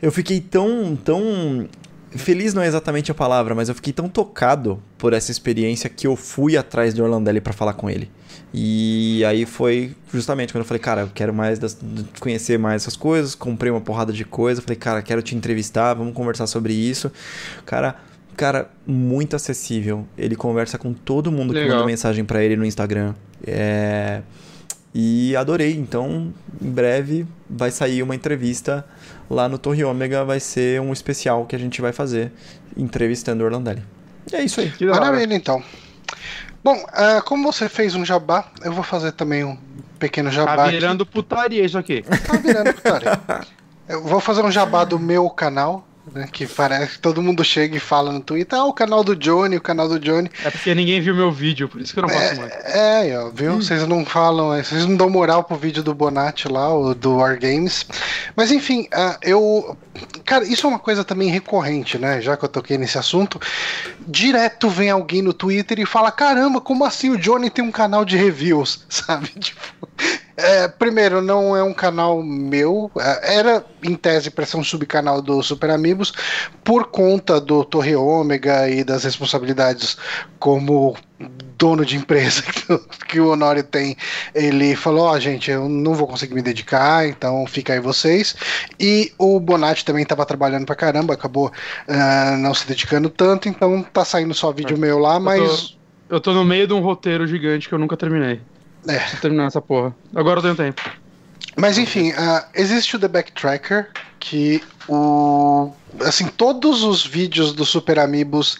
eu 0.00 0.12
fiquei 0.12 0.40
tão, 0.40 0.94
tão. 0.96 1.68
Feliz 2.10 2.52
não 2.54 2.62
é 2.62 2.66
exatamente 2.66 3.10
a 3.10 3.14
palavra, 3.14 3.54
mas 3.54 3.68
eu 3.68 3.74
fiquei 3.74 3.92
tão 3.92 4.08
tocado 4.08 4.82
por 4.98 5.12
essa 5.12 5.30
experiência 5.30 5.88
que 5.88 6.06
eu 6.06 6.16
fui 6.16 6.56
atrás 6.56 6.92
de 6.92 7.00
Orlandelli 7.00 7.40
pra 7.40 7.52
falar 7.52 7.74
com 7.74 7.88
ele. 7.88 8.10
E 8.52 9.24
aí 9.24 9.46
foi 9.46 9.94
justamente 10.12 10.52
quando 10.52 10.62
eu 10.62 10.66
falei, 10.66 10.80
cara, 10.80 11.02
eu 11.02 11.10
quero 11.14 11.32
mais 11.32 11.58
das- 11.60 11.78
conhecer 12.18 12.58
mais 12.58 12.82
essas 12.82 12.96
coisas. 12.96 13.36
Comprei 13.36 13.70
uma 13.70 13.80
porrada 13.80 14.12
de 14.12 14.24
coisa. 14.24 14.60
Falei, 14.60 14.76
cara, 14.76 15.02
quero 15.02 15.22
te 15.22 15.36
entrevistar, 15.36 15.94
vamos 15.94 16.12
conversar 16.14 16.48
sobre 16.48 16.72
isso. 16.72 17.12
Cara, 17.64 17.94
cara 18.36 18.68
muito 18.84 19.36
acessível. 19.36 20.04
Ele 20.18 20.34
conversa 20.34 20.76
com 20.78 20.92
todo 20.92 21.30
mundo 21.30 21.52
que 21.52 21.60
Legal. 21.60 21.76
manda 21.76 21.86
mensagem 21.86 22.24
pra 22.24 22.42
ele 22.42 22.56
no 22.56 22.64
Instagram. 22.64 23.14
É... 23.46 24.22
E 24.92 25.36
adorei. 25.36 25.76
Então, 25.76 26.32
em 26.60 26.70
breve 26.70 27.24
vai 27.48 27.70
sair 27.70 28.02
uma 28.02 28.16
entrevista 28.16 28.84
lá 29.30 29.48
no 29.48 29.56
Torre 29.56 29.84
Ômega. 29.84 30.24
Vai 30.24 30.40
ser 30.40 30.80
um 30.80 30.92
especial 30.92 31.46
que 31.46 31.56
a 31.56 31.58
gente 31.58 31.80
vai 31.80 31.92
fazer 31.92 32.32
entrevistando 32.76 33.42
o 33.42 33.46
Orlandelli. 33.46 33.82
E 34.30 34.36
é 34.36 34.42
isso 34.42 34.60
aí. 34.60 34.72
Maravilha, 34.80 35.34
então. 35.34 35.62
Bom, 36.62 36.84
ah, 36.88 37.22
como 37.24 37.50
você 37.50 37.68
fez 37.68 37.94
um 37.94 38.04
jabá, 38.04 38.50
eu 38.62 38.72
vou 38.72 38.84
fazer 38.84 39.12
também 39.12 39.44
um 39.44 39.56
pequeno 39.98 40.30
jabá. 40.30 40.56
Tá 40.56 40.64
aqui. 40.64 40.72
virando 40.72 41.06
putaria 41.06 41.64
isso 41.64 41.78
aqui. 41.78 42.02
Tá 42.02 42.36
virando 42.36 42.74
putaria. 42.74 43.20
Eu 43.88 44.04
vou 44.04 44.20
fazer 44.20 44.40
um 44.44 44.52
jabá 44.52 44.84
do 44.84 45.00
meu 45.00 45.28
canal, 45.28 45.84
né? 46.12 46.28
Que 46.30 46.46
parece 46.46 46.94
que 46.94 46.98
todo 46.98 47.22
mundo 47.22 47.44
chega 47.44 47.76
e 47.76 47.80
fala 47.80 48.12
no 48.12 48.20
Twitter, 48.20 48.58
ah, 48.58 48.64
o 48.64 48.72
canal 48.72 49.02
do 49.02 49.16
Johnny, 49.16 49.56
o 49.56 49.60
canal 49.60 49.88
do 49.88 49.98
Johnny. 49.98 50.30
É 50.44 50.50
porque 50.50 50.74
ninguém 50.74 51.00
viu 51.00 51.14
meu 51.14 51.30
vídeo, 51.30 51.68
por 51.68 51.80
isso 51.80 51.92
que 51.92 51.98
eu 51.98 52.02
não 52.02 52.08
faço 52.08 52.40
mais. 52.40 52.52
É, 52.64 53.18
ó, 53.18 53.30
viu? 53.30 53.56
Vocês 53.56 53.86
não 53.86 54.04
falam, 54.04 54.54
é, 54.54 54.62
vocês 54.62 54.86
não 54.86 54.96
dão 54.96 55.10
moral 55.10 55.44
pro 55.44 55.56
vídeo 55.56 55.82
do 55.82 55.94
Bonatti 55.94 56.48
lá, 56.48 56.72
o 56.74 56.94
do 56.94 57.16
War 57.16 57.38
Games. 57.38 57.86
Mas 58.36 58.50
enfim, 58.50 58.88
ah, 58.92 59.18
eu. 59.22 59.76
Cara, 60.24 60.44
isso 60.44 60.66
é 60.66 60.70
uma 60.70 60.78
coisa 60.78 61.04
também 61.04 61.28
recorrente, 61.28 61.98
né? 61.98 62.20
Já 62.20 62.36
que 62.36 62.44
eu 62.44 62.48
toquei 62.48 62.78
nesse 62.78 62.98
assunto. 62.98 63.40
Direto 64.06 64.68
vem 64.68 64.90
alguém 64.90 65.22
no 65.22 65.32
Twitter 65.32 65.78
e 65.78 65.86
fala: 65.86 66.10
caramba, 66.10 66.60
como 66.60 66.84
assim 66.84 67.10
o 67.10 67.18
Johnny 67.18 67.50
tem 67.50 67.64
um 67.64 67.70
canal 67.70 68.04
de 68.04 68.16
reviews, 68.16 68.84
sabe? 68.88 69.28
Tipo. 69.28 69.88
É, 70.42 70.68
primeiro, 70.68 71.20
não 71.20 71.56
é 71.56 71.62
um 71.62 71.72
canal 71.74 72.22
meu. 72.22 72.90
é, 72.98 73.36
Era, 73.38 73.64
em 73.82 73.94
tese, 73.94 74.30
para 74.30 74.46
ser 74.46 74.56
um 74.56 74.64
subcanal 74.64 75.20
do 75.22 75.42
Super 75.42 75.70
Amigos, 75.70 76.12
por 76.64 76.84
conta 76.88 77.40
do 77.40 77.64
Torre 77.64 77.94
Ômega 77.96 78.68
e 78.68 78.82
das 78.84 79.04
responsabilidades 79.04 79.96
como 80.38 80.96
dono 81.58 81.84
de 81.84 81.96
empresa 81.96 82.42
que, 83.06 83.20
o- 83.20 83.30
Honório 83.30 83.62
tem. 83.62 83.96
Ele 84.34 84.74
falou: 84.74 85.04
Ó, 85.06 85.18
gente, 85.18 85.50
eu 85.50 85.68
não 85.68 85.94
vou 85.94 86.06
conseguir 86.06 86.34
me 86.34 86.42
dedicar, 86.42 87.06
então 87.06 87.46
fica 87.46 87.72
aí 87.74 87.80
vocês. 87.80 88.34
E 88.78 89.12
o 89.18 89.38
Bonatti 89.38 89.84
também 89.84 90.02
estava 90.02 90.24
trabalhando 90.24 90.64
pra 90.66 90.74
caramba, 90.74 91.14
acabou 91.14 91.52
ah, 91.88 92.36
não 92.38 92.54
se 92.54 92.66
dedicando 92.66 93.08
tanto, 93.10 93.48
então 93.48 93.82
tá 93.92 94.04
saindo 94.04 94.32
só 94.34 94.50
vídeo 94.52 94.78
meu 94.78 94.98
lá, 94.98 95.20
mas. 95.20 95.76
Eu 96.08 96.20
tô 96.20 96.32
no 96.32 96.44
meio 96.44 96.66
de 96.66 96.72
um 96.72 96.80
roteiro 96.80 97.24
gigante 97.26 97.68
que 97.68 97.74
eu 97.74 97.78
nunca 97.78 97.96
terminei. 97.96 98.40
É. 98.88 98.98
Preciso 98.98 99.20
terminar 99.22 99.46
essa 99.46 99.60
porra. 99.60 99.94
Agora 100.14 100.38
eu 100.38 100.42
tenho 100.42 100.56
tempo. 100.56 100.82
Mas 101.56 101.76
enfim, 101.78 102.12
ah, 102.12 102.46
existe 102.54 102.96
o 102.96 102.98
The 102.98 103.08
Backtracker, 103.08 103.90
que 104.18 104.62
o. 104.88 105.72
Assim, 106.00 106.26
todos 106.26 106.82
os 106.82 107.04
vídeos 107.04 107.52
do 107.52 107.64
Super 107.64 107.98
Amigos 107.98 108.58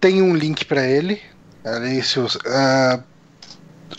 tem 0.00 0.20
um 0.20 0.34
link 0.34 0.64
pra 0.64 0.84
ele. 0.86 1.20
Ali, 1.64 2.02
se 2.02 2.18
os- 2.20 2.36
ah, 2.46 3.00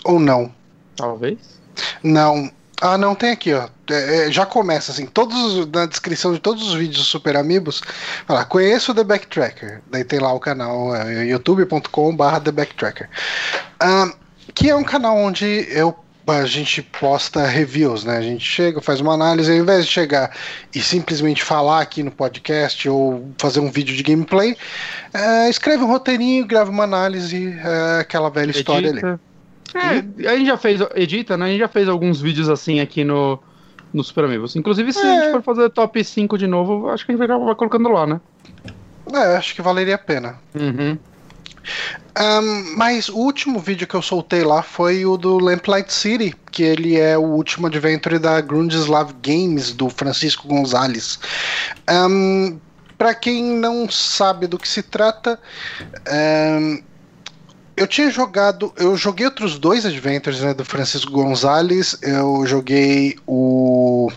ou 0.04 0.20
não. 0.20 0.54
Talvez. 0.96 1.40
Não. 2.04 2.52
Ah, 2.82 2.98
não, 2.98 3.16
tem 3.16 3.32
aqui, 3.32 3.54
ó. 3.54 3.70
É, 3.90 4.28
é, 4.28 4.32
já 4.32 4.46
começa 4.46 4.92
assim, 4.92 5.06
todos 5.06 5.36
os- 5.54 5.68
na 5.72 5.86
descrição 5.86 6.34
de 6.34 6.40
todos 6.40 6.68
os 6.68 6.74
vídeos 6.76 6.98
do 6.98 7.04
Super 7.06 7.38
Amigos, 7.38 7.82
fala, 8.28 8.44
conheço 8.46 8.92
o 8.92 8.96
The 8.96 9.04
Backtracker. 9.04 9.82
Daí 9.90 10.04
tem 10.04 10.20
lá 10.20 10.32
o 10.34 10.40
canal 10.40 10.94
é, 10.96 11.26
youtube.com/barra 11.26 12.42
The 12.42 12.52
Backtracker. 12.52 13.10
Ah, 13.80 14.12
que 14.56 14.70
é 14.70 14.76
um 14.76 14.84
canal 14.84 15.16
onde 15.18 15.46
eu 15.70 15.94
a 16.28 16.44
gente 16.48 16.82
posta 16.82 17.46
reviews, 17.46 18.04
né? 18.04 18.18
A 18.18 18.22
gente 18.22 18.44
chega, 18.44 18.82
faz 18.82 19.00
uma 19.00 19.14
análise, 19.14 19.52
ao 19.52 19.58
invés 19.60 19.86
de 19.86 19.92
chegar 19.92 20.36
e 20.74 20.80
simplesmente 20.82 21.44
falar 21.44 21.82
aqui 21.82 22.02
no 22.02 22.10
podcast 22.10 22.90
ou 22.90 23.30
fazer 23.38 23.60
um 23.60 23.70
vídeo 23.70 23.96
de 23.96 24.02
gameplay, 24.02 24.58
é, 25.14 25.48
escreve 25.52 25.84
um 25.84 25.88
roteirinho, 25.88 26.44
grava 26.48 26.72
uma 26.72 26.84
análise, 26.84 27.56
é, 27.64 28.00
aquela 28.00 28.32
velha 28.32 28.50
história 28.50 28.90
ali. 28.90 28.98
Edita. 29.02 29.20
É, 29.76 30.30
a 30.30 30.36
gente 30.36 30.48
já 30.48 30.58
fez, 30.58 30.82
edita, 30.96 31.38
né? 31.38 31.46
A 31.46 31.50
gente 31.50 31.60
já 31.60 31.68
fez 31.68 31.88
alguns 31.88 32.20
vídeos 32.20 32.50
assim 32.50 32.80
aqui 32.80 33.04
no, 33.04 33.38
no 33.94 34.04
Super 34.04 34.24
Amigos. 34.24 34.56
Inclusive, 34.56 34.94
se 34.94 35.06
a 35.06 35.08
É. 35.16 35.22
gente 35.26 35.32
for 35.32 35.44
fazer 35.44 35.70
top 35.70 36.04
5 36.04 36.40
de 36.40 36.48
novo, 36.48 36.90
acho 36.90 37.06
que 37.06 37.12
a 37.12 37.16
gente 37.16 37.28
vai, 37.28 37.38
vai 37.38 37.54
colocando 37.54 37.90
lá, 37.90 38.08
né? 38.08 38.20
É, 39.14 39.36
acho 39.38 39.54
que 39.54 39.62
valeria 39.62 39.94
a 39.94 40.00
pena. 40.00 40.40
Uhum. 40.60 40.98
Ahn, 42.16 42.76
mas 42.76 43.10
o 43.10 43.18
último 43.18 43.60
vídeo 43.60 43.88
que 43.88 43.96
eu 43.96 44.02
soltei 44.02 44.44
lá 44.44 44.62
foi 44.62 45.06
o 45.06 45.18
do 45.18 45.38
Lamplight 45.38 45.92
City, 45.92 46.34
que 46.52 46.64
ele 46.64 46.98
é 46.98 47.18
o 47.18 47.24
último 47.24 47.68
adventure 47.68 48.20
da 48.20 48.40
Grundislav 48.42 49.12
Games, 49.22 49.72
do 49.72 49.90
Francisco 49.90 50.48
Gonzalez. 50.48 51.20
Ahn, 51.88 52.60
Pra 52.98 53.14
quem 53.14 53.44
não 53.44 53.90
sabe 53.90 54.48
do 54.48 54.58
que 54.58 54.68
se 54.68 54.82
trata, 54.82 55.40
ahn, 56.08 56.80
eu 57.76 57.86
tinha 57.88 58.10
jogado. 58.10 58.74
Eu 58.78 58.96
joguei 58.96 59.26
outros 59.26 59.60
dois 59.60 59.86
adventures 59.86 60.40
né, 60.40 60.54
do 60.54 60.64
Francisco 60.64 61.12
Gonzalez. 61.12 61.98
Eu 62.02 62.46
joguei 62.46 63.18
o. 63.28 64.10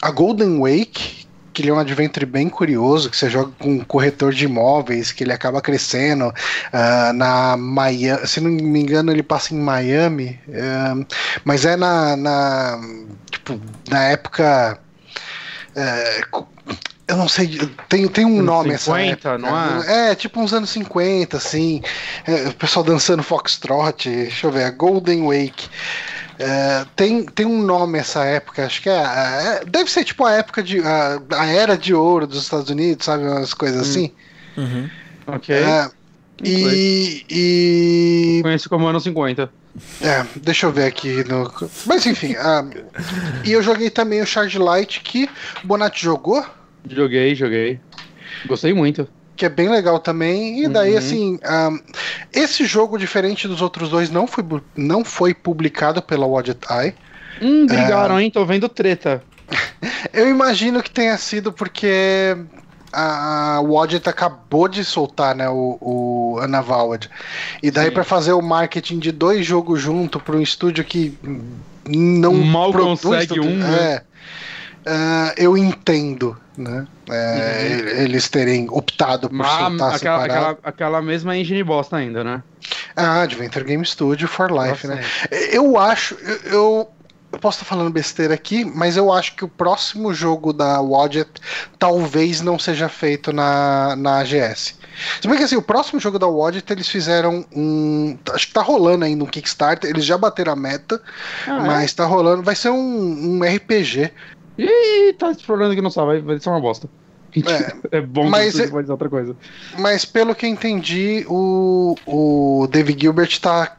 A 0.00 0.10
Golden 0.10 0.60
Wake, 0.60 1.26
que 1.52 1.62
ele 1.62 1.70
é 1.70 1.74
um 1.74 1.78
adventure 1.78 2.24
bem 2.26 2.48
curioso, 2.48 3.10
que 3.10 3.16
você 3.16 3.28
joga 3.28 3.52
com 3.58 3.70
um 3.70 3.84
corretor 3.84 4.32
de 4.32 4.44
imóveis, 4.44 5.12
que 5.12 5.24
ele 5.24 5.32
acaba 5.32 5.60
crescendo 5.60 6.32
ah, 6.72 7.12
na 7.12 7.56
Miami. 7.56 8.26
Se 8.26 8.40
não 8.40 8.50
me 8.50 8.80
engano, 8.80 9.10
ele 9.10 9.22
passa 9.22 9.54
em 9.54 9.58
Miami, 9.58 10.38
ah, 10.54 10.94
mas 11.44 11.64
é 11.64 11.76
na, 11.76 12.16
na 12.16 12.80
tipo 13.30 13.60
na 13.88 14.04
época. 14.04 14.78
co- 16.30 16.48
eu 17.08 17.16
não 17.16 17.28
sei, 17.28 17.58
tem, 17.88 18.06
tem 18.06 18.24
um 18.24 18.38
Anos 18.38 18.44
nome 18.44 18.78
50, 18.78 18.78
essa 18.78 18.96
época. 19.00 19.38
não 19.38 19.82
É, 19.82 20.14
tipo 20.14 20.40
uns 20.40 20.52
anos 20.52 20.70
50, 20.70 21.36
assim. 21.36 21.82
é, 22.24 22.48
o 22.50 22.54
pessoal 22.54 22.84
dançando 22.84 23.20
foxtrot. 23.24 24.08
Deixa 24.08 24.46
eu 24.46 24.52
ver, 24.52 24.62
a 24.64 24.70
Golden 24.70 25.24
Wake. 25.26 25.68
É, 26.42 26.86
tem, 26.96 27.26
tem 27.26 27.44
um 27.44 27.60
nome 27.60 27.98
essa 27.98 28.24
época, 28.24 28.64
acho 28.64 28.80
que 28.80 28.88
é, 28.88 28.94
é- 29.02 29.64
Deve 29.66 29.90
ser 29.90 30.04
tipo 30.04 30.24
a 30.24 30.32
época 30.32 30.62
de. 30.62 30.80
A, 30.80 31.20
a 31.36 31.46
era 31.46 31.76
de 31.76 31.92
ouro 31.92 32.26
dos 32.26 32.42
Estados 32.42 32.70
Unidos, 32.70 33.04
sabe? 33.04 33.24
Umas 33.24 33.52
coisas 33.52 33.86
Hum. 33.86 33.90
assim. 33.90 34.12
Uhum. 34.56 34.88
Ok. 35.26 35.54
É, 35.54 35.90
e. 36.42 37.24
e 37.30 38.40
Conheço 38.42 38.70
como 38.70 38.86
ano 38.86 38.98
50. 39.00 39.52
é, 40.00 40.24
deixa 40.36 40.64
eu 40.66 40.72
ver 40.72 40.86
aqui. 40.86 41.22
No, 41.28 41.52
mas 41.84 42.06
enfim. 42.06 42.34
ah, 42.38 42.64
e 43.44 43.52
eu 43.52 43.62
joguei 43.62 43.90
também 43.90 44.22
o 44.22 44.26
Charge 44.26 44.58
Light, 44.58 45.00
que 45.02 45.28
o 45.62 45.66
Bonatti 45.66 46.02
jogou, 46.02 46.42
Joguei, 46.88 47.34
joguei. 47.34 47.78
Gostei 48.46 48.72
muito. 48.72 49.06
Que 49.40 49.46
é 49.46 49.48
bem 49.48 49.70
legal 49.70 49.98
também. 49.98 50.62
E 50.62 50.68
daí, 50.68 50.92
Uhum. 50.92 50.98
assim. 50.98 51.38
ah, 51.42 51.70
esse 52.30 52.66
jogo, 52.66 52.98
diferente 52.98 53.48
dos 53.48 53.62
outros 53.62 53.88
dois, 53.88 54.10
não 54.10 54.26
foi, 54.26 54.44
não 54.76 55.02
foi 55.02 55.32
publicado 55.32 56.02
pela 56.02 56.26
Wadget 56.26 56.58
Eye. 56.70 56.94
Hum, 57.40 57.64
brigaram, 57.64 58.20
hein? 58.20 58.30
Tô 58.30 58.44
vendo 58.44 58.68
treta. 58.68 59.24
Eu 60.12 60.28
imagino 60.28 60.82
que 60.82 60.90
tenha 60.90 61.16
sido 61.16 61.54
porque 61.54 62.36
a 62.92 63.62
Wadget 63.62 64.06
acabou 64.10 64.68
de 64.68 64.84
soltar 64.84 65.34
né, 65.34 65.48
o, 65.48 65.78
o 65.80 66.38
Anavowed. 66.42 67.08
E 67.62 67.70
daí 67.70 67.90
para 67.90 68.04
fazer 68.04 68.34
o 68.34 68.42
marketing 68.42 68.98
de 68.98 69.10
dois 69.10 69.46
jogos 69.46 69.80
junto 69.80 70.20
para 70.20 70.36
um 70.36 70.42
estúdio 70.42 70.84
que 70.84 71.16
não 71.88 72.34
Mal 72.34 72.72
produz 72.72 73.00
consegue 73.00 73.40
um, 73.40 73.56
né? 73.56 74.02
É, 74.84 74.90
Ah, 74.92 75.34
eu 75.36 75.56
entendo, 75.56 76.36
né? 76.56 76.86
é, 77.10 78.02
Eles 78.02 78.28
terem 78.28 78.66
optado 78.70 79.28
por 79.28 79.36
Mas 79.36 79.50
soltar 79.50 79.94
aquela, 79.94 80.24
aquela, 80.24 80.58
aquela 80.62 81.02
mesma 81.02 81.36
engine 81.36 81.62
bosta 81.62 81.96
ainda, 81.96 82.24
né? 82.24 82.42
Ah, 82.96 83.22
Adventure 83.22 83.64
Game 83.64 83.84
Studio 83.84 84.26
for 84.28 84.50
Life, 84.50 84.86
Nossa, 84.86 84.94
né? 84.94 85.04
Eu 85.52 85.78
acho, 85.78 86.14
eu, 86.44 86.90
eu, 87.32 87.38
posso 87.40 87.58
estar 87.58 87.66
falando 87.68 87.90
besteira 87.92 88.34
aqui, 88.34 88.64
mas 88.64 88.96
eu 88.96 89.12
acho 89.12 89.34
que 89.36 89.44
o 89.44 89.48
próximo 89.48 90.12
jogo 90.12 90.52
da 90.52 90.80
Wadget 90.80 91.30
talvez 91.78 92.40
não 92.40 92.58
seja 92.58 92.88
feito 92.88 93.32
na, 93.32 93.94
na 93.96 94.18
AGS. 94.20 94.78
Se 95.20 95.28
bem 95.28 95.36
que 95.36 95.44
assim, 95.44 95.56
o 95.56 95.62
próximo 95.62 95.98
jogo 96.00 96.18
da 96.18 96.26
Wadget 96.26 96.70
eles 96.72 96.88
fizeram 96.88 97.44
um. 97.54 98.18
Acho 98.32 98.48
que 98.48 98.52
tá 98.52 98.60
rolando 98.60 99.04
ainda 99.04 99.24
um 99.24 99.26
Kickstarter, 99.26 99.88
eles 99.88 100.04
já 100.04 100.18
bateram 100.18 100.52
a 100.52 100.56
meta, 100.56 101.00
Ah, 101.46 101.56
é? 101.56 101.60
mas 101.60 101.92
tá 101.94 102.04
rolando. 102.04 102.42
Vai 102.42 102.54
ser 102.56 102.70
um, 102.70 103.38
um 103.38 103.40
RPG. 103.44 104.12
Ih, 104.64 105.12
tá 105.14 105.30
explorando 105.30 105.74
que 105.74 105.80
não 105.82 105.90
sabe, 105.90 106.06
vai, 106.06 106.20
vai 106.20 106.40
ser 106.40 106.48
uma 106.50 106.60
bosta. 106.60 106.88
É, 107.92 108.00
bom 108.02 108.28
mas 108.28 108.54
que 108.54 108.62
é- 108.62 108.66
vai 108.66 108.82
dizer 108.82 108.92
outra 108.92 109.08
coisa. 109.08 109.36
Mas 109.78 110.04
pelo 110.04 110.34
que 110.34 110.46
eu 110.46 110.50
entendi, 110.50 111.24
o, 111.28 111.94
o 112.06 112.66
David 112.68 113.00
Gilbert 113.00 113.38
tá 113.40 113.76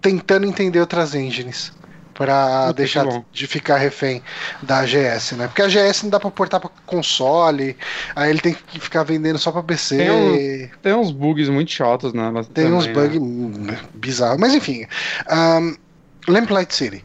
tentando 0.00 0.46
entender 0.46 0.80
outras 0.80 1.14
engines. 1.14 1.72
Que 2.14 2.74
deixar 2.74 3.04
bom. 3.04 3.24
de 3.32 3.46
ficar 3.48 3.78
refém 3.78 4.22
da 4.62 4.80
AGS, 4.80 5.32
né? 5.34 5.48
Porque 5.48 5.62
a 5.62 5.64
AGS 5.64 6.04
não 6.04 6.10
dá 6.10 6.20
pra 6.20 6.30
portar 6.30 6.60
pra 6.60 6.70
console, 6.86 7.76
aí 8.14 8.30
ele 8.30 8.40
tem 8.40 8.54
que 8.54 8.78
ficar 8.78 9.02
vendendo 9.02 9.38
só 9.38 9.50
pra 9.50 9.62
PC. 9.62 9.96
Tem 9.96 10.10
um- 10.10 10.36
Tem, 10.36 10.70
Tem 10.82 10.94
uns 10.94 11.10
bugs 11.10 11.48
muito 11.48 11.72
chatos, 11.72 12.12
né? 12.12 12.28
Uns 12.28 12.46
também, 12.48 12.92
bugs 12.92 13.20
né? 13.58 13.78
bizarros. 13.94 14.38
Mas 14.38 14.54
enfim. 14.54 14.86
Um, 15.30 15.74
Lamplight 16.28 16.72
City. 16.74 17.04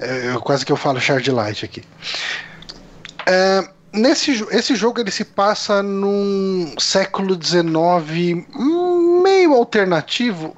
É, 0.00 0.30
eu- 0.30 0.40
quase 0.40 0.64
que 0.64 0.72
eu 0.72 0.76
falo 0.76 1.00
Shard 1.00 1.30
Light 1.30 1.64
aqui. 1.64 1.82
É, 3.26 3.68
nesse 3.92 4.46
esse 4.50 4.74
jogo 4.76 5.00
ele 5.00 5.10
se 5.10 5.24
passa 5.24 5.82
num 5.82 6.74
século 6.78 7.38
XIX 7.42 8.46
meio 9.22 9.54
alternativo. 9.54 10.56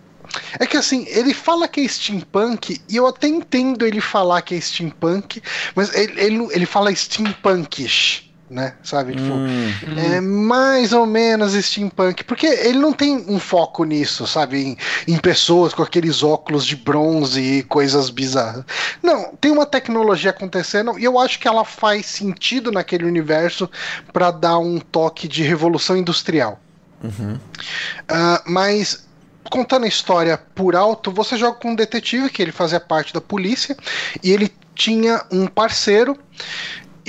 É 0.59 0.67
que 0.67 0.77
assim, 0.77 1.07
ele 1.09 1.33
fala 1.33 1.67
que 1.67 1.81
é 1.81 1.89
steampunk, 1.89 2.81
e 2.89 2.97
eu 2.97 3.07
até 3.07 3.27
entendo 3.29 3.87
ele 3.87 4.01
falar 4.01 4.43
que 4.43 4.55
é 4.55 4.61
steampunk, 4.61 5.43
mas 5.75 5.93
ele, 5.95 6.21
ele, 6.21 6.49
ele 6.53 6.67
fala 6.67 6.95
steampunkish 6.95 8.28
né? 8.51 8.75
Sabe? 8.83 9.15
Tipo, 9.15 9.35
hum. 9.35 9.73
é 9.97 10.21
mais 10.21 10.93
ou 10.93 11.07
menos 11.07 11.53
steampunk. 11.53 12.25
Porque 12.25 12.47
ele 12.47 12.79
não 12.79 12.93
tem 12.93 13.25
um 13.29 13.39
foco 13.39 13.85
nisso, 13.85 14.27
sabe? 14.27 14.63
Em, 14.63 14.77
em, 15.07 15.19
pessoas 15.19 15.75
com 15.75 15.83
aqueles 15.83 16.23
óculos 16.23 16.65
de 16.65 16.77
bronze 16.77 17.41
e 17.41 17.63
coisas 17.63 18.11
bizarras. 18.11 18.65
Não, 19.03 19.35
tem 19.41 19.51
uma 19.51 19.67
tecnologia 19.67 20.31
acontecendo 20.31 20.99
e 20.99 21.05
eu 21.05 21.19
acho 21.19 21.39
que 21.39 21.49
ela 21.49 21.65
faz 21.65 22.07
sentido 22.07 22.73
naquele 22.73 23.05
universo 23.05 23.71
para 24.13 24.31
dar 24.31 24.59
um 24.59 24.79
toque 24.79 25.29
de 25.29 25.43
revolução 25.43 25.97
industrial. 25.97 26.61
Uhum. 27.03 27.35
Uh, 27.35 28.43
mas 28.47 29.07
contando 29.51 29.85
a 29.85 29.89
história 29.89 30.39
por 30.55 30.77
alto, 30.77 31.11
você 31.11 31.37
joga 31.37 31.59
com 31.59 31.71
um 31.71 31.75
detetive 31.75 32.31
que 32.31 32.43
ele 32.43 32.53
fazia 32.53 32.81
parte 32.81 33.13
da 33.13 33.21
polícia 33.21 33.77
e 34.23 34.31
ele 34.31 34.53
tinha 34.75 35.23
um 35.31 35.47
parceiro 35.47 36.17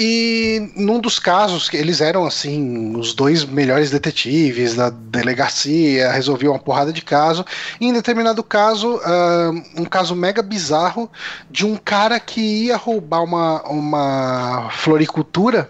e 0.01 0.71
num 0.77 0.97
dos 0.97 1.19
casos, 1.19 1.69
eles 1.73 1.99
eram 1.99 2.25
assim, 2.25 2.95
os 2.95 3.13
dois 3.13 3.43
melhores 3.43 3.91
detetives 3.91 4.73
da 4.73 4.89
delegacia, 4.89 6.09
resolviam 6.09 6.53
uma 6.53 6.59
porrada 6.59 6.93
de 6.93 7.01
caso. 7.01 7.45
E 7.81 7.85
em 7.85 7.91
determinado 7.91 8.41
caso, 8.41 8.95
uh, 8.95 9.63
um 9.75 9.83
caso 9.83 10.15
mega 10.15 10.41
bizarro 10.41 11.11
de 11.51 11.65
um 11.65 11.75
cara 11.75 12.17
que 12.17 12.39
ia 12.39 12.77
roubar 12.77 13.25
uma, 13.25 13.61
uma 13.63 14.69
floricultura. 14.71 15.69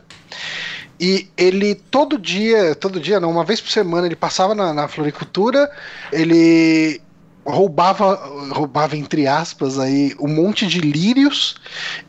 E 0.99 1.27
ele 1.35 1.73
todo 1.73 2.19
dia, 2.19 2.75
todo 2.75 2.99
dia, 2.99 3.19
não, 3.19 3.31
uma 3.31 3.43
vez 3.43 3.59
por 3.59 3.71
semana, 3.71 4.05
ele 4.05 4.15
passava 4.15 4.53
na, 4.53 4.71
na 4.71 4.87
floricultura, 4.87 5.71
ele 6.13 7.01
roubava, 7.49 8.15
roubava 8.51 8.95
entre 8.95 9.27
aspas 9.27 9.79
aí 9.79 10.15
um 10.19 10.27
monte 10.27 10.67
de 10.67 10.79
lírios 10.79 11.55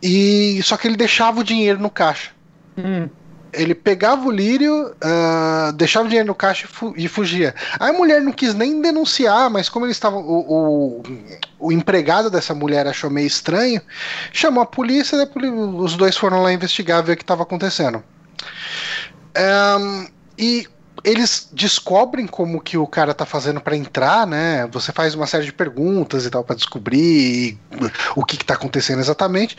e 0.03 0.61
só 0.63 0.77
que 0.77 0.87
ele 0.87 0.97
deixava 0.97 1.41
o 1.41 1.45
dinheiro 1.45 1.81
no 1.81 1.91
caixa. 1.91 2.31
Hum. 2.77 3.09
Ele 3.53 3.75
pegava 3.75 4.29
o 4.29 4.31
lírio, 4.31 4.95
uh, 4.95 5.73
deixava 5.73 6.05
o 6.07 6.09
dinheiro 6.09 6.29
no 6.29 6.37
caixa 6.37 6.67
e, 6.67 6.69
fu 6.69 6.95
e, 6.97 7.09
fugia. 7.09 7.53
Aí 7.81 7.91
a 7.91 7.93
mulher 7.93 8.21
não 8.21 8.31
quis 8.31 8.55
nem 8.55 8.81
denunciar, 8.81 9.51
mas 9.51 9.69
como 9.69 9.85
ele 9.85 9.93
estava. 9.93 10.17
O, 10.17 11.01
o, 11.01 11.03
o, 11.59 11.73
empregado 11.73 12.31
dessa 12.31 12.55
mulher 12.55 12.87
achou 12.87 13.11
meio 13.11 13.27
estranho, 13.27 13.81
chamou 14.33 14.63
a 14.63 14.67
polícia 14.67 15.17
e 15.17 15.47
os 15.49 15.97
dois 15.97 16.17
foram 16.17 16.43
lá 16.43 16.53
investigar, 16.53 17.03
ver 17.03 17.15
o 17.15 17.17
que 17.17 17.25
estava 17.25 17.43
acontecendo. 17.43 18.05
Um, 19.37 20.07
e 20.39 20.69
eles 21.05 21.49
descobrem 21.53 22.27
como 22.27 22.61
que 22.61 22.77
o 22.77 22.87
cara 22.87 23.15
tá 23.15 23.25
fazendo 23.25 23.61
para 23.61 23.77
entrar, 23.77 24.27
né? 24.27 24.67
Você 24.73 24.93
faz 24.93 25.15
uma 25.15 25.27
série 25.27 25.45
de 25.45 25.53
perguntas 25.53 26.25
e 26.25 26.31
tal 26.31 26.45
para 26.45 26.57
descobrir 26.57 27.59
o 28.15 28.25
que, 28.25 28.37
que 28.37 28.45
tá 28.45 28.55
acontecendo 28.55 29.01
exatamente. 29.01 29.57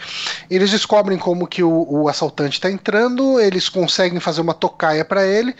Eles 0.49 0.69
descobrem 0.69 1.17
como 1.17 1.47
que 1.47 1.63
o, 1.63 1.85
o 1.89 2.07
assaltante 2.07 2.59
tá 2.59 2.69
entrando, 2.69 3.39
eles 3.39 3.69
conseguem 3.69 4.19
fazer 4.19 4.41
uma 4.41 4.53
tocaia 4.53 5.03
para 5.03 5.25
ele. 5.25 5.55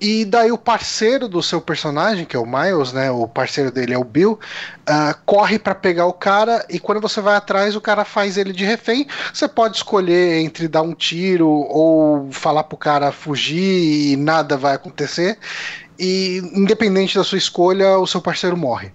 E 0.00 0.24
daí 0.24 0.52
o 0.52 0.58
parceiro 0.58 1.26
do 1.26 1.42
seu 1.42 1.60
personagem, 1.60 2.24
que 2.24 2.36
é 2.36 2.38
o 2.38 2.46
Miles, 2.46 2.92
né? 2.92 3.10
O 3.10 3.26
parceiro 3.26 3.72
dele 3.72 3.94
é 3.94 3.98
o 3.98 4.04
Bill, 4.04 4.38
uh, 4.88 5.18
corre 5.26 5.58
para 5.58 5.74
pegar 5.74 6.06
o 6.06 6.12
cara 6.12 6.64
e 6.68 6.78
quando 6.78 7.00
você 7.00 7.20
vai 7.20 7.34
atrás, 7.34 7.74
o 7.74 7.80
cara 7.80 8.04
faz 8.04 8.36
ele 8.36 8.52
de 8.52 8.64
refém. 8.64 9.08
Você 9.32 9.48
pode 9.48 9.76
escolher 9.76 10.40
entre 10.40 10.68
dar 10.68 10.82
um 10.82 10.94
tiro 10.94 11.48
ou 11.48 12.30
falar 12.30 12.64
pro 12.64 12.76
cara 12.76 13.10
fugir 13.10 14.12
e 14.12 14.16
nada 14.16 14.56
vai 14.56 14.74
acontecer. 14.74 15.36
E 15.98 16.40
independente 16.54 17.16
da 17.16 17.24
sua 17.24 17.38
escolha, 17.38 17.98
o 17.98 18.06
seu 18.06 18.20
parceiro 18.20 18.56
morre. 18.56 18.92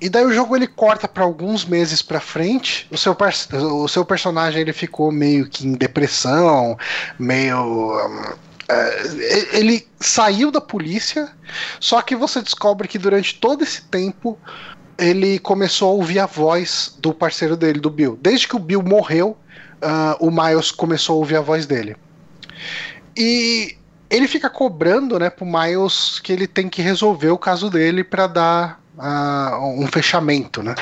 E 0.00 0.08
daí 0.08 0.24
o 0.24 0.32
jogo 0.32 0.54
ele 0.54 0.66
corta 0.66 1.08
para 1.08 1.24
alguns 1.24 1.64
meses 1.64 2.02
para 2.02 2.20
frente. 2.20 2.86
O 2.90 2.96
seu, 2.96 3.16
o 3.52 3.88
seu 3.88 4.04
personagem 4.04 4.60
ele 4.60 4.72
ficou 4.72 5.10
meio 5.10 5.48
que 5.48 5.66
em 5.66 5.72
depressão, 5.72 6.76
meio 7.18 7.56
um, 7.56 7.98
é, 7.98 8.34
ele 9.52 9.86
saiu 9.98 10.50
da 10.50 10.60
polícia, 10.60 11.30
só 11.80 12.02
que 12.02 12.14
você 12.14 12.42
descobre 12.42 12.86
que 12.86 12.98
durante 12.98 13.34
todo 13.34 13.62
esse 13.62 13.82
tempo 13.82 14.38
ele 14.98 15.38
começou 15.38 15.90
a 15.90 15.92
ouvir 15.92 16.18
a 16.18 16.26
voz 16.26 16.94
do 16.98 17.14
parceiro 17.14 17.56
dele, 17.56 17.80
do 17.80 17.88
Bill. 17.88 18.18
Desde 18.20 18.48
que 18.48 18.56
o 18.56 18.58
Bill 18.58 18.82
morreu, 18.82 19.38
uh, 19.82 20.26
o 20.26 20.30
Miles 20.30 20.70
começou 20.70 21.14
a 21.14 21.18
ouvir 21.18 21.36
a 21.36 21.40
voz 21.40 21.66
dele. 21.66 21.96
E 23.16 23.76
ele 24.10 24.26
fica 24.26 24.50
cobrando, 24.50 25.18
né, 25.18 25.30
pro 25.30 25.46
Miles 25.46 26.18
que 26.18 26.32
ele 26.32 26.46
tem 26.46 26.68
que 26.68 26.82
resolver 26.82 27.30
o 27.30 27.38
caso 27.38 27.70
dele 27.70 28.02
para 28.02 28.26
dar 28.26 28.80
uh, 28.98 29.80
um 29.80 29.86
fechamento, 29.86 30.62
né? 30.62 30.74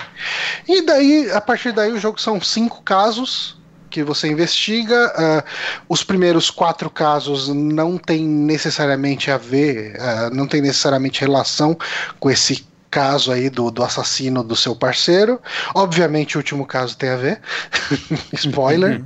E 0.66 0.82
daí, 0.82 1.30
a 1.30 1.40
partir 1.40 1.72
daí, 1.72 1.92
o 1.92 2.00
jogo 2.00 2.20
são 2.20 2.40
cinco 2.40 2.82
casos 2.82 3.56
que 3.96 4.02
você 4.02 4.28
investiga. 4.28 5.10
Uh, 5.16 5.42
os 5.88 6.04
primeiros 6.04 6.50
quatro 6.50 6.90
casos 6.90 7.48
não 7.48 7.96
tem 7.96 8.26
necessariamente 8.26 9.30
a 9.30 9.38
ver, 9.38 9.96
uh, 9.96 10.34
não 10.34 10.46
tem 10.46 10.60
necessariamente 10.60 11.22
relação 11.22 11.78
com 12.20 12.30
esse 12.30 12.66
caso 12.90 13.32
aí 13.32 13.48
do, 13.48 13.70
do 13.70 13.82
assassino 13.82 14.44
do 14.44 14.54
seu 14.54 14.76
parceiro. 14.76 15.40
Obviamente 15.74 16.36
o 16.36 16.40
último 16.40 16.66
caso 16.66 16.94
tem 16.96 17.08
a 17.08 17.16
ver. 17.16 17.40
Spoiler. 18.34 18.98
Uhum. 18.98 19.04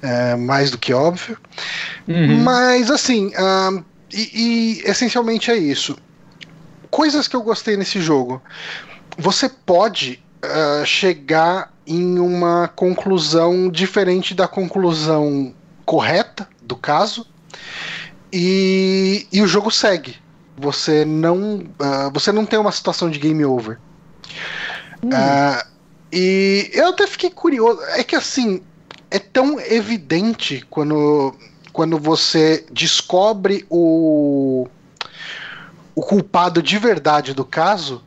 É, 0.00 0.34
mais 0.34 0.70
do 0.70 0.78
que 0.78 0.94
óbvio. 0.94 1.38
Uhum. 2.08 2.38
Mas 2.42 2.90
assim, 2.90 3.28
uh, 3.28 3.84
e, 4.12 4.80
e 4.82 4.90
essencialmente 4.90 5.50
é 5.50 5.56
isso. 5.56 5.96
Coisas 6.90 7.28
que 7.28 7.36
eu 7.36 7.42
gostei 7.42 7.76
nesse 7.76 8.00
jogo. 8.00 8.42
Você 9.18 9.48
pode 9.48 10.22
uh, 10.44 10.84
chegar 10.84 11.72
em 11.86 12.18
uma 12.18 12.68
conclusão 12.68 13.68
diferente 13.68 14.34
da 14.34 14.46
conclusão 14.46 15.54
correta 15.84 16.48
do 16.60 16.76
caso 16.76 17.26
e, 18.32 19.26
e 19.32 19.42
o 19.42 19.46
jogo 19.46 19.70
segue. 19.70 20.16
Você 20.56 21.04
não, 21.04 21.58
uh, 21.58 22.10
você 22.12 22.30
não 22.30 22.46
tem 22.46 22.58
uma 22.58 22.72
situação 22.72 23.10
de 23.10 23.18
game 23.18 23.44
over. 23.44 23.78
Hum. 25.02 25.08
Uh, 25.08 25.66
e 26.12 26.70
eu 26.72 26.88
até 26.88 27.06
fiquei 27.06 27.30
curioso. 27.30 27.80
É 27.96 28.04
que 28.04 28.14
assim, 28.14 28.62
é 29.10 29.18
tão 29.18 29.58
evidente 29.60 30.64
quando, 30.70 31.34
quando 31.72 31.98
você 31.98 32.64
descobre 32.70 33.66
o, 33.68 34.68
o 35.94 36.02
culpado 36.02 36.62
de 36.62 36.78
verdade 36.78 37.34
do 37.34 37.44
caso 37.44 38.02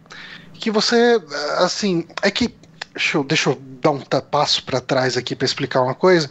que 0.55 0.71
você, 0.71 1.21
assim, 1.57 2.07
é 2.21 2.31
que 2.31 2.53
Deixa 2.95 3.17
eu, 3.17 3.23
deixa 3.25 3.49
eu 3.49 3.61
dar 3.81 3.91
um 3.91 3.99
passo 3.99 4.63
para 4.63 4.79
trás 4.79 5.17
aqui 5.17 5.35
para 5.35 5.45
explicar 5.45 5.81
uma 5.81 5.93
coisa. 5.93 6.29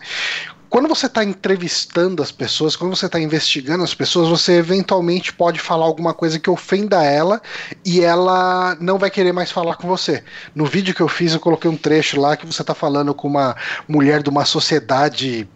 Quando 0.70 0.88
você 0.88 1.06
está 1.06 1.22
entrevistando 1.22 2.22
as 2.22 2.32
pessoas, 2.32 2.74
quando 2.74 2.96
você 2.96 3.04
está 3.04 3.20
investigando 3.20 3.84
as 3.84 3.94
pessoas, 3.94 4.28
você 4.28 4.54
eventualmente 4.54 5.32
pode 5.32 5.60
falar 5.60 5.84
alguma 5.84 6.14
coisa 6.14 6.38
que 6.38 6.48
ofenda 6.48 7.04
ela 7.04 7.40
e 7.84 8.00
ela 8.00 8.76
não 8.80 8.98
vai 8.98 9.10
querer 9.10 9.30
mais 9.30 9.52
falar 9.52 9.76
com 9.76 9.86
você. 9.86 10.24
No 10.54 10.64
vídeo 10.64 10.94
que 10.94 11.02
eu 11.02 11.06
fiz, 11.06 11.34
eu 11.34 11.38
coloquei 11.38 11.70
um 11.70 11.76
trecho 11.76 12.18
lá 12.18 12.34
que 12.34 12.46
você 12.46 12.62
está 12.62 12.74
falando 12.74 13.14
com 13.14 13.28
uma 13.28 13.54
mulher 13.86 14.22
de 14.22 14.30
uma 14.30 14.46
sociedade, 14.46 15.46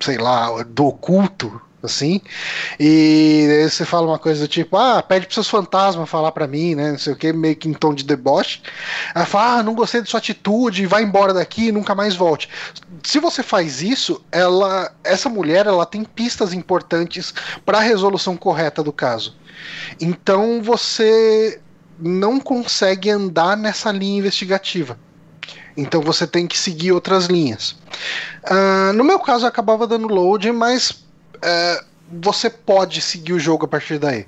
sei 0.00 0.16
lá, 0.16 0.62
do 0.62 0.86
oculto, 0.86 1.60
assim. 1.86 2.20
E 2.78 3.66
você 3.68 3.84
fala 3.84 4.06
uma 4.06 4.18
coisa 4.18 4.42
do 4.42 4.48
tipo, 4.48 4.76
ah, 4.76 5.02
pede 5.02 5.26
para 5.26 5.34
seus 5.34 5.48
fantasmas 5.48 6.08
falar 6.08 6.32
para 6.32 6.46
mim, 6.46 6.74
né? 6.74 6.92
Não 6.92 6.98
sei 6.98 7.12
o 7.12 7.16
que, 7.16 7.32
meio 7.32 7.56
que 7.56 7.68
em 7.68 7.72
tom 7.72 7.94
de 7.94 8.04
deboche. 8.04 8.60
Ela 9.14 9.24
fala, 9.24 9.60
ah, 9.60 9.62
não 9.62 9.74
gostei 9.74 10.02
de 10.02 10.10
sua 10.10 10.18
atitude, 10.18 10.86
vai 10.86 11.02
embora 11.02 11.32
daqui, 11.32 11.72
nunca 11.72 11.94
mais 11.94 12.14
volte. 12.14 12.48
Se 13.02 13.18
você 13.18 13.42
faz 13.42 13.82
isso, 13.82 14.22
ela, 14.30 14.92
essa 15.02 15.28
mulher, 15.28 15.66
ela 15.66 15.86
tem 15.86 16.04
pistas 16.04 16.52
importantes 16.52 17.32
para 17.64 17.78
a 17.78 17.82
resolução 17.82 18.36
correta 18.36 18.82
do 18.82 18.92
caso. 18.92 19.36
Então 20.00 20.62
você 20.62 21.60
não 21.98 22.38
consegue 22.38 23.10
andar 23.10 23.56
nessa 23.56 23.90
linha 23.90 24.18
investigativa. 24.18 24.98
Então 25.76 26.00
você 26.00 26.26
tem 26.26 26.46
que 26.46 26.58
seguir 26.58 26.92
outras 26.92 27.26
linhas. 27.26 27.76
Uh, 28.44 28.92
no 28.94 29.04
meu 29.04 29.18
caso, 29.18 29.44
eu 29.44 29.48
acabava 29.48 29.86
dando 29.86 30.08
load, 30.08 30.50
mas 30.52 31.04
é, 31.42 31.84
você 32.10 32.48
pode 32.48 33.00
seguir 33.00 33.32
o 33.32 33.38
jogo 33.38 33.64
a 33.64 33.68
partir 33.68 33.98
daí. 33.98 34.26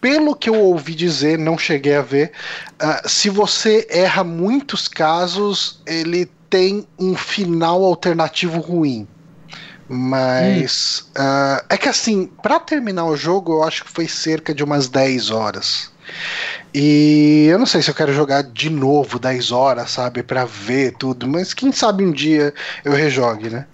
Pelo 0.00 0.36
que 0.36 0.50
eu 0.50 0.54
ouvi 0.54 0.94
dizer, 0.94 1.38
não 1.38 1.56
cheguei 1.56 1.96
a 1.96 2.02
ver, 2.02 2.32
uh, 2.74 3.08
se 3.08 3.30
você 3.30 3.86
erra 3.90 4.22
muitos 4.22 4.86
casos, 4.86 5.80
ele 5.86 6.30
tem 6.50 6.86
um 6.98 7.16
final 7.16 7.82
alternativo 7.82 8.60
ruim. 8.60 9.08
Mas 9.88 11.10
hum. 11.16 11.22
uh, 11.22 11.64
é 11.68 11.76
que 11.76 11.88
assim, 11.88 12.26
para 12.42 12.60
terminar 12.60 13.06
o 13.06 13.16
jogo, 13.16 13.54
eu 13.54 13.64
acho 13.64 13.84
que 13.84 13.90
foi 13.90 14.06
cerca 14.06 14.54
de 14.54 14.62
umas 14.62 14.88
10 14.88 15.30
horas. 15.30 15.92
E 16.72 17.46
eu 17.48 17.58
não 17.58 17.66
sei 17.66 17.80
se 17.80 17.90
eu 17.90 17.94
quero 17.94 18.12
jogar 18.12 18.42
de 18.42 18.68
novo 18.68 19.18
10 19.18 19.52
horas, 19.52 19.90
sabe, 19.90 20.22
para 20.22 20.44
ver 20.44 20.94
tudo, 20.98 21.26
mas 21.26 21.54
quem 21.54 21.72
sabe 21.72 22.04
um 22.04 22.12
dia 22.12 22.52
eu 22.84 22.92
rejogue, 22.92 23.48
né? 23.48 23.66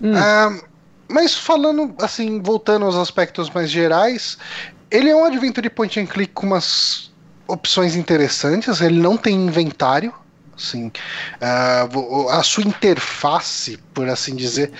Hum. 0.00 0.12
Uh, 0.12 0.69
mas 1.10 1.34
falando, 1.34 1.94
assim, 1.98 2.40
voltando 2.40 2.84
aos 2.84 2.96
aspectos 2.96 3.50
mais 3.50 3.70
gerais, 3.70 4.38
ele 4.90 5.10
é 5.10 5.16
um 5.16 5.24
adventure 5.24 5.68
point 5.68 5.98
and 5.98 6.06
click 6.06 6.32
com 6.32 6.46
umas 6.46 7.10
opções 7.46 7.96
interessantes. 7.96 8.80
Ele 8.80 9.00
não 9.00 9.16
tem 9.16 9.34
inventário, 9.34 10.14
assim, 10.56 10.86
uh, 10.86 12.28
a 12.30 12.42
sua 12.42 12.64
interface, 12.64 13.78
por 13.92 14.08
assim 14.08 14.36
dizer, 14.36 14.72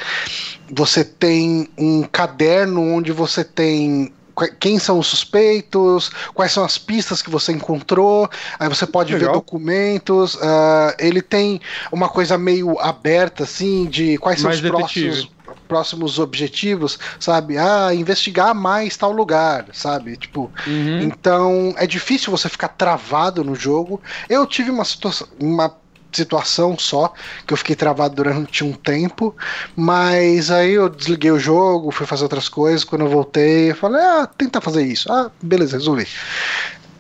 você 0.71 1.05
tem 1.05 1.69
um 1.77 2.03
caderno 2.03 2.81
onde 2.95 3.13
você 3.13 3.45
tem 3.45 4.13
quem 4.59 4.79
são 4.79 4.99
os 4.99 5.09
suspeitos, 5.09 6.11
quais 6.33 6.51
são 6.53 6.65
as 6.65 6.79
pistas 6.79 7.21
que 7.21 7.29
você 7.29 7.53
encontrou, 7.53 8.27
aí 8.59 8.71
você 8.71 8.87
pode 8.87 9.13
Legal. 9.13 9.29
ver 9.29 9.35
documentos. 9.35 10.35
Uh, 10.37 10.95
ele 10.99 11.21
tem 11.21 11.61
uma 11.93 12.09
coisa 12.09 12.39
meio 12.39 12.79
aberta, 12.79 13.45
assim, 13.45 13.85
de 13.85 14.17
quais 14.17 14.41
são 14.41 14.49
Mais 14.49 14.63
os 14.63 14.71
próximos 14.71 15.29
próximos 15.71 16.19
objetivos, 16.19 16.99
sabe? 17.21 17.57
Ah, 17.57 17.95
investigar 17.95 18.53
mais 18.53 18.97
tal 18.97 19.13
lugar, 19.13 19.67
sabe? 19.73 20.17
Tipo, 20.17 20.51
uhum. 20.67 21.01
então 21.01 21.73
é 21.77 21.87
difícil 21.87 22.33
você 22.33 22.49
ficar 22.49 22.69
travado 22.69 23.45
no 23.45 23.55
jogo. 23.55 24.03
Eu 24.29 24.45
tive 24.49 24.69
uma 24.69 24.85
situação, 24.85 25.29
uma 25.39 25.73
situação 26.13 26.77
só, 26.77 27.15
que 27.47 27.53
eu 27.53 27.57
fiquei 27.57 27.77
travado 27.77 28.17
durante 28.17 28.65
um 28.65 28.73
tempo, 28.73 29.33
mas 29.77 30.51
aí 30.51 30.73
eu 30.73 30.89
desliguei 30.89 31.31
o 31.31 31.39
jogo, 31.39 31.93
fui 31.93 32.05
fazer 32.05 32.25
outras 32.25 32.49
coisas, 32.49 32.83
quando 32.83 33.03
eu 33.03 33.09
voltei, 33.09 33.71
eu 33.71 33.77
falei, 33.77 34.03
ah, 34.03 34.27
tenta 34.27 34.61
fazer 34.61 34.83
isso. 34.83 35.11
Ah, 35.13 35.31
beleza, 35.41 35.77
resolvi. 35.77 36.09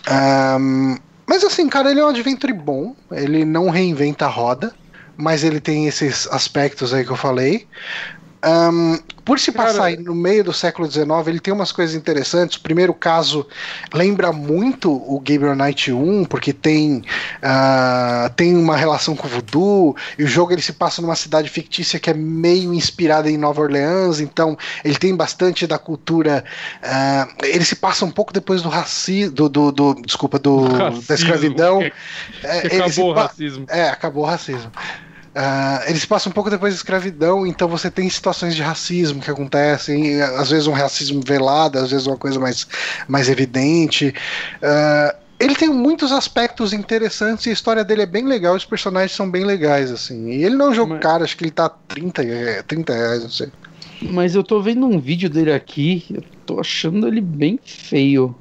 Um, 0.08 0.96
mas 1.26 1.42
assim, 1.42 1.68
cara, 1.68 1.90
ele 1.90 1.98
é 1.98 2.04
um 2.04 2.08
adventure 2.08 2.52
bom, 2.52 2.94
ele 3.10 3.44
não 3.44 3.68
reinventa 3.68 4.26
a 4.26 4.28
roda, 4.28 4.72
mas 5.20 5.44
ele 5.44 5.60
tem 5.60 5.86
esses 5.86 6.26
aspectos 6.28 6.94
aí 6.94 7.04
que 7.04 7.10
eu 7.10 7.16
falei. 7.16 7.66
Um, 8.44 8.98
por 9.24 9.38
se 9.38 9.52
passar 9.52 9.90
Cara, 9.90 10.02
no 10.02 10.14
meio 10.14 10.42
do 10.42 10.52
século 10.52 10.90
XIX, 10.90 11.08
ele 11.26 11.40
tem 11.40 11.52
umas 11.52 11.70
coisas 11.70 11.94
interessantes. 11.94 12.56
O 12.56 12.62
primeiro 12.62 12.94
caso 12.94 13.46
lembra 13.92 14.32
muito 14.32 14.90
o 14.90 15.20
Gabriel 15.20 15.54
Knight 15.54 15.92
1, 15.92 16.24
porque 16.24 16.52
tem, 16.52 17.04
uh, 17.42 18.30
tem 18.34 18.56
uma 18.56 18.76
relação 18.76 19.14
com 19.14 19.26
o 19.26 19.30
voodoo, 19.30 19.96
e 20.18 20.24
o 20.24 20.26
jogo 20.26 20.52
ele 20.52 20.62
se 20.62 20.72
passa 20.72 21.02
numa 21.02 21.14
cidade 21.14 21.48
fictícia 21.48 22.00
que 22.00 22.10
é 22.10 22.14
meio 22.14 22.72
inspirada 22.72 23.30
em 23.30 23.36
Nova 23.36 23.60
Orleans, 23.60 24.20
então 24.20 24.56
ele 24.82 24.96
tem 24.96 25.14
bastante 25.14 25.66
da 25.66 25.78
cultura. 25.78 26.42
Uh, 26.82 27.44
ele 27.44 27.64
se 27.64 27.76
passa 27.76 28.04
um 28.04 28.10
pouco 28.10 28.32
depois 28.32 28.62
do 28.62 28.68
racismo, 28.68 29.34
do, 29.34 29.48
do, 29.48 29.70
do, 29.70 29.94
desculpa, 30.02 30.38
do, 30.38 30.66
racismo, 30.66 31.06
da 31.06 31.14
escravidão. 31.14 31.78
Que, 31.78 31.92
é, 32.44 32.68
que 32.68 32.76
acabou 32.76 33.10
o 33.10 33.12
racismo. 33.12 33.66
É, 33.68 33.88
acabou 33.90 34.22
o 34.24 34.26
racismo. 34.26 34.72
Uh, 35.34 35.88
eles 35.88 36.04
passam 36.04 36.30
um 36.30 36.32
pouco 36.32 36.50
depois 36.50 36.74
da 36.74 36.76
escravidão, 36.76 37.46
então 37.46 37.68
você 37.68 37.88
tem 37.88 38.10
situações 38.10 38.54
de 38.56 38.62
racismo 38.62 39.22
que 39.22 39.30
acontecem, 39.30 40.20
às 40.20 40.50
vezes 40.50 40.66
um 40.66 40.72
racismo 40.72 41.20
velado, 41.24 41.78
às 41.78 41.92
vezes 41.92 42.06
uma 42.06 42.16
coisa 42.16 42.40
mais, 42.40 42.66
mais 43.06 43.28
evidente. 43.28 44.12
Uh, 44.56 45.16
ele 45.38 45.54
tem 45.54 45.68
muitos 45.68 46.10
aspectos 46.10 46.72
interessantes 46.72 47.46
e 47.46 47.50
a 47.50 47.52
história 47.52 47.84
dele 47.84 48.02
é 48.02 48.06
bem 48.06 48.26
legal, 48.26 48.56
os 48.56 48.64
personagens 48.64 49.12
são 49.12 49.30
bem 49.30 49.44
legais, 49.44 49.90
assim. 49.90 50.30
E 50.30 50.44
ele 50.44 50.56
não 50.56 50.66
é 50.66 50.68
um 50.70 50.74
jogo 50.74 50.92
Mas... 50.94 51.02
caro, 51.02 51.22
acho 51.22 51.36
que 51.36 51.44
ele 51.44 51.52
tá 51.52 51.68
30, 51.68 52.64
30 52.66 52.92
reais, 52.92 53.22
não 53.22 53.30
sei. 53.30 53.48
Mas 54.02 54.34
eu 54.34 54.42
tô 54.42 54.60
vendo 54.60 54.84
um 54.84 54.98
vídeo 54.98 55.30
dele 55.30 55.52
aqui, 55.52 56.04
eu 56.10 56.24
tô 56.44 56.58
achando 56.58 57.06
ele 57.06 57.20
bem 57.20 57.58
feio. 57.64 58.34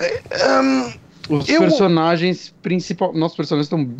Um, 0.00 0.92
Os 1.36 1.48
eu... 1.48 1.60
personagens 1.60 2.54
principal. 2.62 3.12
Nossos 3.12 3.36
personagens 3.36 3.66
estão 3.66 3.96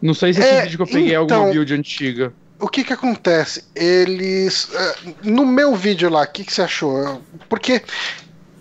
não 0.00 0.14
sei 0.14 0.32
se 0.32 0.40
esse 0.40 0.48
é, 0.48 0.62
vídeo 0.62 0.76
que 0.76 0.82
eu 0.82 0.86
peguei 0.86 1.02
então, 1.08 1.14
é 1.14 1.16
alguma 1.16 1.38
então, 1.40 1.52
build 1.52 1.74
antiga. 1.74 2.32
O 2.58 2.68
que 2.68 2.84
que 2.84 2.92
acontece? 2.92 3.64
Eles. 3.74 4.64
Uh, 4.64 5.14
no 5.22 5.44
meu 5.44 5.74
vídeo 5.74 6.08
lá, 6.08 6.22
o 6.22 6.26
que, 6.26 6.44
que 6.44 6.52
você 6.52 6.62
achou? 6.62 7.20
Porque 7.48 7.82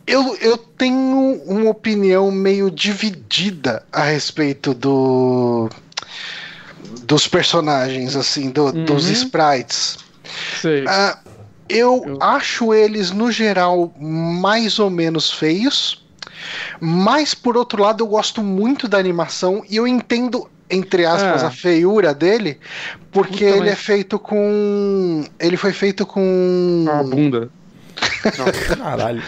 eu, 0.05 0.35
eu 0.37 0.57
tenho 0.57 1.41
uma 1.45 1.69
opinião 1.69 2.29
meio 2.29 2.69
dividida 2.69 3.83
a 3.91 4.03
respeito 4.03 4.73
do 4.73 5.69
dos 7.03 7.27
personagens, 7.27 8.15
assim, 8.15 8.49
do, 8.49 8.65
uhum. 8.65 8.85
dos 8.85 9.07
sprites. 9.09 9.97
Sei. 10.61 10.83
Uh, 10.83 11.17
eu, 11.67 12.03
eu 12.05 12.17
acho 12.21 12.73
eles, 12.73 13.11
no 13.11 13.31
geral, 13.31 13.93
mais 13.99 14.79
ou 14.79 14.89
menos 14.89 15.31
feios. 15.31 16.03
Mas, 16.79 17.33
por 17.33 17.57
outro 17.57 17.81
lado, 17.81 18.03
eu 18.03 18.07
gosto 18.07 18.43
muito 18.43 18.87
da 18.87 18.97
animação 18.97 19.63
e 19.69 19.75
eu 19.75 19.87
entendo 19.87 20.47
entre 20.75 21.05
aspas, 21.05 21.43
é. 21.43 21.45
a 21.45 21.51
feiura 21.51 22.13
dele, 22.13 22.59
porque 23.11 23.45
Puta, 23.45 23.57
ele 23.57 23.59
mas... 23.61 23.69
é 23.69 23.75
feito 23.75 24.19
com. 24.19 25.23
Ele 25.39 25.57
foi 25.57 25.73
feito 25.73 26.05
com. 26.05 26.85
A 26.89 27.03
bunda. 27.03 27.49
Caralho. 28.77 29.23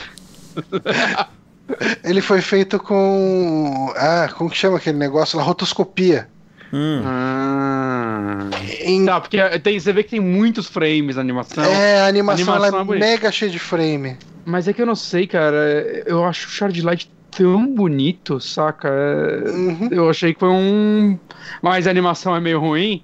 ele 2.04 2.22
foi 2.22 2.42
feito 2.42 2.80
com. 2.80 3.94
Ah, 3.96 4.30
como 4.38 4.50
que 4.50 4.58
chama 4.58 4.78
aquele 4.78 4.98
negócio? 4.98 5.40
A 5.40 5.44
rotoscopia. 5.44 6.28
Hum. 6.74 7.02
Ah. 7.06 8.50
Em... 8.82 9.06
Tá, 9.06 9.22
porque 9.22 9.38
tem, 9.60 9.80
você 9.80 9.94
vê 9.94 10.04
que 10.04 10.12
tem 10.12 10.20
muitos 10.20 10.68
frames 10.68 11.16
na 11.16 11.22
animação. 11.22 11.64
É, 11.64 12.02
a 12.02 12.08
animação, 12.08 12.54
a 12.54 12.58
animação 12.58 12.94
é, 12.94 12.98
é 12.98 13.00
mega 13.00 13.32
cheia 13.32 13.50
de 13.50 13.60
frame. 13.60 14.18
Mas 14.46 14.68
é 14.68 14.74
que 14.74 14.82
eu 14.82 14.86
não 14.86 14.96
sei, 14.96 15.28
cara. 15.28 16.04
Eu 16.06 16.26
acho 16.26 16.48
o 16.48 16.52
Shard 16.52 16.82
Light 16.82 17.10
tão 17.32 17.74
bonito, 17.74 18.40
saca? 18.40 18.90
Uhum. 18.90 19.90
Eu 19.92 20.10
achei 20.10 20.34
que 20.34 20.40
foi 20.40 20.50
um. 20.50 21.18
Mas 21.62 21.88
a 21.88 21.90
animação 21.90 22.36
é 22.36 22.40
meio 22.40 22.60
ruim, 22.60 23.04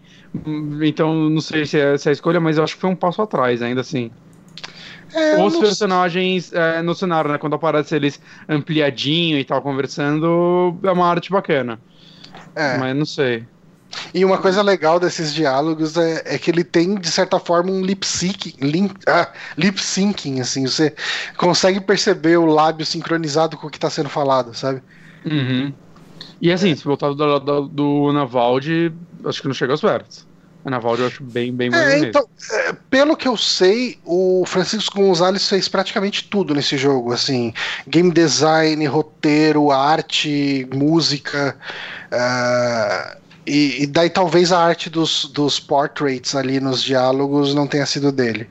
então 0.81 1.29
não 1.29 1.41
sei 1.41 1.65
se 1.65 1.79
é, 1.79 1.97
se 1.97 2.09
é 2.09 2.11
a 2.11 2.13
escolha, 2.13 2.39
mas 2.39 2.57
eu 2.57 2.63
acho 2.63 2.75
que 2.75 2.81
foi 2.81 2.89
um 2.89 2.95
passo 2.95 3.21
atrás, 3.21 3.61
ainda 3.61 3.81
assim. 3.81 4.11
É, 5.13 5.41
Os 5.43 5.57
personagens 5.57 6.51
é, 6.53 6.81
no 6.81 6.95
cenário, 6.95 7.31
né? 7.31 7.37
Quando 7.37 7.53
aparece 7.53 7.95
eles 7.95 8.19
ampliadinho 8.49 9.37
e 9.37 9.45
tal, 9.45 9.61
conversando, 9.61 10.75
é 10.81 10.91
uma 10.91 11.07
arte 11.07 11.31
bacana. 11.31 11.79
É. 12.55 12.77
Mas 12.77 12.95
não 12.95 13.05
sei. 13.05 13.45
E 14.13 14.23
uma 14.23 14.37
coisa 14.37 14.61
legal 14.61 14.99
desses 14.99 15.33
diálogos 15.33 15.97
é, 15.97 16.21
é 16.25 16.37
que 16.37 16.49
ele 16.51 16.63
tem, 16.63 16.95
de 16.95 17.09
certa 17.09 17.39
forma, 17.39 17.71
um 17.71 17.81
lip 17.81 18.05
syncing, 18.05 18.53
lip, 18.61 18.93
ah, 19.07 19.31
lip 19.57 19.81
syncing, 19.81 20.39
assim, 20.39 20.67
você 20.67 20.93
consegue 21.37 21.79
perceber 21.81 22.37
o 22.37 22.45
lábio 22.45 22.85
sincronizado 22.85 23.57
com 23.57 23.67
o 23.67 23.69
que 23.69 23.77
está 23.77 23.89
sendo 23.89 24.09
falado, 24.09 24.53
sabe? 24.53 24.81
Uhum. 25.25 25.73
E 26.41 26.51
assim, 26.51 26.71
é. 26.71 26.75
se 26.75 26.83
voltar 26.83 27.13
do, 27.13 27.39
do, 27.39 27.61
do 27.67 28.13
Navaldi, 28.13 28.91
acho 29.25 29.41
que 29.41 29.47
não 29.47 29.55
chega 29.55 29.73
aos 29.73 29.81
perto. 29.81 30.25
A 30.65 30.69
Navaldi 30.69 31.01
eu 31.01 31.07
acho 31.07 31.23
bem, 31.23 31.53
bem 31.53 31.69
mais 31.69 32.03
é, 32.03 32.07
então, 32.07 32.25
é, 32.51 32.73
Pelo 32.89 33.17
que 33.17 33.27
eu 33.27 33.35
sei, 33.35 33.97
o 34.05 34.45
Francisco 34.45 34.97
Gonzalez 34.97 35.47
fez 35.47 35.67
praticamente 35.67 36.29
tudo 36.29 36.53
nesse 36.53 36.77
jogo, 36.77 37.11
assim, 37.11 37.53
game 37.85 38.11
design, 38.11 38.85
roteiro, 38.85 39.71
arte, 39.71 40.67
música. 40.73 41.57
Uh, 42.11 43.22
e, 43.45 43.83
e, 43.83 43.87
daí 43.87 44.09
talvez 44.09 44.51
a 44.51 44.59
arte 44.59 44.89
dos, 44.89 45.25
dos 45.25 45.59
portraits 45.59 46.35
ali 46.35 46.59
nos 46.59 46.81
diálogos 46.81 47.53
não 47.53 47.67
tenha 47.67 47.85
sido 47.85 48.11
dele. 48.11 48.49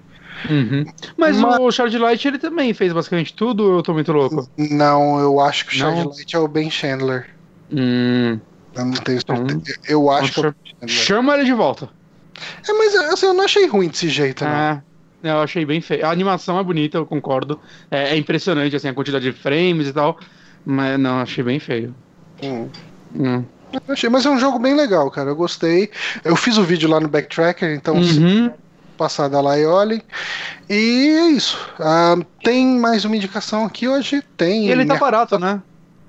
Uhum. 0.51 0.85
Mas, 1.16 1.36
Mas, 1.36 1.59
o 1.60 1.70
Shard 1.70 1.97
Light 1.98 2.27
ele 2.27 2.39
também 2.39 2.74
fez 2.74 2.93
basicamente 2.93 3.32
tudo 3.32 3.64
ou 3.64 3.77
eu 3.77 3.82
tô 3.82 3.93
muito 3.93 4.12
louco? 4.12 4.48
Não, 4.56 5.20
eu 5.20 5.40
acho 5.40 5.66
que 5.66 5.74
o 5.74 5.78
Shard 5.78 6.09
Light 6.09 6.35
é 6.35 6.39
o 6.39 6.48
Ben 6.48 6.70
Chandler. 6.70 7.27
Hum. 7.70 8.39
Eu 8.74 8.85
não 8.85 8.93
tenho 8.93 9.20
certeza. 9.20 9.59
Então, 9.59 9.74
eu 9.89 10.10
acho 10.10 10.40
então, 10.40 10.55
que 10.64 10.74
é 10.81 10.85
o 10.85 10.89
Chama 10.89 11.35
ele 11.35 11.44
de 11.44 11.52
volta. 11.52 11.89
É, 12.69 12.73
mas 12.73 12.94
assim, 12.94 13.27
eu 13.27 13.35
não 13.35 13.44
achei 13.44 13.66
ruim 13.66 13.89
desse 13.89 14.09
jeito, 14.09 14.44
não. 14.44 14.51
É, 14.51 14.82
eu 15.23 15.40
achei 15.40 15.64
bem 15.64 15.81
feio. 15.81 16.05
A 16.05 16.10
animação 16.10 16.59
é 16.59 16.64
bonita, 16.64 16.98
eu 16.98 17.06
concordo. 17.06 17.60
É, 17.90 18.14
é, 18.14 18.16
impressionante, 18.16 18.74
assim, 18.74 18.89
a 18.89 18.94
quantidade 18.94 19.24
de 19.24 19.32
frames 19.32 19.89
e 19.89 19.93
tal. 19.93 20.19
Mas 20.64 20.98
não, 20.98 21.20
achei 21.20 21.44
bem 21.44 21.59
feio. 21.59 21.94
Hum. 22.43 22.69
Hum. 23.14 23.44
Achei, 23.89 24.09
mas 24.09 24.27
é 24.27 24.31
um 24.31 24.39
jogo 24.39 24.59
bem 24.59 24.74
legal, 24.74 25.11
cara. 25.11 25.31
Eu 25.31 25.36
gostei. 25.36 25.90
Eu 26.24 26.36
fiz 26.36 26.57
o 26.57 26.65
vídeo 26.65 26.89
lá 26.89 27.01
no 27.01 27.09
Backtracker, 27.09 27.74
então 27.74 27.97
uhum. 27.97 28.51
passada 28.97 29.40
lá 29.40 29.59
e 29.59 29.66
olhem. 29.66 30.03
E 30.69 31.16
é 31.19 31.28
isso. 31.31 31.59
Ah, 31.78 32.16
tem 32.43 32.78
mais 32.78 33.05
uma 33.05 33.16
indicação 33.16 33.65
aqui 33.65 33.89
hoje? 33.89 34.23
Tem. 34.36 34.69
Ele 34.69 34.85
tá 34.85 34.97
barato, 34.97 35.39
né? 35.39 35.61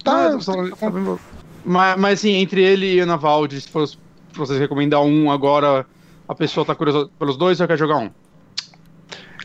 Tá. 0.03 0.37
tá 0.37 0.37
mas, 1.65 1.97
mas 1.97 2.19
assim, 2.19 2.33
entre 2.33 2.61
ele 2.61 2.95
e 2.95 3.01
o 3.01 3.05
Navaldi, 3.05 3.61
se 3.61 3.69
for 3.69 3.87
vocês 4.33 4.59
recomendar 4.59 5.01
um 5.01 5.31
agora, 5.31 5.85
a 6.27 6.35
pessoa 6.35 6.65
tá 6.65 6.75
curiosa 6.75 7.09
pelos 7.17 7.37
dois 7.37 7.61
ou 7.61 7.67
quer 7.67 7.77
jogar 7.77 7.97
um? 7.97 8.09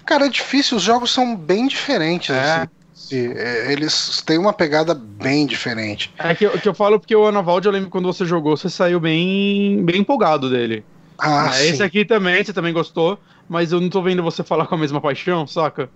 Cara, 0.05 0.27
é 0.27 0.29
difícil, 0.29 0.79
os 0.79 0.83
jogos 0.83 1.13
são 1.13 1.37
bem 1.37 1.69
diferentes. 1.69 2.31
É. 2.31 2.41
Assim. 2.41 2.69
É, 3.13 3.73
eles 3.73 4.23
têm 4.23 4.39
uma 4.39 4.53
pegada 4.53 4.95
bem 4.95 5.47
diferente. 5.47 6.13
É 6.19 6.35
que 6.35 6.47
eu, 6.47 6.53
que 6.59 6.69
eu 6.69 6.75
falo 6.75 6.99
porque 6.99 7.15
o 7.15 7.27
Anavaldi, 7.27 7.67
eu 7.67 7.73
lembro 7.73 7.91
quando 7.91 8.07
você 8.07 8.25
jogou, 8.25 8.57
você 8.57 8.69
saiu 8.69 9.01
bem, 9.01 9.85
bem 9.85 10.01
empolgado 10.01 10.51
dele. 10.51 10.85
Ah, 11.19 11.51
é, 11.55 11.69
Esse 11.69 11.83
aqui 11.83 12.05
também, 12.05 12.45
você 12.45 12.53
também 12.53 12.73
gostou, 12.73 13.19
mas 13.49 13.73
eu 13.73 13.81
não 13.81 13.89
tô 13.89 14.03
vendo 14.03 14.23
você 14.23 14.45
falar 14.45 14.67
com 14.67 14.75
a 14.75 14.79
mesma 14.79 15.01
paixão, 15.01 15.47
saca? 15.47 15.91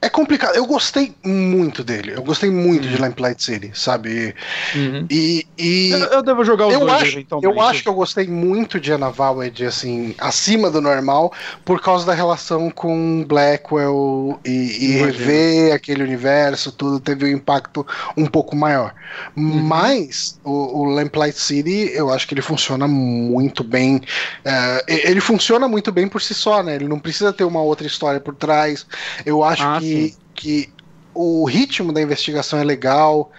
É 0.00 0.08
complicado. 0.08 0.54
Eu 0.54 0.64
gostei 0.64 1.12
muito 1.24 1.82
dele. 1.82 2.12
Eu 2.14 2.22
gostei 2.22 2.50
muito 2.50 2.84
uhum. 2.84 2.90
de 2.90 3.00
Lamplight 3.00 3.42
City, 3.42 3.72
sabe? 3.74 4.32
Uhum. 4.74 5.06
E, 5.10 5.44
e 5.58 5.90
eu, 5.90 5.98
eu, 5.98 6.22
devo 6.22 6.44
jogar 6.44 6.68
os 6.68 6.74
eu 6.74 6.80
dois 6.80 6.92
acho, 6.92 7.12
eventualmente. 7.12 7.52
Eu 7.52 7.60
acho 7.60 7.82
que 7.82 7.88
eu 7.88 7.94
gostei 7.94 8.28
muito 8.28 8.78
de 8.78 8.92
Anavowed, 8.92 9.66
assim, 9.66 10.14
acima 10.18 10.70
do 10.70 10.80
normal, 10.80 11.32
por 11.64 11.80
causa 11.80 12.06
da 12.06 12.14
relação 12.14 12.70
com 12.70 13.24
Blackwell 13.26 14.38
e, 14.44 14.50
e 14.50 14.92
rever 14.98 15.74
aquele 15.74 16.04
universo, 16.04 16.70
tudo 16.70 17.00
teve 17.00 17.24
um 17.24 17.28
impacto 17.28 17.84
um 18.16 18.26
pouco 18.26 18.54
maior. 18.54 18.94
Uhum. 19.36 19.62
Mas 19.62 20.38
o, 20.44 20.80
o 20.80 20.84
Lamplight 20.84 21.36
City, 21.36 21.90
eu 21.92 22.12
acho 22.12 22.28
que 22.28 22.34
ele 22.34 22.42
funciona 22.42 22.86
muito 22.86 23.64
bem. 23.64 23.96
Uh, 23.96 24.84
ele 24.86 25.20
funciona 25.20 25.66
muito 25.66 25.90
bem 25.90 26.06
por 26.06 26.22
si 26.22 26.34
só, 26.34 26.62
né? 26.62 26.76
Ele 26.76 26.86
não 26.86 27.00
precisa 27.00 27.32
ter 27.32 27.44
uma 27.44 27.60
outra 27.60 27.86
história 27.86 28.20
por 28.20 28.34
trás. 28.34 28.86
Eu 29.26 29.42
acho 29.42 29.64
ah, 29.64 29.78
que, 29.80 29.87
que 30.34 30.72
o 31.14 31.44
ritmo 31.44 31.92
da 31.92 32.00
investigação 32.00 32.58
é 32.58 32.64
legal. 32.64 33.32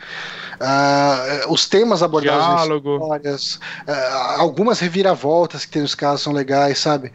Uh, 0.60 1.54
os 1.54 1.66
temas 1.66 2.04
abordados 2.04 2.46
Diálogo. 2.46 3.00
nas 3.00 3.02
histórias, 3.02 3.56
uh, 3.56 4.42
algumas 4.42 4.80
reviravoltas 4.80 5.64
que 5.64 5.72
tem 5.72 5.82
nos 5.82 5.96
casos 5.96 6.22
são 6.22 6.34
legais, 6.34 6.80
sabe? 6.80 7.14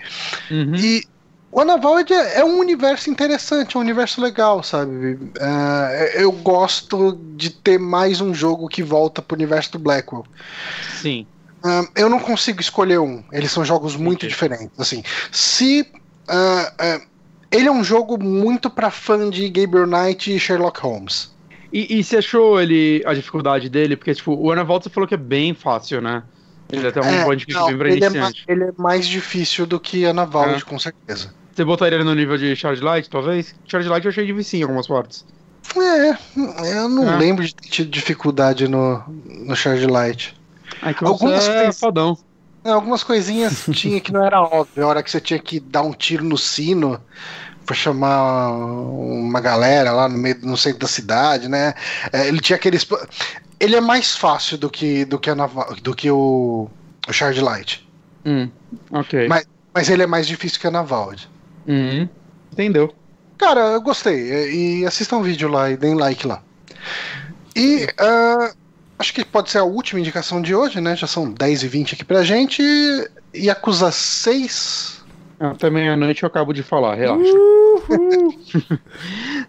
Uhum. 0.51 0.75
E 0.75 1.05
o 1.53 1.61
Anavaled 1.61 2.11
é, 2.13 2.41
é 2.41 2.45
um 2.45 2.59
universo 2.59 3.11
interessante, 3.11 3.77
é 3.77 3.79
um 3.79 3.83
universo 3.83 4.21
legal, 4.21 4.63
sabe? 4.63 5.15
Uh, 5.15 6.05
eu 6.15 6.33
gosto 6.33 7.17
de 7.37 7.51
ter 7.51 7.79
mais 7.79 8.21
um 8.21 8.33
jogo 8.33 8.67
que 8.67 8.83
volta 8.83 9.21
pro 9.21 9.37
universo 9.37 9.73
do 9.73 9.79
Blackwell. 9.79 10.25
Sim. 11.01 11.27
Uh, 11.63 11.87
eu 11.95 12.09
não 12.09 12.19
consigo 12.19 12.61
escolher 12.61 12.99
um. 12.99 13.23
Eles 13.31 13.53
são 13.53 13.65
jogos 13.65 13.95
muito 13.95 14.27
diferentes. 14.27 14.79
Assim, 14.81 15.03
se 15.31 15.83
uh, 15.83 17.07
ele 17.55 17.69
é 17.69 17.73
um 17.73 17.85
jogo 17.85 18.23
muito 18.23 18.69
para 18.69 18.91
fã 18.91 19.31
de 19.31 19.49
Gabriel 19.49 19.87
Knight 19.87 20.35
e 20.35 20.41
Sherlock 20.41 20.81
Holmes. 20.81 21.33
E, 21.73 21.99
e 21.99 22.05
você 22.05 22.19
achou 22.19 22.61
ele 22.61 23.03
a 23.07 23.15
dificuldade 23.15 23.69
dele? 23.69 23.97
Porque 23.97 24.15
tipo, 24.15 24.35
o 24.35 24.51
Ana 24.51 24.65
Volta 24.65 24.89
você 24.89 24.95
falou 24.95 25.09
que 25.09 25.15
é 25.15 25.19
bem 25.19 25.55
fácil, 25.55 26.01
né? 26.01 26.23
Ele 26.71 26.87
é 26.87 26.89
até 26.89 27.01
um 27.01 27.05
é, 27.05 27.25
point 27.25 27.47
não, 27.49 27.67
bem 27.67 27.79
pra 27.79 27.89
ele 27.89 27.99
iniciante. 27.99 28.45
É 28.49 28.55
mais, 28.55 28.63
ele 28.63 28.71
é 28.71 28.73
mais 28.77 29.07
difícil 29.07 29.67
do 29.67 29.79
que 29.79 30.05
Ana 30.05 30.25
Vault, 30.25 30.63
é. 30.63 30.65
com 30.65 30.79
certeza. 30.79 31.33
Você 31.53 31.65
botaria 31.65 31.97
ele 31.97 32.05
no 32.05 32.15
nível 32.15 32.37
de 32.37 32.57
Charge 32.57 32.83
Light, 32.83 33.09
talvez? 33.09 33.55
Charge 33.67 33.89
Light 33.89 34.05
eu 34.05 34.11
achei 34.11 34.27
difícil 34.27 34.59
em 34.59 34.63
algumas 34.63 34.87
partes. 34.87 35.25
É, 35.77 36.11
eu 36.77 36.89
não 36.89 37.13
é. 37.13 37.17
lembro 37.17 37.45
de 37.45 37.55
ter 37.55 37.69
tido 37.69 37.91
dificuldade 37.91 38.67
no, 38.67 39.03
no 39.25 39.55
Charge 39.55 39.87
Light. 39.87 40.35
Ai, 40.83 40.95
algumas 41.01 41.49
é 41.49 41.73
fodão. 41.73 42.19
É, 42.65 42.71
algumas 42.71 43.05
coisinhas 43.05 43.67
tinha 43.73 44.01
que 44.01 44.13
não 44.13 44.25
era 44.25 44.41
óbvio. 44.41 44.85
A 44.85 44.87
hora 44.89 45.03
que 45.03 45.11
você 45.11 45.21
tinha 45.21 45.39
que 45.39 45.61
dar 45.61 45.83
um 45.83 45.93
tiro 45.93 46.25
no 46.25 46.39
sino 46.39 47.01
pra 47.65 47.75
chamar 47.75 48.53
uma 48.53 49.41
galera 49.41 49.93
lá 49.93 50.09
no 50.09 50.19
meio, 50.19 50.39
no 50.43 50.57
centro 50.57 50.81
da 50.81 50.87
cidade, 50.87 51.49
né? 51.49 51.75
É, 52.13 52.29
ele 52.29 52.41
tinha 52.41 52.57
aqueles. 52.57 52.87
Ele 53.59 53.77
é 53.77 53.81
mais 53.81 54.17
fácil 54.17 54.59
do 54.59 54.69
que, 54.69 55.05
do 55.05 55.19
que, 55.19 55.31
a 55.31 55.35
do 55.83 55.95
que 55.95 56.11
o, 56.11 56.69
o 57.09 57.13
Shard 57.13 57.41
Light. 57.41 57.89
Hum, 58.25 58.49
ok. 58.91 59.29
Mas, 59.29 59.47
mas 59.73 59.89
ele 59.89 60.03
é 60.03 60.07
mais 60.07 60.27
difícil 60.27 60.61
que 60.61 60.67
a 60.67 60.71
Navalde. 60.71 61.29
Uhum. 61.67 62.09
Entendeu? 62.53 62.95
Cara, 63.39 63.61
eu 63.73 63.81
gostei. 63.81 64.81
E 64.81 64.87
assistam 64.87 65.17
um 65.17 65.23
vídeo 65.23 65.49
lá 65.49 65.71
e 65.71 65.77
deem 65.77 65.95
like 65.95 66.27
lá. 66.27 66.43
E 67.57 67.85
uh, 67.85 68.55
acho 68.99 69.13
que 69.13 69.25
pode 69.25 69.51
ser 69.51 69.59
a 69.59 69.65
última 69.65 70.01
indicação 70.01 70.41
de 70.41 70.55
hoje, 70.55 70.81
né? 70.81 70.97
Já 70.97 71.07
são 71.07 71.31
10 71.31 71.63
e 71.63 71.69
20 71.69 71.95
aqui 71.95 72.05
pra 72.05 72.23
gente. 72.23 72.63
Yakuza 73.35 73.91
6. 73.91 75.04
Até 75.39 75.69
meia-noite 75.69 76.23
eu 76.23 76.27
acabo 76.27 76.53
de 76.53 76.63
falar, 76.63 76.95
relaxa. 76.95 77.33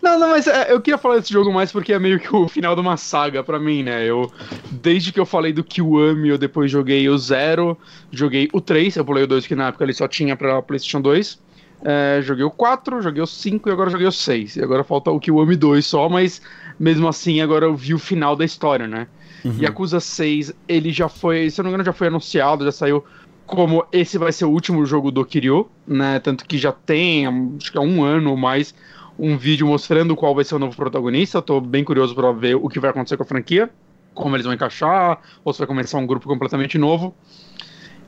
não, 0.02 0.20
não, 0.20 0.30
mas 0.30 0.48
é, 0.48 0.72
eu 0.72 0.82
queria 0.82 0.98
falar 0.98 1.18
desse 1.18 1.32
jogo 1.32 1.54
mais 1.54 1.72
porque 1.72 1.94
é 1.94 2.00
meio 2.00 2.20
que 2.20 2.36
o 2.36 2.48
final 2.48 2.76
de 2.76 2.82
uma 2.82 2.98
saga 2.98 3.44
para 3.44 3.60
mim, 3.60 3.84
né? 3.84 4.04
Eu, 4.04 4.32
desde 4.72 5.12
que 5.12 5.20
eu 5.20 5.26
falei 5.26 5.54
do 5.54 5.64
Kiwami, 5.64 6.30
eu 6.30 6.38
depois 6.38 6.72
joguei 6.72 7.08
o 7.08 7.18
Zero, 7.18 7.78
joguei 8.12 8.50
o 8.52 8.60
3, 8.60 8.96
eu 8.96 9.06
pulei 9.06 9.24
o 9.24 9.28
2 9.28 9.46
que 9.46 9.56
na 9.56 9.68
época 9.68 9.84
ele 9.84 9.94
só 9.94 10.08
tinha 10.08 10.36
pra 10.36 10.62
PlayStation 10.62 11.02
2. 11.02 11.44
É, 11.84 12.20
joguei 12.24 12.44
o 12.44 12.50
4, 12.50 13.02
joguei 13.02 13.22
o 13.22 13.28
5 13.28 13.70
e 13.70 13.72
agora 13.72 13.90
joguei 13.90 14.08
o 14.08 14.12
6. 14.12 14.56
E 14.56 14.64
agora 14.64 14.84
falta 14.84 15.12
o 15.12 15.20
Kiwami 15.20 15.56
2 15.56 15.86
só, 15.86 16.10
mas 16.10 16.42
mesmo 16.80 17.08
assim 17.08 17.42
agora 17.42 17.66
eu 17.66 17.76
vi 17.76 17.94
o 17.94 18.00
final 18.00 18.36
da 18.36 18.44
história, 18.44 18.88
né? 18.88 19.08
Uhum. 19.44 19.58
Yakuza 19.60 20.00
6, 20.00 20.52
ele 20.68 20.92
já 20.92 21.08
foi, 21.08 21.50
se 21.52 21.62
eu 21.62 21.64
não 21.64 21.70
me 21.70 21.76
engano, 21.76 21.86
já 21.86 21.94
foi 21.94 22.08
anunciado, 22.08 22.66
já 22.66 22.72
saiu 22.72 23.04
como 23.46 23.86
esse 23.92 24.18
vai 24.18 24.32
ser 24.32 24.46
o 24.46 24.50
último 24.50 24.86
jogo 24.86 25.12
do 25.12 25.26
Kiryu, 25.26 25.70
né? 25.88 26.20
Tanto 26.20 26.46
que 26.46 26.58
já 26.58 26.72
tem, 26.72 27.28
acho 27.58 27.72
que 27.72 27.78
há 27.78 27.82
um 27.82 28.04
ano 28.04 28.32
ou 28.32 28.38
mais, 28.38 28.74
um 29.18 29.38
vídeo 29.38 29.68
mostrando 29.68 30.16
qual 30.16 30.34
vai 30.34 30.44
ser 30.44 30.56
o 30.56 30.60
novo 30.60 30.76
protagonista. 30.76 31.42
Tô 31.42 31.62
bem 31.62 31.84
curioso 31.84 32.16
para 32.16 32.32
ver 32.32 32.56
o 32.56 32.68
que 32.68 32.80
vai 32.80 32.90
acontecer 32.90 33.18
com 33.18 33.24
a 33.24 33.26
franquia, 33.26 33.70
como 34.14 34.36
eles 34.36 34.46
vão 34.46 34.54
encaixar, 34.54 35.20
ou 35.44 35.54
se 35.54 35.60
vai 35.60 35.68
começar 35.68 35.98
um 35.98 36.08
grupo 36.08 36.28
completamente 36.28 36.78
novo. 36.78 37.16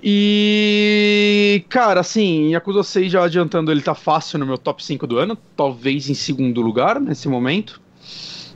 E, 0.01 1.65
cara, 1.69 2.01
assim, 2.01 2.51
Yakuza 2.51 2.83
6 2.83 3.11
já 3.11 3.23
adiantando, 3.23 3.71
ele 3.71 3.81
tá 3.81 3.95
fácil 3.95 4.37
no 4.39 4.45
meu 4.45 4.57
top 4.57 4.83
5 4.83 5.07
do 5.07 5.17
ano, 5.17 5.35
talvez 5.55 6.09
em 6.09 6.13
segundo 6.13 6.61
lugar 6.61 6.99
nesse 6.99 7.27
momento, 7.27 7.81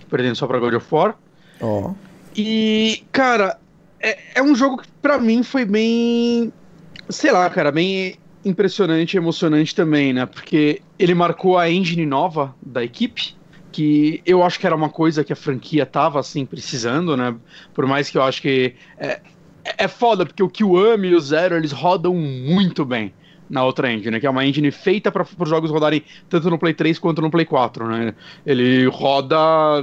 perdendo 0.10 0.36
só 0.36 0.46
pra 0.46 0.60
God 0.60 0.76
of 0.76 0.88
War. 0.94 1.16
Ó. 1.60 1.90
Oh. 1.90 1.96
E, 2.36 3.04
cara, 3.12 3.60
é, 4.00 4.18
é 4.36 4.42
um 4.42 4.56
jogo 4.56 4.78
que 4.78 4.88
pra 5.02 5.18
mim 5.18 5.44
foi 5.44 5.66
bem. 5.66 6.52
Sei 7.12 7.32
lá, 7.32 7.50
cara, 7.50 7.72
bem 7.72 8.16
impressionante 8.44 9.14
e 9.14 9.18
emocionante 9.18 9.76
também, 9.76 10.14
né? 10.14 10.26
Porque 10.26 10.82
ele 10.98 11.14
marcou 11.14 11.58
a 11.58 11.70
engine 11.70 12.06
nova 12.06 12.56
da 12.62 12.84
equipe, 12.84 13.36
que 13.72 14.22
eu 14.26 14.44
acho 14.44 14.60
que 14.60 14.66
era 14.66 14.76
uma 14.76 14.90
coisa 14.90 15.24
que 15.24 15.34
a 15.34 15.36
franquia 15.36 15.86
tava, 15.86 16.20
assim, 16.20 16.46
precisando, 16.46 17.16
né? 17.18 17.36
Por 17.74 17.86
mais 17.86 18.10
que 18.10 18.18
eu 18.18 18.24
acho 18.24 18.42
que. 18.42 18.76
É, 18.98 19.22
é 19.78 19.88
foda, 19.88 20.26
porque 20.26 20.42
o 20.42 20.50
Kiwami 20.50 21.10
e 21.10 21.16
o 21.16 21.20
Zero, 21.20 21.56
eles 21.56 21.72
rodam 21.72 22.16
muito 22.16 22.84
bem 22.84 23.14
na 23.52 23.66
outra 23.66 23.92
engine, 23.92 24.12
né, 24.12 24.20
que 24.20 24.26
é 24.26 24.30
uma 24.30 24.46
engine 24.46 24.72
feita 24.72 25.12
para 25.12 25.24
os 25.24 25.50
jogos 25.50 25.70
rodarem 25.70 26.02
tanto 26.30 26.50
no 26.50 26.58
Play 26.58 26.74
3 26.74 26.98
quanto 26.98 27.22
no 27.22 27.30
Play 27.30 27.46
4, 27.46 27.86
né? 27.86 28.16
Ele 28.46 28.88
roda, 28.88 29.36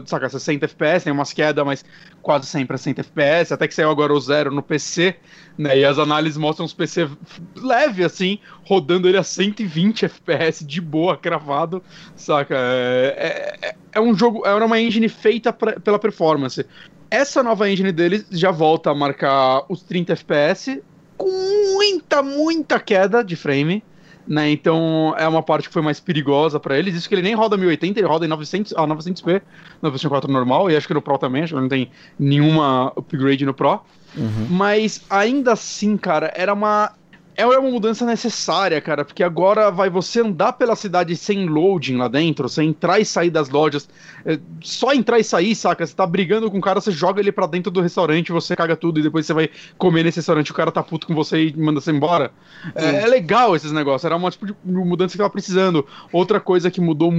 saca, 0.07 0.27
60 0.27 0.65
FPS, 0.65 1.05
tem 1.05 1.13
umas 1.13 1.35
quedas, 1.35 1.65
mas 1.67 1.85
quase 2.23 2.47
sempre 2.47 2.77
a 2.77 2.79
100 2.79 2.95
FPS, 2.97 3.53
até 3.53 3.69
que 3.69 3.75
saiu 3.75 3.91
agora 3.91 4.15
o 4.15 4.21
zero 4.21 4.51
no 4.51 4.63
PC, 4.63 5.17
né? 5.59 5.77
E 5.77 5.85
as 5.85 5.99
análises 5.99 6.39
mostram 6.39 6.65
os 6.65 6.73
PC 6.73 7.09
leve 7.57 8.05
assim, 8.05 8.39
rodando 8.65 9.09
ele 9.09 9.19
a 9.19 9.25
120 9.25 10.05
FPS 10.05 10.65
de 10.65 10.81
boa, 10.81 11.17
cravado, 11.17 11.83
saca? 12.15 12.55
É, 12.57 13.59
é, 13.61 13.75
é 13.93 14.01
um 14.01 14.15
jogo, 14.15 14.47
era 14.47 14.65
uma 14.65 14.81
engine 14.81 15.09
feita 15.09 15.53
pra, 15.53 15.81
pela 15.81 15.99
performance. 15.99 16.65
Essa 17.11 17.43
nova 17.43 17.69
engine 17.69 17.91
deles 17.91 18.27
já 18.31 18.53
volta 18.53 18.91
a 18.91 18.95
marcar 18.95 19.65
os 19.69 19.83
30 19.83 20.13
FPS 20.13 20.81
com 21.17 21.75
muita, 21.75 22.23
muita 22.23 22.79
queda 22.79 23.25
de 23.25 23.35
frame. 23.35 23.83
Né, 24.29 24.51
então 24.51 25.15
é 25.17 25.27
uma 25.27 25.43
parte 25.43 25.69
que 25.69 25.73
foi 25.73 25.81
mais 25.81 25.99
perigosa 26.01 26.61
para 26.61 26.79
eles. 26.79 26.95
Isso 26.95 27.09
que 27.09 27.15
ele 27.15 27.23
nem 27.23 27.35
roda 27.35 27.57
1080, 27.57 27.99
ele 27.99 28.07
roda 28.07 28.27
em 28.27 28.29
900, 28.29 28.75
ah, 28.77 28.87
900p 28.87 29.41
no 29.81 29.89
PlayStation 29.89 30.11
4 30.11 30.31
normal, 30.31 30.71
e 30.71 30.77
acho 30.77 30.87
que 30.87 30.93
no 30.93 31.01
Pro 31.01 31.17
também, 31.17 31.45
acho 31.45 31.55
que 31.55 31.61
não 31.61 31.69
tem 31.69 31.91
nenhuma 32.19 32.93
upgrade 32.95 33.47
no 33.47 33.55
Pro. 33.55 33.81
Uhum. 34.15 34.47
Mas 34.51 35.03
ainda 35.09 35.53
assim, 35.53 35.97
cara, 35.97 36.31
era 36.37 36.53
uma 36.53 36.93
é 37.39 37.59
uma 37.59 37.71
mudança 37.71 38.05
necessária, 38.05 38.81
cara, 38.81 39.05
porque 39.05 39.23
agora 39.23 39.71
vai 39.71 39.89
você 39.89 40.21
andar 40.21 40.55
pela 40.55 40.75
cidade 40.75 41.15
sem 41.17 41.47
loading 41.47 41.97
lá 41.97 42.09
dentro, 42.09 42.49
sem 42.49 42.71
entrar 42.71 42.99
e 42.99 43.05
sair 43.05 43.31
das 43.31 43.49
lojas. 43.49 43.89
É, 44.27 44.41
só 44.61 44.93
entrar 44.93 45.21
e 45.21 45.25
sair, 45.25 45.55
saca? 45.55 45.87
Você 45.87 45.95
tá 45.95 46.05
brigando 46.05 46.51
com 46.51 46.59
o 46.59 46.61
cara, 46.61 46.81
você 46.81 46.91
joga 46.91 47.21
ele 47.21 47.31
pra 47.31 47.47
dentro 47.47 47.71
do 47.71 47.81
restaurante, 47.81 48.33
você 48.33 48.57
caga 48.57 48.75
tudo 48.75 48.99
e 48.99 49.05
depois 49.05 49.25
você 49.25 49.33
vai 49.33 49.49
comer 49.77 50.03
nesse 50.03 50.19
restaurante, 50.19 50.51
o 50.51 50.55
cara 50.55 50.73
tá 50.73 50.83
puto 50.83 51.07
com 51.07 51.15
você 51.15 51.47
e 51.47 51.57
manda 51.57 51.81
você 51.81 51.93
embora. 51.93 52.33
É, 52.75 53.05
é, 53.05 53.07
legal 53.07 53.55
esses 53.55 53.71
negócios, 53.71 54.05
era 54.05 54.17
uma 54.17 54.33
tipo 54.33 54.45
de 54.45 54.55
mudança 54.65 55.13
que 55.13 55.19
tava 55.19 55.31
precisando. 55.31 55.87
Outra 56.13 56.41
coisa 56.41 56.73
que 56.73 56.81
mudou, 56.81 57.13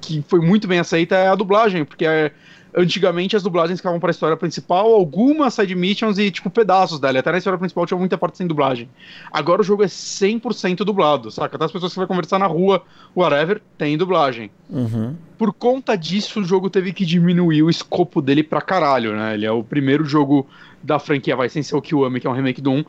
que 0.00 0.24
foi 0.26 0.40
muito 0.40 0.66
bem 0.66 0.78
aceita 0.78 1.16
é 1.16 1.28
a 1.28 1.34
dublagem, 1.34 1.84
porque 1.84 2.06
é 2.06 2.32
antigamente 2.76 3.34
as 3.34 3.42
dublagens 3.42 3.78
ficavam 3.80 3.98
pra 3.98 4.10
história 4.10 4.36
principal, 4.36 4.92
algumas 4.92 5.54
side 5.54 5.74
missions 5.74 6.18
e, 6.18 6.30
tipo, 6.30 6.50
pedaços 6.50 7.00
dela. 7.00 7.18
Até 7.18 7.32
na 7.32 7.38
história 7.38 7.58
principal 7.58 7.86
tinha 7.86 7.98
muita 7.98 8.18
parte 8.18 8.36
sem 8.36 8.46
dublagem. 8.46 8.88
Agora 9.32 9.62
o 9.62 9.64
jogo 9.64 9.82
é 9.82 9.86
100% 9.86 10.84
dublado, 10.84 11.30
saca? 11.30 11.56
Até 11.56 11.64
as 11.64 11.72
pessoas 11.72 11.92
que 11.92 11.98
vai 11.98 12.06
conversar 12.06 12.38
na 12.38 12.46
rua, 12.46 12.82
whatever, 13.16 13.62
tem 13.78 13.96
dublagem. 13.96 14.50
Uhum. 14.68 15.16
Por 15.38 15.54
conta 15.54 15.96
disso, 15.96 16.40
o 16.40 16.44
jogo 16.44 16.68
teve 16.68 16.92
que 16.92 17.06
diminuir 17.06 17.62
o 17.62 17.70
escopo 17.70 18.20
dele 18.20 18.42
pra 18.42 18.60
caralho, 18.60 19.16
né? 19.16 19.34
Ele 19.34 19.46
é 19.46 19.50
o 19.50 19.64
primeiro 19.64 20.04
jogo 20.04 20.46
da 20.82 20.98
franquia, 20.98 21.34
vai 21.34 21.48
sem 21.48 21.62
ser 21.62 21.76
o 21.76 21.82
Kiwami, 21.82 22.20
que 22.20 22.26
é 22.26 22.30
um 22.30 22.34
remake 22.34 22.60
do 22.60 22.70
1, 22.70 22.84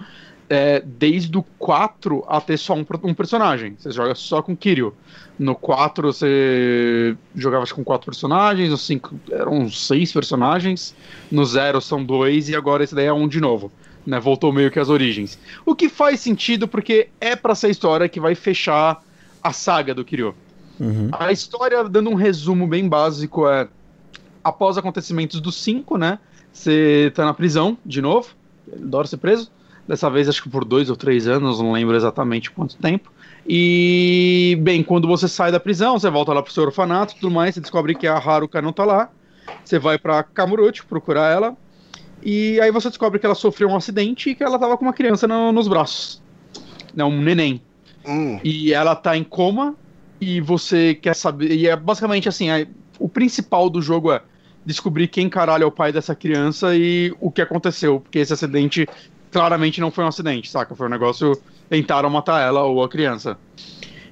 é, 0.50 0.82
desde 0.82 1.38
o 1.38 1.44
4 1.60 2.24
a 2.28 2.40
ter 2.40 2.58
só 2.58 2.74
um, 2.74 2.86
um, 3.04 3.14
personagem. 3.14 3.76
Você 3.78 3.92
joga 3.92 4.16
só 4.16 4.42
com 4.42 4.56
Kiryu. 4.56 4.94
No 5.38 5.56
4 5.56 6.12
você 6.12 7.16
jogava 7.36 7.66
com 7.68 7.84
quatro 7.84 8.06
personagens, 8.06 8.70
no 8.70 8.78
5 8.78 9.20
eram 9.32 9.70
seis 9.70 10.12
personagens, 10.12 10.96
no 11.32 11.46
0 11.46 11.80
são 11.80 12.04
dois 12.04 12.50
e 12.50 12.56
agora 12.56 12.84
esse 12.84 12.96
daí 12.96 13.06
é 13.06 13.14
um 13.14 13.28
de 13.28 13.40
novo. 13.40 13.72
Né, 14.06 14.22
voltou 14.22 14.54
meio 14.54 14.72
que 14.72 14.80
às 14.80 14.88
origens. 14.88 15.38
O 15.66 15.76
que 15.76 15.90
faz 15.90 16.22
sentido 16.22 16.66
porque 16.66 17.10
é 17.20 17.36
para 17.36 17.54
ser 17.54 17.68
a 17.68 17.70
história 17.70 18.08
que 18.08 18.22
vai 18.22 18.36
fechar 18.36 19.04
a 19.44 19.52
saga 19.52 19.94
do 19.94 20.06
Kiryu. 20.06 20.34
Uhum. 20.80 21.10
A 21.12 21.30
história, 21.32 21.84
dando 21.84 22.10
um 22.10 22.16
resumo 22.16 22.66
bem 22.68 22.88
básico, 22.88 23.50
é 23.50 23.68
após 24.42 24.78
acontecimentos 24.78 25.42
do 25.42 25.52
5, 25.52 25.98
né? 25.98 26.20
Você 26.54 27.12
tá 27.14 27.26
na 27.26 27.34
prisão 27.34 27.78
de 27.86 28.02
novo, 28.02 28.30
ele 28.72 28.84
adora 28.84 29.08
ser 29.08 29.18
preso. 29.18 29.52
Dessa 29.88 30.10
vez 30.10 30.28
acho 30.28 30.44
que 30.44 30.50
por 30.50 30.66
dois 30.66 30.90
ou 30.90 30.96
três 30.96 31.28
anos, 31.28 31.60
não 31.60 31.72
lembro 31.72 31.96
exatamente 31.96 32.52
quanto 32.52 32.76
tempo. 32.78 33.12
E, 33.48 34.58
bem, 34.62 34.84
quando 34.84 35.08
você 35.08 35.28
sai 35.28 35.52
da 35.52 35.60
prisão, 35.60 35.98
você 35.98 36.10
volta 36.10 36.34
lá 36.34 36.44
pro 36.44 36.52
seu 36.52 36.64
orfanato 36.64 37.14
e 37.14 37.20
tudo 37.20 37.32
mais, 37.32 37.56
você 37.56 37.62
descobre 37.62 37.96
que 37.96 38.06
a 38.06 38.18
Haruka 38.18 38.62
não 38.62 38.74
tá 38.74 38.84
lá. 38.84 39.10
Você 39.64 39.80
vai 39.80 39.98
pra 39.98 40.24
Kamurocho 40.24 40.86
procurar 40.86 41.32
ela. 41.32 41.56
E 42.22 42.60
aí 42.60 42.72
você 42.72 42.90
descobre 42.90 43.20
que 43.20 43.26
ela 43.26 43.36
sofreu 43.36 43.70
um 43.70 43.76
acidente 43.76 44.32
e 44.32 44.36
que 44.36 44.44
ela 44.44 44.60
tava 44.60 44.78
com 44.78 44.84
uma 44.84 44.94
criança 44.94 45.28
no, 45.28 45.54
nos 45.54 45.68
braços. 45.70 46.22
Né, 46.94 47.06
um 47.06 47.22
neném. 47.22 47.62
Hum. 48.06 48.40
E 48.44 48.74
ela 48.74 48.96
tá 48.96 49.16
em 49.16 49.24
coma 49.24 49.76
e 50.20 50.42
você 50.42 50.96
quer 50.96 51.16
saber. 51.16 51.52
E 51.52 51.68
é 51.68 51.76
basicamente 51.76 52.28
assim: 52.28 52.50
é, 52.50 52.68
o 53.00 53.08
principal 53.08 53.70
do 53.70 53.82
jogo 53.82 54.12
é 54.12 54.22
descobrir 54.66 55.08
quem 55.08 55.30
caralho 55.30 55.64
é 55.64 55.66
o 55.66 55.72
pai 55.72 55.94
dessa 55.94 56.14
criança 56.14 56.76
e 56.76 57.16
o 57.22 57.32
que 57.32 57.42
aconteceu. 57.42 58.02
Porque 58.02 58.20
esse 58.20 58.34
acidente 58.34 58.88
claramente 59.38 59.80
não 59.80 59.92
foi 59.92 60.04
um 60.04 60.08
acidente, 60.08 60.50
saca? 60.50 60.76
Foi 60.76 60.88
um 60.88 60.90
negócio. 60.90 61.40
Tentaram 61.70 62.10
matar 62.10 62.42
ela 62.42 62.64
ou 62.64 62.84
a 62.84 62.90
criança. 62.90 63.38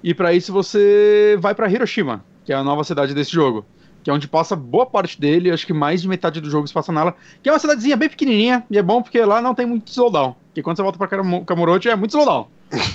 E 0.04 0.14
para 0.14 0.34
isso 0.34 0.54
você 0.54 1.36
vai 1.40 1.56
para 1.56 1.68
Hiroshima, 1.68 2.24
que 2.46 2.54
é 2.54 2.56
a 2.56 2.64
nova 2.64 2.84
cidade 2.84 3.12
desse 3.16 3.32
jogo. 3.32 3.66
Que 4.04 4.12
é 4.12 4.14
onde 4.14 4.28
passa 4.28 4.56
boa 4.56 4.86
parte 4.86 5.20
dele, 5.20 5.50
acho 5.50 5.66
que 5.66 5.74
mais 5.74 6.04
de 6.04 6.08
metade 6.08 6.40
do 6.40 6.48
jogo 6.48 6.68
se 6.68 6.74
passa 6.74 6.92
nela. 6.92 7.16
Que 7.42 7.50
é 7.50 7.52
uma 7.52 7.58
cidadezinha 7.58 7.98
bem 7.98 8.08
pequenininha, 8.08 8.64
e 8.70 8.78
é 8.78 8.84
bom 8.84 9.02
porque 9.02 9.20
lá 9.26 9.42
não 9.42 9.56
tem 9.56 9.66
muito 9.66 9.88
slowdown. 9.88 10.36
Porque 10.46 10.62
quando 10.62 10.78
você 10.78 10.84
volta 10.84 11.00
pra 11.00 11.08
Kamurocho 11.08 11.90
é 11.90 11.96
muito 11.96 12.12
slowdown. 12.12 12.48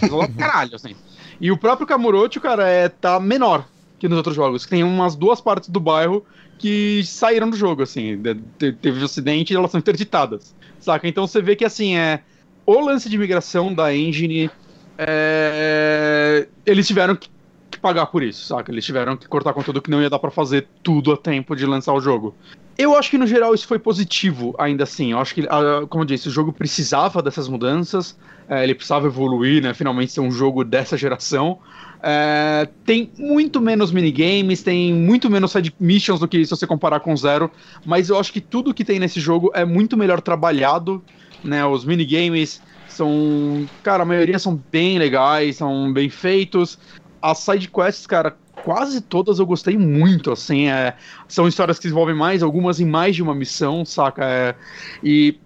slowdown 0.04 0.32
caralho, 0.38 0.76
assim. 0.76 0.94
E 1.40 1.50
o 1.50 1.56
próprio 1.56 1.84
Kamurocho, 1.84 2.40
cara, 2.40 2.68
é, 2.68 2.88
tá 2.88 3.18
menor 3.18 3.66
que 3.98 4.08
nos 4.08 4.18
outros 4.18 4.36
jogos. 4.36 4.66
Tem 4.66 4.84
umas 4.84 5.16
duas 5.16 5.40
partes 5.40 5.68
do 5.68 5.80
bairro 5.80 6.24
que 6.58 7.02
saíram 7.04 7.50
do 7.50 7.56
jogo, 7.56 7.82
assim. 7.82 8.22
Teve 8.56 9.00
um 9.00 9.04
acidente 9.04 9.52
e 9.52 9.56
elas 9.56 9.72
são 9.72 9.80
interditadas. 9.80 10.54
Saca? 10.80 11.06
Então 11.06 11.26
você 11.26 11.40
vê 11.42 11.54
que, 11.54 11.64
assim, 11.64 11.96
é. 11.96 12.20
O 12.66 12.80
lance 12.80 13.08
de 13.08 13.18
migração 13.18 13.72
da 13.74 13.94
engine. 13.94 14.50
É, 14.96 16.46
eles 16.66 16.86
tiveram 16.86 17.16
que, 17.16 17.30
que 17.70 17.78
pagar 17.78 18.06
por 18.06 18.22
isso, 18.22 18.46
saca? 18.46 18.70
Eles 18.70 18.84
tiveram 18.84 19.16
que 19.16 19.26
cortar 19.26 19.54
conteúdo 19.54 19.80
que 19.80 19.90
não 19.90 20.02
ia 20.02 20.10
dar 20.10 20.18
para 20.18 20.30
fazer 20.30 20.66
tudo 20.82 21.12
a 21.12 21.16
tempo 21.16 21.56
de 21.56 21.64
lançar 21.64 21.94
o 21.94 22.00
jogo. 22.00 22.34
Eu 22.76 22.96
acho 22.96 23.10
que 23.10 23.18
no 23.18 23.26
geral 23.26 23.54
isso 23.54 23.66
foi 23.66 23.78
positivo, 23.78 24.54
ainda 24.58 24.84
assim. 24.84 25.12
Eu 25.12 25.18
acho 25.18 25.34
que, 25.34 25.46
ah, 25.50 25.86
como 25.88 26.02
eu 26.02 26.06
disse, 26.06 26.28
o 26.28 26.30
jogo 26.30 26.52
precisava 26.52 27.22
dessas 27.22 27.48
mudanças, 27.48 28.18
é, 28.48 28.62
ele 28.62 28.74
precisava 28.74 29.06
evoluir, 29.06 29.62
né? 29.62 29.74
Finalmente 29.74 30.12
ser 30.12 30.20
um 30.20 30.30
jogo 30.30 30.64
dessa 30.64 30.96
geração. 30.96 31.58
É, 32.02 32.66
tem 32.84 33.10
muito 33.18 33.60
menos 33.60 33.92
minigames, 33.92 34.62
tem 34.62 34.92
muito 34.92 35.28
menos 35.28 35.52
side 35.52 35.74
missions 35.78 36.20
do 36.20 36.26
que 36.26 36.44
se 36.44 36.50
você 36.50 36.66
comparar 36.66 37.00
com 37.00 37.14
Zero, 37.16 37.50
mas 37.84 38.08
eu 38.08 38.18
acho 38.18 38.32
que 38.32 38.40
tudo 38.40 38.72
que 38.72 38.84
tem 38.84 38.98
nesse 38.98 39.20
jogo 39.20 39.50
é 39.54 39.64
muito 39.64 39.96
melhor 39.96 40.20
trabalhado, 40.20 41.02
né? 41.44 41.64
Os 41.66 41.84
minigames 41.84 42.62
são, 42.88 43.68
cara, 43.82 44.02
a 44.02 44.06
maioria 44.06 44.38
são 44.38 44.60
bem 44.72 44.98
legais, 44.98 45.56
são 45.56 45.92
bem 45.92 46.08
feitos. 46.08 46.78
As 47.20 47.38
side 47.38 47.68
quests, 47.68 48.06
cara, 48.06 48.34
quase 48.62 49.00
todas 49.02 49.38
eu 49.38 49.46
gostei 49.46 49.76
muito, 49.76 50.32
assim, 50.32 50.68
é, 50.68 50.96
são 51.28 51.46
histórias 51.46 51.78
que 51.78 51.84
desenvolvem 51.84 52.14
mais, 52.14 52.42
algumas 52.42 52.80
em 52.80 52.86
mais 52.86 53.14
de 53.14 53.22
uma 53.22 53.34
missão, 53.34 53.84
saca? 53.84 54.24
É, 54.24 54.54
e 55.02 55.38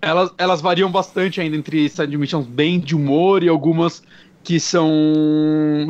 elas, 0.00 0.32
elas 0.36 0.60
variam 0.60 0.90
bastante 0.90 1.40
ainda 1.40 1.56
entre 1.56 1.88
side 1.88 2.16
missions 2.18 2.46
bem 2.46 2.80
de 2.80 2.96
humor 2.96 3.44
e 3.44 3.48
algumas 3.48 4.02
que 4.42 4.58
são, 4.58 4.90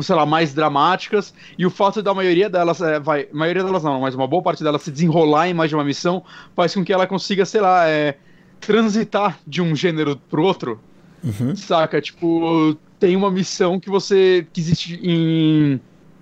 sei 0.01 0.15
lá, 0.15 0.25
mais 0.25 0.53
dramáticas, 0.53 1.33
e 1.57 1.65
o 1.65 1.69
fato 1.69 2.01
da 2.03 2.13
maioria 2.13 2.49
delas, 2.49 2.81
é, 2.81 2.99
vai, 2.99 3.27
maioria 3.31 3.63
delas 3.63 3.83
não, 3.83 4.01
mas 4.01 4.13
uma 4.13 4.27
boa 4.27 4.43
parte 4.43 4.63
delas 4.63 4.83
se 4.83 4.91
desenrolar 4.91 5.49
em 5.49 5.53
mais 5.53 5.69
de 5.69 5.75
uma 5.75 5.83
missão, 5.83 6.23
faz 6.55 6.73
com 6.73 6.83
que 6.83 6.93
ela 6.93 7.07
consiga, 7.07 7.45
sei 7.45 7.61
lá, 7.61 7.87
é, 7.87 8.17
transitar 8.59 9.39
de 9.45 9.61
um 9.61 9.75
gênero 9.75 10.17
pro 10.29 10.43
outro, 10.43 10.79
uhum. 11.23 11.55
saca? 11.55 11.99
Tipo, 11.99 12.77
tem 12.99 13.15
uma 13.15 13.31
missão 13.31 13.79
que 13.79 13.89
você, 13.89 14.45
que 14.53 14.61
existe 14.61 14.99
em, 15.03 15.79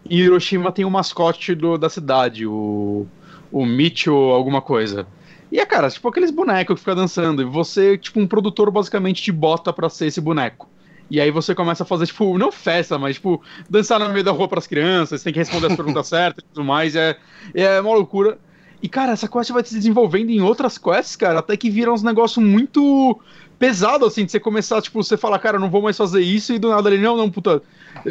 em 0.10 0.18
Hiroshima, 0.18 0.72
tem 0.72 0.86
o 0.86 0.88
um 0.88 0.92
mascote 0.92 1.54
do, 1.54 1.78
da 1.78 1.90
cidade, 1.90 2.48
o, 2.48 3.06
o 3.52 3.66
Micho 3.66 4.14
alguma 4.14 4.62
coisa. 4.62 5.06
E 5.52 5.60
é, 5.60 5.66
cara, 5.66 5.90
tipo 5.90 6.08
aqueles 6.08 6.32
bonecos 6.32 6.76
que 6.76 6.80
ficam 6.80 6.96
dançando, 6.96 7.42
e 7.42 7.46
você, 7.46 7.98
tipo, 7.98 8.22
um 8.22 8.26
produtor 8.26 8.72
basicamente 8.72 9.22
te 9.22 9.34
bota 9.34 9.74
pra 9.74 9.90
ser 9.90 10.06
esse 10.06 10.22
boneco. 10.22 10.71
E 11.12 11.20
aí 11.20 11.30
você 11.30 11.54
começa 11.54 11.84
a 11.84 11.86
fazer, 11.86 12.06
tipo, 12.06 12.38
não 12.38 12.54
festa, 12.54 12.98
mas, 12.98 13.16
tipo, 13.16 13.44
dançar 13.70 14.00
no 14.00 14.08
meio 14.10 14.24
da 14.24 14.32
rua 14.32 14.48
pras 14.48 14.66
crianças, 14.66 15.22
tem 15.22 15.34
que 15.34 15.40
responder 15.40 15.68
as 15.68 15.76
perguntas 15.76 16.08
certas 16.10 16.42
e 16.42 16.48
tudo 16.54 16.64
mais. 16.64 16.96
É, 16.96 17.18
é 17.54 17.82
uma 17.82 17.94
loucura. 17.94 18.40
E, 18.82 18.88
cara, 18.88 19.12
essa 19.12 19.28
quest 19.28 19.52
vai 19.52 19.62
se 19.62 19.76
desenvolvendo 19.76 20.30
em 20.30 20.40
outras 20.40 20.78
quests, 20.78 21.18
cara, 21.18 21.40
até 21.40 21.58
que 21.58 21.70
vira 21.70 21.92
uns 21.92 22.02
negócios 22.02 22.44
muito 22.44 23.20
pesado, 23.60 24.06
assim, 24.06 24.24
de 24.24 24.32
você 24.32 24.40
começar, 24.40 24.82
tipo, 24.82 25.04
você 25.04 25.18
falar, 25.18 25.38
cara, 25.38 25.60
não 25.60 25.70
vou 25.70 25.82
mais 25.82 25.98
fazer 25.98 26.22
isso, 26.22 26.54
e 26.54 26.58
do 26.58 26.70
nada 26.70 26.90
ele, 26.90 27.04
não, 27.04 27.18
não, 27.18 27.30
puta, 27.30 27.62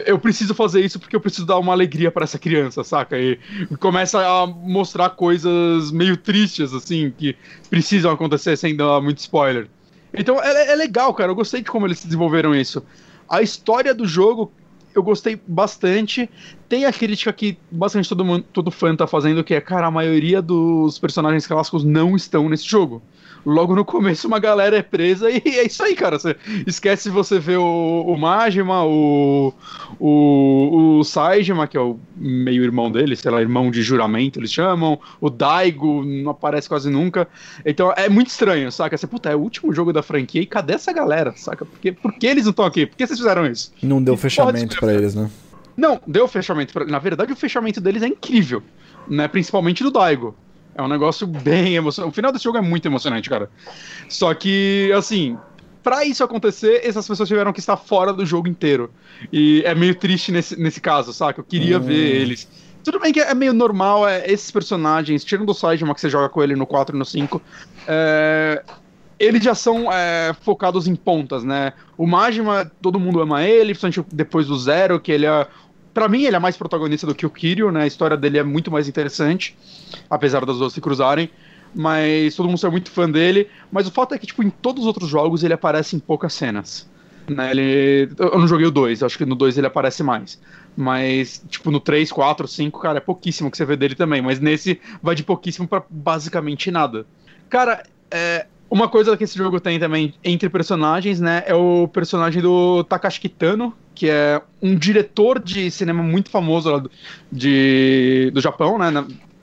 eu 0.07 0.19
preciso 0.19 0.55
fazer 0.55 0.85
isso 0.85 1.01
porque 1.01 1.17
eu 1.17 1.21
preciso 1.21 1.47
dar 1.47 1.59
uma 1.59 1.73
alegria 1.73 2.11
para 2.11 2.25
essa 2.25 2.39
criança, 2.39 2.85
saca? 2.85 3.19
E 3.19 3.39
começa 3.81 4.21
a 4.21 4.47
mostrar 4.47 5.09
coisas 5.11 5.91
meio 5.91 6.19
tristes, 6.19 6.75
assim, 6.75 7.13
que 7.17 7.35
precisam 7.71 8.13
acontecer 8.13 8.57
sem 8.57 8.77
dar 8.77 9.01
muito 9.01 9.19
spoiler. 9.19 9.69
Então 10.13 10.43
é, 10.43 10.73
é 10.73 10.75
legal, 10.75 11.13
cara. 11.15 11.31
Eu 11.31 11.37
gostei 11.37 11.63
de 11.63 11.71
como 11.71 11.87
eles 11.87 12.05
desenvolveram 12.05 12.55
isso. 12.55 12.83
A 13.29 13.43
história 13.43 13.95
do 13.95 14.07
jogo, 14.07 14.53
eu 14.95 15.03
gostei 15.03 15.41
bastante. 15.47 16.29
Tem 16.69 16.85
a 16.85 16.93
crítica 16.93 17.33
que 17.33 17.59
bastante 17.71 18.09
todo, 18.09 18.25
mundo, 18.25 18.45
todo 18.53 18.71
fã 18.71 18.95
tá 18.95 19.07
fazendo, 19.07 19.45
que 19.45 19.55
é, 19.55 19.61
cara, 19.61 19.87
a 19.87 19.91
maioria 19.91 20.43
dos 20.43 20.99
personagens 20.99 21.47
clássicos 21.47 21.85
não 21.85 22.17
estão 22.17 22.49
nesse 22.49 22.69
jogo 22.69 23.03
logo 23.45 23.75
no 23.75 23.85
começo 23.85 24.27
uma 24.27 24.39
galera 24.39 24.77
é 24.77 24.83
presa 24.83 25.31
e 25.31 25.43
é 25.45 25.67
isso 25.67 25.83
aí, 25.83 25.95
cara. 25.95 26.19
Você 26.19 26.37
esquece 26.67 27.09
você 27.11 27.39
ver 27.39 27.59
o, 27.59 28.05
o 28.07 28.19
Majima, 28.19 28.85
o, 28.85 29.53
o, 29.99 30.99
o 30.99 31.05
Saijima, 31.05 31.67
que 31.67 31.77
é 31.77 31.81
o 31.81 31.99
meio-irmão 32.17 32.91
dele, 32.91 33.17
sei 33.17 33.31
lá, 33.31 33.41
irmão 33.41 33.71
de 33.71 33.83
juramento, 33.83 34.39
eles 34.39 34.53
chamam, 34.53 34.99
o 35.21 35.31
Daigo 35.31 36.05
não 36.05 36.31
aparece 36.31 36.69
quase 36.69 36.91
nunca. 36.91 37.29
Então 37.65 37.93
é 37.97 38.09
muito 38.09 38.29
estranho, 38.29 38.71
saca? 38.71 38.97
Você, 38.97 39.07
puta, 39.07 39.31
é 39.31 39.37
o 39.37 39.41
último 39.41 39.73
jogo 39.73 39.93
da 39.93 40.03
franquia 40.03 40.43
e 40.43 40.47
cadê 40.47 40.75
essa 40.75 40.93
galera, 40.93 41.33
saca? 41.37 41.65
Por 41.65 41.79
que, 41.79 41.93
por 41.93 42.13
que 42.13 42.27
eles 42.27 42.45
não 42.45 42.51
estão 42.51 42.65
aqui? 42.65 42.87
Por 42.87 42.97
que 42.97 43.07
vocês 43.07 43.19
fizeram 43.19 43.47
isso? 43.47 43.73
Não 43.83 44.03
deu 44.03 44.15
e, 44.15 44.17
fechamento 44.17 44.79
para 44.79 44.95
eles, 44.95 45.15
né? 45.15 45.31
Não, 45.77 46.01
deu 46.07 46.29
fechamento. 46.29 46.73
Pra... 46.73 46.85
Na 46.85 46.99
verdade, 46.99 47.33
o 47.33 47.37
fechamento 47.37 47.81
deles 47.81 48.03
é 48.03 48.07
incrível, 48.07 48.63
né? 49.09 49.27
Principalmente 49.29 49.83
do 49.83 49.91
Daigo. 49.91 50.35
É 50.75 50.83
um 50.83 50.89
negócio 50.89 51.27
bem 51.27 51.75
emocionante. 51.77 52.13
O 52.13 52.15
final 52.15 52.33
desse 52.33 52.45
jogo 52.45 52.59
é 52.59 52.61
muito 52.61 52.87
emocionante, 52.87 53.29
cara. 53.29 53.51
Só 54.09 54.33
que, 54.35 54.93
assim, 54.97 55.37
para 55.83 56.05
isso 56.05 56.23
acontecer, 56.23 56.81
essas 56.85 57.07
pessoas 57.07 57.29
tiveram 57.29 57.53
que 57.53 57.61
estar 57.61 57.77
fora 57.77 58.13
do 58.13 58.25
jogo 58.25 58.49
inteiro. 58.49 58.91
E 59.33 59.63
é 59.65 59.75
meio 59.75 59.95
triste 59.95 60.31
nesse, 60.31 60.59
nesse 60.61 60.81
caso, 60.81 61.13
saca? 61.13 61.41
Eu 61.41 61.45
queria 61.45 61.79
hum. 61.79 61.83
ver 61.83 62.21
eles. 62.21 62.49
Tudo 62.83 62.99
bem 62.99 63.13
que 63.13 63.21
é 63.21 63.35
meio 63.35 63.53
normal, 63.53 64.09
é, 64.09 64.25
esses 64.31 64.51
personagens, 64.51 65.23
tirando 65.23 65.51
o 65.51 65.55
Saijima 65.55 65.95
que 65.95 66.01
você 66.01 66.09
joga 66.09 66.29
com 66.29 66.43
ele 66.43 66.57
no 66.57 66.67
4 66.67 66.97
e 66.97 66.99
no 66.99 67.05
5, 67.05 67.43
é, 67.87 68.63
eles 69.19 69.45
já 69.45 69.55
são 69.55 69.93
é, 69.93 70.35
focados 70.41 70.87
em 70.87 70.95
pontas, 70.95 71.45
né? 71.45 71.75
O 71.97 72.07
Majima, 72.07 72.71
todo 72.81 72.99
mundo 72.99 73.21
ama 73.21 73.45
ele, 73.45 73.75
principalmente 73.75 74.03
depois 74.11 74.47
do 74.47 74.59
Zero, 74.59 74.99
que 74.99 75.13
ele 75.13 75.27
é 75.27 75.47
para 75.93 76.09
mim, 76.09 76.25
ele 76.25 76.37
é 76.37 76.39
mais 76.39 76.57
protagonista 76.57 77.07
do 77.07 77.15
que 77.15 77.27
o 77.27 77.31
Kiryu, 77.31 77.71
né? 77.71 77.83
A 77.83 77.87
história 77.87 78.17
dele 78.17 78.39
é 78.39 78.43
muito 78.43 78.71
mais 78.71 78.89
interessante, 78.89 79.57
apesar 80.09 80.45
das 80.45 80.59
duas 80.59 80.73
se 80.73 80.81
cruzarem. 80.81 81.31
Mas 81.75 82.35
todo 82.35 82.49
mundo 82.49 82.67
é 82.67 82.71
muito 82.71 82.91
fã 82.91 83.09
dele. 83.09 83.49
Mas 83.71 83.87
o 83.87 83.91
fato 83.91 84.15
é 84.15 84.19
que, 84.19 84.27
tipo, 84.27 84.43
em 84.43 84.51
todos 84.51 84.83
os 84.83 84.87
outros 84.87 85.09
jogos 85.09 85.45
ele 85.45 85.55
aparece 85.55 85.95
em 85.97 85.99
poucas 85.99 86.33
cenas. 86.33 86.89
Né? 87.29 87.51
Ele, 87.51 88.11
eu 88.19 88.39
não 88.39 88.49
joguei 88.49 88.67
o 88.67 88.71
2, 88.71 89.03
acho 89.03 89.17
que 89.17 89.25
no 89.25 89.37
2 89.37 89.57
ele 89.59 89.67
aparece 89.67 90.03
mais. 90.03 90.41
Mas, 90.77 91.45
tipo, 91.49 91.71
no 91.71 91.79
3, 91.79 92.11
4, 92.11 92.49
5, 92.49 92.81
cara, 92.81 92.99
é 92.99 93.01
pouquíssimo 93.01 93.51
que 93.51 93.57
você 93.57 93.65
vê 93.65 93.77
dele 93.77 93.95
também. 93.95 94.21
Mas 94.21 94.41
nesse 94.41 94.81
vai 95.03 95.15
de 95.15 95.23
pouquíssimo 95.23 95.69
para 95.69 95.85
basicamente 95.89 96.71
nada. 96.71 97.07
Cara, 97.49 97.85
é, 98.11 98.47
uma 98.71 98.89
coisa 98.89 99.17
que 99.17 99.25
esse 99.25 99.37
jogo 99.37 99.61
tem 99.61 99.79
também 99.79 100.15
entre 100.23 100.49
personagens, 100.49 101.21
né, 101.21 101.43
é 101.47 101.55
o 101.55 101.89
personagem 101.89 102.41
do 102.41 102.85
Takashi 102.85 103.21
Kitano, 103.21 103.75
que 104.01 104.09
é 104.09 104.41
um 104.63 104.75
diretor 104.75 105.39
de 105.39 105.71
cinema 105.71 106.03
muito 106.03 106.31
famoso 106.31 106.71
lá 106.71 106.79
do, 106.79 106.91
de, 107.31 108.31
do 108.33 108.41
Japão, 108.41 108.79
né? 108.79 108.87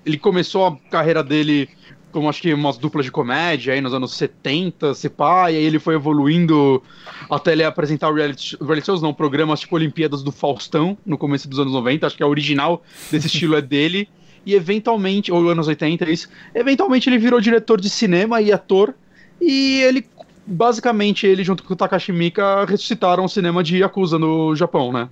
Ele 0.04 0.18
começou 0.18 0.66
a 0.66 0.76
carreira 0.90 1.24
dele 1.24 1.70
como 2.12 2.28
acho 2.28 2.42
que 2.42 2.52
umas 2.52 2.76
duplas 2.76 3.06
de 3.06 3.12
comédia 3.12 3.76
aí 3.76 3.82
nos 3.82 3.94
anos 3.94 4.16
70, 4.16 4.96
se 4.96 5.10
pá, 5.10 5.52
e 5.52 5.58
aí 5.58 5.64
ele 5.64 5.78
foi 5.78 5.94
evoluindo 5.94 6.82
até 7.30 7.52
ele 7.52 7.64
apresentar 7.64 8.12
reality, 8.12 8.58
reality 8.60 8.88
shows, 8.88 9.00
não, 9.00 9.14
programas 9.14 9.60
tipo 9.60 9.76
Olimpíadas 9.76 10.24
do 10.24 10.32
Faustão 10.32 10.98
no 11.06 11.20
começo 11.20 11.48
dos 11.48 11.60
anos 11.60 11.74
90, 11.74 12.08
acho 12.08 12.18
que 12.18 12.24
a 12.24 12.28
original 12.28 12.82
desse 13.12 13.28
estilo 13.28 13.56
é 13.56 13.62
dele, 13.62 14.10
e 14.44 14.56
eventualmente, 14.56 15.32
ou 15.32 15.48
anos 15.48 15.68
80, 15.68 16.10
isso, 16.10 16.30
eventualmente 16.56 17.08
ele 17.08 17.20
virou 17.20 17.40
diretor 17.40 17.80
de 17.80 17.92
cinema 17.92 18.42
e 18.42 18.52
ator, 18.52 18.96
e 19.40 19.82
ele, 19.82 20.04
basicamente, 20.48 21.28
ele 21.28 21.44
junto 21.44 21.64
com 21.64 21.74
o 21.74 21.76
Takashi 21.76 22.12
Mika 22.12 22.66
ressuscitaram 22.66 23.26
o 23.26 23.30
cinema 23.30 23.64
de 23.64 23.78
Yakuza 23.78 24.18
no 24.18 24.56
Japão, 24.56 24.92
né? 24.92 25.10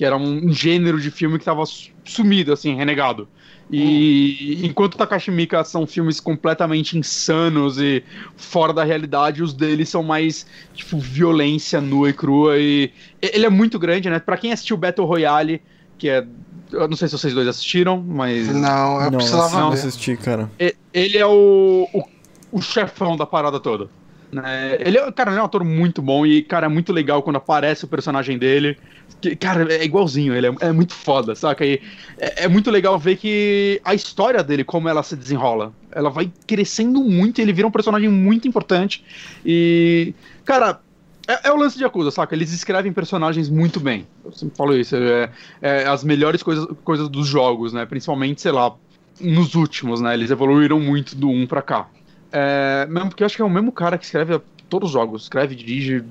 que 0.00 0.04
era 0.06 0.16
um 0.16 0.50
gênero 0.50 0.98
de 0.98 1.10
filme 1.10 1.38
que 1.38 1.44
tava 1.44 1.62
sumido, 2.06 2.54
assim, 2.54 2.74
renegado. 2.74 3.28
E 3.70 4.62
hum. 4.62 4.66
enquanto 4.68 4.96
Takashi 4.96 5.30
Mika 5.30 5.62
são 5.62 5.86
filmes 5.86 6.18
completamente 6.18 6.96
insanos 6.96 7.78
e 7.78 8.02
fora 8.34 8.72
da 8.72 8.82
realidade, 8.82 9.42
os 9.42 9.52
deles 9.52 9.90
são 9.90 10.02
mais, 10.02 10.46
tipo, 10.72 10.98
violência 10.98 11.82
nua 11.82 12.08
e 12.08 12.12
crua. 12.14 12.56
E 12.56 12.90
ele 13.20 13.44
é 13.44 13.50
muito 13.50 13.78
grande, 13.78 14.08
né? 14.08 14.18
Pra 14.18 14.38
quem 14.38 14.54
assistiu 14.54 14.78
Battle 14.78 15.06
Royale, 15.06 15.60
que 15.98 16.08
é. 16.08 16.26
Eu 16.72 16.88
não 16.88 16.96
sei 16.96 17.06
se 17.06 17.18
vocês 17.18 17.34
dois 17.34 17.46
assistiram, 17.46 18.02
mas. 18.02 18.48
Não, 18.48 19.02
eu 19.02 19.10
não, 19.10 19.18
precisava 19.18 19.60
não 19.60 19.68
assistir, 19.68 20.16
cara. 20.16 20.50
Ele 20.94 21.18
é 21.18 21.26
o, 21.26 21.86
o, 21.92 22.04
o 22.52 22.62
chefão 22.62 23.18
da 23.18 23.26
parada 23.26 23.60
toda. 23.60 23.90
Né? 24.32 24.76
Ele, 24.80 24.98
é, 24.98 25.12
cara, 25.12 25.30
ele 25.30 25.40
é 25.40 25.42
um 25.42 25.46
ator 25.46 25.64
muito 25.64 26.00
bom 26.00 26.24
e, 26.24 26.42
cara, 26.42 26.66
é 26.66 26.68
muito 26.68 26.92
legal 26.92 27.22
quando 27.22 27.36
aparece 27.36 27.84
o 27.84 27.88
personagem 27.88 28.38
dele. 28.38 28.78
Que, 29.20 29.34
cara, 29.34 29.72
é 29.72 29.84
igualzinho, 29.84 30.34
ele 30.34 30.46
é, 30.46 30.54
é 30.60 30.72
muito 30.72 30.94
foda, 30.94 31.34
saca? 31.34 31.64
E 31.64 31.80
é, 32.18 32.44
é, 32.44 32.48
muito 32.48 32.70
legal 32.70 32.98
ver 32.98 33.16
que 33.16 33.80
a 33.84 33.94
história 33.94 34.42
dele, 34.42 34.62
como 34.64 34.88
ela 34.88 35.02
se 35.02 35.16
desenrola, 35.16 35.72
ela 35.90 36.10
vai 36.10 36.30
crescendo 36.46 37.02
muito 37.02 37.38
e 37.38 37.42
ele 37.42 37.52
vira 37.52 37.66
um 37.66 37.72
personagem 37.72 38.08
muito 38.08 38.46
importante. 38.46 39.04
E, 39.44 40.14
cara, 40.44 40.80
é, 41.26 41.48
é, 41.48 41.52
o 41.52 41.56
lance 41.56 41.76
de 41.76 41.84
Yakuza, 41.84 42.10
saca? 42.10 42.34
Eles 42.34 42.52
escrevem 42.52 42.92
personagens 42.92 43.48
muito 43.48 43.78
bem. 43.78 44.06
Eu 44.24 44.32
sempre 44.32 44.56
falo 44.56 44.76
isso. 44.76 44.96
É, 44.96 45.30
é, 45.60 45.86
as 45.86 46.02
melhores 46.02 46.42
coisas, 46.42 46.66
coisas 46.82 47.08
dos 47.08 47.26
jogos, 47.26 47.72
né? 47.72 47.84
Principalmente, 47.86 48.40
sei 48.40 48.52
lá, 48.52 48.74
nos 49.20 49.54
últimos, 49.54 50.00
né? 50.00 50.14
Eles 50.14 50.30
evoluíram 50.30 50.80
muito 50.80 51.14
do 51.14 51.28
1 51.28 51.46
pra 51.46 51.62
cá. 51.62 51.88
É, 52.32 52.86
mesmo 52.88 53.08
porque 53.08 53.22
eu 53.22 53.26
acho 53.26 53.36
que 53.36 53.42
é 53.42 53.44
o 53.44 53.50
mesmo 53.50 53.72
cara 53.72 53.98
que 53.98 54.04
escreve 54.04 54.40
todos 54.68 54.88
os 54.88 54.92
jogos. 54.92 55.22
Escreve, 55.24 55.54
dirige. 55.54 56.04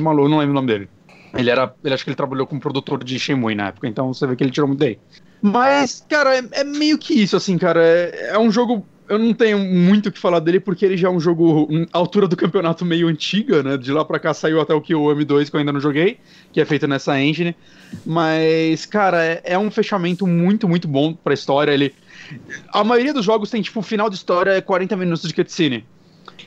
Maluco, 0.00 0.28
não 0.28 0.38
lembro 0.38 0.52
o 0.52 0.54
nome 0.54 0.66
dele. 0.66 0.88
Ele 1.34 1.50
era. 1.50 1.74
Ele 1.82 1.94
acho 1.94 2.04
que 2.04 2.10
ele 2.10 2.16
trabalhou 2.16 2.46
como 2.46 2.60
produtor 2.60 3.02
de 3.02 3.18
Shenmue 3.18 3.54
na 3.54 3.68
época, 3.68 3.88
então 3.88 4.12
você 4.12 4.26
vê 4.26 4.36
que 4.36 4.44
ele 4.44 4.50
tirou 4.50 4.68
muito 4.68 4.80
daí. 4.80 4.98
Mas, 5.40 6.04
cara, 6.08 6.36
é, 6.36 6.42
é 6.52 6.64
meio 6.64 6.98
que 6.98 7.14
isso, 7.14 7.36
assim, 7.36 7.58
cara. 7.58 7.82
É, 7.82 8.30
é 8.34 8.38
um 8.38 8.50
jogo 8.50 8.86
eu 9.12 9.18
não 9.18 9.34
tenho 9.34 9.58
muito 9.58 10.08
o 10.08 10.12
que 10.12 10.18
falar 10.18 10.40
dele 10.40 10.58
porque 10.58 10.86
ele 10.86 10.96
já 10.96 11.08
é 11.08 11.10
um 11.10 11.20
jogo 11.20 11.68
à 11.92 11.98
altura 11.98 12.26
do 12.26 12.34
campeonato 12.34 12.82
meio 12.82 13.08
antiga, 13.08 13.62
né? 13.62 13.76
De 13.76 13.92
lá 13.92 14.02
pra 14.06 14.18
cá 14.18 14.32
saiu 14.32 14.58
até 14.58 14.72
o 14.72 14.80
Kiwami 14.80 15.22
2 15.22 15.50
que 15.50 15.56
eu 15.56 15.60
ainda 15.60 15.70
não 15.70 15.80
joguei, 15.80 16.18
que 16.50 16.62
é 16.62 16.64
feito 16.64 16.88
nessa 16.88 17.20
engine. 17.20 17.54
Mas, 18.06 18.86
cara, 18.86 19.22
é, 19.22 19.42
é 19.44 19.58
um 19.58 19.70
fechamento 19.70 20.26
muito, 20.26 20.66
muito 20.66 20.88
bom 20.88 21.12
pra 21.12 21.34
história. 21.34 21.72
Ele. 21.72 21.94
A 22.72 22.82
maioria 22.82 23.12
dos 23.12 23.22
jogos 23.22 23.50
tem, 23.50 23.60
tipo, 23.60 23.80
o 23.80 23.82
final 23.82 24.08
de 24.08 24.16
história 24.16 24.52
é 24.52 24.62
40 24.62 24.96
minutos 24.96 25.28
de 25.28 25.34
cutscene. 25.34 25.84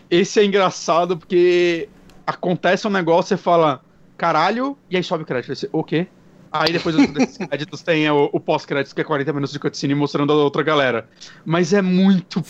Esse 0.10 0.40
é 0.40 0.46
engraçado 0.46 1.16
porque 1.16 1.88
acontece 2.26 2.88
um 2.88 2.90
negócio 2.92 3.36
e 3.36 3.38
fala, 3.38 3.80
caralho, 4.18 4.76
e 4.90 4.98
aí 4.98 5.04
sobe 5.04 5.24
o 5.24 5.28
crédito. 5.28 5.56
Você, 5.56 5.70
o 5.72 5.84
quê? 5.84 6.08
Aí 6.60 6.72
depois 6.72 6.96
desses 7.14 7.38
créditos 7.38 7.82
tem 7.82 8.10
o, 8.10 8.30
o 8.32 8.40
pós-créditos, 8.40 8.94
que 8.94 9.02
é 9.02 9.04
40 9.04 9.34
minutos 9.34 9.54
de 9.54 9.60
cutscene 9.60 9.96
mostrando 9.96 10.32
a 10.34 10.36
outra 10.36 10.64
galera. 10.64 11.08
Mas 11.46 11.74
é 11.74 11.82
muito. 11.82 12.44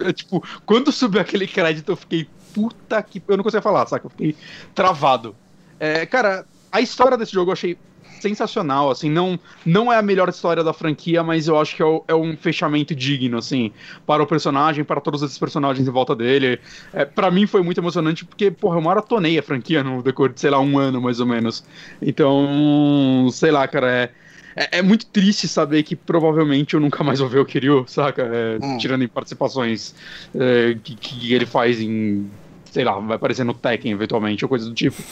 É, 0.00 0.12
tipo, 0.12 0.42
quando 0.64 0.92
subiu 0.92 1.20
aquele 1.20 1.46
crédito, 1.46 1.92
eu 1.92 1.96
fiquei 1.96 2.28
puta 2.54 3.02
que. 3.02 3.22
Eu 3.26 3.36
não 3.36 3.44
conseguia 3.44 3.62
falar, 3.62 3.86
saca? 3.86 4.06
Eu 4.06 4.10
fiquei 4.10 4.36
travado. 4.74 5.34
É, 5.80 6.06
cara, 6.06 6.46
a 6.70 6.80
história 6.80 7.16
desse 7.16 7.32
jogo 7.32 7.50
eu 7.50 7.52
achei 7.52 7.78
sensacional, 8.20 8.90
assim, 8.90 9.10
não, 9.10 9.38
não 9.64 9.92
é 9.92 9.96
a 9.96 10.02
melhor 10.02 10.28
história 10.28 10.62
da 10.62 10.72
franquia, 10.72 11.22
mas 11.22 11.48
eu 11.48 11.58
acho 11.58 11.76
que 11.76 11.82
é, 11.82 11.84
o, 11.84 12.04
é 12.08 12.14
um 12.14 12.36
fechamento 12.36 12.94
digno, 12.94 13.38
assim, 13.38 13.72
para 14.06 14.22
o 14.22 14.26
personagem, 14.26 14.84
para 14.84 15.00
todos 15.00 15.22
esses 15.22 15.38
personagens 15.38 15.86
em 15.86 15.90
volta 15.90 16.14
dele. 16.14 16.58
É, 16.92 17.04
para 17.04 17.30
mim 17.30 17.46
foi 17.46 17.62
muito 17.62 17.78
emocionante 17.78 18.24
porque, 18.24 18.50
porra, 18.50 18.76
eu 18.76 18.82
maratonei 18.82 19.38
a 19.38 19.42
franquia 19.42 19.82
no 19.82 20.02
decor 20.02 20.32
de, 20.32 20.40
sei 20.40 20.50
lá, 20.50 20.60
um 20.60 20.78
ano 20.78 21.00
mais 21.00 21.20
ou 21.20 21.26
menos. 21.26 21.64
Então, 22.00 23.28
sei 23.32 23.50
lá, 23.50 23.66
cara, 23.66 23.90
é. 23.90 24.10
É, 24.56 24.78
é 24.78 24.82
muito 24.82 25.06
triste 25.06 25.46
saber 25.46 25.84
que 25.84 25.94
provavelmente 25.94 26.74
eu 26.74 26.80
nunca 26.80 27.04
mais 27.04 27.20
vou 27.20 27.28
ver 27.28 27.38
o 27.38 27.44
Kiryu, 27.44 27.84
saca? 27.86 28.22
É, 28.22 28.58
hum. 28.60 28.76
Tirando 28.76 29.04
em 29.04 29.08
participações 29.08 29.94
é, 30.34 30.76
que, 30.82 30.96
que 30.96 31.32
ele 31.32 31.46
faz 31.46 31.80
em 31.80 32.28
sei 32.70 32.84
lá, 32.84 32.98
vai 32.98 33.16
aparecer 33.16 33.44
no 33.44 33.54
Tekken 33.54 33.92
eventualmente, 33.92 34.44
ou 34.44 34.48
coisa 34.48 34.66
do 34.66 34.74
tipo. 34.74 35.02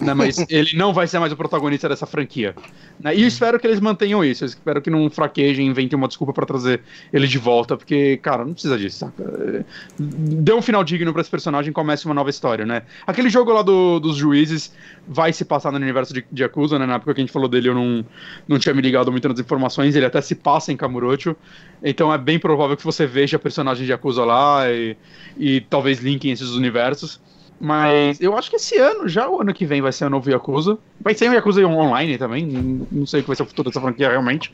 Né? 0.00 0.14
Mas 0.14 0.38
ele 0.48 0.76
não 0.76 0.92
vai 0.92 1.06
ser 1.06 1.18
mais 1.18 1.32
o 1.32 1.36
protagonista 1.36 1.88
dessa 1.88 2.06
franquia. 2.06 2.54
Né? 3.00 3.14
E 3.16 3.22
eu 3.22 3.28
espero 3.28 3.58
que 3.58 3.66
eles 3.66 3.80
mantenham 3.80 4.24
isso. 4.24 4.44
Eu 4.44 4.46
espero 4.46 4.82
que 4.82 4.90
não 4.90 5.08
fraquejem, 5.10 5.66
inventem 5.66 5.96
uma 5.96 6.08
desculpa 6.08 6.32
para 6.32 6.46
trazer 6.46 6.80
ele 7.12 7.26
de 7.26 7.38
volta, 7.38 7.76
porque, 7.76 8.18
cara, 8.18 8.44
não 8.44 8.52
precisa 8.52 8.78
disso, 8.78 8.98
saca? 8.98 9.64
Dê 9.98 10.52
um 10.52 10.62
final 10.62 10.84
digno 10.84 11.12
para 11.12 11.20
esse 11.20 11.30
personagem 11.30 11.70
e 11.70 11.72
comece 11.72 12.04
uma 12.06 12.14
nova 12.14 12.30
história, 12.30 12.66
né? 12.66 12.82
Aquele 13.06 13.28
jogo 13.28 13.52
lá 13.52 13.62
do, 13.62 13.98
dos 13.98 14.16
juízes 14.16 14.72
vai 15.08 15.32
se 15.32 15.44
passar 15.44 15.70
no 15.70 15.78
universo 15.78 16.12
de, 16.12 16.24
de 16.30 16.42
Yakuza, 16.42 16.78
né? 16.78 16.86
Na 16.86 16.94
época 16.94 17.14
que 17.14 17.20
a 17.20 17.24
gente 17.24 17.32
falou 17.32 17.48
dele, 17.48 17.68
eu 17.68 17.74
não, 17.74 18.04
não 18.46 18.58
tinha 18.58 18.74
me 18.74 18.82
ligado 18.82 19.10
muito 19.10 19.28
nas 19.28 19.38
informações. 19.38 19.94
Ele 19.94 20.06
até 20.06 20.20
se 20.20 20.34
passa 20.34 20.72
em 20.72 20.76
Kamurocho. 20.76 21.36
Então 21.82 22.12
é 22.12 22.18
bem 22.18 22.38
provável 22.38 22.76
que 22.76 22.84
você 22.84 23.06
veja 23.06 23.38
personagens 23.38 23.84
de 23.84 23.92
Yakuza 23.92 24.24
lá 24.24 24.70
e, 24.70 24.96
e 25.36 25.60
talvez 25.62 26.00
linkem 26.00 26.32
esses 26.32 26.50
universos. 26.50 27.20
Mas 27.58 28.20
eu 28.20 28.36
acho 28.36 28.50
que 28.50 28.56
esse 28.56 28.76
ano, 28.76 29.08
já 29.08 29.28
o 29.28 29.40
ano 29.40 29.54
que 29.54 29.64
vem, 29.64 29.80
vai 29.80 29.92
ser 29.92 30.04
o 30.04 30.10
novo 30.10 30.30
Yakuza. 30.30 30.78
Vai 31.00 31.14
ser 31.14 31.30
um 31.30 31.32
Yakuza 31.32 31.66
online 31.66 32.18
também. 32.18 32.46
Não 32.92 33.06
sei 33.06 33.20
o 33.20 33.22
que 33.22 33.28
vai 33.28 33.36
ser 33.36 33.44
o 33.44 33.46
futuro 33.46 33.70
dessa 33.70 33.80
franquia 33.80 34.10
realmente. 34.10 34.50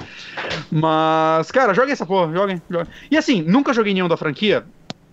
Mas, 0.71 1.51
cara, 1.51 1.75
joguem 1.75 1.93
essa 1.93 2.07
porra, 2.07 2.33
joguem, 2.33 2.63
joguem. 2.71 2.93
E 3.11 3.17
assim, 3.17 3.43
nunca 3.43 3.73
joguei 3.73 3.93
nenhum 3.93 4.09
da 4.09 4.17
franquia, 4.17 4.65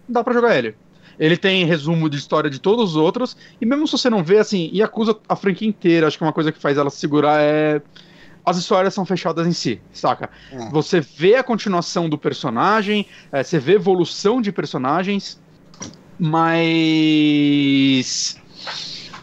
dá 0.07 0.23
pra 0.23 0.33
jogar 0.33 0.55
ele. 0.55 0.75
Ele 1.19 1.35
tem 1.35 1.65
resumo 1.65 2.09
de 2.09 2.17
história 2.17 2.49
de 2.49 2.59
todos 2.59 2.91
os 2.91 2.95
outros. 2.95 3.35
E 3.59 3.65
mesmo 3.65 3.85
se 3.85 3.91
você 3.91 4.09
não 4.09 4.23
vê, 4.23 4.37
assim, 4.37 4.71
Yakuza 4.73 5.17
a 5.27 5.35
franquia 5.35 5.67
inteira, 5.67 6.07
acho 6.07 6.17
que 6.17 6.23
uma 6.23 6.33
coisa 6.33 6.51
que 6.51 6.59
faz 6.59 6.77
ela 6.77 6.89
se 6.89 6.97
segurar 6.97 7.41
é 7.41 7.81
as 8.45 8.57
histórias 8.57 8.93
são 8.93 9.05
fechadas 9.05 9.45
em 9.45 9.51
si, 9.51 9.79
saca? 9.93 10.29
É. 10.51 10.69
Você 10.69 11.01
vê 11.01 11.35
a 11.35 11.43
continuação 11.43 12.09
do 12.09 12.17
personagem, 12.17 13.05
é, 13.31 13.43
você 13.43 13.59
vê 13.59 13.73
evolução 13.73 14.41
de 14.41 14.51
personagens, 14.51 15.39
mas 16.17 16.39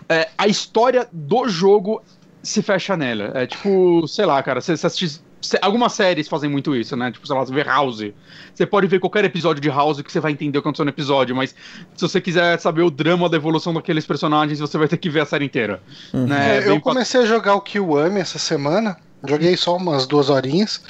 é, 0.09 0.29
a 0.39 0.47
história 0.47 1.09
do 1.13 1.49
jogo 1.49 2.03
se 2.43 2.63
fecha 2.63 2.97
nela. 2.97 3.33
É 3.35 3.47
tipo, 3.47 4.07
sei 4.07 4.25
lá, 4.25 4.41
cara, 4.43 4.61
você, 4.61 4.77
você 4.77 4.87
assiste. 4.87 5.26
Algumas 5.61 5.93
séries 5.93 6.29
fazem 6.29 6.51
muito 6.51 6.75
isso, 6.75 6.97
né? 6.97 7.13
Tipo, 7.13 7.27
sei 7.27 7.37
lá, 7.37 7.45
você 7.45 7.53
vê 7.53 7.63
House. 7.63 8.05
Você 8.55 8.67
pode 8.67 8.87
ver 8.87 8.99
qualquer 8.99 9.25
episódio 9.25 9.61
de 9.61 9.69
House 9.69 10.01
que 10.01 10.11
você 10.11 10.19
vai 10.19 10.33
entender 10.33 10.59
o 10.59 10.63
que 10.63 10.67
aconteceu 10.67 10.85
no 10.85 10.91
episódio, 10.91 11.37
mas 11.37 11.55
se 11.95 12.03
você 12.03 12.21
quiser 12.21 12.59
saber 12.59 12.83
o 12.83 12.91
drama 12.91 13.29
da 13.29 13.37
evolução 13.37 13.73
daqueles 13.73 14.07
personagens, 14.07 14.59
você 14.59 14.77
vai 14.77 14.89
ter 14.89 14.97
que 14.97 15.11
ver 15.11 15.21
a 15.21 15.27
série 15.27 15.45
inteira. 15.45 15.83
Uhum. 16.13 16.27
Né? 16.27 16.59
É, 16.59 16.69
eu 16.69 16.81
comecei 16.81 17.21
a 17.21 17.27
jogar 17.27 17.55
o 17.55 17.61
Kiwami 17.61 18.21
essa 18.21 18.39
semana. 18.39 18.97
Joguei 19.27 19.57
só 19.57 19.77
umas 19.77 20.07
duas 20.07 20.31
horinhas. 20.31 20.83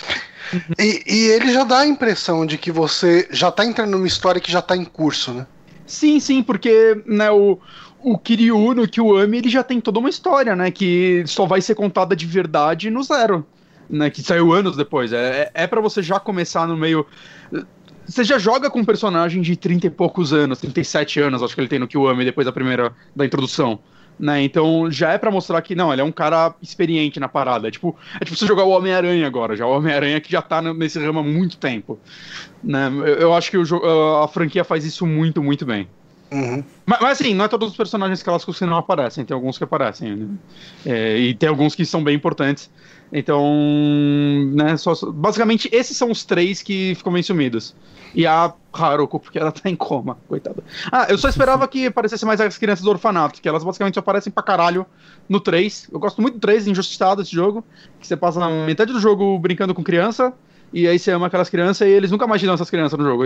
E, 0.78 1.02
e, 1.06 1.24
ele 1.32 1.52
já 1.52 1.64
dá 1.64 1.81
a 1.81 1.86
impressão 1.86 2.47
de 2.47 2.56
que 2.56 2.70
você 2.70 3.27
já 3.31 3.51
tá 3.51 3.64
entrando 3.64 3.90
numa 3.90 4.06
história 4.06 4.40
que 4.40 4.51
já 4.51 4.62
tá 4.62 4.77
em 4.77 4.85
curso, 4.85 5.32
né? 5.32 5.47
Sim, 5.86 6.20
sim, 6.20 6.43
porque 6.43 7.02
né, 7.06 7.31
o, 7.31 7.59
o 8.02 8.18
Kiryu 8.18 8.74
no 8.74 8.86
Kiwami 8.86 9.39
ele 9.39 9.48
já 9.48 9.62
tem 9.62 9.81
toda 9.81 9.98
uma 9.98 10.09
história, 10.09 10.55
né? 10.55 10.70
Que 10.70 11.24
só 11.27 11.47
vai 11.47 11.60
ser 11.60 11.74
contada 11.74 12.14
de 12.14 12.27
verdade 12.27 12.90
no 12.90 13.02
zero. 13.02 13.47
Né, 13.88 14.10
que 14.10 14.22
saiu 14.22 14.52
anos 14.52 14.76
depois. 14.76 15.12
É, 15.12 15.50
é, 15.54 15.62
é 15.62 15.66
para 15.66 15.80
você 15.80 16.02
já 16.02 16.18
começar 16.18 16.66
no 16.66 16.76
meio. 16.76 17.06
Você 18.04 18.24
já 18.24 18.38
joga 18.38 18.68
com 18.70 18.80
um 18.80 18.84
personagem 18.84 19.42
de 19.42 19.56
30 19.56 19.86
e 19.86 19.90
poucos 19.90 20.32
anos, 20.32 20.60
37 20.60 21.20
anos, 21.20 21.42
acho 21.42 21.54
que 21.54 21.60
ele 21.60 21.68
tem 21.68 21.78
no 21.78 21.88
Kiwami 21.88 22.24
depois 22.24 22.44
da 22.44 22.52
primeira 22.52 22.92
da 23.14 23.24
introdução. 23.24 23.78
Né? 24.18 24.42
Então 24.42 24.90
já 24.90 25.12
é 25.12 25.18
para 25.18 25.30
mostrar 25.30 25.60
que 25.60 25.74
não, 25.74 25.92
ele 25.92 26.00
é 26.00 26.04
um 26.04 26.12
cara 26.12 26.54
experiente 26.62 27.20
na 27.20 27.28
parada. 27.28 27.68
É 27.68 27.70
tipo, 27.70 27.96
é 28.20 28.24
tipo 28.24 28.36
você 28.36 28.46
jogar 28.46 28.64
o 28.64 28.70
Homem-Aranha 28.70 29.26
agora, 29.26 29.54
já 29.54 29.66
o 29.66 29.70
Homem-Aranha 29.70 30.20
que 30.20 30.32
já 30.32 30.40
tá 30.40 30.62
nesse 30.62 30.98
ramo 30.98 31.20
há 31.20 31.22
muito 31.22 31.58
tempo. 31.58 31.98
Né? 32.62 32.88
Eu, 32.88 33.14
eu 33.14 33.34
acho 33.34 33.50
que 33.50 33.58
o, 33.58 34.22
a 34.22 34.28
franquia 34.28 34.64
faz 34.64 34.84
isso 34.84 35.06
muito, 35.06 35.42
muito 35.42 35.66
bem. 35.66 35.86
Uhum. 36.30 36.64
Mas, 36.84 37.00
mas, 37.00 37.20
assim, 37.20 37.34
não 37.34 37.44
é 37.44 37.48
todos 37.48 37.70
os 37.70 37.76
personagens 37.76 38.22
clássicos 38.22 38.58
que 38.58 38.66
não 38.66 38.76
aparecem, 38.76 39.24
tem 39.24 39.34
alguns 39.34 39.58
que 39.58 39.64
aparecem. 39.64 40.16
Né? 40.16 40.28
É, 40.84 41.18
e 41.18 41.34
tem 41.34 41.48
alguns 41.48 41.74
que 41.74 41.84
são 41.84 42.02
bem 42.02 42.16
importantes. 42.16 42.70
Então, 43.12 43.44
né, 44.52 44.76
só, 44.76 44.94
basicamente 45.12 45.68
esses 45.72 45.96
são 45.96 46.10
os 46.10 46.24
três 46.24 46.62
que 46.62 46.94
ficam 46.96 47.12
bem 47.12 47.22
sumidos. 47.22 47.74
E 48.14 48.26
a 48.26 48.52
Haruko, 48.72 49.20
porque 49.20 49.38
ela 49.38 49.52
tá 49.52 49.68
em 49.68 49.76
coma, 49.76 50.16
coitada. 50.28 50.62
Ah, 50.90 51.06
eu 51.08 51.18
só 51.18 51.28
esperava 51.28 51.68
que 51.68 51.86
aparecesse 51.86 52.24
mais 52.24 52.40
as 52.40 52.56
crianças 52.56 52.84
do 52.84 52.90
orfanato, 52.90 53.40
que 53.40 53.48
elas 53.48 53.62
basicamente 53.62 53.98
aparecem 53.98 54.32
pra 54.32 54.42
caralho 54.42 54.86
no 55.28 55.38
3. 55.38 55.88
Eu 55.92 55.98
gosto 55.98 56.22
muito 56.22 56.34
do 56.34 56.40
3, 56.40 56.66
injustiçado 56.68 57.22
esse 57.22 57.32
jogo, 57.32 57.64
que 58.00 58.06
você 58.06 58.16
passa 58.16 58.48
metade 58.64 58.92
do 58.92 59.00
jogo 59.00 59.38
brincando 59.38 59.74
com 59.74 59.82
criança, 59.82 60.32
e 60.72 60.88
aí 60.88 60.98
você 60.98 61.12
ama 61.12 61.26
aquelas 61.26 61.48
crianças 61.48 61.86
e 61.86 61.90
eles 61.90 62.10
nunca 62.10 62.26
mais 62.26 62.40
te 62.40 62.46
dão 62.46 62.54
essas 62.54 62.70
crianças 62.70 62.98
no 62.98 63.04
jogo. 63.04 63.24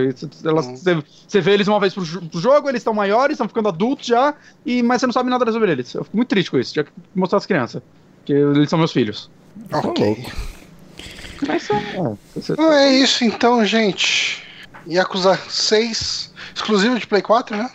Você, 1.26 1.40
vê 1.40 1.52
eles 1.52 1.68
uma 1.68 1.80
vez 1.80 1.94
pro, 1.94 2.04
pro 2.04 2.40
jogo, 2.40 2.68
eles 2.68 2.80
estão 2.80 2.92
maiores, 2.92 3.34
estão 3.34 3.48
ficando 3.48 3.68
adultos 3.68 4.06
já, 4.06 4.34
e, 4.64 4.82
mas 4.82 5.00
você 5.00 5.06
não 5.06 5.12
sabe 5.12 5.30
nada 5.30 5.50
sobre 5.50 5.72
eles. 5.72 5.94
Eu 5.94 6.04
fico 6.04 6.16
muito 6.16 6.28
triste 6.28 6.50
com 6.50 6.58
isso, 6.58 6.72
tinha 6.72 6.84
que 6.84 6.92
mostrar 7.14 7.38
as 7.38 7.46
crianças. 7.46 7.82
Porque 8.18 8.32
eles 8.32 8.68
são 8.68 8.78
meus 8.78 8.92
filhos. 8.92 9.30
Ok. 9.72 10.26
Mas 11.46 11.70
é, 11.70 11.74
é, 12.58 12.84
é 12.84 12.92
isso 12.98 13.24
então, 13.24 13.64
gente. 13.64 14.42
Yakuza 14.88 15.38
6, 15.48 16.32
exclusivo 16.54 16.98
de 16.98 17.06
Play 17.06 17.22
4, 17.22 17.56
né? 17.56 17.70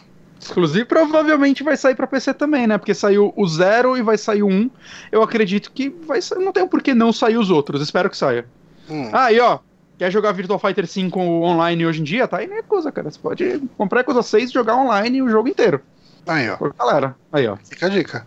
exclusivo. 0.45 0.85
Provavelmente 0.85 1.63
vai 1.63 1.75
sair 1.75 1.95
pra 1.95 2.07
PC 2.07 2.33
também, 2.33 2.67
né? 2.67 2.77
Porque 2.77 2.93
saiu 2.93 3.33
o 3.35 3.47
0 3.47 3.97
e 3.97 4.01
vai 4.01 4.17
sair 4.17 4.43
o 4.43 4.47
1. 4.47 4.69
Eu 5.11 5.21
acredito 5.21 5.71
que 5.71 5.89
vai 5.89 6.21
sair. 6.21 6.43
Não 6.43 6.51
tem 6.51 6.67
por 6.67 6.81
que 6.81 6.93
não 6.93 7.11
sair 7.11 7.37
os 7.37 7.49
outros. 7.49 7.81
Espero 7.81 8.09
que 8.09 8.17
saia. 8.17 8.45
Hum. 8.89 9.09
Ah, 9.11 9.31
e 9.31 9.39
ó, 9.39 9.59
quer 9.97 10.11
jogar 10.11 10.31
Virtual 10.31 10.59
Fighter 10.59 10.87
5 10.87 11.19
online 11.19 11.85
hoje 11.85 12.01
em 12.01 12.03
dia? 12.03 12.27
Tá 12.27 12.37
aí 12.37 12.47
nem 12.47 12.63
coisa, 12.63 12.91
cara. 12.91 13.09
Você 13.09 13.19
pode 13.19 13.61
comprar 13.77 14.01
a 14.01 14.03
coisa 14.03 14.21
6 14.21 14.49
e 14.49 14.53
jogar 14.53 14.75
online 14.75 15.21
o 15.21 15.29
jogo 15.29 15.49
inteiro. 15.49 15.81
Aí, 16.27 16.49
ó. 16.49 16.57
galera, 16.77 17.15
aí, 17.31 17.47
ó. 17.47 17.55
Fica 17.57 17.85
a 17.85 17.89
dica. 17.89 18.25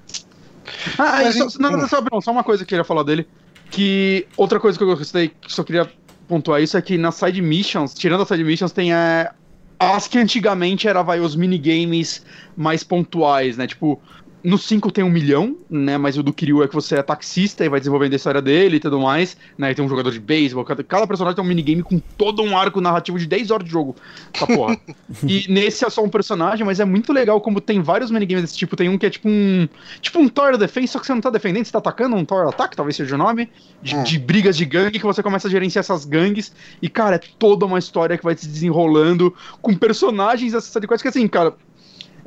Ah, 0.98 1.22
Mas, 1.22 1.36
só, 1.36 1.47
não, 1.59 1.70
não, 1.70 1.89
só, 1.89 2.02
só 2.20 2.30
uma 2.30 2.44
coisa 2.44 2.64
que 2.64 2.66
eu 2.66 2.68
queria 2.68 2.85
falar 2.85 3.02
dele. 3.02 3.26
Que 3.70 4.27
outra 4.36 4.59
coisa 4.59 4.78
que 4.78 4.85
eu 4.85 4.89
gostei, 4.89 5.28
que 5.28 5.53
só 5.53 5.62
queria 5.62 5.90
pontuar 6.27 6.62
isso, 6.62 6.77
é 6.77 6.82
que 6.82 6.99
nas 6.99 7.16
side 7.16 7.40
missions, 7.40 7.95
tirando 7.95 8.23
as 8.23 8.28
side 8.28 8.45
missions, 8.45 8.73
tem 8.73 8.93
é, 8.93 9.31
as 9.78 10.09
que 10.09 10.19
antigamente 10.19 10.89
era 10.89 11.03
vai 11.03 11.20
os 11.20 11.36
minigames 11.36 12.24
mais 12.57 12.82
pontuais, 12.82 13.57
né? 13.57 13.66
Tipo, 13.66 14.01
no 14.48 14.56
5 14.56 14.90
tem 14.90 15.04
um 15.04 15.10
milhão, 15.10 15.56
né? 15.68 15.98
Mas 15.98 16.16
o 16.16 16.22
do 16.22 16.32
Kiryu 16.32 16.62
é 16.62 16.68
que 16.68 16.74
você 16.74 16.96
é 16.96 17.02
taxista 17.02 17.64
e 17.64 17.68
vai 17.68 17.80
desenvolvendo 17.80 18.14
a 18.14 18.16
história 18.16 18.40
dele 18.40 18.76
e 18.76 18.80
tudo 18.80 18.98
mais, 18.98 19.36
né? 19.58 19.70
E 19.70 19.74
tem 19.74 19.84
um 19.84 19.88
jogador 19.88 20.10
de 20.10 20.18
beisebol, 20.18 20.64
cada, 20.64 20.82
cada, 20.82 21.06
personagem 21.06 21.36
tem 21.36 21.44
um 21.44 21.48
minigame 21.48 21.82
com 21.82 21.98
todo 22.16 22.42
um 22.42 22.56
arco 22.56 22.80
narrativo 22.80 23.18
de 23.18 23.26
10 23.26 23.50
horas 23.50 23.66
de 23.66 23.70
jogo. 23.70 23.94
Essa 24.32 24.46
porra. 24.46 24.78
e 25.22 25.44
nesse 25.52 25.84
é 25.84 25.90
só 25.90 26.02
um 26.02 26.08
personagem, 26.08 26.64
mas 26.64 26.80
é 26.80 26.84
muito 26.86 27.12
legal 27.12 27.38
como 27.42 27.60
tem 27.60 27.82
vários 27.82 28.10
minigames 28.10 28.42
desse 28.42 28.56
tipo. 28.56 28.74
Tem 28.74 28.88
um 28.88 28.96
que 28.96 29.04
é 29.04 29.10
tipo 29.10 29.28
um. 29.28 29.68
Tipo 30.00 30.18
um 30.18 30.28
Tower 30.28 30.56
Defense, 30.56 30.88
só 30.88 30.98
que 30.98 31.06
você 31.06 31.12
não 31.12 31.20
tá 31.20 31.28
defendendo, 31.28 31.66
você 31.66 31.72
tá 31.72 31.78
atacando 31.78 32.16
um 32.16 32.24
Tower 32.24 32.48
Attack, 32.48 32.74
talvez 32.74 32.96
seja 32.96 33.14
o 33.14 33.18
nome. 33.18 33.50
De, 33.82 33.94
hum. 33.94 34.02
de 34.02 34.18
brigas 34.18 34.56
de 34.56 34.64
gangue 34.64 34.98
que 34.98 35.04
você 35.04 35.22
começa 35.22 35.46
a 35.46 35.50
gerenciar 35.50 35.80
essas 35.80 36.06
gangues. 36.06 36.54
E, 36.80 36.88
cara, 36.88 37.16
é 37.16 37.20
toda 37.38 37.66
uma 37.66 37.78
história 37.78 38.16
que 38.16 38.24
vai 38.24 38.34
se 38.34 38.48
desenrolando 38.48 39.34
com 39.60 39.74
personagens 39.74 40.52
dessa 40.52 40.80
de 40.80 40.86
coisas 40.86 41.02
que 41.02 41.08
assim, 41.08 41.28
cara 41.28 41.54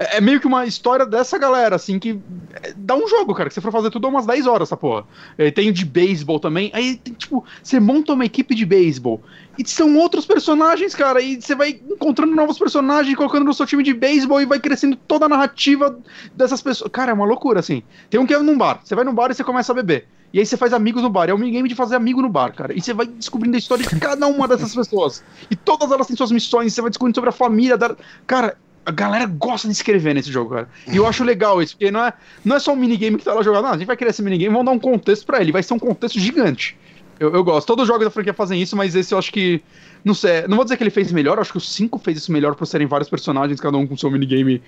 é, 0.01 0.17
é, 0.17 0.21
meio 0.21 0.39
que 0.39 0.47
uma 0.47 0.65
história 0.65 1.05
dessa 1.05 1.37
galera, 1.37 1.75
assim, 1.75 1.99
que 1.99 2.19
é, 2.63 2.73
dá 2.75 2.95
um 2.95 3.07
jogo, 3.07 3.35
cara, 3.35 3.49
que 3.49 3.53
você 3.53 3.61
for 3.61 3.71
fazer 3.71 3.91
tudo 3.91 4.07
umas 4.07 4.25
10 4.25 4.47
horas, 4.47 4.69
essa 4.69 4.75
porra. 4.75 5.05
É, 5.37 5.51
tem 5.51 5.71
de 5.71 5.85
beisebol 5.85 6.39
também. 6.39 6.71
Aí, 6.73 6.95
tem, 6.95 7.13
tipo, 7.13 7.45
você 7.61 7.79
monta 7.79 8.13
uma 8.13 8.25
equipe 8.25 8.55
de 8.55 8.65
beisebol. 8.65 9.21
E 9.59 9.69
são 9.69 9.95
outros 9.97 10.25
personagens, 10.25 10.95
cara, 10.95 11.21
e 11.21 11.39
você 11.39 11.53
vai 11.53 11.79
encontrando 11.87 12.33
novos 12.35 12.57
personagens, 12.57 13.15
colocando 13.15 13.45
no 13.45 13.53
seu 13.53 13.67
time 13.67 13.83
de 13.83 13.93
beisebol 13.93 14.41
e 14.41 14.45
vai 14.45 14.59
crescendo 14.59 14.95
toda 14.95 15.25
a 15.25 15.29
narrativa 15.29 15.99
dessas 16.33 16.63
pessoas. 16.63 16.89
Cara, 16.91 17.11
é 17.11 17.13
uma 17.13 17.25
loucura, 17.25 17.59
assim. 17.59 17.83
Tem 18.09 18.19
um 18.19 18.25
que 18.25 18.33
é 18.33 18.39
num 18.39 18.57
bar. 18.57 18.81
Você 18.83 18.95
vai 18.95 19.05
num 19.05 19.13
bar 19.13 19.29
e 19.29 19.35
você 19.35 19.43
começa 19.43 19.71
a 19.71 19.75
beber. 19.75 20.07
E 20.33 20.39
aí 20.39 20.45
você 20.45 20.57
faz 20.57 20.73
amigos 20.73 21.03
no 21.03 21.09
bar. 21.09 21.29
É 21.29 21.33
um 21.33 21.37
minigame 21.37 21.69
de 21.69 21.75
fazer 21.75 21.95
amigo 21.95 22.21
no 22.23 22.29
bar, 22.29 22.55
cara. 22.55 22.73
E 22.73 22.81
você 22.81 22.93
vai 22.93 23.05
descobrindo 23.05 23.55
a 23.55 23.59
história 23.59 23.85
de 23.85 23.99
cada 23.99 24.25
uma 24.25 24.47
dessas 24.47 24.73
pessoas. 24.73 25.23
E 25.51 25.55
todas 25.55 25.91
elas 25.91 26.07
têm 26.07 26.15
suas 26.15 26.31
missões, 26.31 26.73
você 26.73 26.81
vai 26.81 26.89
descobrindo 26.89 27.17
sobre 27.17 27.29
a 27.29 27.33
família 27.33 27.77
da. 27.77 27.95
Cara, 28.25 28.57
a 28.85 28.91
galera 28.91 29.25
gosta 29.25 29.67
de 29.67 29.73
escrever 29.73 30.13
nesse 30.13 30.31
jogo, 30.31 30.55
cara. 30.55 30.69
E 30.91 30.97
eu 30.97 31.05
acho 31.05 31.23
legal 31.23 31.61
isso, 31.61 31.75
porque 31.75 31.91
não 31.91 32.03
é, 32.03 32.13
não 32.43 32.55
é 32.55 32.59
só 32.59 32.73
um 32.73 32.75
minigame 32.75 33.17
que 33.17 33.23
tá 33.23 33.33
lá 33.33 33.43
jogando. 33.43 33.63
Não, 33.63 33.71
a 33.71 33.77
gente 33.77 33.85
vai 33.85 33.95
criar 33.95 34.09
esse 34.09 34.23
minigame, 34.23 34.51
vamos 34.51 34.65
dar 34.65 34.71
um 34.71 34.79
contexto 34.79 35.25
para 35.25 35.39
ele. 35.39 35.51
Vai 35.51 35.61
ser 35.61 35.73
um 35.73 35.79
contexto 35.79 36.19
gigante. 36.19 36.77
Eu, 37.19 37.31
eu 37.33 37.43
gosto. 37.43 37.67
Todos 37.67 37.83
os 37.83 37.87
jogos 37.87 38.03
da 38.03 38.09
franquia 38.09 38.33
fazem 38.33 38.59
isso, 38.59 38.75
mas 38.75 38.95
esse 38.95 39.13
eu 39.13 39.17
acho 39.19 39.31
que. 39.31 39.61
Não 40.03 40.15
sei, 40.15 40.47
não 40.47 40.55
vou 40.57 40.65
dizer 40.65 40.77
que 40.77 40.83
ele 40.83 40.89
fez 40.89 41.11
melhor, 41.11 41.37
acho 41.37 41.51
que 41.51 41.59
o 41.59 41.61
5 41.61 41.99
fez 41.99 42.17
isso 42.17 42.31
melhor 42.31 42.55
por 42.55 42.65
serem 42.65 42.87
vários 42.87 43.07
personagens, 43.07 43.61
cada 43.61 43.77
um 43.77 43.85
com 43.85 43.95
seu 43.95 44.09
minigame 44.09 44.63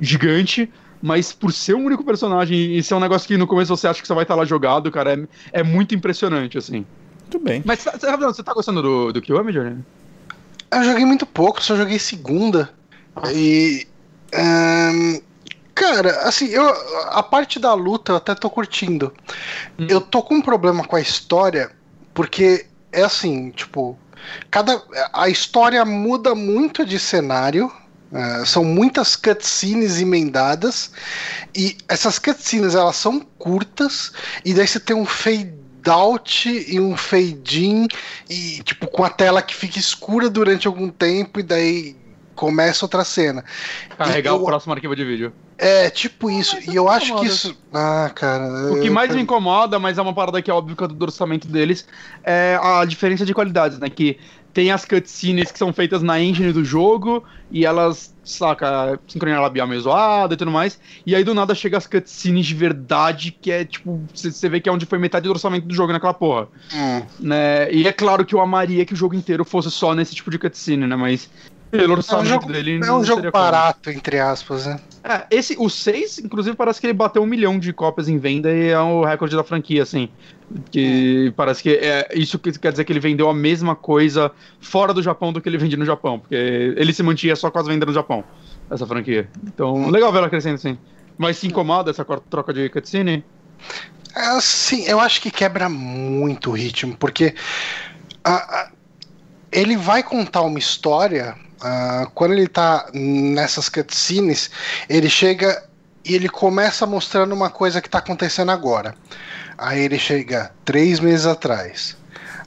gigante. 0.00 0.70
Mas 1.02 1.32
por 1.32 1.52
ser 1.52 1.74
um 1.74 1.84
único 1.84 2.02
personagem 2.02 2.76
e 2.76 2.82
ser 2.82 2.94
um 2.94 3.00
negócio 3.00 3.28
que 3.28 3.36
no 3.36 3.46
começo 3.46 3.74
você 3.74 3.86
acha 3.86 4.00
que 4.00 4.08
só 4.08 4.14
vai 4.14 4.24
estar 4.24 4.34
lá 4.34 4.46
jogado, 4.46 4.90
cara, 4.90 5.12
é, 5.52 5.60
é 5.60 5.62
muito 5.62 5.94
impressionante, 5.94 6.56
assim. 6.56 6.86
Muito 7.22 7.38
bem. 7.38 7.62
Mas 7.64 7.84
você 7.84 8.42
tá 8.42 8.54
gostando 8.54 8.82
do, 8.82 9.12
do 9.12 9.20
Kiwami, 9.20 9.52
Johnny? 9.52 9.76
Eu 10.72 10.84
joguei 10.84 11.04
muito 11.04 11.26
pouco, 11.26 11.62
só 11.62 11.76
joguei 11.76 11.98
segunda. 11.98 12.70
E. 13.32 13.86
Um, 14.32 15.20
cara, 15.74 16.20
assim, 16.28 16.46
eu, 16.46 16.66
a 17.10 17.22
parte 17.22 17.58
da 17.58 17.74
luta 17.74 18.12
eu 18.12 18.16
até 18.16 18.34
tô 18.34 18.48
curtindo. 18.48 19.12
Hum. 19.78 19.86
Eu 19.88 20.00
tô 20.00 20.22
com 20.22 20.36
um 20.36 20.42
problema 20.42 20.84
com 20.84 20.96
a 20.96 21.00
história, 21.00 21.70
porque 22.14 22.66
é 22.92 23.02
assim, 23.02 23.50
tipo. 23.50 23.98
Cada, 24.50 24.82
a 25.14 25.28
história 25.30 25.84
muda 25.84 26.34
muito 26.34 26.84
de 26.84 26.98
cenário. 26.98 27.72
Uh, 28.12 28.44
são 28.44 28.64
muitas 28.64 29.14
cutscenes 29.14 30.00
emendadas 30.00 30.90
e 31.54 31.78
essas 31.88 32.18
cutscenes 32.18 32.74
elas 32.74 32.96
são 32.96 33.20
curtas 33.20 34.12
e 34.44 34.52
daí 34.52 34.66
você 34.66 34.80
tem 34.80 34.96
um 34.96 35.06
fade 35.06 35.54
out 35.88 36.48
e 36.48 36.80
um 36.80 36.96
fade 36.96 37.64
in 37.64 37.88
e 38.28 38.64
tipo 38.64 38.88
com 38.88 39.04
a 39.04 39.10
tela 39.10 39.40
que 39.40 39.54
fica 39.54 39.78
escura 39.78 40.28
durante 40.28 40.66
algum 40.66 40.90
tempo 40.90 41.38
e 41.38 41.44
daí 41.44 41.96
começa 42.40 42.86
outra 42.86 43.04
cena. 43.04 43.44
Carregar 43.98 44.30
eu, 44.30 44.36
o 44.36 44.44
próximo 44.46 44.72
arquivo 44.72 44.96
de 44.96 45.04
vídeo. 45.04 45.30
É, 45.58 45.90
tipo 45.90 46.30
isso. 46.30 46.56
e 46.66 46.74
eu 46.74 46.88
acho 46.88 47.14
que 47.16 47.26
isso. 47.26 47.54
Ah, 47.70 48.10
cara. 48.14 48.72
O 48.72 48.80
que 48.80 48.88
mais 48.88 49.14
me 49.14 49.20
incomoda, 49.20 49.78
mas 49.78 49.98
é 49.98 50.02
uma 50.02 50.14
parada 50.14 50.40
que 50.40 50.50
é 50.50 50.54
óbvia 50.54 50.88
do 50.88 51.02
orçamento 51.02 51.46
deles, 51.46 51.86
é 52.24 52.58
a 52.62 52.82
diferença 52.86 53.26
de 53.26 53.34
qualidades, 53.34 53.78
né? 53.78 53.90
Que 53.90 54.18
tem 54.54 54.70
as 54.70 54.86
cutscenes 54.86 55.52
que 55.52 55.58
são 55.58 55.70
feitas 55.72 56.02
na 56.02 56.18
engine 56.18 56.50
do 56.50 56.64
jogo 56.64 57.22
e 57.50 57.64
elas, 57.64 58.14
saca, 58.24 58.98
sincronia 59.06 59.38
labial 59.38 59.68
meio 59.68 59.80
zoada 59.80 60.34
e 60.34 60.36
tudo 60.36 60.50
mais. 60.50 60.80
E 61.06 61.14
aí 61.14 61.22
do 61.22 61.34
nada 61.34 61.54
chega 61.54 61.76
as 61.76 61.86
cutscenes 61.86 62.46
de 62.46 62.54
verdade, 62.54 63.32
que 63.32 63.50
é 63.50 63.64
tipo, 63.64 64.02
você 64.12 64.48
vê 64.48 64.60
que 64.60 64.68
é 64.68 64.72
onde 64.72 64.86
foi 64.86 64.98
metade 64.98 65.24
do 65.24 65.30
orçamento 65.30 65.66
do 65.66 65.74
jogo 65.74 65.92
naquela 65.92 66.14
porra. 66.14 66.48
Hum. 66.74 67.02
Né? 67.20 67.70
E 67.70 67.86
é 67.86 67.92
claro 67.92 68.24
que 68.24 68.34
eu 68.34 68.40
amaria 68.40 68.84
que 68.84 68.94
o 68.94 68.96
jogo 68.96 69.14
inteiro 69.14 69.44
fosse 69.44 69.70
só 69.70 69.94
nesse 69.94 70.14
tipo 70.14 70.30
de 70.30 70.38
cutscene, 70.38 70.86
né? 70.86 70.96
Mas 70.96 71.28
pelo 71.70 71.94
orçamento 71.94 72.26
é 72.26 72.28
um 72.28 72.40
jogo, 72.40 72.52
dele. 72.52 72.80
É 72.82 72.92
um 72.92 73.04
jogo 73.04 73.30
barato, 73.30 73.84
como. 73.84 73.96
entre 73.96 74.18
aspas, 74.18 74.66
né? 74.66 74.80
É, 75.04 75.26
esse, 75.30 75.56
o 75.58 75.70
6, 75.70 76.18
inclusive, 76.18 76.56
parece 76.56 76.80
que 76.80 76.86
ele 76.86 76.92
bateu 76.92 77.22
um 77.22 77.26
milhão 77.26 77.58
de 77.58 77.72
cópias 77.72 78.08
em 78.08 78.18
venda 78.18 78.52
e 78.52 78.68
é 78.68 78.78
o 78.78 79.04
recorde 79.04 79.36
da 79.36 79.44
franquia, 79.44 79.82
assim. 79.82 80.08
Que 80.70 81.28
hum. 81.28 81.32
parece 81.36 81.62
que 81.62 81.70
é 81.70 82.08
isso 82.14 82.38
que 82.38 82.50
quer 82.58 82.72
dizer 82.72 82.84
que 82.84 82.92
ele 82.92 82.98
vendeu 82.98 83.30
a 83.30 83.34
mesma 83.34 83.76
coisa 83.76 84.32
fora 84.60 84.92
do 84.92 85.02
Japão 85.02 85.32
do 85.32 85.40
que 85.40 85.48
ele 85.48 85.58
vendia 85.58 85.78
no 85.78 85.84
Japão, 85.84 86.18
porque 86.18 86.34
ele 86.34 86.92
se 86.92 87.02
mantinha 87.02 87.36
só 87.36 87.50
com 87.50 87.58
as 87.60 87.66
vendas 87.66 87.86
no 87.86 87.94
Japão, 87.94 88.24
essa 88.68 88.86
franquia. 88.86 89.28
Então, 89.46 89.74
hum. 89.74 89.90
legal 89.90 90.10
ver 90.10 90.18
ela 90.18 90.28
crescendo 90.28 90.56
assim. 90.56 90.76
Mas 91.16 91.38
se 91.38 91.46
incomoda 91.46 91.90
essa 91.90 92.04
troca 92.04 92.52
de 92.52 92.68
cutscene? 92.68 93.24
É, 94.16 94.40
sim, 94.40 94.84
eu 94.86 94.98
acho 94.98 95.20
que 95.20 95.30
quebra 95.30 95.68
muito 95.68 96.50
o 96.50 96.52
ritmo, 96.52 96.96
porque 96.96 97.34
a, 98.24 98.32
a, 98.32 98.70
ele 99.52 99.76
vai 99.76 100.02
contar 100.02 100.42
uma 100.42 100.58
história 100.58 101.36
Uh, 101.62 102.10
quando 102.14 102.32
ele 102.32 102.48
tá 102.48 102.88
nessas 102.94 103.68
cutscenes, 103.68 104.50
ele 104.88 105.10
chega 105.10 105.62
e 106.04 106.14
ele 106.14 106.28
começa 106.28 106.86
mostrando 106.86 107.32
uma 107.34 107.50
coisa 107.50 107.80
que 107.80 107.88
tá 107.88 107.98
acontecendo 107.98 108.50
agora. 108.50 108.94
Aí 109.58 109.80
ele 109.80 109.98
chega 109.98 110.50
três 110.64 111.00
meses 111.00 111.26
atrás. 111.26 111.96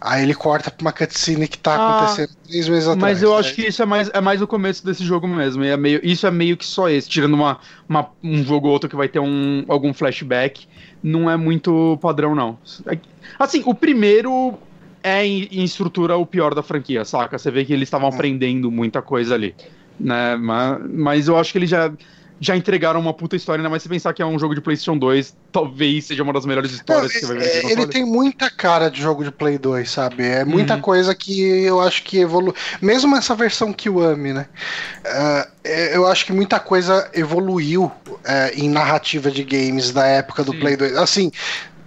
Aí 0.01 0.23
ele 0.23 0.33
corta 0.33 0.69
pra 0.69 0.81
uma 0.83 0.91
cutscene 0.91 1.47
que 1.47 1.57
tá 1.57 1.75
ah, 1.75 1.97
acontecendo 1.97 2.35
três 2.45 2.67
meses 2.67 2.89
atrás. 2.89 3.01
Mas 3.01 3.23
eu 3.23 3.37
acho 3.37 3.53
que 3.53 3.67
isso 3.67 3.81
é 3.81 3.85
mais, 3.85 4.09
é 4.13 4.19
mais 4.19 4.41
o 4.41 4.47
começo 4.47 4.85
desse 4.85 5.05
jogo 5.05 5.27
mesmo. 5.27 5.63
É 5.63 5.77
meio, 5.77 6.01
isso 6.03 6.27
é 6.27 6.31
meio 6.31 6.57
que 6.57 6.65
só 6.65 6.89
esse, 6.89 7.07
tirando 7.07 7.35
uma, 7.35 7.59
uma, 7.87 8.09
um 8.21 8.43
jogo 8.43 8.67
ou 8.67 8.73
outro 8.73 8.89
que 8.89 8.95
vai 8.95 9.07
ter 9.07 9.19
um, 9.19 9.63
algum 9.69 9.93
flashback. 9.93 10.67
Não 11.01 11.29
é 11.29 11.37
muito 11.37 11.97
padrão, 12.01 12.35
não. 12.35 12.57
Assim, 13.39 13.61
o 13.65 13.73
primeiro 13.73 14.57
é 15.03 15.25
em, 15.25 15.63
estrutura 15.63 16.15
o 16.15 16.25
pior 16.25 16.55
da 16.55 16.63
franquia, 16.63 17.03
saca? 17.03 17.37
Você 17.37 17.51
vê 17.51 17.65
que 17.65 17.73
eles 17.73 17.87
estavam 17.87 18.07
aprendendo 18.07 18.71
muita 18.71 19.01
coisa 19.01 19.35
ali. 19.35 19.53
Né? 19.99 20.35
Mas, 20.37 20.81
mas 20.89 21.27
eu 21.27 21.37
acho 21.37 21.51
que 21.51 21.57
eles 21.57 21.69
já, 21.69 21.91
já 22.39 22.55
entregaram 22.55 22.99
uma 22.99 23.13
puta 23.13 23.35
história, 23.35 23.59
ainda 23.59 23.69
mais 23.69 23.83
se 23.83 23.89
pensar 23.89 24.13
que 24.13 24.21
é 24.21 24.25
um 24.25 24.39
jogo 24.39 24.55
de 24.55 24.61
PlayStation 24.61 24.97
2, 24.97 25.35
talvez 25.51 26.05
seja 26.05 26.23
uma 26.23 26.33
das 26.33 26.45
melhores 26.45 26.71
histórias 26.71 27.13
Não, 27.13 27.19
que 27.19 27.25
você 27.25 27.33
vai 27.33 27.37
ver. 27.37 27.65
É, 27.65 27.71
ele 27.71 27.87
tem 27.87 28.05
muita 28.05 28.49
cara 28.49 28.89
de 28.89 29.01
jogo 29.01 29.23
de 29.23 29.31
Play 29.31 29.57
2, 29.57 29.89
sabe? 29.89 30.23
É 30.23 30.45
muita 30.45 30.75
uhum. 30.75 30.81
coisa 30.81 31.13
que 31.13 31.41
eu 31.63 31.81
acho 31.81 32.03
que 32.03 32.19
evolui. 32.19 32.53
Mesmo 32.81 33.15
essa 33.15 33.35
versão 33.35 33.71
que 33.73 33.89
o 33.89 34.01
ame, 34.01 34.33
né? 34.33 34.47
Uh, 35.05 35.67
eu 35.93 36.07
acho 36.07 36.25
que 36.25 36.33
muita 36.33 36.59
coisa 36.59 37.09
evoluiu 37.13 37.85
uh, 37.85 38.21
em 38.55 38.69
narrativa 38.69 39.29
de 39.29 39.43
games 39.43 39.91
da 39.91 40.05
época 40.05 40.43
do 40.43 40.53
Sim. 40.53 40.59
Play 40.59 40.77
2. 40.77 40.97
Assim, 40.97 41.31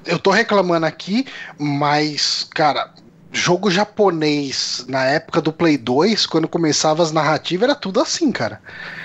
eu 0.06 0.18
tô 0.18 0.30
reclamando 0.30 0.86
aqui, 0.86 1.26
mas, 1.59 2.48
cara, 2.55 2.90
jogo 3.37 3.71
japonês 3.71 4.85
na 4.89 5.05
época 5.05 5.41
do 5.41 5.53
Play 5.53 5.77
2, 5.77 6.27
quando 6.27 6.49
começava 6.49 7.03
as 7.03 7.13
narrativas, 7.13 7.69
era 7.69 7.79
tudo 7.79 8.01
assim, 8.01 8.33
cara. 8.33 8.61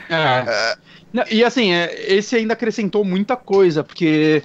É. 0.10 0.46
é... 0.48 0.78
E 1.30 1.44
assim, 1.44 1.74
é, 1.74 2.14
esse 2.14 2.38
ainda 2.38 2.54
acrescentou 2.54 3.04
muita 3.04 3.36
coisa, 3.36 3.84
porque 3.84 4.42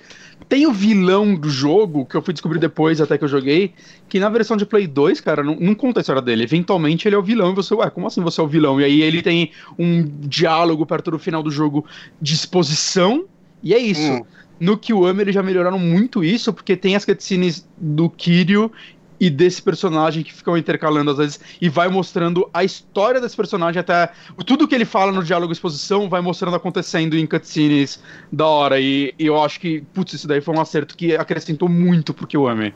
tem 0.48 0.66
o 0.66 0.72
vilão 0.72 1.36
do 1.36 1.48
jogo, 1.48 2.04
que 2.04 2.16
eu 2.16 2.22
fui 2.22 2.34
descobrir 2.34 2.58
depois, 2.58 3.00
até 3.00 3.16
que 3.16 3.22
eu 3.22 3.28
joguei, 3.28 3.72
que 4.08 4.18
na 4.18 4.28
versão 4.28 4.56
de 4.56 4.66
Play 4.66 4.88
2, 4.88 5.20
cara, 5.20 5.44
não, 5.44 5.54
não, 5.54 5.74
conta 5.76 6.00
a 6.00 6.02
história 6.02 6.20
dele. 6.20 6.42
Eventualmente 6.42 7.06
ele 7.06 7.14
é 7.14 7.18
o 7.18 7.22
vilão 7.22 7.52
e 7.52 7.54
você, 7.54 7.72
ué, 7.72 7.88
como 7.88 8.08
assim 8.08 8.20
você 8.20 8.40
é 8.40 8.44
o 8.44 8.48
vilão? 8.48 8.80
E 8.80 8.84
aí 8.84 9.02
ele 9.02 9.22
tem 9.22 9.52
um 9.78 10.02
diálogo 10.20 10.84
perto 10.84 11.12
do 11.12 11.18
final 11.20 11.40
do 11.40 11.50
jogo 11.52 11.86
de 12.20 12.34
exposição, 12.34 13.26
e 13.62 13.72
é 13.72 13.78
isso. 13.78 14.12
Hum. 14.12 14.24
No 14.58 14.78
Kiwami 14.78 15.20
eles 15.20 15.34
já 15.34 15.42
melhoraram 15.42 15.78
muito 15.78 16.24
isso, 16.24 16.52
porque 16.52 16.76
tem 16.76 16.96
as 16.96 17.04
cutscenes 17.04 17.68
do 17.76 18.08
Kiryu 18.08 18.72
e 19.18 19.30
desse 19.30 19.62
personagem 19.62 20.22
que 20.22 20.32
ficam 20.32 20.56
intercalando 20.56 21.10
às 21.10 21.16
vezes 21.18 21.40
e 21.60 21.68
vai 21.68 21.88
mostrando 21.88 22.48
a 22.52 22.64
história 22.64 23.20
desse 23.20 23.36
personagem 23.36 23.80
até 23.80 24.10
tudo 24.44 24.68
que 24.68 24.74
ele 24.74 24.84
fala 24.84 25.12
no 25.12 25.22
diálogo 25.22 25.52
exposição 25.52 26.08
vai 26.08 26.20
mostrando 26.20 26.56
acontecendo 26.56 27.16
em 27.16 27.26
cutscenes 27.26 28.00
da 28.30 28.46
hora 28.46 28.80
e, 28.80 29.14
e 29.18 29.26
eu 29.26 29.42
acho 29.42 29.60
que 29.60 29.80
putz, 29.94 30.14
isso 30.14 30.28
daí 30.28 30.40
foi 30.40 30.54
um 30.54 30.60
acerto 30.60 30.96
que 30.96 31.16
acrescentou 31.16 31.68
muito 31.68 32.12
pro 32.12 32.26
Kiwami. 32.26 32.74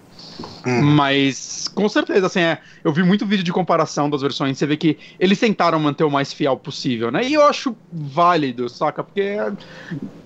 Hum. 0.67 0.83
Mas 0.83 1.69
com 1.69 1.89
certeza 1.89 2.27
assim, 2.27 2.41
é, 2.41 2.59
eu 2.85 2.93
vi 2.93 3.03
muito 3.03 3.27
vídeo 3.27 3.45
de 3.45 3.53
comparação 3.53 4.09
das 4.09 4.23
versões, 4.23 4.59
você 4.59 4.67
vê 4.67 4.77
que 4.77 4.99
eles 5.19 5.39
tentaram 5.39 5.79
manter 5.79 6.05
o 6.05 6.11
mais 6.11 6.33
fiel 6.33 6.57
possível, 6.57 7.11
né? 7.11 7.27
E 7.27 7.35
eu 7.35 7.43
acho 7.43 7.77
válido, 7.93 8.69
saca? 8.69 9.03
Porque 9.03 9.37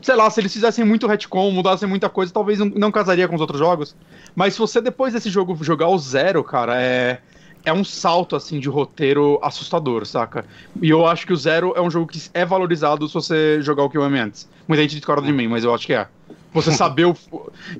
sei 0.02 0.14
lá, 0.14 0.28
se 0.28 0.40
eles 0.40 0.52
fizessem 0.52 0.84
muito 0.84 1.06
retcon, 1.06 1.50
mudassem 1.50 1.88
muita 1.88 2.08
coisa, 2.08 2.32
talvez 2.32 2.58
não, 2.58 2.66
não 2.66 2.92
casaria 2.92 3.26
com 3.26 3.34
os 3.34 3.40
outros 3.40 3.58
jogos. 3.58 3.96
Mas 4.34 4.54
se 4.54 4.58
você 4.58 4.80
depois 4.80 5.12
desse 5.12 5.30
jogo 5.30 5.56
jogar 5.62 5.88
o 5.88 5.98
zero, 6.04 6.42
cara, 6.44 6.80
é. 6.80 7.20
É 7.66 7.72
um 7.72 7.82
salto, 7.82 8.36
assim, 8.36 8.60
de 8.60 8.68
roteiro 8.68 9.38
assustador, 9.42 10.04
saca? 10.04 10.44
E 10.82 10.90
eu 10.90 11.06
acho 11.06 11.26
que 11.26 11.32
o 11.32 11.36
Zero 11.36 11.72
é 11.74 11.80
um 11.80 11.90
jogo 11.90 12.06
que 12.06 12.20
é 12.34 12.44
valorizado 12.44 13.08
se 13.08 13.14
você 13.14 13.62
jogar 13.62 13.84
o 13.84 13.88
que 13.88 13.96
eu 13.96 14.02
amei 14.02 14.20
antes. 14.20 14.46
Muita 14.68 14.82
gente 14.82 14.96
discorda 14.96 15.26
de 15.26 15.32
mim, 15.32 15.48
mas 15.48 15.64
eu 15.64 15.74
acho 15.74 15.86
que 15.86 15.94
é. 15.94 16.06
Você 16.52 16.70
saber 16.76 17.06
o. 17.06 17.16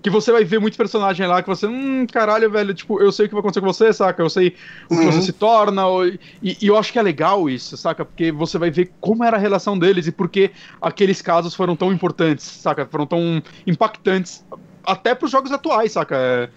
Que 0.02 0.08
você 0.08 0.32
vai 0.32 0.42
ver 0.42 0.58
muitos 0.58 0.78
personagens 0.78 1.28
lá 1.28 1.42
que 1.42 1.48
você. 1.48 1.66
Hum, 1.66 2.06
caralho, 2.10 2.50
velho, 2.50 2.72
tipo, 2.72 3.00
eu 3.00 3.12
sei 3.12 3.26
o 3.26 3.28
que 3.28 3.34
vai 3.34 3.40
acontecer 3.40 3.60
com 3.60 3.66
você, 3.66 3.92
saca? 3.92 4.22
Eu 4.22 4.30
sei 4.30 4.56
o 4.88 4.96
que 4.96 5.04
uhum. 5.04 5.12
você 5.12 5.22
se 5.22 5.32
torna. 5.32 5.86
Ou... 5.86 6.06
E, 6.06 6.18
e, 6.42 6.66
eu 6.66 6.78
acho 6.78 6.90
que 6.90 6.98
é 6.98 7.02
legal 7.02 7.48
isso, 7.48 7.76
saca? 7.76 8.06
Porque 8.06 8.32
você 8.32 8.56
vai 8.56 8.70
ver 8.70 8.90
como 9.00 9.22
era 9.22 9.36
a 9.36 9.40
relação 9.40 9.78
deles 9.78 10.06
e 10.06 10.12
por 10.12 10.30
que 10.30 10.50
aqueles 10.80 11.20
casos 11.20 11.54
foram 11.54 11.76
tão 11.76 11.92
importantes, 11.92 12.44
saca? 12.44 12.86
Foram 12.86 13.06
tão 13.06 13.42
impactantes 13.66 14.42
até 14.86 15.14
pros 15.14 15.30
jogos 15.30 15.52
atuais, 15.52 15.92
saca? 15.92 16.16
É, 16.16 16.48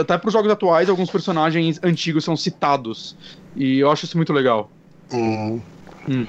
até 0.00 0.18
pros 0.18 0.32
jogos 0.32 0.50
atuais, 0.50 0.88
alguns 0.88 1.10
personagens 1.10 1.78
antigos 1.82 2.24
são 2.24 2.36
citados. 2.36 3.16
E 3.56 3.78
eu 3.78 3.90
acho 3.90 4.04
isso 4.04 4.16
muito 4.16 4.32
legal. 4.32 4.70
Hum. 5.12 5.60
Hum. 6.08 6.26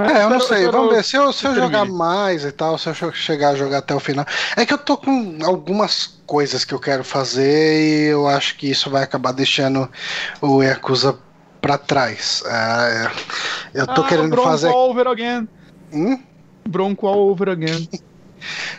É, 0.00 0.22
eu 0.22 0.30
não 0.30 0.40
sei. 0.40 0.68
Vamos 0.68 0.94
ver. 0.94 1.02
Se 1.02 1.16
eu, 1.16 1.32
se 1.32 1.46
eu 1.46 1.54
jogar 1.54 1.84
mais 1.84 2.44
e 2.44 2.52
tal, 2.52 2.78
se 2.78 2.88
eu 2.88 3.12
chegar 3.12 3.50
a 3.50 3.54
jogar 3.54 3.78
até 3.78 3.94
o 3.94 4.00
final. 4.00 4.24
É 4.56 4.64
que 4.64 4.72
eu 4.72 4.78
tô 4.78 4.96
com 4.96 5.38
algumas 5.44 6.18
coisas 6.26 6.64
que 6.64 6.72
eu 6.72 6.78
quero 6.78 7.02
fazer 7.02 7.80
e 7.80 8.04
eu 8.06 8.28
acho 8.28 8.56
que 8.56 8.70
isso 8.70 8.90
vai 8.90 9.02
acabar 9.02 9.32
deixando 9.32 9.88
o 10.40 10.62
Yakuza 10.62 11.18
pra 11.60 11.76
trás. 11.76 12.42
É, 12.46 13.10
eu 13.74 13.86
tô 13.86 14.02
ah, 14.02 14.06
querendo 14.06 14.30
Bronco 14.30 14.48
fazer. 14.48 14.68
All 14.68 14.90
over 14.90 15.08
again. 15.08 15.48
Hum? 15.92 16.22
Bronco 16.68 17.06
all 17.06 17.30
over 17.30 17.48
again. 17.48 17.88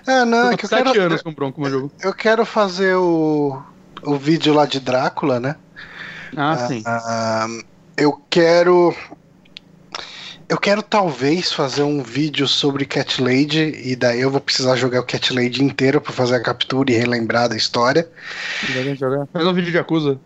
É, 0.08 0.26
não, 0.26 0.52
é 0.52 0.58
que 0.58 0.66
eu 0.66 0.70
sete 0.70 0.92
quero, 0.92 1.02
anos 1.04 1.22
com 1.22 1.34
Bronco 1.34 1.62
no 1.62 1.70
jogo. 1.70 1.92
Eu 2.02 2.14
quero 2.14 2.46
fazer 2.46 2.96
o, 2.96 3.62
o 4.04 4.16
vídeo 4.16 4.54
lá 4.54 4.66
de 4.66 4.80
Drácula, 4.80 5.40
né? 5.40 5.56
Ah, 6.36 6.52
ah 6.52 6.68
sim. 6.68 6.84
Ah, 6.86 7.48
eu 7.98 8.22
quero. 8.30 8.96
Eu 10.48 10.58
quero 10.58 10.82
talvez 10.82 11.54
fazer 11.54 11.84
um 11.84 12.02
vídeo 12.02 12.48
sobre 12.48 12.84
Cat 12.84 13.22
Lady 13.22 13.72
e 13.84 13.96
daí 13.96 14.22
eu 14.22 14.32
vou 14.32 14.42
precisar 14.42 14.76
jogar 14.76 15.00
o 15.00 15.06
Cat 15.06 15.32
Lady 15.32 15.64
inteiro 15.64 16.02
para 16.02 16.12
fazer 16.12 16.36
a 16.36 16.42
captura 16.42 16.92
e 16.92 16.96
relembrar 16.96 17.48
da 17.48 17.56
história. 17.56 18.10
Faz 19.32 19.46
um 19.46 19.54
vídeo 19.54 19.72
de 19.72 19.78
Acusa. 19.78 20.20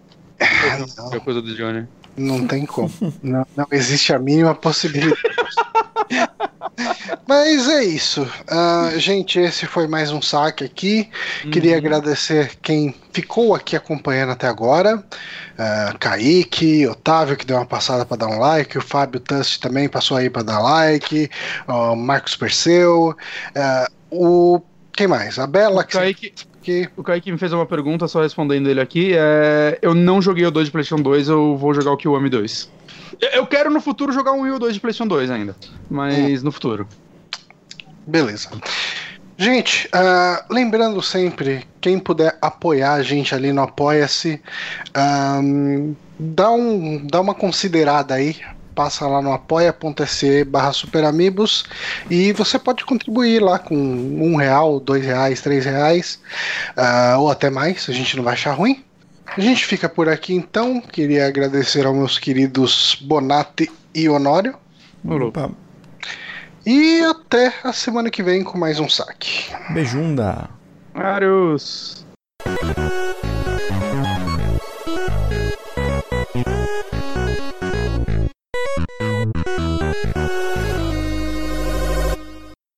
Não, 0.98 1.14
Yakuza 1.14 1.42
do 1.42 1.56
Johnny. 1.56 1.88
Não 2.16 2.48
tem 2.48 2.66
como. 2.66 2.92
não, 3.22 3.46
não 3.56 3.68
existe 3.72 4.14
a 4.14 4.20
mínima 4.20 4.56
possibilidade. 4.56 5.22
Mas 7.28 7.68
é 7.70 7.84
isso. 7.84 8.24
Uh, 8.24 9.00
gente, 9.00 9.40
esse 9.40 9.66
foi 9.66 9.88
mais 9.88 10.12
um 10.12 10.22
saque 10.22 10.64
aqui. 10.64 11.10
Uhum. 11.44 11.52
Queria 11.52 11.78
agradecer 11.78 12.52
quem 12.62 12.94
ficou 13.12 13.56
aqui 13.56 13.76
acompanhando 13.76 14.32
até 14.32 14.48
agora. 14.48 14.98
Uh, 14.98 15.98
Kaique, 16.00 16.88
Otávio, 16.88 17.38
que 17.38 17.46
deu 17.46 17.58
uma 17.58 17.66
passada 17.66 18.06
para 18.06 18.18
dar 18.18 18.28
um 18.28 18.40
like. 18.40 18.78
O 18.78 18.82
Fábio 18.82 19.20
Tust 19.20 19.60
também 19.60 19.88
passou 19.88 20.18
aí 20.18 20.30
para 20.30 20.44
dar 20.44 20.60
like. 20.60 21.30
O 21.68 21.96
Marcos 21.96 22.36
Perseu. 22.36 23.16
Uh, 23.56 23.94
o. 24.12 24.62
Quem 24.92 25.08
mais? 25.08 25.40
A 25.40 25.48
Bela. 25.48 25.82
O 25.82 25.88
Kaique, 25.88 26.34
que... 26.62 26.90
O 26.96 27.04
Kaique 27.04 27.32
me 27.32 27.38
fez 27.38 27.52
uma 27.52 27.66
pergunta, 27.66 28.08
só 28.08 28.22
respondendo 28.22 28.70
ele 28.70 28.80
aqui. 28.80 29.14
É... 29.16 29.80
Eu 29.82 29.96
não 29.96 30.22
joguei 30.22 30.46
o 30.46 30.52
2 30.52 30.68
de 30.68 30.72
PlayStation 30.72 31.02
2, 31.02 31.30
eu 31.30 31.58
vou 31.58 31.74
jogar 31.74 31.92
o 31.92 31.98
Kiwami 31.98 32.30
2. 32.30 32.70
Eu 33.32 33.48
quero 33.48 33.70
no 33.70 33.80
futuro 33.80 34.12
jogar 34.12 34.34
um 34.34 34.42
Wii 34.42 34.60
2 34.60 34.74
de 34.74 34.80
PlayStation 34.80 35.08
2 35.08 35.32
ainda. 35.32 35.56
Mas 35.90 36.42
hum. 36.42 36.46
no 36.46 36.52
futuro. 36.52 36.88
Beleza. 38.06 38.50
Gente, 39.38 39.88
uh, 39.88 40.54
lembrando 40.54 41.02
sempre, 41.02 41.66
quem 41.82 41.98
puder 41.98 42.38
apoiar 42.42 42.94
a 42.94 43.04
gente 43.04 43.34
ali 43.34 43.52
no 43.52 43.64
Apoia-se, 43.64 44.40
um, 44.96 45.96
dá, 46.20 46.52
um, 46.52 47.06
dá 47.08 47.20
uma 47.20 47.34
considerada 47.34 48.14
aí, 48.14 48.38
passa 48.76 49.08
lá 49.08 49.22
no 49.22 49.34
apoia.se 49.34 50.44
barra 50.44 50.72
superamigos 50.72 51.66
e 52.10 52.32
você 52.34 52.60
pode 52.60 52.86
contribuir 52.86 53.42
lá 53.42 53.58
com 53.58 53.76
um 53.76 54.36
real, 54.36 54.80
dois 54.80 55.04
reais, 55.04 55.42
três 55.42 55.66
reais, 55.66 56.20
uh, 56.78 57.20
ou 57.20 57.32
até 57.32 57.50
mais, 57.50 57.90
a 57.90 57.92
gente 57.92 58.16
não 58.16 58.24
vai 58.24 58.34
achar 58.34 58.54
ruim. 58.54 58.84
A 59.26 59.42
gente 59.42 59.66
fica 59.66 59.90
por 59.90 60.10
aqui 60.10 60.34
então. 60.34 60.80
Queria 60.82 61.28
agradecer 61.28 61.86
aos 61.86 61.96
meus 61.96 62.20
queridos 62.20 62.98
Bonatti 63.02 63.72
e 63.94 64.08
Honório. 64.08 64.56
Opa. 65.06 65.52
E 66.66 67.02
até 67.02 67.54
a 67.64 67.74
semana 67.74 68.10
que 68.10 68.24
vem 68.24 68.44
com 68.44 68.58
mais 68.58 68.80
um 68.80 68.88
saque. 68.88 69.52
Beijunda. 69.74 70.50
Vários. 70.94 72.06